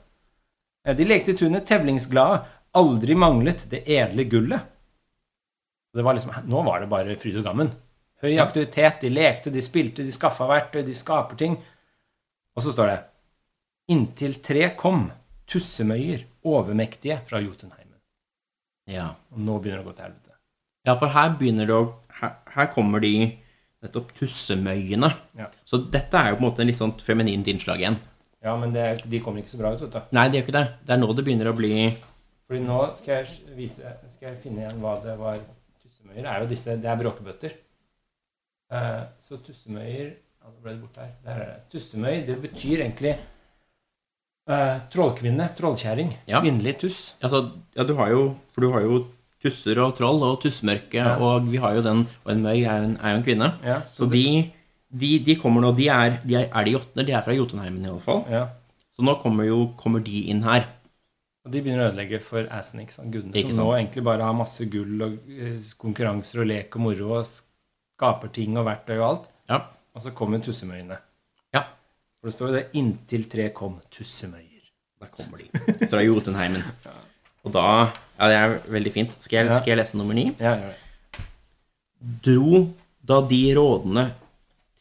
De 0.85 1.05
lekte 1.05 1.31
i 1.33 1.38
tunet, 1.38 1.65
tevlingsglade, 1.67 2.43
aldri 2.75 3.15
manglet 3.15 3.65
det 3.69 3.83
edle 3.88 4.23
gullet. 4.29 4.62
Det 5.93 6.03
var 6.03 6.13
liksom, 6.15 6.31
nå 6.47 6.63
var 6.65 6.79
det 6.79 6.89
bare 6.89 7.15
fryd 7.19 7.38
og 7.38 7.43
gammen. 7.45 7.71
Høy 8.23 8.35
Ja. 8.35 8.45
aktivitet, 8.45 9.01
de 9.01 9.09
lekte, 9.09 9.51
de 9.51 9.62
spilte, 9.62 10.03
de 10.03 10.12
skaffa 10.12 10.47
verktøy, 10.47 10.83
de 10.85 10.93
skaper 10.93 11.35
ting. 11.38 11.57
Og 12.55 12.63
så 12.63 12.71
står 12.71 12.88
det 12.88 13.03
Inntil 13.89 14.35
tre 14.41 14.69
kom, 14.75 15.12
tussemøyer, 15.47 16.23
overmektige 16.45 17.19
fra 17.25 17.39
Jotunheimen. 17.41 17.88
Ja. 18.89 19.08
Og 19.36 19.39
nå 19.45 19.60
begynner 19.62 19.80
det 19.84 19.86
å 19.86 19.89
gå 19.91 19.95
til 19.99 20.06
helvete. 20.10 20.36
Ja, 20.88 20.95
for 20.97 21.12
her 21.13 21.36
begynner 21.39 21.69
det 21.69 21.75
å 21.78 21.88
Her, 22.19 22.34
her 22.52 22.65
kommer 22.73 22.99
de 22.99 23.13
nettopp 23.80 24.10
tussemøyene. 24.17 25.08
Ja. 25.39 25.45
Så 25.63 25.78
dette 25.88 26.19
er 26.19 26.34
jo 26.34 26.36
på 26.36 26.41
en 26.43 26.47
måte 26.49 26.60
en 26.65 26.67
litt 26.67 26.75
sånn 26.82 26.91
feminint 26.99 27.47
innslag 27.47 27.80
igjen. 27.80 27.95
Ja, 28.43 28.58
men 28.60 28.73
det, 28.75 28.82
er- 28.84 29.04
de 29.08 29.21
kommer 29.23 29.39
ikke 29.39 29.54
så 29.54 29.60
bra 29.62 29.71
ut, 29.71 29.80
vet 29.86 29.93
du. 29.95 30.02
Nei, 30.17 30.25
det 30.28 30.39
gjør 30.41 30.45
ikke 30.49 30.56
det. 30.58 30.65
Det 30.84 30.93
er 30.95 30.99
nå 30.99 31.08
det 31.15 31.23
begynner 31.28 31.47
å 31.52 31.56
bli 31.56 31.71
Fordi 32.49 32.60
nå 32.65 32.80
skal 32.99 33.13
jeg 33.21 33.56
vise 33.56 33.93
Skal 34.12 34.34
jeg 34.34 34.41
finne 34.43 34.65
igjen 34.65 34.82
hva 34.84 34.97
det 35.04 35.15
var 35.19 35.39
Tussemøyer 35.80 36.28
er 36.34 36.43
jo 36.43 36.49
disse 36.52 36.75
Det 36.82 36.89
er 36.91 36.99
bråkebøtter. 36.99 37.56
Eh, 38.71 39.02
så 39.23 39.39
tussemøyer 39.47 40.10
Ja, 40.12 40.49
nå 40.52 40.60
ble 40.63 40.73
det 40.75 40.82
borte 40.84 41.04
her. 41.06 41.13
Der 41.23 41.39
er 41.43 41.49
det. 41.54 41.58
Tussemøy, 41.73 42.25
det 42.28 42.38
betyr 42.43 42.84
egentlig 42.84 43.15
eh, 44.49 44.79
trollkvinne, 44.93 45.49
trollkjerring. 45.57 46.12
Ja. 46.29 46.41
Kvinnelig 46.43 46.77
tuss. 46.83 46.99
Altså, 47.23 47.43
ja, 47.77 47.83
du 47.88 47.95
har 47.99 48.09
jo 48.13 48.35
For 48.55 48.65
du 48.65 48.71
har 48.73 48.81
jo 48.85 48.99
tusser 49.39 49.79
og 49.79 49.93
troll 49.95 50.23
og 50.27 50.41
tussmørke, 50.43 50.99
Ja. 50.99 51.15
og 51.17 51.45
vi 51.47 51.57
har 51.63 51.75
jo 51.77 51.81
den 51.85 52.01
Og 52.25 52.31
en 52.33 52.41
møy 52.43 52.57
er 52.65 52.81
jo 52.81 52.88
en, 52.89 52.97
er 53.01 53.13
jo 53.13 53.17
en 53.21 53.23
kvinne. 53.23 53.53
Ja, 53.63 53.81
Så 53.88 54.09
de, 54.12 54.51
de, 54.91 55.19
de 55.23 55.35
kommer 55.39 55.62
nå 55.63 55.71
De 55.77 55.88
er, 55.88 56.19
de 56.25 56.35
er, 56.35 56.49
er 56.51 56.65
de 56.67 56.71
jotner? 56.75 57.05
De 57.07 57.13
er 57.15 57.21
fra 57.23 57.33
Jotunheimen, 57.38 57.85
i 57.85 57.89
alle 57.93 58.01
fall. 58.03 58.25
ja. 58.29 58.47
Så 58.99 59.05
nå 59.07 59.13
kommer 59.21 59.45
jo 59.47 59.69
kommer 59.79 60.01
de 60.03 60.25
inn 60.27 60.41
her. 60.43 60.65
Og 61.47 61.53
de 61.53 61.62
begynner 61.63 61.85
å 61.85 61.91
ødelegge 61.93 62.19
for 62.19 62.43
assen, 62.51 62.81
ikke 62.83 62.91
sant? 62.97 63.12
Gudene 63.13 63.31
Ikke 63.39 63.53
som 63.55 63.63
nå 63.69 63.77
egentlig 63.77 64.03
bare 64.03 64.25
har 64.27 64.33
masse 64.35 64.65
gull 64.67 64.99
og 65.05 65.13
eh, 65.31 65.55
konkurranser 65.79 66.41
og 66.43 66.49
lek 66.51 66.75
og 66.75 66.81
moro 66.83 67.13
og 67.21 67.23
skaper 67.29 68.27
ting 68.35 68.57
og 68.59 68.65
verktøy 68.67 68.97
og 68.97 69.05
alt. 69.07 69.29
Ja. 69.47 69.62
Og 69.95 70.03
så 70.03 70.12
kommer 70.12 70.43
tussemøyene. 70.43 70.97
For 72.19 72.27
det 72.29 72.34
står 72.36 72.47
jo 72.49 72.55
det 72.58 72.65
'inntil 72.75 73.29
tre 73.32 73.49
kom 73.55 73.79
tussemøyer'. 73.91 74.69
Der 74.99 75.08
kommer 75.08 75.38
de. 75.39 75.47
Fra 75.91 76.01
Jotunheimen. 76.03 76.63
Og 77.45 77.53
da 77.53 77.65
Ja, 78.19 78.27
det 78.27 78.36
er 78.36 78.60
veldig 78.67 78.91
fint. 78.93 79.12
Skal 79.23 79.45
jeg, 79.47 79.55
skal 79.55 79.69
jeg 79.71 79.77
lese 79.79 79.95
nummer 79.97 80.13
ni? 80.13 80.25
Ja, 80.39 80.55
ja. 80.60 80.71
Dro 82.25 82.73
da 83.08 83.21
de 83.27 83.39
rådene 83.55 84.12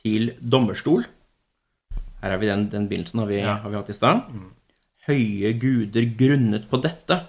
til 0.03 0.33
dommerstol 0.43 1.05
Her 2.23 2.33
er 2.35 2.39
vi 2.43 2.47
den, 2.51 2.65
den 2.69 2.89
begynnelsen 2.91 3.21
har 3.21 3.27
vi, 3.31 3.37
Ja. 3.39 3.55
har 3.63 3.71
vi 3.71 3.77
hatt 3.77 3.91
i 3.91 3.95
stad. 3.95 4.23
Høye 5.07 5.53
guder 5.61 6.03
grunnet 6.19 6.69
på 6.69 6.81
dette. 6.83 7.21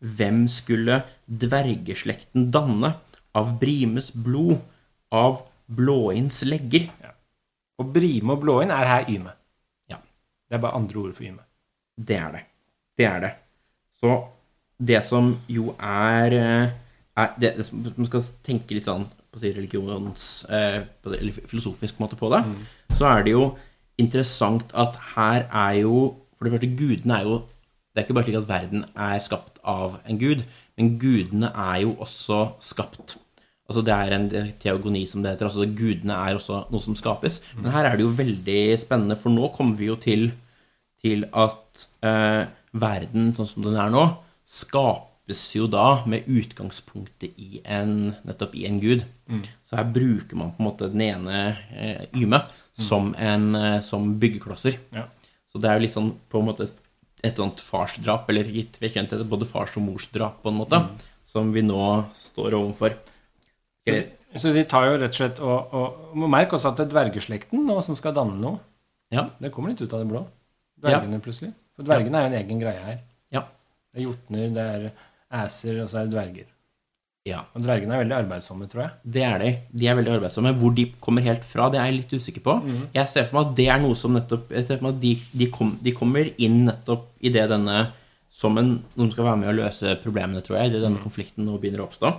Hvem 0.00 0.46
skulle 0.48 1.02
dvergeslekten 1.28 2.50
danne 2.50 2.94
av 3.34 3.58
Brimes 3.60 4.10
blod, 4.10 4.60
av 5.12 5.42
Blåinns 5.68 6.40
legger? 6.48 6.88
Og 7.78 7.92
brime 7.92 8.32
og 8.32 8.40
blåinn 8.40 8.70
er 8.72 8.86
her 8.88 9.04
yme. 9.12 9.32
Det 10.48 10.56
er 10.56 10.64
bare 10.64 10.78
andre 10.80 11.00
ord 11.02 11.14
for 11.16 11.26
yme. 11.28 11.44
Det 11.98 12.16
er 12.16 12.34
det. 12.34 12.42
Det 12.98 13.06
er 13.06 13.20
det. 13.20 13.32
Så 14.00 14.14
det 14.78 15.02
som 15.04 15.32
jo 15.50 15.74
er, 15.78 16.32
eh, 16.32 16.70
er 17.18 17.34
det, 17.40 17.56
det 17.56 17.66
som 17.66 17.82
Man 17.82 18.06
skal 18.06 18.22
tenke 18.46 18.76
litt 18.76 18.86
sånn 18.86 19.08
på 19.28 19.40
å 19.40 19.42
si 19.42 19.50
religions 19.52 20.46
eh, 20.48 20.84
Eller 21.04 21.34
filosofisk 21.50 21.98
måte 22.00 22.16
på 22.16 22.30
det, 22.32 22.44
så 22.94 23.10
er 23.10 23.26
det 23.26 23.34
jo 23.34 23.56
interessant 23.98 24.72
at 24.78 24.96
her 25.16 25.48
er 25.50 25.80
jo 25.82 26.16
For 26.38 26.46
det 26.46 26.54
første, 26.54 26.70
gudene 26.78 27.18
er 27.18 27.26
jo 27.26 27.38
Det 27.92 28.00
er 28.00 28.06
ikke 28.06 28.18
bare 28.20 28.28
slik 28.28 28.40
at 28.40 28.48
verden 28.48 28.84
er 28.94 29.24
skapt 29.24 29.58
av 29.66 29.98
en 30.06 30.20
gud, 30.20 30.44
men 30.78 30.98
gudene 31.02 31.50
er 31.50 31.80
jo 31.82 31.96
også 31.98 32.52
skapt. 32.62 33.16
Altså 33.68 33.82
Det 33.84 33.92
er 33.92 34.14
en 34.16 34.28
teogoni, 34.62 35.02
som 35.06 35.22
det 35.22 35.34
heter. 35.34 35.50
altså 35.50 35.66
Gudene 35.76 36.14
er 36.16 36.38
også 36.38 36.62
noe 36.72 36.80
som 36.80 36.94
skapes. 36.96 37.42
Men 37.58 37.70
her 37.74 37.84
er 37.90 37.96
det 37.98 38.06
jo 38.06 38.14
veldig 38.16 38.60
spennende, 38.80 39.16
for 39.20 39.28
nå 39.34 39.50
kommer 39.52 39.76
vi 39.76 39.90
jo 39.90 39.96
til, 40.00 40.30
til 41.02 41.26
at 41.36 41.82
eh, 42.02 42.46
verden 42.72 43.34
sånn 43.36 43.50
som 43.50 43.66
den 43.66 43.76
er 43.76 43.92
nå, 43.92 44.06
skapes 44.48 45.42
jo 45.52 45.66
da 45.68 46.00
med 46.08 46.24
utgangspunktet 46.32 47.36
i 47.36 47.60
en, 47.68 48.14
nettopp 48.24 48.54
i 48.56 48.64
en 48.70 48.80
gud. 48.80 49.04
Så 49.68 49.76
her 49.76 49.84
bruker 49.92 50.40
man 50.40 50.54
på 50.56 50.62
en 50.62 50.68
måte 50.70 50.88
den 50.88 51.04
ene 51.04 51.42
eh, 51.76 52.06
Yme 52.16 52.40
som, 52.72 53.10
en, 53.20 53.50
eh, 53.54 53.80
som 53.84 54.14
byggeklosser. 54.22 54.78
Ja. 54.96 55.04
Så 55.48 55.60
det 55.60 55.68
er 55.68 55.76
jo 55.76 55.84
litt 55.84 55.92
sånn 55.96 56.14
på 56.32 56.40
en 56.40 56.48
måte 56.48 56.70
et, 56.70 56.80
et 57.28 57.36
sånt 57.36 57.60
farsdrap, 57.60 58.24
eller 58.32 58.48
gitt 58.48 58.80
vi 58.80 58.88
kjent 58.94 59.12
det, 59.12 59.28
både 59.28 59.44
fars- 59.48 59.76
og 59.76 59.84
morsdrap, 59.90 60.40
på 60.40 60.48
en 60.52 60.58
måte, 60.62 60.80
som 61.28 61.52
vi 61.52 61.60
nå 61.68 61.84
står 62.16 62.56
overfor. 62.56 62.96
Så 63.88 63.94
de, 63.96 64.40
så 64.44 64.52
de 64.54 64.64
tar 64.68 64.86
jo 64.90 64.96
rett 65.00 65.14
og 65.14 65.18
slett 65.20 65.38
og, 65.40 65.72
og 65.74 66.12
og 66.18 66.28
Merk 66.32 66.52
også 66.56 66.72
at 66.72 66.80
det 66.80 66.86
er 66.88 66.92
dvergeslekten 66.96 67.64
nå 67.68 67.78
som 67.84 67.96
skal 67.98 68.14
danne 68.16 68.36
noe. 68.42 68.58
Ja. 69.14 69.28
Det 69.40 69.50
kommer 69.54 69.72
litt 69.72 69.80
ut 69.80 69.92
av 69.96 70.02
det 70.04 70.10
blå. 70.10 70.20
Dvergene 70.82 71.18
plutselig. 71.24 71.54
For 71.78 71.86
dvergene 71.88 72.20
er 72.20 72.26
jo 72.26 72.30
en 72.34 72.38
egen 72.42 72.60
greie 72.60 72.82
her. 72.84 72.98
Ja. 73.34 73.42
Det 73.92 74.02
er 74.02 74.08
jotner, 74.10 74.48
det 74.54 74.64
er 74.76 74.88
æser, 75.44 75.80
og 75.82 75.88
så 75.90 76.02
er 76.02 76.08
det 76.08 76.14
dverger. 76.16 76.46
ja. 77.28 77.40
Og 77.54 77.60
dvergene 77.64 77.94
er 77.96 78.02
veldig 78.04 78.16
arbeidsomme, 78.18 78.68
tror 78.72 78.82
jeg. 78.84 78.92
Det 79.16 79.22
er 79.26 79.38
de. 79.42 79.48
De 79.80 79.88
er 79.90 79.96
veldig 79.98 80.12
arbeidsomme. 80.18 80.52
Hvor 80.60 80.74
de 80.76 80.84
kommer 81.04 81.24
helt 81.26 81.44
fra, 81.44 81.68
det 81.72 81.80
er 81.80 81.88
jeg 81.90 81.98
litt 81.98 82.14
usikker 82.16 82.44
på. 82.44 82.54
Jeg 82.94 83.08
ser 83.12 83.26
for 83.28 83.38
meg 83.40 83.50
at 83.50 83.56
det 83.58 83.66
er 83.74 83.82
noe 83.82 83.96
som 83.98 84.14
nettopp 84.16 84.52
Jeg 84.54 84.64
ser 84.68 84.78
for 84.78 84.88
meg 84.88 84.94
at 84.96 85.02
de, 85.02 85.12
de, 85.42 85.48
kom, 85.52 85.74
de 85.82 85.92
kommer 85.96 86.30
inn 86.38 86.64
nettopp 86.68 87.08
i 87.20 87.32
det 87.34 87.48
denne 87.50 87.86
Som 88.30 88.58
en, 88.60 88.74
noen 88.96 89.10
skal 89.12 89.24
være 89.24 89.40
med 89.40 89.48
å 89.50 89.56
løse 89.56 89.96
problemene, 90.04 90.40
tror 90.44 90.58
jeg, 90.60 90.70
idet 90.72 90.82
denne 90.84 91.00
konflikten 91.00 91.46
nå 91.48 91.56
begynner 91.58 91.80
å 91.80 91.86
oppstå. 91.88 92.10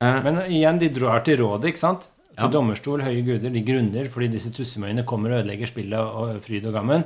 Eh, 0.00 0.22
Men 0.24 0.38
igjen, 0.50 0.78
de 0.80 0.88
drar 0.88 1.20
til 1.24 1.38
rådet, 1.42 1.72
ikke 1.74 1.82
sant? 1.82 2.08
Til 2.30 2.46
Ja. 2.46 2.48
dommerstol, 2.48 3.02
høye 3.04 3.22
guder. 3.24 3.50
De 3.52 3.60
grunner 3.62 4.06
fordi 4.08 4.28
disse 4.32 4.50
tussemøyene 4.50 5.04
kommer 5.04 5.32
og 5.32 5.42
ødelegger 5.44 5.66
spillet 5.68 5.98
og 5.98 6.40
fryd 6.42 6.66
og 6.66 6.72
gammen. 6.72 7.04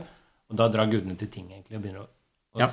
Og 0.50 0.57
da 0.57 0.68
drar 0.68 0.87
gudene 0.87 1.16
til 1.18 1.28
ting, 1.28 1.48
egentlig, 1.50 1.76
og 1.76 1.83
begynner 1.83 2.00
å 2.04 2.09
og 2.54 2.61
Ja. 2.61 2.66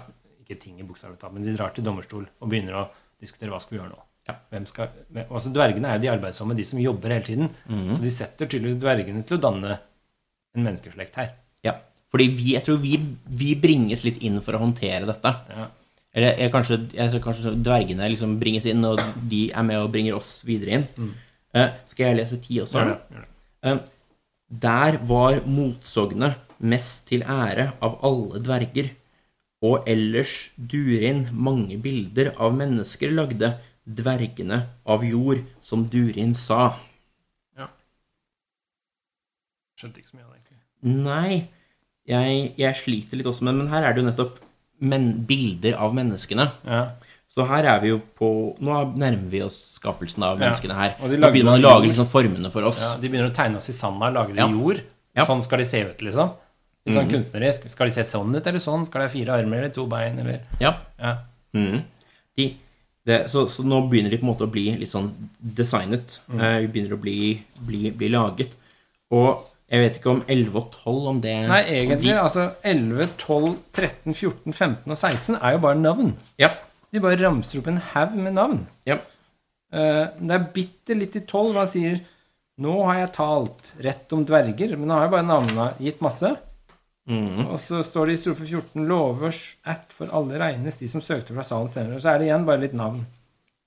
Ikke 0.45 0.60
ting 0.60 0.79
i 0.79 0.84
bokstavelig 0.84 1.34
men 1.34 1.43
de 1.43 1.55
drar 1.55 1.73
til 1.73 1.84
dommerstol 1.84 2.27
og 2.41 2.49
begynner 2.49 2.73
å 2.73 2.89
diskutere 3.21 3.49
hva 3.49 3.60
skal 3.62 3.77
vi 3.77 3.84
gjøre 3.84 3.93
nå. 3.93 3.99
Ja. 4.27 4.65
Skal, 4.65 4.89
altså 5.31 5.51
Dvergene 5.51 5.86
er 5.88 5.97
jo 5.97 6.01
de 6.01 6.12
arbeidsomme, 6.19 6.55
de 6.55 6.63
som 6.63 6.77
jobber 6.79 7.10
hele 7.10 7.23
tiden. 7.23 7.49
Mhm. 7.67 7.93
Så 7.95 8.01
de 8.01 8.10
setter 8.12 8.45
tydeligvis 8.45 8.79
dvergene 8.79 9.25
til 9.25 9.38
å 9.38 9.41
danne 9.41 9.79
en 10.55 10.63
menneskeslekt 10.63 11.15
her. 11.15 11.31
ja. 11.63 11.73
Fordi 12.12 12.27
vi, 12.36 12.53
jeg 12.53 12.63
tror 12.65 12.77
vi, 12.77 12.97
vi 13.29 13.55
bringes 13.55 14.03
litt 14.03 14.17
inn 14.21 14.41
for 14.41 14.51
å 14.53 14.60
håndtere 14.60 15.05
dette. 15.07 15.31
Ja. 15.49 15.67
Eller 16.12 16.36
jeg, 16.41 16.52
kanskje, 16.52 16.78
jeg 16.91 17.21
kanskje 17.24 17.54
dvergene 17.63 18.10
liksom 18.12 18.34
bringes 18.41 18.65
inn, 18.67 18.84
og 18.84 19.00
de 19.32 19.45
er 19.56 19.63
med 19.63 19.80
og 19.80 19.91
bringer 19.93 20.17
oss 20.17 20.41
videre 20.47 20.82
inn. 20.82 21.12
Eh, 21.56 21.69
skal 21.88 22.10
jeg 22.10 22.17
lese 22.19 22.39
ti 22.43 22.60
også? 22.60 22.82
Gjør 22.82 22.89
det, 22.91 23.15
gjør 23.15 23.26
det. 23.26 23.30
Eh, 23.71 23.78
Der 24.62 24.97
var 25.08 25.38
motsognet 25.47 26.36
mest 26.60 27.06
til 27.08 27.24
ære 27.24 27.69
av 27.82 27.93
alle 28.04 28.41
dverger, 28.43 28.89
og 29.63 29.88
ellers 29.88 30.50
Durin 30.58 31.30
mange 31.32 31.78
bilder 31.80 32.34
av 32.36 32.58
mennesker 32.58 33.13
lagde, 33.15 33.54
dvergene 33.88 34.58
av 34.86 35.06
jord, 35.08 35.45
som 35.63 35.86
Durin 35.88 36.36
sa. 36.36 36.74
Ja. 37.58 37.69
Skjønte 39.80 40.02
ikke 40.02 40.12
så 40.12 40.19
mye 40.19 40.28
av 40.28 40.34
det, 40.36 40.41
egentlig. 40.41 40.60
Nei, 41.08 41.47
jeg, 42.12 42.45
jeg 42.60 42.80
sliter 42.82 43.19
litt 43.21 43.30
også 43.30 43.45
med 43.45 43.60
Men 43.62 43.69
her 43.71 43.86
er 43.86 43.93
det 43.95 44.02
jo 44.04 44.10
nettopp 44.10 44.40
men, 44.81 45.11
bilder 45.29 45.77
av 45.81 45.95
menneskene. 45.95 46.49
Ja. 46.65 46.83
Så 47.31 47.45
her 47.47 47.63
er 47.63 47.79
vi 47.79 47.93
jo 47.93 48.01
på 48.19 48.29
Nå 48.59 48.77
nærmer 48.99 49.29
vi 49.31 49.39
oss 49.45 49.57
skapelsen 49.77 50.23
av 50.27 50.39
menneskene 50.41 50.75
her. 50.75 50.95
Og 50.99 51.13
de 51.13 51.19
Nå 51.21 51.29
begynner 51.31 51.53
man 51.53 51.61
å 51.61 51.69
lage 51.69 51.87
liksom 51.87 52.09
formene 52.11 52.51
for 52.51 52.67
oss. 52.67 52.81
Ja, 52.83 52.95
de 52.99 53.11
begynner 53.11 53.29
å 53.31 53.35
tegne 53.35 53.61
oss 53.61 53.71
i 53.71 53.75
sanda, 53.77 54.09
lage 54.11 54.35
det 54.35 54.41
Ja. 54.43 54.49
i 54.49 54.57
jord. 54.57 54.81
Ja. 55.15 55.25
Sånn 55.27 55.43
skal 55.43 55.63
de 55.63 55.67
se 55.69 55.79
ut, 55.85 56.01
liksom. 56.01 56.33
Litt 56.85 56.95
Sånn 56.95 57.07
mm. 57.07 57.13
kunstnerisk. 57.13 57.69
Skal 57.71 57.87
de 57.87 57.95
se 57.95 58.03
sånn 58.09 58.35
ut, 58.35 58.47
eller 58.47 58.63
sånn? 58.63 58.85
Skal 58.87 59.03
de 59.03 59.07
ha 59.07 59.13
fire 59.13 59.37
armer 59.37 59.61
eller 59.61 59.73
to 59.75 59.85
bein, 59.87 60.19
eller 60.19 60.41
Ja. 60.59 60.75
Ja. 60.99 61.17
Mhm. 61.53 61.83
De, 62.37 62.57
det, 63.05 63.29
så, 63.31 63.45
så 63.47 63.63
nå 63.63 63.87
begynner 63.89 64.11
de 64.11 64.17
på 64.17 64.25
en 64.25 64.31
måte 64.33 64.47
å 64.47 64.51
bli 64.51 64.65
litt 64.79 64.91
sånn 64.91 65.11
designet. 65.39 66.19
Mm. 66.27 66.41
Eh, 66.41 66.67
begynner 66.67 66.97
å 66.97 67.01
bli, 67.01 67.19
bli, 67.59 67.91
bli 67.91 68.09
laget. 68.09 68.57
Og 69.11 69.47
jeg 69.71 69.79
vet 69.79 69.97
ikke 69.99 70.12
om 70.12 70.21
11 70.27 70.57
og 70.60 70.73
12 70.84 71.05
om 71.13 71.19
det 71.23 71.34
Nei, 71.47 71.62
egentlig, 71.71 72.10
de, 72.10 72.15
altså 72.19 72.49
11, 72.67 73.13
12, 73.21 73.51
13, 73.71 74.15
14, 74.17 74.51
15 74.51 74.91
og 74.91 74.97
16 74.97 75.38
er 75.38 75.55
jo 75.55 75.62
bare 75.63 75.79
navn. 75.79 76.10
Ja. 76.41 76.49
De 76.91 76.99
bare 77.03 77.19
ramser 77.21 77.62
opp 77.62 77.69
en 77.71 77.79
haug 77.93 78.17
med 78.19 78.36
navn. 78.36 78.62
ja. 78.89 78.99
Uh, 79.71 80.10
det 80.19 80.36
er 80.36 80.47
bitte 80.51 80.95
litt 80.99 81.13
i 81.15 81.21
12 81.23 81.53
hva 81.55 81.62
han 81.62 81.69
sier 81.71 82.01
Nå 82.60 82.73
har 82.84 82.97
jeg 82.97 83.12
talt 83.15 83.69
rett 83.79 84.12
om 84.12 84.25
dverger, 84.27 84.73
men 84.75 84.89
nå 84.89 84.97
har 84.97 85.05
jeg 85.05 85.13
bare 85.13 85.25
navnene 85.25 85.67
gitt 85.79 86.01
masse. 86.03 86.27
Mm. 87.10 87.47
Og 87.47 87.55
så 87.63 87.79
står 87.81 88.12
det 88.12 88.17
i 88.17 88.19
strofe 88.21 88.45
14 88.45 88.84
Lovers 88.86 89.39
at 89.63 89.95
for 89.95 90.12
alle 90.13 90.38
regnes 90.38 90.77
de 90.77 90.89
som 90.91 91.01
søkte 91.01 91.34
fra 91.34 91.45
salen 91.47 91.71
senere'. 91.71 92.03
Så 92.03 92.12
er 92.12 92.19
det 92.19 92.27
igjen 92.27 92.45
bare 92.45 92.62
litt 92.62 92.75
navn. 92.77 92.99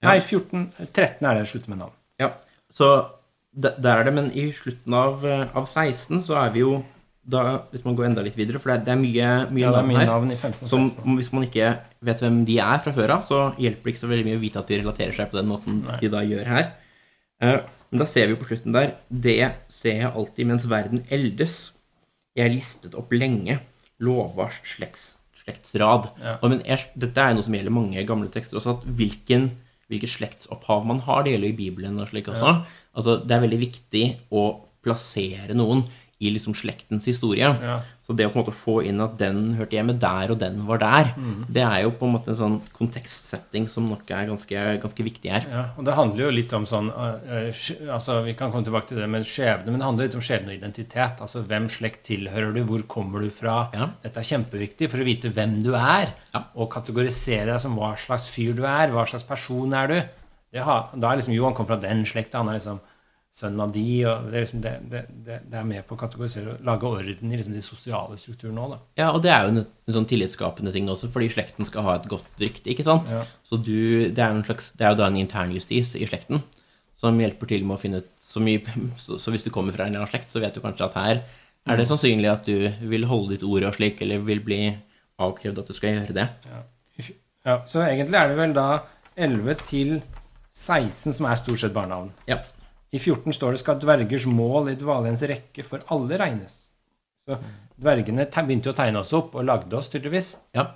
Ja. 0.04 0.12
Nei, 0.12 0.20
14, 0.20 0.68
13 0.92 1.26
er 1.26 1.40
det 1.40 1.48
slutt 1.50 1.66
med 1.72 1.80
navn. 1.80 1.96
ja. 2.20 2.30
Så 2.70 2.92
der 3.54 4.00
er 4.00 4.04
det, 4.08 4.12
men 4.16 4.32
i 4.34 4.48
slutten 4.52 4.94
av, 4.98 5.24
eh, 5.24 5.46
av 5.54 5.66
16 5.70 6.22
så 6.26 6.36
er 6.42 6.50
vi 6.54 6.64
jo 6.64 6.82
da, 7.24 7.62
Hvis 7.72 7.84
man 7.86 7.94
går 7.96 8.10
enda 8.10 8.20
litt 8.20 8.34
videre, 8.36 8.58
for 8.60 8.68
det 8.68 8.74
er, 8.74 8.84
det 8.84 8.92
er 8.92 8.98
mye, 9.00 9.28
mye 9.48 9.62
Ja, 9.62 9.70
det 9.72 9.78
er 9.78 9.86
navn 9.86 9.96
her. 9.96 10.06
navn 10.10 10.32
i 10.34 10.36
15 10.36 10.68
Som 10.68 11.16
hvis 11.16 11.30
man 11.32 11.46
ikke 11.46 11.70
vet 12.04 12.20
hvem 12.20 12.42
de 12.44 12.58
er 12.60 12.82
fra 12.84 12.92
før 12.92 13.14
av, 13.14 13.22
så 13.24 13.38
hjelper 13.56 13.86
det 13.86 13.94
ikke 13.94 14.02
så 14.02 14.10
veldig 14.10 14.26
mye 14.26 14.36
å 14.36 14.42
vite 14.42 14.60
at 14.60 14.68
de 14.68 14.80
relaterer 14.82 15.14
seg 15.16 15.30
på 15.30 15.38
den 15.38 15.48
måten 15.48 15.78
Nei. 15.86 15.96
de 16.02 16.10
da 16.12 16.20
gjør 16.20 16.50
her. 16.52 16.66
Uh, 17.40 17.60
Men 17.90 18.02
da 18.02 18.06
ser 18.10 18.28
vi 18.28 18.36
på 18.36 18.44
slutten 18.50 18.74
der 18.76 18.92
Det 19.08 19.38
ser 19.72 19.96
jeg 20.02 20.12
alltid 20.12 20.46
mens 20.50 20.68
verden 20.68 21.04
eldes. 21.08 21.72
Jeg 22.36 22.52
listet 22.52 22.94
opp 22.98 23.12
lenge. 23.16 23.60
Lovars 24.04 24.60
slekts, 24.66 25.14
slektsrad. 25.44 26.10
Ja. 26.20 26.36
Og 26.42 26.50
men 26.50 26.60
jeg, 26.66 26.90
dette 26.98 27.22
er 27.22 27.30
jo 27.32 27.38
noe 27.38 27.46
som 27.46 27.54
gjelder 27.56 27.72
mange 27.72 28.04
gamle 28.04 28.28
tekster 28.28 28.58
også, 28.60 28.76
at 28.80 28.84
hvilken, 28.98 29.48
hvilket 29.90 30.14
slektsopphav 30.14 30.86
man 30.88 31.02
har, 31.04 31.24
det 31.24 31.34
gjelder 31.34 31.52
i 31.52 31.58
Bibelen 31.58 31.98
og 32.00 32.08
slik 32.10 32.30
også. 32.32 32.56
Altså, 32.94 33.18
det 33.24 33.36
er 33.36 33.44
veldig 33.44 33.60
viktig 33.60 34.04
å 34.34 34.44
plassere 34.84 35.56
noen 35.56 35.84
i 36.24 36.32
liksom 36.34 36.54
slektens 36.56 37.04
historie. 37.10 37.50
Ja. 37.62 37.80
Så 38.04 38.12
det 38.16 38.26
å 38.26 38.32
på 38.32 38.38
en 38.40 38.44
måte 38.44 38.52
få 38.56 38.78
inn 38.84 39.00
at 39.00 39.14
den 39.20 39.54
hørte 39.58 39.76
hjemme 39.78 39.94
der, 40.00 40.30
og 40.32 40.38
den 40.40 40.58
var 40.66 40.78
der, 40.82 41.12
Mm. 41.16 41.44
det 41.48 41.62
er 41.64 41.82
jo 41.84 41.90
på 41.92 42.06
en 42.08 42.12
måte 42.16 42.32
en 42.34 42.36
sånn 42.40 42.56
kontekstsetting 42.98 43.66
som 43.68 43.86
nok 43.88 44.10
er 44.10 44.26
ganske, 44.28 44.62
ganske 44.82 45.04
viktig 45.06 45.30
her. 45.32 45.44
Ja, 45.50 45.62
og 45.78 45.84
det 45.86 45.94
handler 45.96 46.24
jo 46.26 46.30
litt 46.34 46.52
om 46.56 46.64
sånn 46.68 46.90
øh, 46.92 47.48
sk- 47.52 47.80
altså 47.90 48.22
Vi 48.24 48.34
kan 48.38 48.52
komme 48.52 48.64
tilbake 48.64 48.88
til 48.88 48.98
det 49.00 49.08
med 49.08 49.24
skjebne, 49.28 49.66
men 49.72 49.78
det 49.80 49.86
handler 49.88 50.06
litt 50.08 50.14
om 50.18 50.24
skjebne 50.24 50.52
og 50.52 50.58
identitet. 50.58 51.20
Altså 51.24 51.42
hvem 51.46 51.68
slekt 51.72 52.04
tilhører 52.08 52.52
du, 52.54 52.62
hvor 52.64 52.82
kommer 52.88 53.20
du 53.24 53.30
fra? 53.30 53.68
Ja. 53.74 53.88
Dette 54.02 54.20
er 54.22 54.28
kjempeviktig 54.30 54.90
for 54.90 54.98
å 55.02 55.04
vite 55.08 55.30
hvem 55.32 55.58
du 55.62 55.72
er, 55.74 56.12
Ja. 56.34 56.44
og 56.54 56.70
kategorisere 56.70 57.46
deg 57.52 57.60
som 57.60 57.76
hva 57.76 57.94
slags 57.96 58.28
fyr 58.30 58.54
du 58.54 58.64
er, 58.64 58.88
hva 58.92 59.06
slags 59.06 59.24
person 59.26 59.72
er 59.74 59.86
du. 59.88 60.02
Det 60.54 60.62
har, 60.62 60.90
da 60.94 61.10
er 61.12 61.16
liksom 61.18 61.34
Johan 61.34 61.54
kommer 61.54 61.74
fra 61.74 61.80
den 61.82 62.04
slekta, 62.04 62.38
han 62.38 62.48
er 62.48 62.58
liksom 62.60 62.80
sønnen 63.34 63.64
av 63.64 63.72
de, 63.74 63.84
og 64.06 64.28
det 64.30 64.36
er, 64.36 64.44
liksom, 64.44 64.60
det, 64.62 64.72
det, 64.92 65.00
det, 65.26 65.58
er 65.58 65.66
med 65.66 65.82
på 65.88 65.96
å 65.96 65.98
kategorisere 65.98 66.52
og 66.52 66.66
lage 66.68 66.86
orden 66.86 67.32
i 67.32 67.38
liksom 67.38 67.56
de 67.56 67.62
sosiale 67.66 68.18
strukturene 68.20 68.62
òg. 68.62 68.74
Ja, 69.00 69.08
og 69.10 69.24
det 69.24 69.32
er 69.34 69.42
jo 69.42 69.54
en, 69.56 69.64
en 69.64 69.96
sånn 69.96 70.06
tillitsskapende 70.10 70.70
ting 70.74 70.86
også, 70.92 71.10
fordi 71.10 71.32
slekten 71.34 71.66
skal 71.66 71.86
ha 71.88 71.96
et 71.98 72.06
godt 72.10 72.38
rykte, 72.38 72.70
ikke 72.70 72.86
sant? 72.86 73.10
Ja. 73.10 73.24
Så 73.42 73.58
du, 73.58 74.12
det 74.14 74.22
er, 74.22 74.38
slags, 74.46 74.70
det 74.78 74.86
er 74.86 74.94
jo 74.94 75.00
da 75.02 75.08
en 75.10 75.18
internjustis 75.18 75.96
i 75.98 76.06
slekten 76.06 76.44
som 76.94 77.18
hjelper 77.18 77.50
til 77.50 77.66
med 77.66 77.74
å 77.74 77.82
finne 77.82 78.04
ut 78.04 78.10
så 78.22 78.38
mye 78.38 78.62
Så, 79.02 79.18
så 79.18 79.34
hvis 79.34 79.42
du 79.42 79.50
kommer 79.50 79.74
fra 79.74 79.88
en 79.88 79.90
eller 79.90 80.04
annen 80.04 80.12
slekt, 80.12 80.30
så 80.30 80.38
vet 80.38 80.54
du 80.54 80.62
kanskje 80.62 80.86
at 80.86 80.98
her 81.00 81.24
er 81.64 81.80
det 81.80 81.88
sannsynlig 81.90 82.30
at 82.30 82.46
du 82.46 82.86
vil 82.86 83.06
holde 83.08 83.34
ditt 83.34 83.44
ord 83.48 83.66
og 83.66 83.74
slik, 83.74 84.02
eller 84.04 84.22
vil 84.22 84.42
bli 84.44 84.60
avkrevd 85.22 85.62
at 85.62 85.70
du 85.70 85.74
skal 85.74 85.96
gjøre 85.96 86.16
det. 86.16 86.26
Ja. 86.46 86.60
ja, 87.48 87.60
Så 87.66 87.82
egentlig 87.82 88.20
er 88.20 88.30
det 88.30 88.38
vel 88.38 88.54
da 88.54 88.68
11 89.16 89.62
til 89.66 89.94
16 90.54 91.16
som 91.16 91.26
er 91.26 91.40
stort 91.40 91.64
sett 91.64 91.74
barnavn. 91.74 92.12
Ja. 92.28 92.42
I 92.94 92.98
14 93.00 93.32
står 93.34 93.54
det 93.54 93.60
'skal 93.60 93.80
dvergers 93.82 94.26
mål 94.26 94.70
i 94.70 94.76
dvalens 94.78 95.22
rekke 95.26 95.64
for 95.66 95.82
alle 95.90 96.18
regnes'. 96.18 96.68
Så 97.26 97.38
dvergene 97.80 98.26
begynte 98.30 98.70
å 98.70 98.76
tegne 98.76 99.00
oss 99.00 99.12
opp 99.12 99.34
og 99.34 99.44
lagde 99.44 99.76
oss, 99.76 99.88
tydeligvis. 99.88 100.36
Ja. 100.54 100.68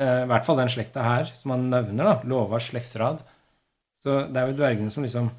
Eh, 0.00 0.24
I 0.24 0.28
hvert 0.28 0.44
fall 0.44 0.56
den 0.56 0.68
slekta 0.68 1.02
her, 1.02 1.24
som 1.24 1.52
han 1.52 1.70
nevner, 1.70 2.04
da. 2.04 2.22
Lovas 2.24 2.68
slektsrad. 2.68 3.22
Så 4.02 4.26
det 4.32 4.36
er 4.36 4.50
jo 4.50 4.58
dvergene 4.58 4.90
som 4.90 5.02
liksom 5.02 5.30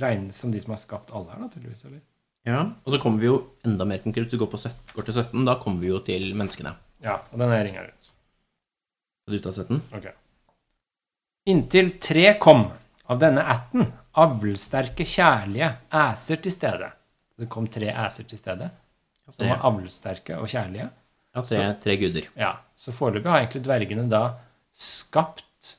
regnes 0.00 0.34
som 0.34 0.50
de 0.52 0.60
som 0.60 0.72
har 0.72 0.78
skapt 0.78 1.12
alle 1.12 1.30
her, 1.30 1.40
naturligvis. 1.40 1.84
Eller? 1.84 2.00
Ja, 2.46 2.72
Og 2.86 2.92
så 2.92 3.00
kommer 3.00 3.20
vi 3.20 3.26
jo 3.26 3.50
enda 3.64 3.84
mer 3.84 3.98
konkret. 3.98 4.30
Du 4.30 4.38
går, 4.38 4.50
på 4.50 4.58
17, 4.58 4.94
går 4.94 5.04
til 5.04 5.14
17, 5.14 5.44
da 5.44 5.54
kommer 5.56 5.80
vi 5.80 5.88
jo 5.88 5.98
til 5.98 6.34
menneskene. 6.34 6.74
Ja, 7.02 7.20
og 7.32 7.38
den 7.38 7.52
er 7.52 7.64
ringa 7.64 7.84
ut. 7.86 8.10
Vil 9.28 9.38
du 9.38 9.42
ta 9.42 9.52
17? 9.52 9.82
Ok. 9.92 10.08
Inntil 11.46 11.98
tre 12.00 12.38
kom 12.40 12.70
av 13.08 13.20
denne 13.20 13.44
ætten 13.44 13.92
avlssterke 14.20 15.04
kjærlige 15.08 15.70
æser 15.92 16.40
til 16.44 16.52
stede. 16.54 16.90
Så 17.34 17.42
det 17.42 17.48
kom 17.50 17.66
tre 17.66 17.90
æser 17.90 18.26
til 18.30 18.38
stede, 18.38 18.70
som 19.30 19.48
var 19.48 19.64
avlssterke 19.66 20.36
og 20.38 20.46
kjærlige. 20.50 20.90
Ja, 21.34 21.42
tre, 21.42 21.62
tre 21.82 21.96
guder. 21.98 22.28
Ja, 22.38 22.52
Så 22.78 22.92
foreløpig 22.94 23.30
har 23.30 23.40
egentlig 23.42 23.64
dvergene 23.64 24.08
da 24.10 24.20
skapt 24.74 25.76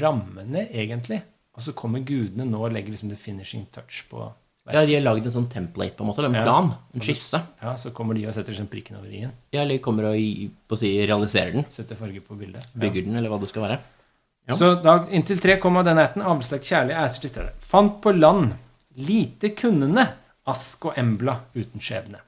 rammene, 0.00 0.66
egentlig. 0.72 1.20
Og 1.54 1.62
så 1.62 1.72
kommer 1.76 2.02
gudene 2.04 2.46
nå 2.48 2.64
og 2.66 2.72
legger 2.74 2.90
liksom 2.94 3.10
the 3.12 3.16
finishing 3.20 3.66
touch 3.72 4.04
på 4.10 4.24
Ja, 4.72 4.80
de 4.88 4.94
har 4.96 5.02
lagd 5.04 5.26
en 5.28 5.32
sånn 5.34 5.48
template, 5.52 5.92
på 5.94 6.00
en 6.04 6.08
måte. 6.08 6.18
eller 6.24 6.28
En 6.30 6.34
Ja. 6.34 6.42
plan. 6.44 6.70
En 6.94 7.00
skisse. 7.00 7.36
Ja, 7.62 7.74
så 7.76 7.90
kommer 7.92 8.14
de 8.14 8.24
og 8.26 8.32
setter 8.32 8.50
liksom 8.52 8.66
prikken 8.66 8.96
over 8.96 9.08
i-en. 9.12 9.30
Ja, 9.52 9.60
eller 9.60 9.76
kommer 9.78 10.04
og 10.08 10.14
på 10.16 10.72
å 10.74 10.78
si, 10.78 11.06
realiserer 11.06 11.52
den. 11.52 11.64
Setter 11.68 11.94
farge 11.94 12.20
på 12.22 12.34
bildet. 12.38 12.64
Ja. 12.74 12.80
Bygger 12.80 13.04
den, 13.04 13.14
eller 13.16 13.28
hva 13.28 13.38
det 13.40 13.48
skal 13.50 13.62
være. 13.62 13.78
Ja. 14.48 14.54
Så 14.58 14.74
da 14.84 14.98
inntil 15.10 15.38
tre 15.40 15.56
kom 15.62 15.76
av 15.80 15.86
den 15.86 15.96
ætten 16.02 16.22
avlssterk 16.22 16.62
kjærlige 16.68 17.00
æser 17.00 17.20
til 17.24 17.30
stede. 17.32 17.52
Fant 17.64 18.00
på 18.04 18.12
land 18.12 18.52
lite 18.96 19.54
kunnende 19.56 20.04
Ask 20.46 20.84
og 20.90 20.98
Embla 21.00 21.38
uten 21.56 21.80
skjebne. 21.80 22.20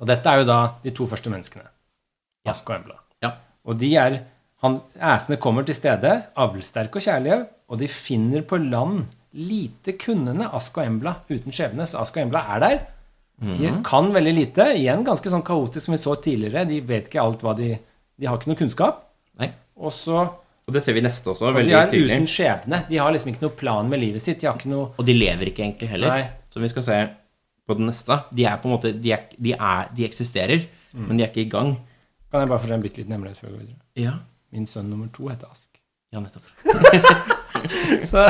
Og 0.00 0.06
dette 0.08 0.28
er 0.32 0.40
jo 0.40 0.46
da 0.48 0.60
de 0.84 0.92
to 0.96 1.04
første 1.08 1.28
menneskene. 1.32 1.66
Ask 2.48 2.68
og 2.70 2.76
Embla. 2.78 2.96
Ja. 3.24 3.34
Og 3.68 3.76
de 3.80 3.90
er 4.00 4.18
han, 4.64 4.78
Æsene 4.96 5.36
kommer 5.36 5.66
til 5.68 5.76
stede, 5.76 6.14
avlsterke 6.40 6.96
og 6.96 7.04
kjærlige, 7.04 7.42
og 7.68 7.78
de 7.82 7.88
finner 7.92 8.40
på 8.48 8.56
land 8.62 9.04
lite 9.36 9.92
kunnende 10.00 10.48
Ask 10.56 10.78
og 10.80 10.86
Embla 10.88 11.18
uten 11.28 11.52
skjebne. 11.52 11.84
Så 11.86 12.00
Ask 12.00 12.16
og 12.16 12.22
Embla 12.22 12.46
er 12.56 12.60
der. 12.64 12.78
De 13.36 13.68
Mhm. 13.70 13.82
kan 13.84 14.08
veldig 14.14 14.32
lite. 14.34 14.64
Igjen 14.78 15.04
ganske 15.04 15.28
sånn 15.28 15.44
kaotisk 15.44 15.84
som 15.84 15.92
vi 15.92 15.98
så 16.00 16.14
tidligere. 16.16 16.64
De 16.66 16.80
vet 16.80 17.08
ikke 17.10 17.20
alt 17.20 17.42
hva 17.44 17.54
de 17.56 17.78
De 18.18 18.24
har 18.26 18.38
ikke 18.38 18.46
noe 18.48 18.56
kunnskap. 18.56 19.02
Nei. 19.38 19.50
Og 19.76 19.92
så 19.92 20.22
Og 20.66 20.74
det 20.74 20.80
ser 20.82 20.96
vi 20.96 21.02
neste 21.04 21.30
også, 21.30 21.46
og 21.52 21.60
de 21.62 21.70
er 21.78 21.86
tydelig. 21.92 22.16
uten 22.16 22.26
skjebne. 22.26 22.80
De 22.88 22.96
har 22.98 23.12
liksom 23.14 23.28
ikke 23.30 23.44
noe 23.44 23.54
plan 23.54 23.86
med 23.90 24.00
livet 24.02 24.22
sitt. 24.24 24.40
De 24.42 24.48
har 24.48 24.56
ikke 24.58 24.70
noe 24.72 24.88
Og 24.98 25.06
de 25.06 25.14
lever 25.14 25.52
ikke 25.52 25.62
egentlig 25.62 25.88
heller. 25.92 26.10
Nei. 26.10 26.24
Som 26.50 26.64
vi 26.66 26.70
skal 26.72 26.82
se 26.82 26.96
på 27.66 27.76
den 27.78 27.86
neste. 27.86 28.16
De 28.34 28.44
er 28.50 28.56
på 28.62 28.66
en 28.66 28.74
måte 28.74 28.90
De, 28.94 29.12
er, 29.14 29.28
de, 29.38 29.52
er, 29.54 29.88
de 29.94 30.04
eksisterer, 30.08 30.66
Mm. 30.96 31.08
men 31.10 31.18
de 31.18 31.24
er 31.24 31.28
ikke 31.28 31.42
i 31.44 31.50
gang. 31.52 31.74
Kan 32.32 32.40
jeg 32.40 32.48
bare 32.48 32.58
fortelle 32.62 32.76
en 32.78 32.82
bitte 32.86 32.96
liten 33.02 33.12
hemmelighet 33.12 33.36
før 33.36 33.50
vi 33.50 33.52
går 33.52 33.60
videre? 33.66 33.80
Ja. 34.00 34.12
Min 34.54 34.64
sønn 34.70 34.86
nummer 34.88 35.10
to 35.12 35.26
heter 35.28 35.50
Ask. 35.50 35.68
Ja, 36.14 36.22
nettopp. 36.24 36.46
Så 38.10 38.22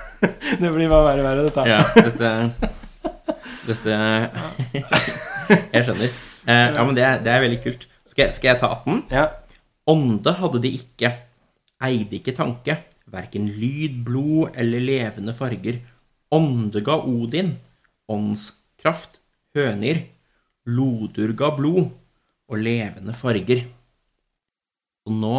det 0.62 0.70
blir 0.72 0.88
bare 0.88 1.04
verre 1.10 1.20
og 1.20 1.26
verre, 1.26 1.44
dette. 1.44 1.66
Ja, 1.68 1.82
dette 2.06 2.30
Dette 3.66 3.98
Jeg 5.74 5.84
skjønner. 5.86 6.16
Eh, 6.46 6.68
ja, 6.72 6.84
men 6.86 6.96
det 6.96 7.04
er, 7.04 7.20
det 7.26 7.32
er 7.34 7.42
veldig 7.44 7.58
kult. 7.66 7.86
Skal 8.08 8.26
jeg, 8.28 8.36
skal 8.38 8.52
jeg 8.54 8.60
ta 8.62 8.70
18? 8.78 9.02
Ja. 9.12 9.26
Ånde 9.92 10.32
hadde 10.40 10.60
de 10.64 10.72
ikke, 10.78 11.10
eide 11.84 12.18
ikke 12.18 12.34
tanke, 12.36 12.78
verken 13.12 13.46
lyd, 13.58 14.00
blod 14.06 14.56
eller 14.58 14.82
levende 14.82 15.34
farger. 15.36 15.80
Ånde 16.34 16.82
ga 16.84 16.98
Odin, 17.06 17.54
åndskraft, 18.10 19.20
høner, 19.56 20.02
lodur 20.66 21.32
ga 21.38 21.52
blod 21.56 21.86
og 22.46 22.62
levende 22.62 23.14
farger. 23.16 23.62
Og 25.06 25.14
nå, 25.14 25.36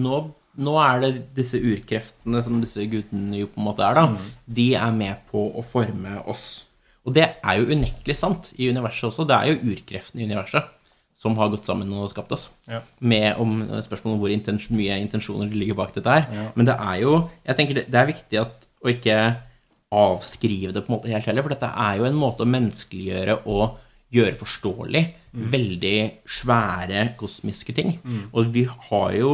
nå, 0.00 0.22
nå 0.64 0.78
er 0.80 1.02
det 1.04 1.12
disse 1.36 1.60
urkreftene 1.60 2.40
som 2.44 2.62
disse 2.62 2.86
gudene 2.88 3.42
jo 3.42 3.50
på 3.52 3.60
en 3.60 3.68
måte 3.68 3.84
er, 3.84 3.98
da. 3.98 4.30
De 4.46 4.70
er 4.78 4.96
med 4.96 5.28
på 5.28 5.44
å 5.52 5.64
forme 5.66 6.22
oss. 6.24 6.48
Og 7.04 7.14
det 7.16 7.26
er 7.40 7.60
jo 7.60 7.68
unektelig 7.72 8.16
sant 8.20 8.50
i 8.56 8.68
universet 8.68 9.10
også. 9.10 9.28
Det 9.28 9.36
er 9.36 9.52
jo 9.52 9.74
urkreftene 9.74 10.24
i 10.24 10.28
universet 10.28 10.74
som 11.18 11.34
har 11.40 11.50
gått 11.50 11.66
sammen 11.66 11.90
og 11.98 12.06
skapt 12.12 12.30
oss 12.36 12.48
Ja. 12.70 12.78
med 13.00 13.40
om 13.42 13.56
spørsmålet 13.82 14.14
om 14.14 14.20
hvor 14.22 14.30
intens 14.30 14.68
mye 14.70 15.00
intensjoner 15.02 15.50
ligger 15.50 15.74
bak 15.80 15.90
dette 15.96 16.06
her. 16.14 16.28
Ja. 16.30 16.44
Men 16.54 16.68
det 16.68 16.76
er 16.78 17.00
jo 17.02 17.12
Jeg 17.46 17.56
tenker 17.58 17.74
det, 17.80 17.86
det 17.90 17.98
er 17.98 18.06
viktig 18.12 18.40
at, 18.40 18.66
å 18.84 18.92
ikke 18.92 19.18
avskrive 19.90 20.72
det 20.76 20.84
på 20.84 20.92
en 20.92 20.98
måte 20.98 21.10
helt 21.10 21.26
heller, 21.26 21.42
for 21.42 21.54
dette 21.54 21.70
er 21.72 21.96
jo 21.98 22.04
en 22.08 22.18
måte 22.20 22.44
å 22.44 22.50
menneskeliggjøre 22.52 23.38
og 23.48 23.78
gjøre 24.14 24.36
forståelig 24.40 25.02
veldig 25.52 25.96
svære 26.38 27.02
kosmiske 27.20 27.74
ting. 27.76 27.98
Og 28.32 28.52
vi 28.54 28.62
har 28.68 29.10
jo 29.16 29.32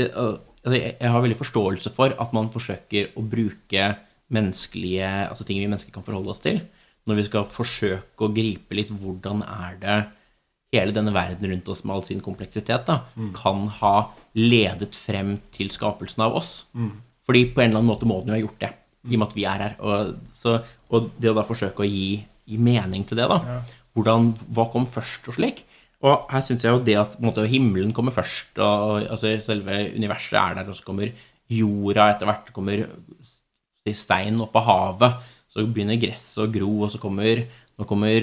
øh, 0.00 0.34
altså 0.64 0.74
jeg 0.80 1.10
har 1.14 1.22
veldig 1.24 1.38
forståelse 1.40 1.92
for 1.94 2.12
at 2.20 2.34
man 2.36 2.50
forsøker 2.52 3.12
å 3.16 3.22
bruke 3.22 3.86
menneskelige 4.34 5.08
Altså 5.28 5.44
ting 5.44 5.60
vi 5.60 5.68
mennesker 5.68 5.92
kan 5.94 6.04
forholde 6.04 6.32
oss 6.32 6.40
til, 6.44 6.60
når 7.06 7.18
vi 7.20 7.24
skal 7.28 7.44
forsøke 7.48 8.24
å 8.26 8.32
gripe 8.34 8.76
litt 8.76 8.90
hvordan 8.92 9.42
er 9.44 9.76
det 9.82 9.98
hele 10.74 10.94
denne 10.96 11.14
verden 11.14 11.50
rundt 11.50 11.68
oss 11.72 11.84
med 11.86 11.96
all 11.96 12.04
sin 12.06 12.22
kompleksitet 12.24 12.86
da, 12.88 13.00
kan 13.36 13.66
ha 13.80 13.94
ledet 14.34 14.96
frem 14.98 15.36
til 15.54 15.70
skapelsen 15.70 16.24
av 16.26 16.36
oss. 16.40 16.64
Fordi 17.24 17.46
på 17.54 17.62
en 17.62 17.70
eller 17.70 17.80
annen 17.80 17.92
måte 17.92 18.08
må 18.08 18.18
den 18.20 18.34
jo 18.34 18.36
ha 18.36 18.42
gjort 18.42 18.60
det, 18.60 18.72
i 19.08 19.14
og 19.14 19.20
med 19.22 19.28
at 19.30 19.36
vi 19.38 19.46
er 19.48 19.62
her. 19.64 19.76
Og, 19.80 20.16
så, 20.36 20.58
og 20.90 21.12
det 21.20 21.30
å 21.30 21.36
da 21.38 21.44
forsøke 21.46 21.84
å 21.84 21.88
gi, 21.88 22.18
gi 22.44 22.58
mening 22.60 23.06
til 23.08 23.20
det, 23.20 23.28
da. 23.30 23.60
Hvordan, 23.94 24.32
hva 24.52 24.66
kom 24.72 24.84
først, 24.90 25.30
og 25.30 25.38
slik. 25.38 25.62
Og 26.04 26.26
her 26.28 26.42
syns 26.44 26.66
jeg 26.66 26.74
jo 26.74 26.82
det 26.84 26.98
at 27.00 27.14
måte, 27.24 27.46
himmelen 27.48 27.94
kommer 27.96 28.12
først, 28.12 28.58
og 28.58 29.06
altså, 29.06 29.38
selve 29.46 29.78
universet 29.94 30.36
er 30.36 30.58
der, 30.58 30.68
og 30.68 30.76
så 30.76 30.84
kommer 30.84 31.14
jorda 31.54 32.10
etter 32.12 32.28
hvert, 32.28 32.50
kommer 32.56 32.84
stein 33.94 34.40
opp 34.40 34.56
av 34.60 34.66
havet, 34.68 35.30
så 35.48 35.64
begynner 35.64 36.00
gresset 36.00 36.42
å 36.42 36.50
gro, 36.50 36.70
og 36.84 36.92
så 36.92 37.00
kommer 37.00 37.44
nå 37.78 37.84
kommer 37.90 38.14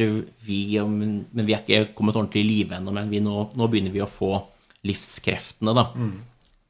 vi, 0.45 0.59
men, 0.87 1.25
vi 1.45 1.53
er 1.55 1.63
ikke 1.63 1.93
kommet 1.97 2.15
ordentlig 2.15 2.43
i 2.45 2.47
live 2.47 2.77
ennå, 2.77 2.93
men 2.95 3.09
vi 3.11 3.19
nå, 3.23 3.49
nå 3.59 3.67
begynner 3.71 3.91
vi 3.91 4.03
å 4.03 4.09
få 4.09 4.33
livskreftene, 4.87 5.73
da. 5.77 5.87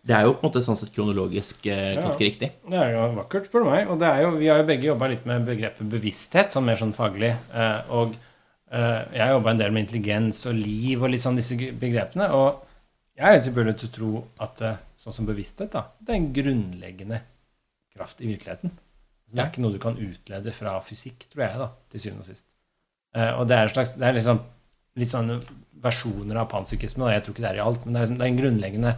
Det 0.02 0.16
er 0.18 0.26
jo 0.26 0.32
på 0.34 0.42
en 0.42 0.50
måte 0.50 0.64
sånn 0.66 0.80
sett 0.80 0.90
kronologisk 0.96 1.68
eh, 1.70 1.92
ganske 2.00 2.26
riktig. 2.26 2.48
Det 2.66 2.80
er 2.82 2.96
jo 2.96 3.04
vakkert, 3.20 3.46
spør 3.46 3.62
du 3.62 3.70
meg. 3.70 3.84
Og 3.94 4.00
det 4.02 4.10
jo, 4.24 4.32
vi 4.40 4.48
har 4.50 4.58
jo 4.64 4.66
begge 4.72 4.88
jobba 4.90 5.12
litt 5.12 5.28
med 5.30 5.46
begrepet 5.46 5.86
bevissthet, 5.92 6.50
sånn 6.50 6.66
mer 6.66 6.80
sånn 6.80 6.96
faglig. 6.98 7.30
Eh, 7.54 7.92
og 7.94 8.16
eh, 8.74 8.98
jeg 9.14 9.22
har 9.22 9.36
jobba 9.36 9.54
en 9.54 9.62
del 9.62 9.76
med 9.76 9.86
intelligens 9.86 10.42
og 10.50 10.58
liv 10.58 11.06
og 11.06 11.14
litt 11.14 11.22
sånn 11.22 11.38
disse 11.38 11.54
begrepene. 11.54 12.32
Og 12.34 12.64
jeg 13.22 13.38
er 13.38 13.46
tilbøyelig 13.46 13.76
til 13.78 13.92
å 13.92 13.96
tro 14.00 14.12
at 14.48 14.66
eh, 14.66 14.82
sånn 15.06 15.20
som 15.20 15.30
bevissthet, 15.30 15.70
da, 15.78 15.86
det 16.02 16.16
er 16.16 16.18
en 16.24 16.32
grunnleggende 16.34 17.22
kraft 17.94 18.26
i 18.26 18.32
virkeligheten. 18.34 18.74
Så 19.30 19.38
det 19.38 19.38
Ja. 19.38 19.46
er 19.46 19.54
ikke 19.54 19.62
noe 19.68 19.78
du 19.78 19.84
kan 19.86 20.02
utlede 20.02 20.52
fra 20.58 20.80
fysikk, 20.82 21.30
tror 21.30 21.46
jeg, 21.46 21.62
da, 21.62 21.70
til 21.94 22.08
syvende 22.08 22.26
og 22.26 22.32
sist. 22.34 22.48
Eh, 23.16 23.32
og 23.40 23.48
det 23.50 23.58
er, 23.58 23.72
slags, 23.74 23.96
det 24.00 24.08
er 24.08 24.16
liksom 24.18 24.40
litt 25.02 25.12
sånn 25.12 25.32
versjoner 25.82 26.38
av 26.38 26.50
panpsykisme, 26.52 27.10
jeg 27.12 27.24
tror 27.26 27.34
ikke 27.36 27.44
det 27.46 27.50
er 27.54 27.60
i 27.60 27.64
alt, 27.66 27.86
men 27.86 27.94
det 27.96 28.00
er, 28.00 28.06
liksom, 28.06 28.20
det 28.20 28.26
er 28.26 28.32
en 28.32 28.38
grunnleggende 28.42 28.92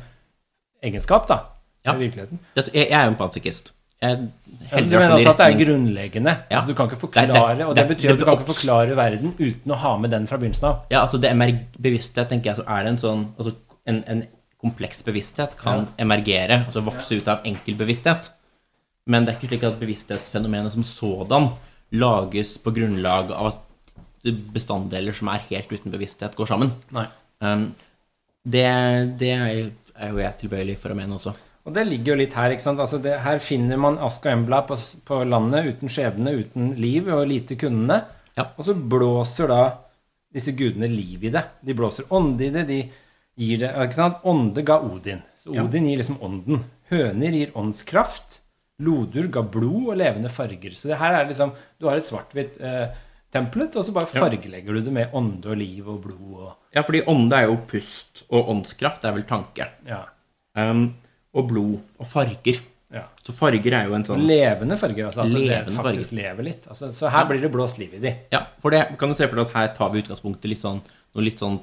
egenskap 0.83 1.27
da, 1.29 1.37
Ja. 1.85 1.93
i 1.95 2.03
virkeligheten. 2.03 2.39
Det, 2.55 2.67
jeg, 2.73 2.89
er 2.91 3.05
jo 3.05 3.13
en 3.13 3.19
panpsykist. 3.19 3.71
Jeg 4.03 4.17
Altså, 4.71 4.89
du 4.89 4.97
mener 4.97 5.13
også 5.15 5.31
at 5.31 5.37
det 5.39 5.45
er 5.47 5.65
grunnleggende? 5.65 6.31
Ja. 6.49 6.57
Altså, 6.57 6.67
du 6.67 6.73
kan 6.75 6.89
ikke 6.89 6.99
forklare, 6.99 7.27
det- 7.57 7.65
og 7.65 7.75
det 7.75 7.87
det- 7.87 7.95
betyr 7.97 8.11
at 8.13 8.19
du 8.19 8.25
kan 8.25 8.33
ikke 8.33 8.51
forklare 8.51 8.95
verden 8.95 9.33
uten 9.39 9.71
å 9.71 9.75
ha 9.75 9.97
med 9.97 10.11
den 10.11 10.27
fra 10.27 10.37
begynnelsen 10.37 10.67
av. 10.67 10.85
Ja, 10.91 11.01
altså 11.05 11.17
det 11.21 11.31
bevissthet, 11.79 12.27
tenker 12.29 12.51
jeg, 12.51 12.55
så 12.57 12.63
er 12.67 12.83
det 12.83 12.89
en 12.91 12.97
sånn 12.97 13.25
altså 13.37 13.55
en, 13.87 14.03
en 14.07 14.27
kompleks 14.61 15.01
bevissthet 15.03 15.57
kan 15.57 15.87
emergere, 15.99 16.65
altså 16.65 16.83
vokse 16.83 17.17
ut 17.17 17.27
av 17.27 17.39
enkel 17.45 17.75
bevissthet. 17.75 18.29
Men 19.07 19.25
det 19.25 19.33
er 19.33 19.39
ikke 19.39 19.47
slik 19.51 19.63
at 19.63 19.79
bevissthetsfenomenet 19.79 20.71
som 20.71 20.83
sådan 20.83 21.49
lages 21.91 22.57
på 22.57 22.71
grunnlag 22.73 23.31
av 23.31 23.47
at 23.47 23.59
bestanddeler 24.23 25.11
som 25.15 25.27
er 25.33 25.43
helt 25.49 25.71
uten 25.73 25.91
bevissthet, 25.91 26.35
går 26.35 26.47
sammen. 26.47 26.71
Nei. 26.95 27.07
Um, 27.43 27.65
det, 28.43 29.17
det 29.19 29.31
er 29.35 29.53
jo- 29.57 29.71
jeg 30.19 30.37
tilbøyelig 30.39 30.77
for 30.79 30.89
å 30.91 30.95
mene 30.97 31.15
også. 31.15 31.33
Og 31.65 31.73
det 31.73 31.85
ligger 31.87 32.13
jo 32.13 32.19
litt 32.19 32.33
her. 32.33 32.51
ikke 32.51 32.61
sant? 32.61 32.79
Altså 32.79 32.99
det, 33.01 33.19
her 33.23 33.39
finner 33.39 33.77
man 33.79 33.97
Ask 33.97 34.25
og 34.25 34.31
Embla 34.33 34.61
på, 34.67 34.75
på 35.05 35.21
landet 35.27 35.69
uten 35.75 35.87
skjebne, 35.91 36.33
uten 36.41 36.73
liv 36.75 37.07
og 37.07 37.27
lite 37.27 37.55
kundene. 37.55 38.01
Ja. 38.35 38.49
Og 38.57 38.65
så 38.67 38.73
blåser 38.75 39.47
da 39.47 39.61
disse 40.33 40.51
gudene 40.57 40.89
liv 40.91 41.23
i 41.23 41.29
det. 41.31 41.43
De 41.63 41.73
blåser 41.77 42.09
ånde 42.11 42.47
i 42.47 42.49
det. 42.49 42.65
De 42.67 42.79
gir 43.39 43.61
det 43.61 43.69
ikke 43.85 43.95
sant? 43.95 44.19
Ånde 44.25 44.63
ga 44.65 44.79
Odin. 44.81 45.21
Så 45.37 45.53
Ja. 45.55 45.63
Odin 45.63 45.87
gir 45.87 45.97
liksom 46.01 46.19
ånden. 46.25 46.63
Høner 46.91 47.31
gir 47.31 47.53
åndskraft. 47.55 48.39
Lodur 48.83 49.29
ga 49.31 49.41
blod 49.45 49.93
og 49.93 49.97
levende 50.01 50.29
farger. 50.33 50.73
Så 50.75 50.89
det 50.89 50.97
her 50.99 51.13
er 51.21 51.29
liksom 51.29 51.53
Du 51.79 51.87
har 51.87 51.95
et 51.95 52.03
svart-hvitt 52.03 52.59
eh, 52.59 52.89
templet, 53.33 53.75
og 53.75 53.83
så 53.85 53.93
bare 53.95 54.07
Ja. 54.13 54.21
fargelegger 54.23 54.73
du 54.77 54.81
det 54.81 54.93
med 54.93 55.11
ånde 55.17 55.49
og 55.51 55.57
liv 55.57 55.87
og 55.89 56.01
blod 56.03 56.35
og 56.43 56.51
Ja, 56.75 56.81
fordi 56.83 57.01
ånde 57.09 57.33
er 57.37 57.47
jo 57.49 57.57
pust, 57.69 58.23
og 58.29 58.47
åndskraft 58.53 59.03
er 59.05 59.13
vel 59.17 59.23
tanke. 59.29 59.67
Ja. 59.87 60.03
Um, 60.55 60.93
og 61.33 61.47
blod 61.49 61.79
og 61.99 62.07
farger. 62.07 62.61
ja. 62.93 63.03
Så 63.25 63.33
farger 63.33 63.73
er 63.73 63.87
jo 63.89 63.95
en 63.95 64.03
sånn 64.05 64.21
Levende 64.27 64.77
farger, 64.77 65.07
altså. 65.09 65.23
At 65.25 65.31
Levende 65.33 65.65
det 65.65 65.73
faktisk 65.81 66.11
lever 66.13 66.43
litt. 66.43 66.67
Altså, 66.67 66.91
så 66.93 67.09
her 67.09 67.25
blir 67.25 67.41
det 67.41 67.51
blåst 67.51 67.77
liv 67.79 67.93
i 67.95 67.99
de. 67.99 68.15
Ja, 68.31 68.45
for 68.59 68.69
det 68.69 68.97
kan 68.99 69.09
du 69.09 69.15
se 69.15 69.27
for 69.27 69.35
deg 69.35 69.47
at 69.47 69.53
her 69.53 69.67
tar 69.75 69.89
vi 69.89 70.01
utgangspunkt 70.03 70.45
i 70.45 70.49
litt 70.53 70.61
sånn, 70.61 70.81
noe 71.15 71.23
litt 71.23 71.39
sånn 71.41 71.59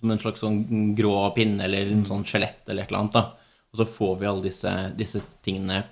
som 0.00 0.10
en 0.10 0.18
slags 0.18 0.40
sånn 0.42 0.94
grå 0.96 1.34
pinne 1.34 1.62
eller 1.64 1.86
en 1.90 2.04
sånn 2.04 2.24
skjelett 2.24 2.68
eller 2.68 2.82
et 2.82 2.88
eller 2.90 2.98
annet. 3.04 3.12
da. 3.12 3.32
Og 3.72 3.78
så 3.80 3.86
får 3.86 4.18
vi 4.20 4.26
alle 4.26 4.42
disse, 4.42 4.72
disse 4.96 5.20
tingene 5.42 5.84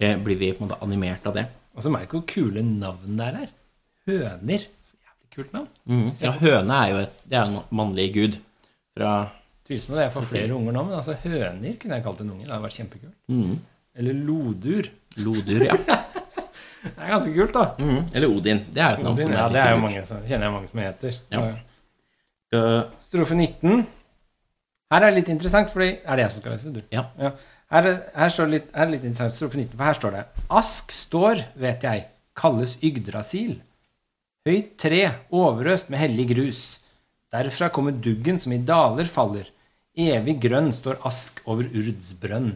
eh, 0.00 0.16
Blir 0.16 0.36
vi 0.36 0.52
på 0.52 0.62
en 0.64 0.68
måte 0.68 0.82
animert 0.82 1.26
av 1.26 1.34
det. 1.34 1.46
Og 1.76 1.82
så 1.82 1.90
merker 1.92 2.12
du 2.12 2.20
hvor 2.20 2.26
kule 2.26 2.62
navn 2.62 3.16
det 3.16 3.26
er 3.26 3.38
her. 3.42 3.48
Høner. 4.06 4.66
Så 4.86 4.96
jævlig 5.00 5.30
kult 5.36 5.52
navn. 5.56 5.68
Mm. 5.90 6.10
Ja, 6.22 6.32
høne 6.40 6.80
er 6.82 6.92
jo 6.92 7.00
et, 7.04 7.16
det 7.26 7.38
er 7.40 7.48
en 7.50 7.58
mannlig 7.70 8.10
gud 8.14 8.38
fra 8.96 9.16
Tvilsomt 9.66 9.98
jeg 9.98 10.12
får 10.14 10.22
flere 10.28 10.54
unger 10.54 10.76
nå, 10.76 10.82
men 10.86 10.94
altså 10.94 11.16
høner 11.24 11.72
kunne 11.82 11.96
jeg 11.98 12.04
kalt 12.04 12.20
en 12.22 12.28
unge. 12.36 12.44
Det 12.46 12.52
hadde 12.54 12.62
vært 12.68 12.76
kjempekult. 12.78 13.16
mm. 13.34 13.56
Eller 13.96 14.12
lodur. 14.28 14.90
Lodur, 15.24 15.64
ja. 15.64 15.74
Det 16.86 16.92
er 17.02 17.08
ganske 17.10 17.32
kult, 17.34 17.54
da. 17.56 17.62
Mm. 17.82 18.02
Eller 18.14 18.30
Odin. 18.30 18.60
Det 18.70 18.82
er 18.82 18.92
jo 18.92 18.98
et 19.00 19.02
navn 19.02 19.16
Odin, 19.16 19.24
som 19.26 19.32
ja, 19.34 19.46
det 19.50 19.58
er 19.62 19.70
jo 19.72 19.78
mange 19.82 20.02
som, 20.06 20.20
kjenner 20.28 20.46
jeg 20.46 20.54
mange 20.54 20.68
som 20.70 20.80
heter. 20.84 21.16
Ja. 21.34 21.40
Uh, 22.54 22.82
Strofe 23.02 23.34
19. 23.34 23.80
Her 24.94 25.02
er 25.02 25.10
det 25.10 25.16
litt 25.18 25.30
interessant, 25.34 25.72
fordi 25.72 25.88
Er 26.04 26.14
det 26.20 26.22
jeg 26.28 26.30
som 26.36 26.42
skal 26.44 26.54
lese? 26.54 26.70
Du? 26.76 26.78
Ja. 26.94 27.02
Her, 27.74 27.88
er- 27.90 28.04
her, 28.14 28.30
står 28.30 28.46
det 28.46 28.52
litt, 28.54 28.68
her 28.76 28.84
er 28.84 28.90
det 28.92 28.94
litt 29.00 29.08
interessant. 29.08 29.34
Strofe 29.34 29.58
19, 29.58 29.72
for 29.74 29.88
her 29.88 29.98
står 29.98 30.14
det 30.14 30.22
Ask 30.60 30.94
står, 30.94 31.42
vet 31.66 31.88
jeg, 31.88 32.04
kalles 32.38 32.76
Yggdrasil. 32.86 33.56
Høyt 34.46 34.76
tre, 34.78 35.00
overøst 35.34 35.88
med 35.90 35.98
hellig 35.98 36.28
grus. 36.30 36.58
Derfra 37.34 37.66
kommer 37.74 37.96
duggen 37.98 38.36
som 38.38 38.52
i 38.54 38.60
daler 38.62 39.08
faller. 39.10 39.48
Evig 39.98 40.36
grønn 40.44 40.68
står 40.76 41.00
ask 41.08 41.40
over 41.50 41.66
Urds 41.66 42.12
brønn. 42.20 42.52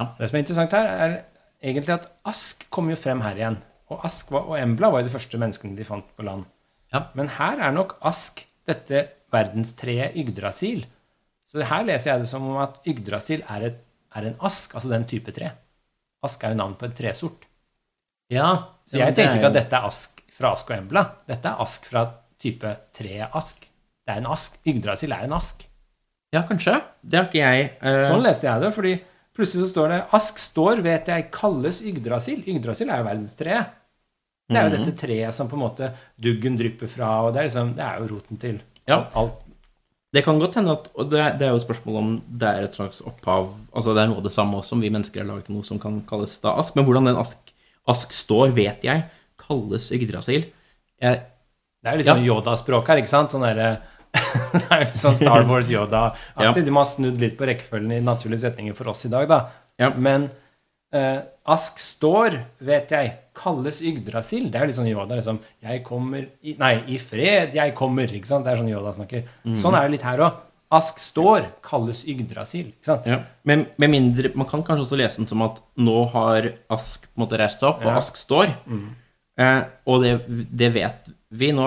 Ja. 0.00 0.06
Det 0.16 0.30
som 0.30 0.38
er 0.38 0.44
interessant 0.44 0.76
her, 0.78 0.88
er 0.88 1.16
egentlig 1.60 1.98
at 1.98 2.06
ask 2.32 2.64
kommer 2.72 2.94
jo 2.94 3.00
frem 3.02 3.20
her 3.26 3.36
igjen. 3.36 3.58
Og 3.92 4.06
ask 4.08 4.32
var, 4.32 4.46
og 4.48 4.56
embla 4.56 4.88
var 4.94 5.02
jo 5.02 5.10
de 5.10 5.12
første 5.18 5.40
menneskene 5.42 5.76
de 5.76 5.84
fant 5.84 6.06
på 6.16 6.24
land. 6.24 6.46
Ja. 6.94 7.04
Men 7.18 7.28
her 7.36 7.60
er 7.60 7.74
nok 7.76 7.98
ask 8.08 8.46
dette 8.68 9.04
verdenstreet 9.34 10.16
Yggdrasil. 10.16 10.86
Så 11.44 11.60
her 11.60 11.84
leser 11.90 12.14
jeg 12.14 12.24
det 12.24 12.30
som 12.30 12.46
om 12.48 12.56
at 12.62 12.80
Yggdrasil 12.88 13.44
er, 13.44 13.68
et, 13.68 13.82
er 14.16 14.30
en 14.30 14.40
ask, 14.48 14.72
altså 14.72 14.88
den 14.94 15.04
type 15.10 15.34
tre. 15.36 15.52
Ask 16.24 16.40
er 16.40 16.56
jo 16.56 16.62
navn 16.62 16.78
på 16.80 16.88
en 16.88 16.96
tresort. 16.96 17.44
ja. 18.32 18.48
Så 18.88 18.96
jeg 18.96 19.12
tenkte 19.12 19.36
ikke 19.36 19.50
at 19.52 19.58
dette 19.58 19.76
er 19.76 19.84
ask 19.84 20.17
fra 20.38 20.52
ask 20.54 20.70
og 20.70 20.76
embla. 20.78 21.02
Dette 21.28 21.50
er 21.50 21.62
ask 21.64 21.86
fra 21.90 22.04
type 22.40 22.70
tre-ask. 22.94 23.64
Det 24.06 24.14
er 24.14 24.20
en 24.22 24.30
ask. 24.32 24.58
Yggdrasil 24.66 25.12
er 25.12 25.24
en 25.26 25.34
ask. 25.36 25.64
Ja, 26.32 26.42
kanskje. 26.48 26.76
Det 27.02 27.18
har 27.18 27.26
ikke 27.30 27.40
jeg 27.42 27.70
uh, 27.82 28.02
Sånn 28.06 28.22
leste 28.24 28.46
jeg 28.46 28.60
det, 28.62 28.70
fordi 28.76 28.92
plutselig 29.36 29.64
så 29.64 29.70
står 29.72 29.88
det 29.94 29.98
Ask 30.18 30.38
står, 30.42 30.82
vet 30.84 31.08
jeg, 31.08 31.26
kalles 31.34 31.80
Yggdrasil. 31.82 32.42
Yggdrasil 32.46 32.90
er 32.92 33.00
jo 33.02 33.06
verdenstreet. 33.08 33.74
Det 34.48 34.56
er 34.56 34.64
jo 34.68 34.70
Mhm. 34.72 34.84
dette 34.84 34.96
treet 34.96 35.34
som 35.36 35.48
på 35.48 35.56
en 35.58 35.62
måte 35.66 35.90
duggen 36.20 36.56
drypper 36.56 36.88
fra, 36.88 37.08
og 37.26 37.34
det 37.34 37.40
er, 37.42 37.48
liksom, 37.50 37.74
det 37.76 37.84
er 37.84 37.98
jo 38.00 38.06
roten 38.14 38.38
til 38.40 38.60
Ja. 38.88 39.02
alt. 39.14 39.42
Det 40.12 40.22
kan 40.24 40.38
godt 40.40 40.54
hende 40.56 40.72
at 40.72 40.86
Og 40.96 41.10
det, 41.10 41.38
det 41.38 41.44
er 41.46 41.50
jo 41.52 41.56
et 41.60 41.66
spørsmål 41.66 41.96
om 41.98 42.22
det 42.30 42.48
er 42.48 42.62
et 42.64 42.72
slags 42.74 43.02
opphav 43.04 43.50
Altså 43.76 43.92
det 43.94 44.00
er 44.02 44.06
noe 44.08 44.16
av 44.16 44.22
det 44.24 44.32
samme 44.32 44.56
også, 44.56 44.72
om 44.72 44.80
vi 44.80 44.88
mennesker 44.88 45.20
har 45.20 45.28
laget 45.28 45.50
noe 45.52 45.62
som 45.62 45.78
kan 45.78 46.00
kalles 46.08 46.38
da 46.40 46.54
ask. 46.56 46.74
Men 46.76 46.86
hvordan 46.86 47.04
den 47.10 47.16
ask, 47.20 47.36
ask 47.86 48.12
står, 48.16 48.54
vet 48.56 48.80
jeg, 48.88 49.04
kalles 49.48 49.90
Yggdrasil. 49.96 50.46
Jeg, 51.02 51.20
Det 51.82 51.88
er 51.88 51.94
jo 51.96 52.00
litt 52.02 52.10
sånn 52.10 52.26
Yoda-språk 52.26 52.88
her, 52.90 53.00
ikke 53.02 53.10
sant? 53.12 53.32
Sånn 53.34 53.46
derre 53.46 53.70
Det 54.54 54.64
er 54.72 54.84
litt 54.86 54.98
sånn 54.98 55.14
Star 55.18 55.44
Wars 55.48 55.68
Yoda-aktig. 55.72 56.64
De 56.66 56.74
ha 56.74 56.84
snudd 56.88 57.20
litt 57.22 57.36
på 57.38 57.46
rekkefølgen 57.48 57.92
i 57.98 58.02
naturlige 58.04 58.46
setninger 58.46 58.76
for 58.78 58.90
oss 58.94 59.04
i 59.08 59.10
dag, 59.12 59.28
da. 59.30 59.40
Ja. 59.78 59.90
Men 59.96 60.30
eh, 60.94 61.20
Ask 61.48 61.78
står, 61.80 62.34
vet 62.60 62.90
jeg, 62.92 63.12
kalles 63.38 63.78
Yggdrasil. 63.84 64.48
Det 64.50 64.58
er 64.58 64.66
jo 64.66 64.70
litt 64.72 64.78
sånn 64.80 64.90
Yoda, 64.90 65.16
liksom. 65.16 65.38
Jeg 65.64 65.80
kommer 65.86 66.26
i 66.44 66.56
Nei, 66.60 66.74
i 66.92 66.98
fred 67.00 67.54
jeg 67.56 67.74
kommer. 67.78 68.10
Ikke 68.12 68.28
sant? 68.28 68.44
Det 68.44 68.52
er 68.52 68.60
sånn 68.60 68.68
Yoda 68.72 68.92
snakker. 68.96 69.24
Sånn 69.56 69.76
er 69.78 69.86
det 69.86 69.94
litt 69.96 70.04
her 70.08 70.24
òg. 70.26 70.44
Ask 70.76 70.98
står, 71.00 71.46
kalles 71.64 72.02
Yggdrasil. 72.04 72.66
Ikke 72.74 72.90
sant? 72.90 73.06
ja. 73.08 73.22
Men 73.48 73.62
med 73.80 73.88
mindre 73.94 74.34
Man 74.36 74.44
kan 74.50 74.60
kanskje 74.66 74.84
også 74.84 74.98
lese 75.00 75.22
den 75.22 75.28
som 75.30 75.40
at 75.46 75.62
nå 75.80 76.02
har 76.12 76.50
Ask 76.74 77.06
på 77.08 77.14
en 77.16 77.22
måte 77.24 77.38
reist 77.40 77.62
seg 77.62 77.70
opp, 77.70 77.84
og 77.86 77.92
Ja. 77.94 77.96
Ask 78.02 78.18
står. 78.20 78.52
Eh, 79.38 79.60
og 79.86 80.02
det, 80.02 80.12
det 80.50 80.72
vet 80.74 81.08
vi 81.30 81.52
nå 81.54 81.66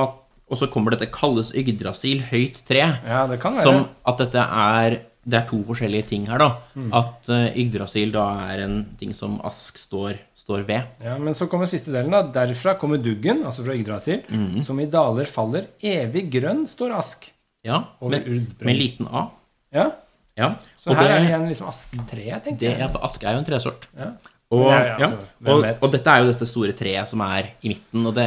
Og 0.52 0.58
så 0.60 0.68
kommer 0.68 0.92
dette 0.92 1.08
kalles 1.14 1.54
Yggdrasil, 1.56 2.20
høyt 2.28 2.58
tre. 2.68 2.82
Ja, 3.08 3.22
det 3.32 3.38
kan 3.40 3.56
være. 3.56 3.64
Som 3.64 3.86
at 4.04 4.18
dette 4.20 4.42
er 4.44 4.98
Det 5.24 5.38
er 5.38 5.46
to 5.48 5.62
forskjellige 5.64 6.08
ting 6.10 6.26
her, 6.28 6.42
da. 6.42 6.50
At 6.98 7.30
uh, 7.30 7.46
Yggdrasil 7.56 8.12
da 8.12 8.26
er 8.52 8.64
en 8.66 8.80
ting 9.00 9.14
som 9.16 9.38
Ask 9.48 9.78
står, 9.78 10.18
står 10.36 10.66
ved. 10.68 10.90
Ja, 11.06 11.14
Men 11.22 11.38
så 11.38 11.46
kommer 11.48 11.70
siste 11.70 11.94
delen. 11.94 12.12
da. 12.12 12.24
Derfra 12.36 12.74
kommer 12.82 12.98
duggen, 12.98 13.44
altså 13.46 13.64
fra 13.64 13.76
Yggdrasil, 13.78 14.24
som 14.66 14.80
i 14.82 14.88
daler 14.92 15.30
faller. 15.30 15.70
Evig 15.80 16.26
grønn 16.34 16.66
står 16.68 16.98
Ask. 16.98 17.30
Ja, 17.64 17.84
med, 18.02 18.26
med 18.66 18.76
liten 18.76 19.08
A. 19.14 19.28
Ja, 19.72 19.92
Ja. 20.36 20.56
Så 20.80 20.90
og 20.90 20.98
her 20.98 21.04
det, 21.06 21.12
er 21.14 21.20
det 21.22 21.30
igjen 21.30 21.48
liksom 21.52 21.68
Ask-treet, 21.70 22.42
tenkte 22.44 22.66
det, 22.66 22.72
jeg. 22.72 22.80
ja, 22.82 22.88
for 22.90 23.06
Ask 23.06 23.24
er 23.24 23.36
jo 23.38 23.44
en 23.44 23.46
tresort. 23.46 23.88
Ja. 23.96 24.10
Og, 24.52 24.66
ja, 24.68 24.98
altså, 25.00 25.28
og, 25.48 25.64
og 25.80 25.92
dette 25.94 26.12
er 26.12 26.22
jo 26.26 26.32
dette 26.34 26.46
store 26.50 26.74
treet 26.76 27.08
som 27.08 27.22
er 27.24 27.54
i 27.64 27.70
midten, 27.72 28.06
og 28.10 28.16
det 28.18 28.26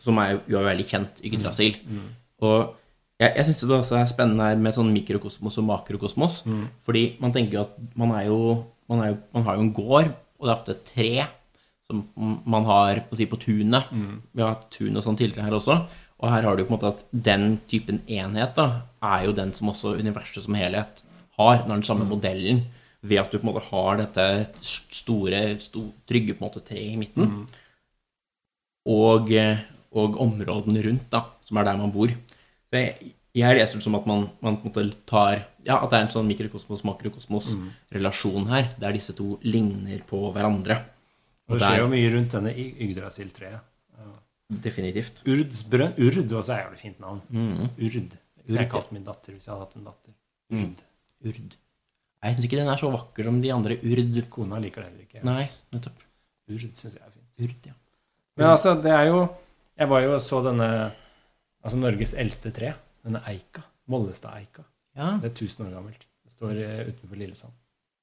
som 0.00 0.16
er 0.22 0.38
jo, 0.48 0.62
veldig 0.64 0.86
kjent, 0.88 1.20
Yggdrasil. 1.28 1.76
Mm, 1.84 2.06
Og 2.48 2.74
jeg, 3.20 3.32
jeg 3.36 3.44
syns 3.48 3.60
det 3.66 3.76
også 3.76 3.98
er 3.98 4.08
spennende 4.08 4.46
her 4.48 4.56
med 4.62 4.72
sånn 4.76 4.92
mikrokosmos 4.94 5.58
og 5.60 5.66
makrokosmos. 5.68 6.40
Mm. 6.48 6.62
Fordi 6.86 7.02
man 7.20 7.34
tenker 7.34 7.58
jo 7.58 7.64
at 7.66 7.76
man 7.98 8.14
er 8.16 8.28
jo 8.30 8.40
Man, 8.88 9.02
er 9.04 9.08
jo, 9.10 9.16
man 9.36 9.42
har 9.44 9.56
jo 9.58 9.60
en 9.66 9.72
gård, 9.76 10.06
og 10.40 10.46
det 10.46 10.48
er 10.48 10.54
ofte 10.54 10.72
et 10.72 10.84
tre 10.88 11.08
som 11.84 11.98
man 12.48 12.64
har 12.64 13.02
på, 13.10 13.18
si, 13.18 13.26
på 13.28 13.36
tunet. 13.36 13.90
Mm. 13.92 14.22
Vi 14.32 14.40
har 14.40 14.54
hatt 14.54 14.70
tun 14.72 14.96
og 14.96 15.04
sånn 15.04 15.18
tidligere 15.20 15.44
her 15.44 15.56
også. 15.58 15.76
Og 16.22 16.30
her 16.32 16.46
har 16.46 16.56
du 16.56 16.62
på 16.64 16.72
en 16.72 16.76
måte 16.78 16.94
at 16.94 17.02
den 17.12 17.58
typen 17.68 18.00
enhet 18.08 18.56
da, 18.56 18.64
er 19.04 19.26
jo 19.26 19.34
den 19.36 19.52
som 19.52 19.68
også 19.74 19.92
universet 20.00 20.46
som 20.46 20.56
helhet 20.56 21.02
har. 21.36 21.60
Den 21.60 21.68
har 21.68 21.76
den 21.76 21.84
samme 21.84 22.06
Mm. 22.08 22.14
modellen 22.14 22.62
ved 23.02 23.18
at 23.22 23.30
du 23.30 23.38
på 23.38 23.46
en 23.46 23.52
måte 23.52 23.68
har 23.68 23.96
dette 24.00 24.24
store, 24.64 25.58
store 25.62 25.92
trygge 26.08 26.34
på 26.34 26.40
en 26.42 26.48
måte 26.48 26.66
treet 26.66 26.92
i 26.94 27.00
midten. 27.00 27.24
Mm. 27.30 27.44
Og, 28.88 29.24
eh, 29.36 29.58
og 29.98 30.10
områdene 30.24 30.80
rundt, 30.86 31.06
da, 31.12 31.20
som 31.44 31.54
er 31.60 31.64
der 31.68 31.80
man 31.80 31.94
bor. 31.94 32.10
Så 32.68 32.74
jeg, 32.80 32.90
jeg 33.38 33.56
leser 33.58 33.76
det 33.78 33.86
som 33.86 33.98
at 33.98 34.06
man, 34.08 34.20
man 34.44 34.54
på 34.58 34.64
en 34.66 34.72
måte 34.72 34.84
tar 35.08 35.36
Ja, 35.68 35.74
at 35.82 35.90
det 35.92 35.96
er 35.98 36.04
en 36.06 36.14
sånn 36.14 36.30
mikrokosmos-makrokosmos-relasjon 36.30 38.44
her, 38.48 38.64
der 38.80 38.96
disse 38.96 39.12
to 39.16 39.26
ligner 39.44 40.00
på 40.08 40.18
hverandre. 40.32 40.76
Og 41.48 41.54
det 41.56 41.62
skjer 41.64 41.82
jo 41.82 41.92
mye 41.92 42.12
rundt 42.14 42.32
denne 42.36 42.52
Yggdrasil-treet. 42.56 43.60
Definitivt. 44.48 45.16
Urdsbrønn. 45.28 45.92
Urd 46.00 46.32
også 46.32 46.52
er 46.54 46.62
jo 46.64 46.72
et 46.72 46.80
fint 46.80 46.96
navn. 47.04 47.20
Mm. 47.28 47.68
Urd. 47.68 48.16
Kunne 48.48 48.62
jeg 48.62 48.72
kalt 48.72 48.88
min 48.96 49.04
datter 49.04 49.30
hvis 49.34 49.44
jeg 49.44 49.52
hadde 49.52 49.64
hatt 49.66 49.76
en 49.76 49.88
datter. 49.90 50.12
Urd. 50.56 50.78
Urd. 51.28 51.52
Jeg 52.22 52.34
syns 52.34 52.46
ikke 52.48 52.58
den 52.58 52.68
er 52.72 52.80
så 52.80 52.90
vakker 52.90 53.28
som 53.28 53.36
de 53.42 53.50
andre 53.54 53.76
urd. 53.78 54.16
Kona 54.34 54.58
liker 54.62 54.86
den 54.88 55.04
ikke. 55.04 55.22
Nei, 55.26 55.44
nettopp. 55.74 56.00
Urd 56.50 56.64
syns 56.64 56.96
jeg 56.96 57.02
er 57.04 57.12
fint. 57.14 57.28
Urd, 57.46 57.68
ja. 57.70 57.74
Men 58.38 58.46
altså, 58.52 58.74
det 58.82 58.90
er 58.94 59.06
jo 59.10 59.20
Jeg 59.78 59.88
var 59.90 60.02
jo 60.02 60.12
og 60.16 60.20
så 60.22 60.40
denne 60.42 60.68
Altså 61.62 61.78
Norges 61.78 62.14
eldste 62.18 62.50
tre. 62.54 62.72
Denne 63.06 63.20
eika. 63.30 63.62
Mollestad-eika. 63.88 64.62
ja. 64.98 65.12
Det 65.22 65.30
er 65.30 65.34
1000 65.46 65.66
år 65.66 65.72
gammelt. 65.78 66.04
Det 66.24 66.32
står 66.34 66.58
eh, 66.62 66.88
utenfor 66.90 67.16
Lillesand. 67.18 67.52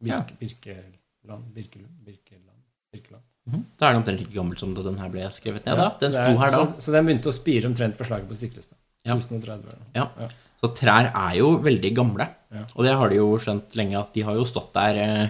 Birke, 0.03 0.36
Birkeland 0.39 1.43
Birkelund? 1.55 1.93
Birkeland? 2.05 2.61
Birkeland. 2.91 3.24
Mhm. 3.45 3.61
Da 3.78 3.86
er 3.88 3.93
den 3.93 4.01
omtrent 4.01 4.20
like 4.20 4.34
gammel 4.34 4.57
som 4.57 4.74
da 4.74 4.82
den 4.82 4.97
her 4.99 5.09
ble 5.13 5.28
skrevet 5.32 5.66
ned. 5.68 5.76
Ja, 5.78 5.89
da. 5.89 5.97
Den 6.01 6.13
sto 6.16 6.32
her 6.41 6.49
da. 6.49 6.57
Så, 6.57 6.88
så 6.88 6.95
den 6.95 7.05
begynte 7.07 7.30
å 7.30 7.36
spire 7.36 7.70
omtrent 7.70 7.97
på 7.99 8.07
slaget 8.07 8.28
på 8.32 8.38
Stiklestad. 8.39 8.78
Ja. 9.05 9.13
1030 9.16 9.70
år. 9.70 9.84
Ja. 9.95 10.07
Ja. 10.20 10.30
Så 10.66 10.72
trær 10.74 11.11
er 11.13 11.36
jo 11.38 11.51
veldig 11.61 11.91
gamle. 11.93 12.26
Ja. 12.55 12.63
Og 12.74 12.86
det 12.88 12.93
har 12.97 13.11
de 13.11 13.20
jo 13.20 13.28
skjønt 13.41 13.76
lenge, 13.78 13.99
at 13.99 14.13
de 14.16 14.24
har 14.26 14.34
jo 14.34 14.45
stått 14.49 14.72
der, 14.74 14.97
eh, 14.97 15.28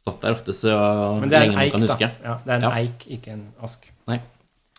stått 0.00 0.22
der 0.22 0.32
ofte 0.32 0.54
så 0.56 0.72
Men 1.20 1.28
det 1.28 1.36
er 1.36 1.44
lenge 1.44 1.52
en 1.52 1.58
man 1.58 1.64
eik, 1.66 1.72
kan 1.74 1.86
da. 1.90 2.10
Ja, 2.24 2.36
det 2.44 2.52
er 2.54 2.56
en 2.56 2.62
Ja. 2.62 2.70
eik, 2.78 3.06
ikke 3.18 3.32
en 3.34 3.52
ask. 3.60 3.90
Nei. 4.08 4.20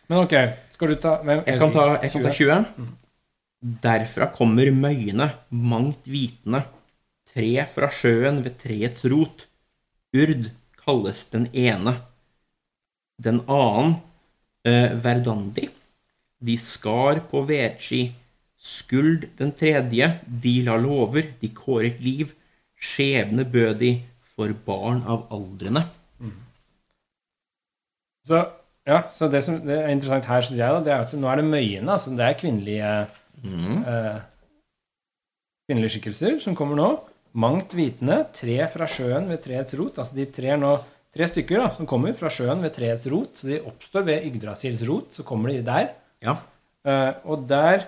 Men 0.09 0.23
ok, 0.25 0.33
skal 0.73 0.87
du 0.87 0.95
ta 0.95 1.17
hvem, 1.21 1.43
Jeg 1.45 1.59
kan 1.59 1.71
ta, 1.71 2.01
jeg 2.01 2.11
kan 2.11 2.23
ta 2.23 2.31
20. 2.31 2.65
Mm. 2.77 2.87
Derfra 3.81 4.31
kommer 4.33 4.71
møyene, 4.73 5.27
mangt 5.51 6.07
vitende. 6.09 6.63
Tre 7.31 7.65
fra 7.67 7.87
sjøen 7.93 8.41
ved 8.43 8.57
treets 8.57 9.05
rot. 9.05 9.45
Urd 10.17 10.49
kalles 10.83 11.25
den 11.29 11.45
ene. 11.53 11.93
Den 13.21 13.39
annen 13.47 14.01
eh, 14.65 14.89
verdandi. 14.97 15.69
De 16.41 16.57
skar 16.57 17.21
på 17.29 17.45
vedski. 17.45 18.15
Skuld 18.61 19.25
den 19.39 19.51
tredje. 19.57 20.07
De 20.43 20.55
la 20.67 20.75
lover, 20.77 21.31
de 21.41 21.49
kåret 21.57 21.97
liv. 22.03 22.35
Skjebne 22.81 23.45
bød 23.49 23.79
de 23.81 23.91
for 24.35 24.53
barn 24.65 25.01
av 25.09 25.27
aldrene. 25.33 25.83
Så, 28.27 28.37
ja, 28.85 28.99
så 29.13 29.27
det 29.33 29.41
som 29.45 29.57
det 29.65 29.77
er 29.81 29.89
interessant 29.93 30.27
her, 30.29 30.43
synes 30.45 30.59
jeg, 30.61 30.73
da, 30.75 30.81
det 30.85 30.91
er 30.93 31.05
at 31.07 31.13
nå 31.17 31.29
er 31.31 31.41
det 31.41 31.47
møyene. 31.49 31.89
Altså 31.95 32.13
det 32.17 32.27
er 32.27 32.37
kvinnelige, 32.39 32.91
Mm. 33.41 33.79
eh, 33.89 34.19
kvinnelige 35.65 35.95
skikkelser 35.95 36.35
som 36.43 36.53
kommer 36.55 36.77
nå. 36.77 36.89
Mangt 37.33 37.73
vitende. 37.73 38.19
Tre 38.35 38.57
fra 38.69 38.85
sjøen 38.85 39.25
ved 39.31 39.41
treets 39.41 39.73
rot. 39.79 39.97
Altså 39.97 40.13
de 40.19 40.25
tre, 40.29 40.53
nå, 40.59 40.75
tre 41.15 41.25
stykker 41.31 41.57
da, 41.63 41.69
som 41.73 41.87
kommer 41.89 42.13
fra 42.13 42.29
sjøen 42.29 42.61
ved 42.61 42.75
treets 42.75 43.07
rot. 43.09 43.33
Så 43.39 43.47
de 43.49 43.57
oppstår 43.65 44.05
ved 44.05 44.27
Yggdrasils 44.29 44.83
rot. 44.87 45.09
Så 45.15 45.23
kommer 45.25 45.49
de 45.49 45.63
der. 45.65 45.89
Ja. 46.21 46.35
Eh, 46.85 47.13
og 47.25 47.47
der 47.49 47.87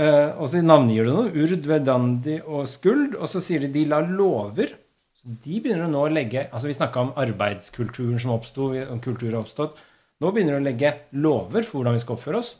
eh, 0.00 0.30
Og 0.40 0.48
så 0.50 0.62
navngir 0.64 1.06
du 1.06 1.12
noe. 1.12 1.30
Urd, 1.30 1.68
Vedandi 1.68 2.38
og 2.40 2.66
Skuld. 2.70 3.18
Og 3.18 3.28
så 3.30 3.42
sier 3.44 3.66
de 3.66 3.72
de 3.74 3.84
la 3.90 4.00
lover. 4.06 4.74
Så 5.20 5.36
de 5.44 5.60
begynner 5.60 5.90
nå 5.90 6.06
å 6.06 6.10
legge 6.12 6.46
Altså 6.48 6.70
Vi 6.70 6.78
snakka 6.78 7.04
om 7.04 7.14
arbeidskulturen 7.20 8.20
som 8.22 8.34
oppsto, 8.34 8.72
om 8.88 9.04
kultur 9.04 9.30
har 9.30 9.42
oppstått. 9.42 9.78
Nå 10.20 10.32
begynner 10.32 10.56
de 10.56 10.64
å 10.64 10.68
legge 10.68 10.96
lover 11.16 11.64
for 11.64 11.80
hvordan 11.80 11.96
vi 11.96 12.02
skal 12.02 12.16
oppføre 12.18 12.40
oss. 12.40 12.54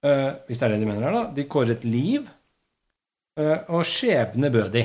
Uh, 0.00 0.32
hvis 0.48 0.60
det 0.60 0.64
er 0.66 0.72
det 0.74 0.80
de 0.80 0.88
mener 0.88 1.04
her, 1.04 1.16
da. 1.16 1.22
De 1.36 1.44
kårer 1.48 1.74
et 1.76 1.84
liv, 1.88 2.28
Uh, 3.38 3.62
og 3.76 3.86
skjebne 3.86 4.50
bød 4.52 4.72
de. 4.74 4.82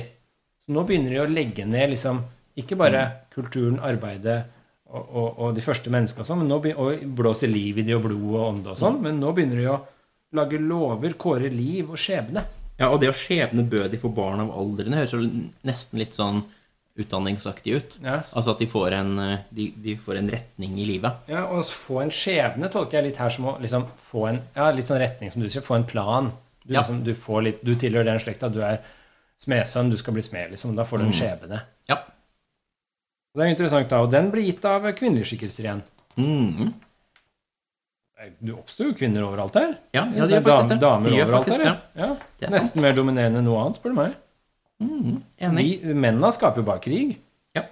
Så 0.61 0.73
nå 0.73 0.83
begynner 0.87 1.15
de 1.15 1.21
å 1.23 1.29
legge 1.29 1.65
ned 1.67 1.91
liksom 1.91 2.21
ikke 2.61 2.77
bare 2.79 3.01
kulturen, 3.33 3.79
arbeidet 3.83 4.37
og, 4.85 5.01
og, 5.01 5.27
og 5.27 5.55
de 5.57 5.63
første 5.65 5.91
menneska 5.91 6.21
og 6.21 6.27
sånn, 6.29 6.43
men 6.43 6.51
nå 6.53 6.59
og 6.61 7.01
blåse 7.17 7.49
liv 7.49 7.81
i 7.81 7.85
de 7.85 7.95
og 7.97 8.05
blod 8.05 8.27
og 8.29 8.45
ånde 8.45 8.71
og 8.71 8.79
sånn, 8.79 9.01
men 9.03 9.19
nå 9.19 9.33
begynner 9.35 9.59
de 9.59 9.67
å 9.73 9.79
lage 10.33 10.57
lover, 10.59 11.13
kåre 11.19 11.49
liv 11.53 11.89
og 11.91 11.97
skjebne. 12.01 12.43
Ja, 12.79 12.89
og 12.91 12.99
det 12.99 13.09
å 13.09 13.15
skjebne 13.15 13.63
bød 13.71 13.93
for 14.01 14.09
barn 14.11 14.41
av 14.43 14.49
aldrene 14.51 14.97
høres 14.99 15.13
jo 15.15 15.21
nesten 15.63 15.99
litt 16.01 16.13
sånn 16.17 16.41
utdanningsaktig 16.99 17.73
ut. 17.75 17.95
Yes. 18.03 18.31
Altså 18.35 18.53
at 18.53 18.59
de 18.63 18.67
får 18.71 18.93
en, 18.95 19.13
de, 19.51 19.65
de 19.83 19.95
får 19.99 20.19
en 20.21 20.29
retning 20.31 20.77
i 20.79 20.85
livet. 20.87 21.11
Ja, 21.31 21.45
og 21.51 21.59
å 21.59 21.63
få 21.67 22.01
en 22.05 22.11
skjebne 22.11 22.69
tolker 22.71 22.99
jeg 23.01 23.09
litt 23.09 23.19
her 23.19 23.31
som 23.35 23.49
å 23.51 23.55
liksom 23.59 23.87
få 23.99 24.27
en 24.31 24.39
ja, 24.55 24.69
litt 24.75 24.87
sånn 24.87 25.01
retning, 25.03 25.31
som 25.33 25.43
du 25.43 25.49
sier. 25.51 25.63
Få 25.65 25.75
en 25.79 25.87
plan. 25.87 26.31
Du, 26.63 26.73
Ja. 26.73 26.79
liksom, 26.81 27.03
du, 27.05 27.11
får 27.13 27.43
litt, 27.45 27.59
du 27.67 27.75
tilhører 27.75 28.07
den 28.13 28.19
slekta. 28.23 28.47
Du 28.49 28.61
er 28.63 28.79
smedsønn, 29.43 29.91
du 29.91 29.97
skal 29.99 30.15
bli 30.15 30.23
smed, 30.25 30.51
liksom. 30.55 30.75
Da 30.75 30.85
får 30.87 31.03
du 31.03 31.05
en 31.09 31.13
skjebne. 31.15 31.59
Ja. 31.91 31.99
Og 33.35 33.41
Det 33.41 33.43
er 33.45 33.51
interessant, 33.51 33.89
da. 33.91 33.99
Og 34.01 34.11
den 34.11 34.31
blir 34.31 34.47
gitt 34.47 34.63
av 34.65 34.87
kvinnelige 34.95 35.27
skikkelser 35.33 35.67
igjen. 35.67 35.83
Mhm. 36.15 36.73
Du 38.39 38.53
oppstår 38.55 38.91
jo 38.91 38.95
kvinner 38.99 39.25
overalt 39.27 39.57
her. 39.59 39.75
Ja, 39.95 40.05
ja, 40.15 40.25
de 40.27 40.37
gjør 40.37 40.45
faktisk 40.47 40.71
det. 40.73 40.79
Damer 40.83 41.09
De 41.09 41.19
overalt 41.21 41.49
faktisk 41.49 41.63
her, 41.65 41.81
ja. 41.99 42.09
Ja. 42.41 42.51
Nesten 42.53 42.83
mer 42.85 42.95
dominerende 42.97 43.41
enn 43.41 43.47
noe 43.49 43.63
annet, 43.63 43.79
spør 43.79 43.93
du 43.95 43.99
meg. 43.99 44.15
Mm, 44.83 45.19
Enig. 45.47 45.65
Vi, 45.81 45.93
mennene 45.95 46.31
skaper 46.35 46.61
jo 46.61 46.67
bare 46.67 46.83
krig. 46.83 47.15
Ja. 47.55 47.63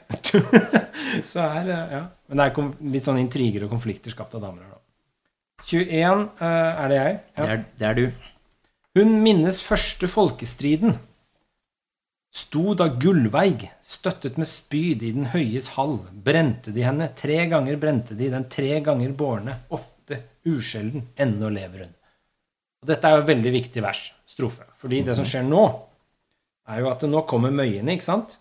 Så 1.32 1.44
her, 1.44 1.68
eh, 1.70 1.96
ja. 1.98 2.04
Men 2.30 2.40
det 2.40 2.46
er 2.46 2.54
kom- 2.56 2.74
litt 2.94 3.06
sånn 3.06 3.20
intriger 3.22 3.66
og 3.68 3.74
konflikter 3.76 4.14
skapt 4.14 4.36
av 4.38 4.46
damer 4.46 4.64
her, 4.64 4.78
da. 4.78 4.80
21 5.64 6.24
uh, 6.42 6.46
er 6.84 6.92
det 6.92 7.00
jeg. 7.00 7.18
Ja. 7.38 7.44
Det, 7.44 7.50
er, 7.52 7.66
det 7.80 7.90
er 7.90 8.00
du. 8.00 8.30
Hun 9.00 9.18
minnes 9.24 9.60
første 9.66 10.10
folkestriden. 10.12 10.98
Sto 12.34 12.74
da 12.74 12.88
Gullveig, 12.90 13.68
støttet 13.86 14.40
med 14.42 14.50
spyd 14.50 15.04
i 15.06 15.12
den 15.14 15.28
høyes 15.36 15.68
hall, 15.76 16.00
brente 16.26 16.74
de 16.74 16.82
henne, 16.82 17.12
tre 17.14 17.44
ganger 17.52 17.78
brente 17.78 18.18
de 18.18 18.32
den 18.34 18.48
tre 18.50 18.80
ganger 18.86 19.14
bårne, 19.18 19.60
ofte 19.70 20.18
usjelden, 20.50 21.06
ennå 21.16 21.50
lever 21.54 21.86
hun. 21.86 21.94
Og 22.84 22.90
dette 22.90 23.08
er 23.08 23.16
jo 23.16 23.24
et 23.24 23.30
veldig 23.32 23.54
viktig 23.56 23.84
vers, 23.86 24.02
strofe, 24.28 24.66
fordi 24.76 25.02
det 25.08 25.16
som 25.16 25.28
skjer 25.28 25.46
nå, 25.48 25.64
er 26.68 26.82
jo 26.84 26.90
at 26.92 27.04
det 27.04 27.10
nå 27.12 27.22
kommer 27.28 27.52
møyene, 27.56 27.96
ikke 27.96 28.08
sant? 28.08 28.38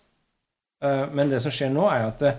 Eh, 0.83 1.07
Men 1.15 1.31
det 1.31 1.41
som 1.43 1.51
skjer 1.51 1.71
nå, 1.71 1.87
er 1.91 2.03
jo 2.03 2.11
at 2.11 2.23
det, 2.23 2.33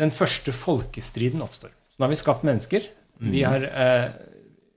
den 0.00 0.12
første 0.12 0.52
folkestriden 0.52 1.44
oppstår. 1.44 1.72
Så 1.88 2.00
nå 2.00 2.04
har 2.06 2.12
vi 2.12 2.20
skapt 2.20 2.44
mennesker. 2.44 2.84
Vi 3.16 3.42
har, 3.48 3.62
eh, 3.64 4.10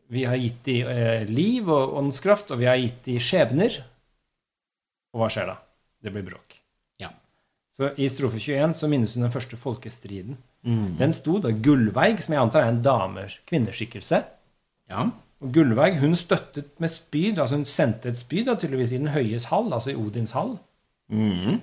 vi 0.08 0.24
har 0.24 0.40
gitt 0.40 0.64
de 0.64 0.78
eh, 0.88 1.26
liv 1.28 1.68
og 1.68 1.98
åndskraft, 2.00 2.52
og 2.56 2.62
vi 2.62 2.70
har 2.72 2.80
gitt 2.80 3.04
de 3.04 3.18
skjebner. 3.20 3.82
Og 5.12 5.20
hva 5.24 5.28
skjer 5.34 5.50
da? 5.52 5.58
Det 6.00 6.14
blir 6.16 6.24
bråk. 6.24 6.56
Ja. 7.04 7.10
Så 7.72 7.92
i 8.00 8.08
strofe 8.08 8.40
21 8.40 8.78
så 8.80 8.88
minnes 8.88 9.16
hun 9.18 9.26
den 9.28 9.34
første 9.34 9.60
folkestriden. 9.60 10.38
Mhm. 10.66 10.98
Den 11.00 11.14
sto 11.16 11.40
da 11.40 11.50
Gullveig, 11.52 12.20
som 12.20 12.34
jeg 12.34 12.42
antar 12.42 12.62
er 12.66 12.72
en 12.74 12.82
damer, 12.84 13.32
kvinneskikkelse. 13.48 14.24
Ja. 14.90 15.06
Og 15.40 15.54
Gullveig 15.56 16.00
hun 16.02 16.16
støttet 16.20 16.74
med 16.84 16.90
spyd, 16.92 17.38
altså 17.40 17.56
hun 17.56 17.66
sendte 17.66 18.10
et 18.12 18.18
spyd 18.20 18.46
da, 18.50 18.56
tydeligvis 18.60 18.92
i 18.92 18.98
den 19.00 19.08
høyes 19.14 19.46
hall, 19.54 19.72
altså 19.72 19.94
i 19.94 19.96
Odins 19.96 20.34
hall. 20.36 20.58
Mm. 21.10 21.62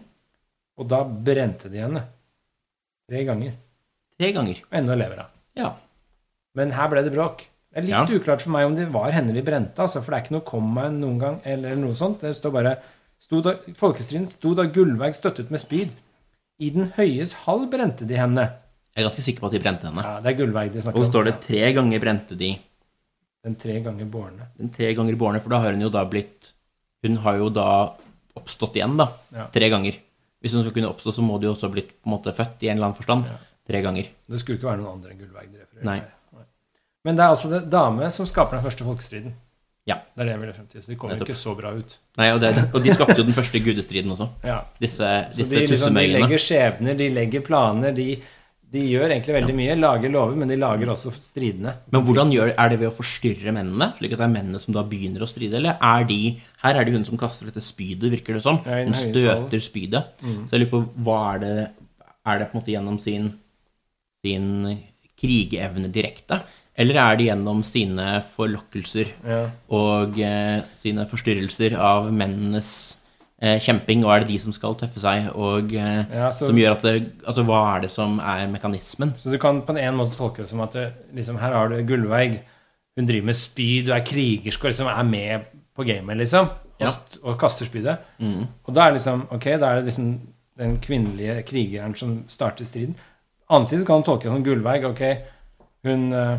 Og 0.79 0.89
da 0.89 1.03
brente 1.05 1.69
de 1.73 1.83
henne. 1.85 2.03
Tre 3.11 3.25
ganger. 3.29 3.53
Tre 4.19 4.33
ganger. 4.33 4.63
Og 4.71 4.79
ennå 4.81 4.97
lever 4.97 5.21
hun. 5.23 5.35
Ja. 5.61 5.75
Men 6.57 6.73
her 6.73 6.89
ble 6.89 7.03
det 7.05 7.13
bråk. 7.13 7.45
Det 7.71 7.83
er 7.83 7.87
litt 7.87 7.93
Ja. 7.93 8.19
uklart 8.19 8.41
for 8.41 8.51
meg 8.51 8.65
om 8.65 8.75
det 8.75 8.89
var 8.93 9.11
henne 9.13 9.35
de 9.35 9.43
brente, 9.43 9.77
altså, 9.79 10.01
for 10.03 10.11
det 10.13 10.19
er 10.19 10.25
ikke 10.25 10.37
noe 10.39 10.49
komma 10.49 10.89
noen 10.89 11.19
gang, 11.21 11.41
eller 11.45 11.77
noe 11.77 11.93
sånt. 11.93 12.21
Det 12.21 12.35
står 12.35 12.51
bare 12.53 12.79
sto 13.21 13.43
da, 13.43 13.57
Folkestriden 13.75 14.29
sto 14.29 14.55
da 14.55 14.65
Gullveig 14.65 15.15
støttet 15.15 15.51
med 15.51 15.61
spyd. 15.61 15.91
I 16.59 16.71
den 16.71 16.93
høyes 16.97 17.35
hall 17.45 17.67
brente 17.69 18.07
de 18.09 18.15
henne. 18.17 18.51
Jeg 18.97 19.05
er 19.05 19.09
ganske 19.11 19.25
sikker 19.27 19.45
på 19.45 19.51
at 19.51 19.53
de 19.53 19.61
brente 19.61 19.85
henne. 19.85 20.03
Ja, 20.07 20.21
det 20.25 20.31
er 20.33 20.39
Gullveig 20.39 20.71
de 20.73 20.81
Og 20.89 21.03
så 21.03 21.09
står 21.11 21.27
det 21.29 21.35
tre 21.45 21.67
ganger 21.77 22.01
brente 22.01 22.39
de. 22.41 22.55
Den 23.45 23.57
tre 23.61 23.77
ganger 23.85 24.09
bårne. 24.11 24.49
Den 24.57 24.73
tre 24.73 24.89
ganger 24.97 25.19
bårne, 25.21 25.43
for 25.45 25.53
da 25.53 25.61
har 25.63 25.77
hun 25.77 25.85
jo 25.85 25.93
da 25.93 26.03
blitt 26.09 26.53
Hun 27.05 27.21
har 27.23 27.37
jo 27.39 27.51
da 27.53 27.69
oppstått 28.37 28.79
igjen, 28.81 28.97
da. 28.99 29.11
Ja. 29.37 29.47
Tre 29.53 29.69
ganger. 29.71 30.01
Hvis 30.43 30.57
hun 30.57 30.65
skal 30.65 30.75
kunne 30.75 30.89
oppstå, 30.91 31.13
så 31.13 31.23
må 31.25 31.37
du 31.39 31.47
jo 31.47 31.53
også 31.53 31.69
ha 31.69 31.75
blitt 31.77 31.93
på 31.93 32.09
en 32.09 32.15
måte 32.17 32.33
født 32.35 32.65
i 32.65 32.71
en 32.73 32.79
eller 32.79 32.89
annen 32.89 32.99
forstand. 32.99 33.29
Ja. 33.31 33.37
Tre 33.69 33.81
ganger. 33.85 34.09
Det 34.33 34.41
skulle 34.41 34.59
ikke 34.59 34.71
være 34.71 34.81
noen 34.81 34.97
andre 34.97 35.13
enn 35.13 35.21
Gullveig 35.21 35.49
de 35.53 35.61
refererer 35.61 35.87
Nei. 35.89 36.01
Men 37.07 37.19
det 37.19 37.23
er 37.23 37.33
altså 37.37 37.51
det 37.53 37.61
dame 37.71 38.09
som 38.11 38.27
skaper 38.27 38.59
den 38.59 38.65
første 38.65 38.87
folkestriden. 38.87 39.37
Ja. 39.87 40.01
Det 40.17 40.25
er 40.25 40.27
det 40.27 40.33
jeg 40.33 40.41
vil 40.43 40.55
frem 40.57 40.67
til. 40.73 40.83
Så 40.83 40.91
de 40.91 40.97
kommer 40.99 41.15
Nettopp. 41.15 41.29
ikke 41.31 41.39
så 41.39 41.53
bra 41.55 41.71
ut. 41.77 41.93
Nei, 42.19 42.27
og, 42.35 42.41
det, 42.43 42.51
og 42.75 42.83
de 42.83 42.95
skapte 42.97 43.21
jo 43.21 43.27
den 43.29 43.37
første 43.37 43.61
gudestriden 43.63 44.15
også. 44.17 44.27
Ja. 44.43 44.57
Disse, 44.83 45.11
Så 45.31 45.45
disse 45.45 45.61
de, 45.61 45.67
liksom, 45.71 46.01
de 46.01 46.07
legger 46.17 46.43
skjebner, 46.43 46.99
de 46.99 47.09
legger 47.15 47.45
planer, 47.47 47.95
de, 47.95 48.09
de 48.73 48.81
gjør 48.83 49.12
egentlig 49.14 49.35
veldig 49.37 49.55
mye. 49.57 49.75
Lager 49.79 50.11
lover, 50.12 50.35
men 50.41 50.51
de 50.51 50.57
lager 50.59 50.91
også 50.93 51.12
stridene. 51.14 51.73
Men 51.95 52.03
hvordan 52.05 52.33
gjør, 52.35 52.51
er 52.59 52.69
det 52.73 52.79
ved 52.81 52.89
å 52.91 52.97
forstyrre 52.97 53.53
mennene, 53.55 53.93
slik 53.97 54.12
at 54.17 54.19
det 54.21 54.27
er 54.27 54.33
mennene 54.35 54.59
som 54.61 54.75
da 54.75 54.83
begynner 54.91 55.23
å 55.23 55.29
stride, 55.31 55.55
eller 55.61 55.79
er 55.81 56.05
de 56.09 56.19
Her 56.64 56.75
er 56.81 56.85
det 56.89 56.93
hun 56.97 57.05
som 57.07 57.17
kaster 57.21 57.47
dette 57.49 57.62
spydet, 57.64 58.11
virker 58.12 58.35
det 58.37 58.43
som. 58.45 58.59
Hun 58.67 58.93
støter 58.99 59.62
spydet. 59.62 60.05
Så 60.21 60.57
jeg 60.57 60.64
lurer 60.67 60.73
på 60.75 60.83
hva 61.07 61.21
er 61.37 61.43
det 61.45 61.55
Er 62.27 62.39
det 62.43 62.49
på 62.51 62.57
en 62.57 62.61
måte 62.61 62.73
gjennom 62.75 62.99
sin, 62.99 63.29
sin 64.27 64.49
krigeevne 65.17 65.89
direkte, 65.95 66.41
eller 66.77 66.99
er 67.01 67.17
det 67.17 67.29
gjennom 67.31 67.62
sine 67.64 68.19
forlokkelser 68.35 69.12
Ja. 69.25 69.39
og 69.73 70.19
eh, 70.21 70.61
sine 70.77 71.07
forstyrrelser 71.09 71.79
av 71.79 72.11
mennenes 72.12 72.97
kjemping, 73.43 74.05
og 74.07 74.12
er 74.14 74.20
det 74.24 74.28
de 74.30 74.39
som 74.41 74.53
skal 74.53 74.74
tøffe 74.80 74.99
seg, 75.03 75.26
og 75.37 75.72
eh, 75.74 76.05
Ja, 76.14 76.30
så- 76.32 76.47
som 76.47 76.57
gjør 76.57 76.72
at 76.78 76.82
det 76.82 77.12
Altså, 77.26 77.45
hva 77.45 77.76
er 77.76 77.80
det 77.82 77.91
som 77.91 78.18
er 78.20 78.47
mekanismen? 78.49 79.12
Så 79.18 79.30
du 79.30 79.39
kan 79.39 79.61
på 79.62 79.76
en 79.76 79.95
måte 79.99 80.16
tolke 80.16 80.39
det 80.39 80.49
som 80.49 80.61
at 80.61 80.72
det, 80.72 80.93
liksom, 81.14 81.39
her 81.39 81.53
har 81.53 81.68
du 81.68 81.82
Gullveig. 81.84 82.41
Hun 82.97 83.07
driver 83.07 83.26
med 83.26 83.34
spyd 83.37 83.91
og 83.91 83.97
er 83.99 84.07
krigersk 84.07 84.64
og 84.64 84.70
liksom 84.70 84.89
er 84.89 85.03
med 85.05 85.45
på 85.76 85.84
gamet, 85.84 86.16
liksom. 86.16 86.49
Og, 86.49 86.80
Ja. 86.80 86.91
og 87.24 87.39
kaster 87.39 87.64
spydet. 87.66 87.99
Mm. 88.20 88.47
Og 88.66 88.74
da 88.74 88.87
er 88.89 88.93
liksom 88.93 89.26
Ok, 89.30 89.45
da 89.45 89.66
er 89.72 89.76
det 89.82 89.87
liksom 89.87 90.20
den 90.57 90.78
kvinnelige 90.78 91.43
krigeren 91.45 91.95
som 91.95 92.24
starter 92.28 92.64
striden. 92.64 92.95
Annen 93.51 93.66
side 93.66 93.84
kan 93.84 94.01
du 94.01 94.07
tolke 94.07 94.22
det 94.24 94.32
som 94.32 94.43
Gullveig. 94.45 94.84
Ok, 94.84 95.03
hun 95.84 96.12
uh, 96.12 96.39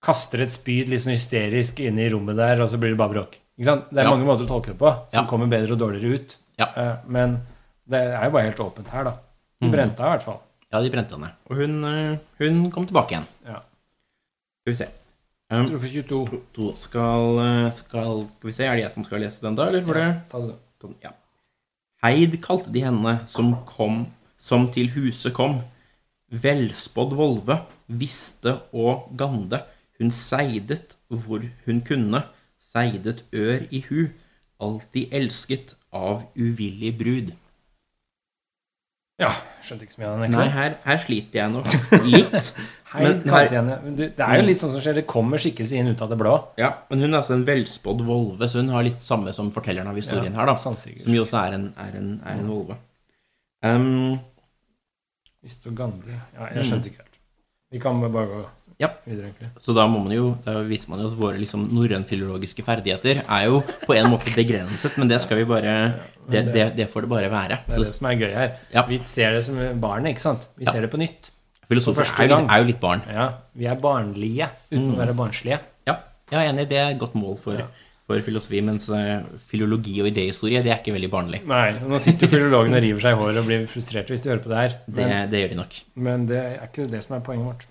kaster 0.00 0.42
et 0.42 0.50
spyd 0.50 0.88
litt 0.88 1.00
sånn 1.00 1.16
hysterisk 1.16 1.80
inne 1.84 2.06
i 2.06 2.10
rommet 2.10 2.36
der, 2.38 2.62
og 2.62 2.68
så 2.68 2.78
blir 2.78 2.90
det 2.94 2.98
bare 3.00 3.14
bråk. 3.16 3.36
Ikke 3.58 3.64
sant? 3.64 3.88
Det 3.90 3.98
er 3.98 4.04
Ja. 4.04 4.10
mange 4.14 4.24
måter 4.26 4.46
å 4.46 4.48
tolke 4.48 4.66
det 4.72 4.78
på, 4.78 4.90
som 5.10 5.24
Ja. 5.24 5.26
kommer 5.26 5.48
bedre 5.48 5.72
og 5.72 5.78
dårligere 5.78 6.14
ut. 6.14 6.36
Ja. 6.58 6.66
Eh, 6.76 6.96
men 7.06 7.40
det 7.88 7.98
er 8.00 8.24
jo 8.24 8.30
bare 8.30 8.42
helt 8.50 8.56
åpent 8.60 8.88
her, 8.88 9.04
da. 9.04 9.10
De 9.60 9.66
Mhm. 9.66 9.72
brente 9.72 9.96
henne 9.98 10.12
i 10.14 10.16
hvert 10.18 10.22
fall. 10.22 10.40
Ja, 10.72 10.80
de 10.82 10.90
brente 10.90 11.10
henne. 11.16 11.32
Og 11.50 11.56
hun, 11.56 11.84
eh, 11.84 12.18
hun 12.38 12.70
kom 12.70 12.86
tilbake 12.86 13.10
igjen. 13.10 13.26
Ja. 13.46 13.60
Skal 14.62 14.66
vi 14.66 14.74
se. 14.74 14.88
Um, 15.50 15.66
Strofe 15.66 15.88
22. 15.88 16.42
to 16.52 16.72
skal, 16.76 17.38
eh, 17.40 17.70
skal 17.70 18.22
Skal 18.28 18.48
vi 18.48 18.52
se, 18.52 18.64
er 18.64 18.74
det 18.76 18.82
jeg 18.84 18.92
som 18.92 19.04
skal 19.04 19.20
lese 19.20 19.40
den, 19.40 19.54
da? 19.54 19.66
Eller 19.66 19.80
Ja, 19.80 19.92
det 19.94 20.24
Ta 20.28 20.38
det. 20.88 20.96
Ja. 21.02 21.10
Heid 22.02 22.40
kalte 22.42 22.70
de 22.70 22.80
henne 22.80 23.26
som 23.26 23.64
kom, 23.64 24.06
som 24.36 24.68
til 24.70 24.88
huset 24.88 25.32
kom. 25.32 25.62
Velspådd 26.30 27.12
volve, 27.16 27.62
visste 27.90 28.60
og 28.74 29.16
gande. 29.16 29.62
Hun 29.98 30.10
seidet 30.10 30.96
hvor 31.10 31.40
hun 31.66 31.80
kunne, 31.80 32.22
seidet 32.68 33.24
ør 33.32 33.66
i 33.74 33.82
hu. 33.88 34.08
Alltid 34.60 35.12
elsket 35.14 35.76
av 35.94 36.24
uvillig 36.36 36.90
brud. 36.98 37.28
Ja, 39.18 39.32
skjønte 39.66 39.82
ikke 39.86 39.96
så 39.96 40.00
mye 40.02 40.08
av 40.12 40.20
den. 40.22 40.34
Nei, 40.36 40.44
her, 40.54 40.74
her 40.84 40.98
sliter 41.02 41.40
jeg 41.40 41.50
nok 41.50 41.66
litt. 42.06 42.50
Hei, 42.92 43.02
men 43.02 43.24
her-. 43.34 43.54
Men 43.82 43.96
du, 43.98 44.04
Det 44.14 44.24
er 44.24 44.38
jo 44.38 44.44
litt 44.46 44.60
sånn 44.60 44.70
som 44.72 44.82
skjer, 44.84 44.94
det 45.00 45.04
kommer 45.10 45.42
skikkelse 45.42 45.74
inn 45.80 45.90
ut 45.90 46.04
av 46.04 46.12
det 46.12 46.18
blå. 46.20 46.36
Ja, 46.60 46.70
Men 46.92 47.02
hun 47.02 47.10
er 47.10 47.18
altså 47.18 47.34
en 47.34 47.42
velspådd 47.48 48.04
volve, 48.06 48.46
så 48.48 48.62
hun 48.62 48.70
har 48.72 48.86
litt 48.86 49.02
samme 49.04 49.34
som 49.36 49.50
fortelleren 49.54 49.90
av 49.90 49.98
historien 49.98 50.30
Ja, 50.30 50.38
her, 50.38 50.52
da. 50.52 50.54
sannsikker. 50.62 51.02
Som 51.02 51.16
jo 51.16 51.24
også 51.26 51.40
er 51.42 51.56
en, 51.58 51.66
er 51.82 51.98
en, 51.98 52.12
er 52.22 52.38
en 52.44 52.52
volve. 52.52 52.78
Um, 53.66 54.20
Visste 55.42 55.72
og 55.72 55.74
Gandhi 55.80 56.14
Ja, 56.14 56.46
jeg 56.54 56.68
skjønte 56.70 56.92
ikke 56.92 57.02
helt. 57.02 57.18
Vi 57.74 57.82
kan 57.82 57.98
bare 58.06 58.26
gå 58.30 58.44
Mm. 58.44 58.54
Ja. 58.78 58.88
videre. 59.06 59.32
Så 59.60 59.74
da 59.74 59.86
må 59.90 59.98
man 60.04 60.12
jo, 60.14 60.36
da 60.44 60.60
viser 60.62 60.88
man 60.92 61.00
jo 61.02 61.08
at 61.10 61.16
våre 61.18 61.38
liksom 61.40 61.64
norrønfilologiske 61.74 62.62
ferdigheter 62.62 63.24
er 63.24 63.46
jo 63.48 63.62
på 63.86 63.96
en 63.96 64.06
måte 64.12 64.30
begrenset, 64.36 64.94
men 65.00 65.08
det 65.10 65.18
skal 65.24 65.40
vi 65.40 65.44
bare 65.50 65.72
Det, 66.28 66.44
det, 66.52 66.66
det 66.76 66.86
får 66.92 67.06
det 67.06 67.08
bare 67.10 67.30
være. 67.32 67.56
Det 67.66 67.74
er 67.74 67.84
det 67.88 67.94
som 67.96 68.06
er 68.06 68.18
gøy 68.20 68.32
her. 68.36 68.50
Ja. 68.74 68.82
Vi 68.86 68.98
ser 69.08 69.32
det 69.32 69.44
som 69.46 69.56
barnet, 69.80 70.10
ikke 70.12 70.20
sant? 70.26 70.46
Vi 70.58 70.64
Ja. 70.66 70.72
ser 70.72 70.82
det 70.84 70.90
på 70.92 70.98
nytt. 71.00 71.30
Filosofer 71.68 72.04
er, 72.04 72.32
er 72.36 72.58
jo 72.62 72.64
litt 72.68 72.80
barn. 72.80 73.00
Ja, 73.12 73.30
Vi 73.56 73.64
er 73.66 73.74
barnlige 73.76 74.48
uten 74.70 74.90
Mm. 74.90 74.94
å 74.94 74.98
være 75.00 75.14
barnslige. 75.16 75.58
Ja, 75.86 75.96
jeg 76.30 76.38
er 76.46 76.52
enig. 76.52 76.68
Det 76.68 76.76
er 76.78 76.90
et 76.90 76.98
godt 77.00 77.14
mål 77.14 77.38
for, 77.38 77.56
for 78.06 78.20
filosofi, 78.20 78.60
mens 78.62 78.88
eh, 78.90 79.22
filologi 79.50 80.00
og 80.02 80.08
idéhistorie, 80.12 80.62
det 80.62 80.70
er 80.70 80.78
ikke 80.82 80.94
veldig 80.94 81.10
barnlig. 81.10 81.42
Nei, 81.46 81.72
Nå 81.88 81.98
sitter 81.98 82.26
jo 82.28 82.36
filologene 82.36 82.76
og 82.76 82.82
river 82.82 83.00
seg 83.00 83.16
i 83.16 83.20
håret 83.22 83.38
og 83.42 83.46
blir 83.46 83.66
frustrert 83.66 84.06
hvis 84.12 84.22
de 84.22 84.30
hører 84.30 84.44
på 84.44 84.48
det 84.52 84.58
her. 84.62 84.78
Det, 84.86 85.08
det 85.32 85.40
gjør 85.42 85.48
de 85.56 85.58
nok. 85.64 85.80
men 85.96 86.26
det 86.26 86.36
er 86.44 86.68
ikke 86.68 86.86
det 86.90 87.02
som 87.04 87.16
er 87.16 87.20
poenget 87.26 87.44
vårt. 87.50 87.66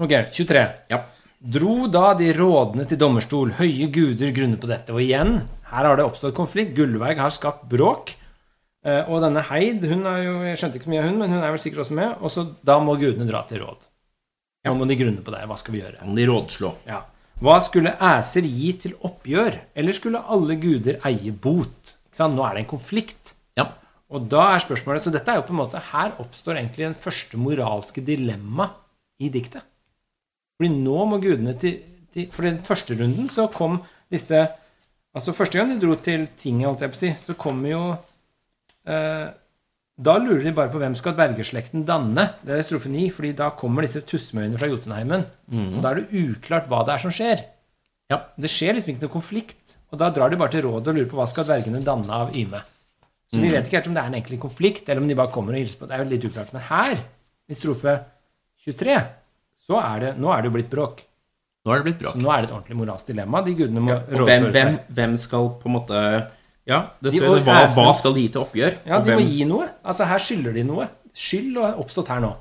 Ok, 0.00 0.10
23. 0.34 0.64
Ja. 0.90 1.04
Dro 1.38 1.86
da 1.92 2.14
de 2.18 2.32
rådene 2.34 2.86
til 2.88 2.98
dommerstol, 2.98 3.52
høye 3.60 3.86
guder 3.92 4.32
grunner 4.34 4.58
på 4.58 4.70
dette. 4.70 4.94
Og 4.94 5.02
igjen, 5.04 5.42
her 5.70 5.86
har 5.86 5.98
det 6.00 6.06
oppstått 6.08 6.34
konflikt. 6.36 6.74
Gullveig 6.76 7.20
har 7.20 7.34
skapt 7.34 7.66
bråk. 7.70 8.14
Eh, 8.84 9.04
Og 9.08 9.20
denne 9.22 9.42
Heid, 9.48 9.84
hun 9.88 10.06
er 10.06 10.22
jo 10.24 10.34
Jeg 10.44 10.58
skjønte 10.60 10.78
ikke 10.80 10.88
så 10.88 10.92
mye 10.94 11.02
av 11.02 11.08
hun, 11.08 11.18
men 11.18 11.30
hun 11.30 11.42
er 11.42 11.50
vel 11.54 11.62
sikkert 11.62 11.84
også 11.84 11.98
med. 12.00 12.16
Og 12.20 12.32
så 12.32 12.46
da 12.64 12.78
må 12.80 12.96
gudene 13.00 13.28
dra 13.28 13.44
til 13.48 13.62
råd. 13.62 13.86
Nå 14.64 14.74
må 14.80 14.88
de 14.88 14.96
grunne 14.96 15.20
på 15.24 15.34
det. 15.34 15.42
Hva 15.46 15.58
skal 15.60 15.74
vi 15.76 15.82
gjøre? 15.82 16.00
Må 16.08 16.16
de 16.16 16.26
rådslå? 16.30 16.72
Ja. 16.88 17.02
Hva 17.44 17.58
skulle 17.60 17.92
æser 18.00 18.46
gi 18.48 18.72
til 18.80 18.94
oppgjør? 19.04 19.58
Eller 19.76 19.92
skulle 19.96 20.22
alle 20.24 20.56
guder 20.56 21.00
eie 21.04 21.32
bot? 21.32 21.96
Nå 22.18 22.44
er 22.46 22.54
det 22.56 22.64
en 22.64 22.70
konflikt. 22.70 23.34
Ja. 23.58 23.68
Og 24.08 24.28
da 24.30 24.54
er 24.54 24.62
spørsmålet 24.62 25.02
Så 25.02 25.10
dette 25.12 25.32
er 25.32 25.40
jo 25.40 25.46
på 25.48 25.50
en 25.50 25.58
måte 25.58 25.80
Her 25.90 26.12
oppstår 26.22 26.60
egentlig 26.60 26.84
den 26.86 26.94
første 26.94 27.40
moralske 27.40 28.04
dilemma 28.06 28.68
i 29.18 29.28
diktet. 29.34 29.66
Fordi 30.58 30.70
nå 30.74 31.06
må 31.10 31.18
gudene 31.22 31.56
til, 31.58 31.80
til 32.14 32.28
For 32.32 32.46
den 32.46 32.60
første 32.62 32.96
runden 32.98 33.30
så 33.32 33.48
kom 33.52 33.80
disse 34.12 34.44
Altså 35.14 35.30
første 35.34 35.60
gang 35.60 35.70
de 35.70 35.78
dro 35.78 35.94
til 36.02 36.26
tinget, 36.34 36.66
holdt 36.66 36.82
jeg 36.82 36.90
på 36.90 36.96
å 36.98 37.00
si, 37.04 37.10
så 37.22 37.36
kommer 37.38 37.70
jo 37.70 37.82
eh, 38.90 39.28
Da 39.94 40.14
lurer 40.18 40.42
de 40.42 40.52
bare 40.56 40.72
på 40.72 40.80
hvem 40.82 40.96
skal 40.98 41.14
dvergeslekten 41.14 41.84
danne. 41.86 42.24
Det 42.42 42.56
er 42.56 42.66
strofe 42.66 42.90
9, 42.90 43.04
fordi 43.14 43.30
da 43.38 43.52
kommer 43.54 43.86
disse 43.86 44.02
tussmøyene 44.02 44.58
fra 44.58 44.66
Jotunheimen. 44.72 45.22
Og 45.76 45.78
da 45.84 45.92
er 45.92 46.00
det 46.00 46.22
uklart 46.24 46.66
hva 46.66 46.82
det 46.82 46.96
er 46.96 47.04
som 47.04 47.14
skjer. 47.14 47.44
Ja. 48.10 48.18
Det 48.34 48.50
skjer 48.50 48.74
liksom 48.74 48.90
ikke 48.90 49.06
noe 49.06 49.14
konflikt. 49.14 49.76
Og 49.94 50.00
da 50.02 50.10
drar 50.10 50.32
de 50.34 50.40
bare 50.40 50.50
til 50.50 50.66
rådet 50.66 50.90
og 50.90 50.98
lurer 50.98 51.10
på 51.12 51.20
hva 51.20 51.28
skal 51.30 51.46
dvergene 51.46 51.84
danne 51.86 52.10
av 52.10 52.34
Yme. 52.34 52.64
Så 53.30 53.38
vi 53.38 53.50
vet 53.50 53.66
ikke 53.66 53.78
helt 53.78 53.88
om 53.90 53.94
det 53.94 54.02
er 54.02 54.10
en 54.10 54.16
egentlig 54.18 54.40
konflikt, 54.42 54.88
eller 54.88 55.02
om 55.02 55.08
de 55.10 55.16
bare 55.18 55.30
kommer 55.30 55.54
og 55.54 55.62
hilser 55.62 55.78
på. 55.78 55.86
Det 55.86 55.94
er 55.94 56.02
jo 56.02 56.10
litt 56.10 56.26
uklart. 56.26 56.50
Men 56.54 56.66
her, 56.66 56.98
i 57.50 57.54
strofe 57.54 57.94
23, 58.66 58.98
så 59.64 59.80
er 59.80 60.00
det 60.02 60.14
Nå 60.20 60.30
er 60.34 60.42
det 60.42 60.50
jo 60.50 60.54
blitt 60.58 60.70
bråk. 60.72 61.04
Nå 61.64 61.72
er 61.72 61.80
det 61.80 61.88
blitt 61.88 62.00
bråk. 62.02 62.16
Så 62.16 62.20
nå 62.20 62.32
er 62.32 62.42
det 62.42 62.50
et 62.50 62.56
ordentlig 62.58 62.76
moralsk 62.76 63.08
dilemma. 63.08 63.40
De 63.46 63.54
gudene 63.56 63.84
må 63.84 63.94
ja, 63.94 64.00
rådføre 64.04 64.50
hvem, 64.52 64.74
seg. 64.76 64.90
hvem 64.98 65.14
skal 65.20 65.48
på 65.60 65.70
en 65.70 65.76
måte 65.78 66.00
Ja, 66.68 66.80
det 67.00 67.14
De 67.14 67.22
står 67.22 67.40
hva, 67.46 67.60
hva 67.72 67.94
skal 67.96 68.16
de 68.16 68.26
gi 68.26 68.32
til 68.34 68.44
oppgjør? 68.44 68.76
Ja, 68.84 69.00
de 69.00 69.10
de 69.12 69.16
må 69.16 69.24
gi 69.24 69.46
noe. 69.48 69.70
Altså, 69.84 70.08
her 70.10 70.20
skylder 70.26 70.56
de 70.56 70.66
noe. 70.68 70.90
Skyld 71.16 71.56
har 71.62 71.80
oppstått 71.80 72.12
her 72.12 72.20
nå. 72.24 72.34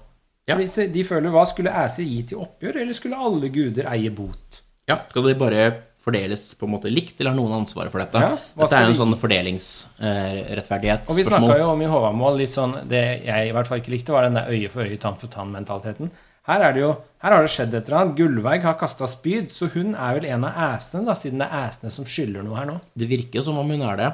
Ja. 0.50 0.58
Fordi 0.58 0.90
de 0.92 1.06
føler 1.08 1.32
hva 1.32 1.46
skulle 1.48 1.72
æser 1.72 2.04
gi 2.04 2.20
til 2.34 2.44
oppgjør, 2.44 2.82
eller 2.84 2.98
skulle 2.98 3.20
alle 3.30 3.48
guder 3.54 3.88
eie 3.94 4.12
bot? 4.12 4.60
Ja, 4.92 5.00
Skal 5.08 5.30
de 5.30 5.36
bare 5.40 5.68
fordeles 6.04 6.50
på 6.60 6.68
en 6.68 6.74
måte 6.74 6.92
likt, 6.92 7.16
eller 7.22 7.32
har 7.32 7.40
noen 7.40 7.62
ansvaret 7.62 7.94
for 7.94 8.04
dette? 8.04 8.20
Ja, 8.20 8.34
dette 8.60 8.76
er 8.76 8.90
jo 8.90 8.92
en 8.92 9.00
sånn 9.00 9.16
fordelingsrettferdighetsspørsmål. 9.22 11.14
Og 11.14 11.20
vi 11.22 11.24
snakka 11.30 11.56
jo 11.62 11.70
om 11.72 11.84
i 11.86 11.88
Håvamål 11.88 12.40
litt 12.42 12.52
sånn 12.52 12.74
Det 12.92 13.04
jeg 13.24 13.48
i 13.48 13.54
hvert 13.56 13.70
fall 13.70 13.80
ikke 13.80 13.94
likte, 13.96 14.12
var 14.16 14.28
den 14.28 14.36
der 14.42 14.52
øye 14.52 14.72
for 14.74 14.84
øye, 14.84 15.00
tann 15.00 15.16
for 15.22 15.32
tann-mentaliteten. 15.32 16.12
Her 16.48 16.64
er 16.68 16.76
det 16.76 16.82
jo 16.84 16.92
Her 17.24 17.32
har 17.32 17.46
det 17.46 17.52
skjedd 17.54 17.76
et 17.78 17.88
eller 17.88 18.02
annet. 18.02 18.18
Gullveig 18.20 18.66
har 18.66 18.76
kasta 18.76 19.08
spyd, 19.08 19.48
så 19.56 19.70
hun 19.72 19.94
er 19.96 20.18
vel 20.18 20.26
en 20.28 20.44
av 20.44 20.58
æsene, 20.76 21.06
da, 21.08 21.14
siden 21.16 21.40
det 21.40 21.48
er 21.48 21.70
æsene 21.70 21.92
som 21.96 22.08
skylder 22.10 22.44
noe 22.44 22.58
her 22.58 22.68
nå. 22.68 22.76
Det 23.00 23.08
virker 23.08 23.40
jo 23.40 23.46
som 23.48 23.62
om 23.62 23.72
hun 23.72 23.86
er 23.88 24.02
det. 24.02 24.10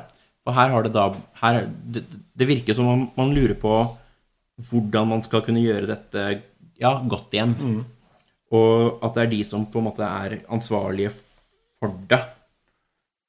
Og 0.46 0.54
her 0.54 0.70
har 0.76 0.86
det 0.86 0.92
da 0.94 1.08
her, 1.42 1.64
det, 1.96 2.04
det 2.38 2.48
virker 2.50 2.78
som 2.78 2.92
om 2.92 3.08
man 3.18 3.34
lurer 3.34 3.58
på 3.58 3.74
hvordan 4.70 5.10
man 5.16 5.26
skal 5.26 5.42
kunne 5.46 5.64
gjøre 5.64 5.90
dette 5.90 6.28
ja, 6.80 6.94
godt 7.02 7.34
igjen. 7.34 7.56
Mm. 7.58 7.82
Og 8.54 9.04
at 9.06 9.18
det 9.18 9.26
er 9.26 9.34
de 9.34 9.42
som 9.46 9.66
på 9.70 9.82
en 9.82 9.90
måte 9.90 10.06
er 10.06 10.40
ansvarlige 10.54 11.12
for 11.18 11.98
det. 12.10 12.22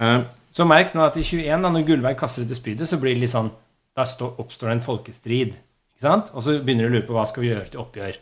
Uh, 0.00 0.24
Så 0.52 0.64
merk 0.68 0.94
nå 0.96 1.04
at 1.04 1.16
i 1.20 1.24
21, 1.24 1.60
da 1.64 1.72
når 1.72 1.88
Gullveig 1.88 2.16
kaster 2.20 2.44
etter 2.44 2.58
spydet, 2.58 2.88
så 2.88 2.98
blir 3.00 3.14
det 3.14 3.24
litt 3.24 3.32
sånn 3.32 3.52
Da 3.96 4.04
oppstår 4.28 4.70
det 4.70 4.74
en 4.78 4.84
folkestrid. 4.84 5.56
Ikke 5.92 6.04
sant? 6.04 6.30
Og 6.32 6.44
så 6.44 6.60
begynner 6.60 6.88
du 6.88 6.92
å 6.92 6.94
lure 6.98 7.08
på 7.08 7.16
hva 7.16 7.26
skal 7.28 7.44
vi 7.44 7.50
gjøre 7.50 7.72
til 7.72 7.82
oppgjør. 7.82 8.16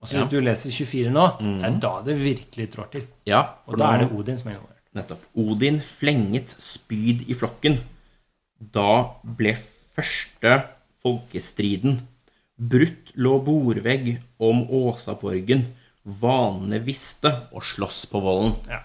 Og 0.00 0.06
så 0.08 0.14
Ja. 0.14 0.22
hvis 0.22 0.30
du 0.30 0.40
leser 0.40 0.70
24 0.70 1.10
nå, 1.10 1.24
det 1.40 1.64
er 1.64 1.78
da 1.80 2.02
det 2.02 2.16
virkelig 2.18 2.70
trår 2.70 2.90
til. 2.92 3.06
ja, 3.26 3.40
Og 3.66 3.76
da 3.78 3.94
er 3.94 3.98
det 4.04 4.12
Odin 4.12 4.38
som 4.38 4.50
er 4.52 4.54
involvert. 4.56 4.74
Nettopp. 4.94 5.24
Odin 5.36 5.80
flenget 5.80 6.48
spyd 6.58 7.28
i 7.28 7.34
flokken. 7.34 7.80
Da 8.60 9.14
ble 9.24 9.56
første 9.94 10.64
folkestriden. 11.04 12.00
Brutt 12.58 13.12
lå 13.16 13.36
bordvegg 13.44 14.18
om 14.40 14.64
Åsaborgen. 14.70 15.66
Vanene 16.04 16.80
visste 16.82 17.30
å 17.52 17.60
slåss 17.62 18.06
på 18.10 18.22
vollen. 18.22 18.54
Ja. 18.68 18.80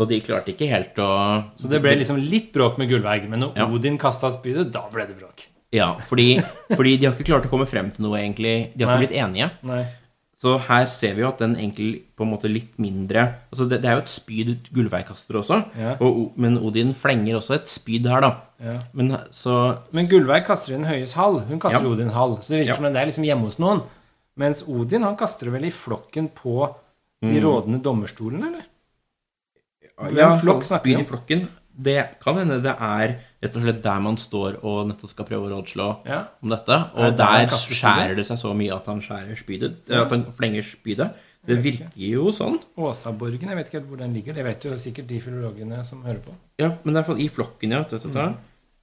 Så 0.00 0.06
de 0.08 0.20
klarte 0.24 0.54
ikke 0.54 0.70
helt 0.70 0.96
å 0.96 1.50
Så 1.60 1.68
det 1.68 1.82
ble 1.82 1.94
liksom 2.00 2.16
litt 2.18 2.52
bråk 2.54 2.78
med 2.78 2.88
Gullveig, 2.88 3.28
men 3.28 3.40
når 3.40 3.56
Ja. 3.56 3.66
Odin 3.68 3.98
kasta 3.98 4.30
spydet, 4.32 4.70
da 4.72 4.88
ble 4.88 5.06
det 5.06 5.18
bråk. 5.18 5.48
Ja, 5.72 5.94
fordi, 5.98 6.40
fordi 6.74 6.96
de 6.98 7.06
har 7.06 7.14
ikke 7.14 7.26
klart 7.26 7.44
å 7.46 7.50
komme 7.50 7.66
frem 7.68 7.92
til 7.92 8.02
noe, 8.06 8.16
egentlig. 8.18 8.72
De 8.76 8.84
har 8.84 8.96
Nei. 8.96 9.04
ikke 9.06 9.10
blitt 9.12 9.18
enige. 9.22 9.50
Nei. 9.62 9.86
Så 10.40 10.54
her 10.64 10.86
ser 10.88 11.12
vi 11.18 11.20
jo 11.20 11.28
at 11.28 11.38
den 11.42 11.52
egentlig 11.58 12.02
på 12.16 12.24
en 12.24 12.30
måte 12.32 12.48
litt 12.48 12.78
mindre 12.80 13.26
Altså 13.52 13.66
det, 13.68 13.82
det 13.82 13.90
er 13.90 13.98
jo 13.98 14.04
et 14.06 14.12
spyd 14.12 14.70
Gullveig 14.72 15.04
kaster 15.10 15.36
også, 15.36 15.58
Ja. 15.76 15.96
og, 16.00 16.32
men 16.40 16.56
Odin 16.64 16.94
flenger 16.96 17.36
også 17.36 17.58
et 17.58 17.68
spyd 17.68 18.06
her, 18.08 18.20
da. 18.24 18.30
Ja. 18.64 18.78
Men 18.96 19.10
så 19.30 19.58
Men 19.92 20.08
Gullveig 20.08 20.46
kaster 20.46 20.72
i 20.72 20.78
den 20.78 20.86
høyes 20.88 21.12
hall. 21.12 21.40
Hun 21.44 21.60
kaster 21.60 21.84
Ja. 21.84 21.92
Odin 21.92 22.08
hall. 22.16 22.38
Så 22.40 22.54
det 22.54 22.62
virker 22.62 22.76
som 22.80 22.84
den 22.88 22.96
er 22.96 23.04
liksom 23.10 23.24
hjemme 23.28 23.44
hos 23.50 23.58
noen. 23.60 23.82
Mens 24.40 24.62
Odin 24.66 25.02
han 25.04 25.16
kaster 25.20 25.44
det 25.50 25.52
vel 25.58 25.64
i 25.68 25.70
flokken 25.74 26.30
på 26.32 26.74
de 27.20 27.28
Mm. 27.36 27.40
rådende 27.44 27.82
dommerstolene, 27.84 28.46
eller? 28.48 28.62
Hvem 30.00 30.16
Ja, 30.16 30.30
flokk 30.40 30.62
snakker 30.64 30.84
vi 30.84 30.94
spyd 30.94 30.96
om? 30.96 31.00
i 31.02 31.04
flokken. 31.10 31.48
Det 31.76 32.06
kan 32.24 32.36
hende 32.38 32.62
det 32.62 32.74
er 32.80 33.18
rett 33.42 33.56
og 33.56 33.62
slett 33.62 33.82
der 33.82 34.00
man 34.04 34.16
står 34.20 34.58
og 34.64 34.86
nettopp 34.90 35.10
skal 35.14 35.24
prøve 35.24 35.48
å 35.48 35.52
rådslå 35.54 35.88
Ja. 36.06 36.24
om 36.42 36.48
dette. 36.52 36.76
Og 36.94 37.16
der 37.16 37.46
der 37.46 37.56
skjærer 37.56 38.14
det 38.16 38.26
seg 38.26 38.36
så 38.38 38.54
mye 38.54 38.74
at 38.76 38.86
han 38.86 39.00
skjærer 39.00 39.36
spydet. 39.38 39.90
At 39.90 40.10
han 40.10 40.26
flenger 40.36 40.62
spydet. 40.62 41.10
Det 41.46 41.56
virker 41.64 41.88
jo 41.96 42.26
sånn. 42.36 42.58
Åsaborgen, 42.76 43.48
jeg 43.48 43.56
vet 43.56 43.66
ikke 43.70 43.78
helt 43.80 43.88
hvor 43.88 43.96
den 43.98 44.12
ligger. 44.12 44.34
Det 44.34 44.44
vet 44.44 44.62
jo 44.64 44.72
sikkert 44.76 45.06
de 45.08 45.20
filologene 45.24 45.82
som 45.84 46.02
hører 46.04 46.20
på. 46.20 46.34
Ja, 46.58 46.72
men 46.84 46.92
det 46.94 47.08
er 47.08 47.16
i 47.16 47.28
flokken, 47.32 47.70
ja. 47.72 47.82
Vet 47.82 48.02
du, 48.02 48.08
Mm. 48.08 48.36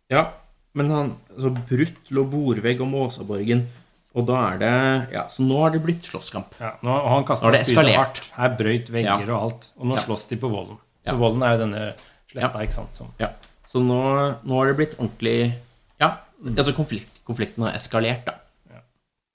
ja. 0.10 0.28
Men 0.74 0.90
han 0.90 1.16
altså, 1.36 1.52
Brutt 1.70 2.10
lå 2.12 2.24
bordvegg 2.30 2.82
om 2.82 2.94
Åsaborgen. 2.96 3.68
Og 4.16 4.26
da 4.26 4.54
er 4.54 4.58
det 4.58 5.12
Ja, 5.14 5.28
så 5.28 5.44
nå 5.46 5.60
har 5.62 5.70
det 5.70 5.84
blitt 5.84 6.02
slåsskamp. 6.02 6.58
Ja, 6.60 6.72
nå, 6.82 6.90
han 7.08 7.24
Nå 7.24 7.36
har 7.42 7.52
det 7.52 7.66
spydet 7.68 7.78
eskalert. 7.86 7.96
hardt. 7.96 8.32
Her 8.36 8.50
brøyt 8.58 8.90
vegger 8.90 9.28
Ja. 9.28 9.36
og 9.38 9.44
alt. 9.52 9.72
Og 9.78 9.86
nå 9.86 9.96
Ja. 9.96 10.02
slåss 10.02 10.28
de 10.30 10.36
på 10.38 10.50
vollen. 10.50 10.78
Så 11.06 11.12
Ja. 11.14 11.14
vollen 11.14 11.44
er 11.44 11.58
jo 11.58 11.66
denne 11.66 11.94
sletta, 12.28 12.54
Ja. 12.54 12.60
ikke 12.66 12.74
sant. 12.74 12.96
Som. 12.96 13.08
Ja. 13.20 13.30
Så 13.68 13.84
nå, 13.84 14.02
nå 14.48 14.60
har 14.60 14.70
det 14.70 14.78
blitt 14.80 14.98
ordentlig 14.98 15.54
Ja, 16.00 16.14
altså 16.54 16.74
konflikt, 16.78 17.10
konflikten 17.28 17.66
har 17.68 17.76
eskalert, 17.76 18.28
da. 18.28 18.38
Ja. 18.72 18.84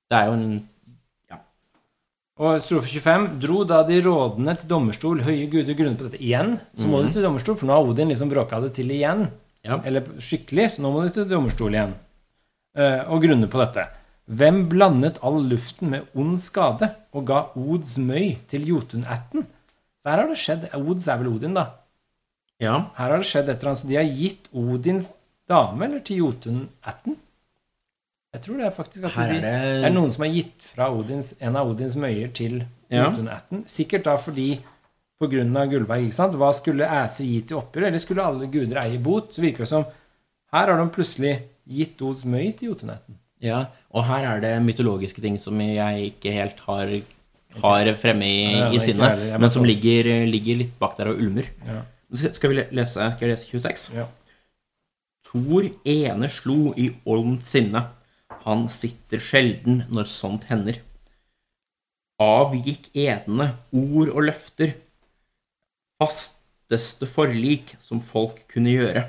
Det 0.08 0.20
er 0.20 0.30
jo 0.30 0.36
en 0.38 0.52
Og 2.42 2.56
strofe 2.64 2.88
25 2.88 3.26
dro 3.42 3.62
da 3.68 3.82
de 3.86 4.00
rådene 4.02 4.54
til 4.58 4.70
dommerstol, 4.70 5.20
høye 5.22 5.46
guder 5.52 5.76
grunnet 5.78 6.00
på 6.00 6.08
dette 6.08 6.18
igjen. 6.18 6.56
Så 6.74 6.88
må 6.90 7.02
de 7.04 7.12
til 7.12 7.22
dommerstol, 7.22 7.58
for 7.60 7.68
nå 7.68 7.76
har 7.76 7.86
Odin 7.86 8.08
liksom 8.10 8.32
bråka 8.32 8.58
det 8.64 8.72
til 8.78 8.88
igjen. 8.90 9.26
Ja. 9.62 9.78
Eller 9.86 10.08
skikkelig, 10.18 10.72
så 10.72 10.82
nå 10.82 10.90
må 10.90 11.04
de 11.04 11.12
til 11.14 11.28
dommerstol 11.30 11.76
igjen. 11.76 11.92
Uh, 12.72 13.04
og 13.12 13.22
grunne 13.22 13.50
på 13.52 13.60
dette. 13.60 13.84
Hvem 14.32 14.62
blandet 14.72 15.20
all 15.22 15.42
luften 15.50 15.92
med 15.92 16.16
ond 16.18 16.38
skade 16.40 16.88
og 17.12 17.26
ga 17.28 17.44
Ods 17.58 17.98
møy 18.00 18.38
til 18.50 18.64
Jotunætten? 18.70 19.44
Så 20.00 20.10
her 20.10 20.22
har 20.22 20.30
det 20.30 20.40
skjedd 20.40 20.68
Ods 20.80 21.06
er 21.06 21.20
vel 21.20 21.34
Odin, 21.34 21.54
da. 21.58 21.68
Ja. 22.60 22.76
Her 22.96 23.10
har 23.10 23.18
det 23.18 23.26
skjedd 23.26 23.48
et 23.48 23.58
eller 23.58 23.70
annet. 23.72 23.78
Så 23.82 23.88
de 23.88 23.96
har 23.96 24.04
gitt 24.04 24.48
Odins 24.54 25.12
dame 25.48 25.84
eller 25.86 26.00
til 26.06 26.16
Jotun 26.22 26.68
Atten 26.86 27.16
Jeg 28.34 28.42
tror 28.42 28.56
det 28.60 28.66
er 28.66 28.70
faktisk 28.76 29.04
at 29.04 29.16
er 29.18 29.32
det... 29.32 29.40
det- 29.42 29.84
er 29.84 29.90
noen 29.92 30.12
som 30.14 30.22
har 30.24 30.30
gitt 30.32 30.62
fra 30.64 30.86
Odins, 30.94 31.34
en 31.40 31.56
av 31.56 31.68
Odins 31.68 31.96
møyer 31.96 32.30
til 32.32 32.62
Ja. 32.92 33.06
Jotunætten. 33.10 33.64
Sikkert 33.66 34.04
da 34.04 34.16
fordi 34.20 34.58
på 35.20 35.28
grunn 35.30 35.56
av 35.56 35.68
Gullveig, 35.70 36.06
ikke 36.08 36.16
sant? 36.16 36.34
Hva 36.36 36.50
skulle 36.52 36.84
Æse 36.84 37.24
gi 37.24 37.40
til 37.46 37.56
oppgjør, 37.56 37.86
eller 37.88 37.98
skulle 38.02 38.24
alle 38.24 38.46
guder 38.52 38.80
eie 38.82 38.98
bot? 38.98 39.30
Så 39.32 39.40
virker 39.40 39.64
det 39.64 39.68
som 39.68 39.84
her 40.52 40.66
har 40.68 40.76
de 40.76 40.86
plutselig 40.92 41.34
gitt 41.68 42.00
Ods 42.02 42.24
møy 42.28 42.50
til 42.56 42.68
Jotunætten. 42.72 43.16
ja. 43.40 43.66
Og 43.92 44.04
her 44.08 44.24
er 44.24 44.40
det 44.40 44.62
mytologiske 44.64 45.20
ting 45.20 45.38
som 45.40 45.58
jeg 45.60 46.12
ikke 46.14 46.32
helt 46.32 46.60
har, 46.64 46.88
har 47.62 47.92
fremme 48.00 48.24
i, 48.24 48.52
Ja, 48.56 48.70
i 48.72 48.78
sinnet, 48.80 49.40
men 49.40 49.50
som 49.50 49.64
ligger, 49.64 50.08
ligger 50.26 50.56
litt 50.62 50.78
bak 50.80 50.96
der 50.96 51.10
og 51.12 51.18
ulmer. 51.20 51.44
Ja. 51.66 51.82
Skal, 52.12 52.52
vi 52.52 52.64
lese 52.76 53.06
Skal 53.16 53.26
jeg 53.26 53.32
lese 53.32 53.48
26? 53.48 53.88
Ja. 53.96 54.06
Thor 55.26 55.68
ene 55.88 56.28
slo 56.28 56.72
i 56.76 56.90
olmt 57.08 57.46
sinne. 57.48 57.86
Han 58.44 58.66
sitter 58.72 59.22
sjelden 59.22 59.84
når 59.92 60.10
sånt 60.12 60.48
hender. 60.50 60.80
Avgikk 62.22 62.90
edene 62.92 63.52
ord 63.72 64.10
og 64.12 64.26
løfter. 64.28 64.74
Fasteste 66.02 67.08
forlik 67.08 67.76
som 67.80 68.02
folk 68.04 68.42
kunne 68.52 68.74
gjøre. 68.74 69.06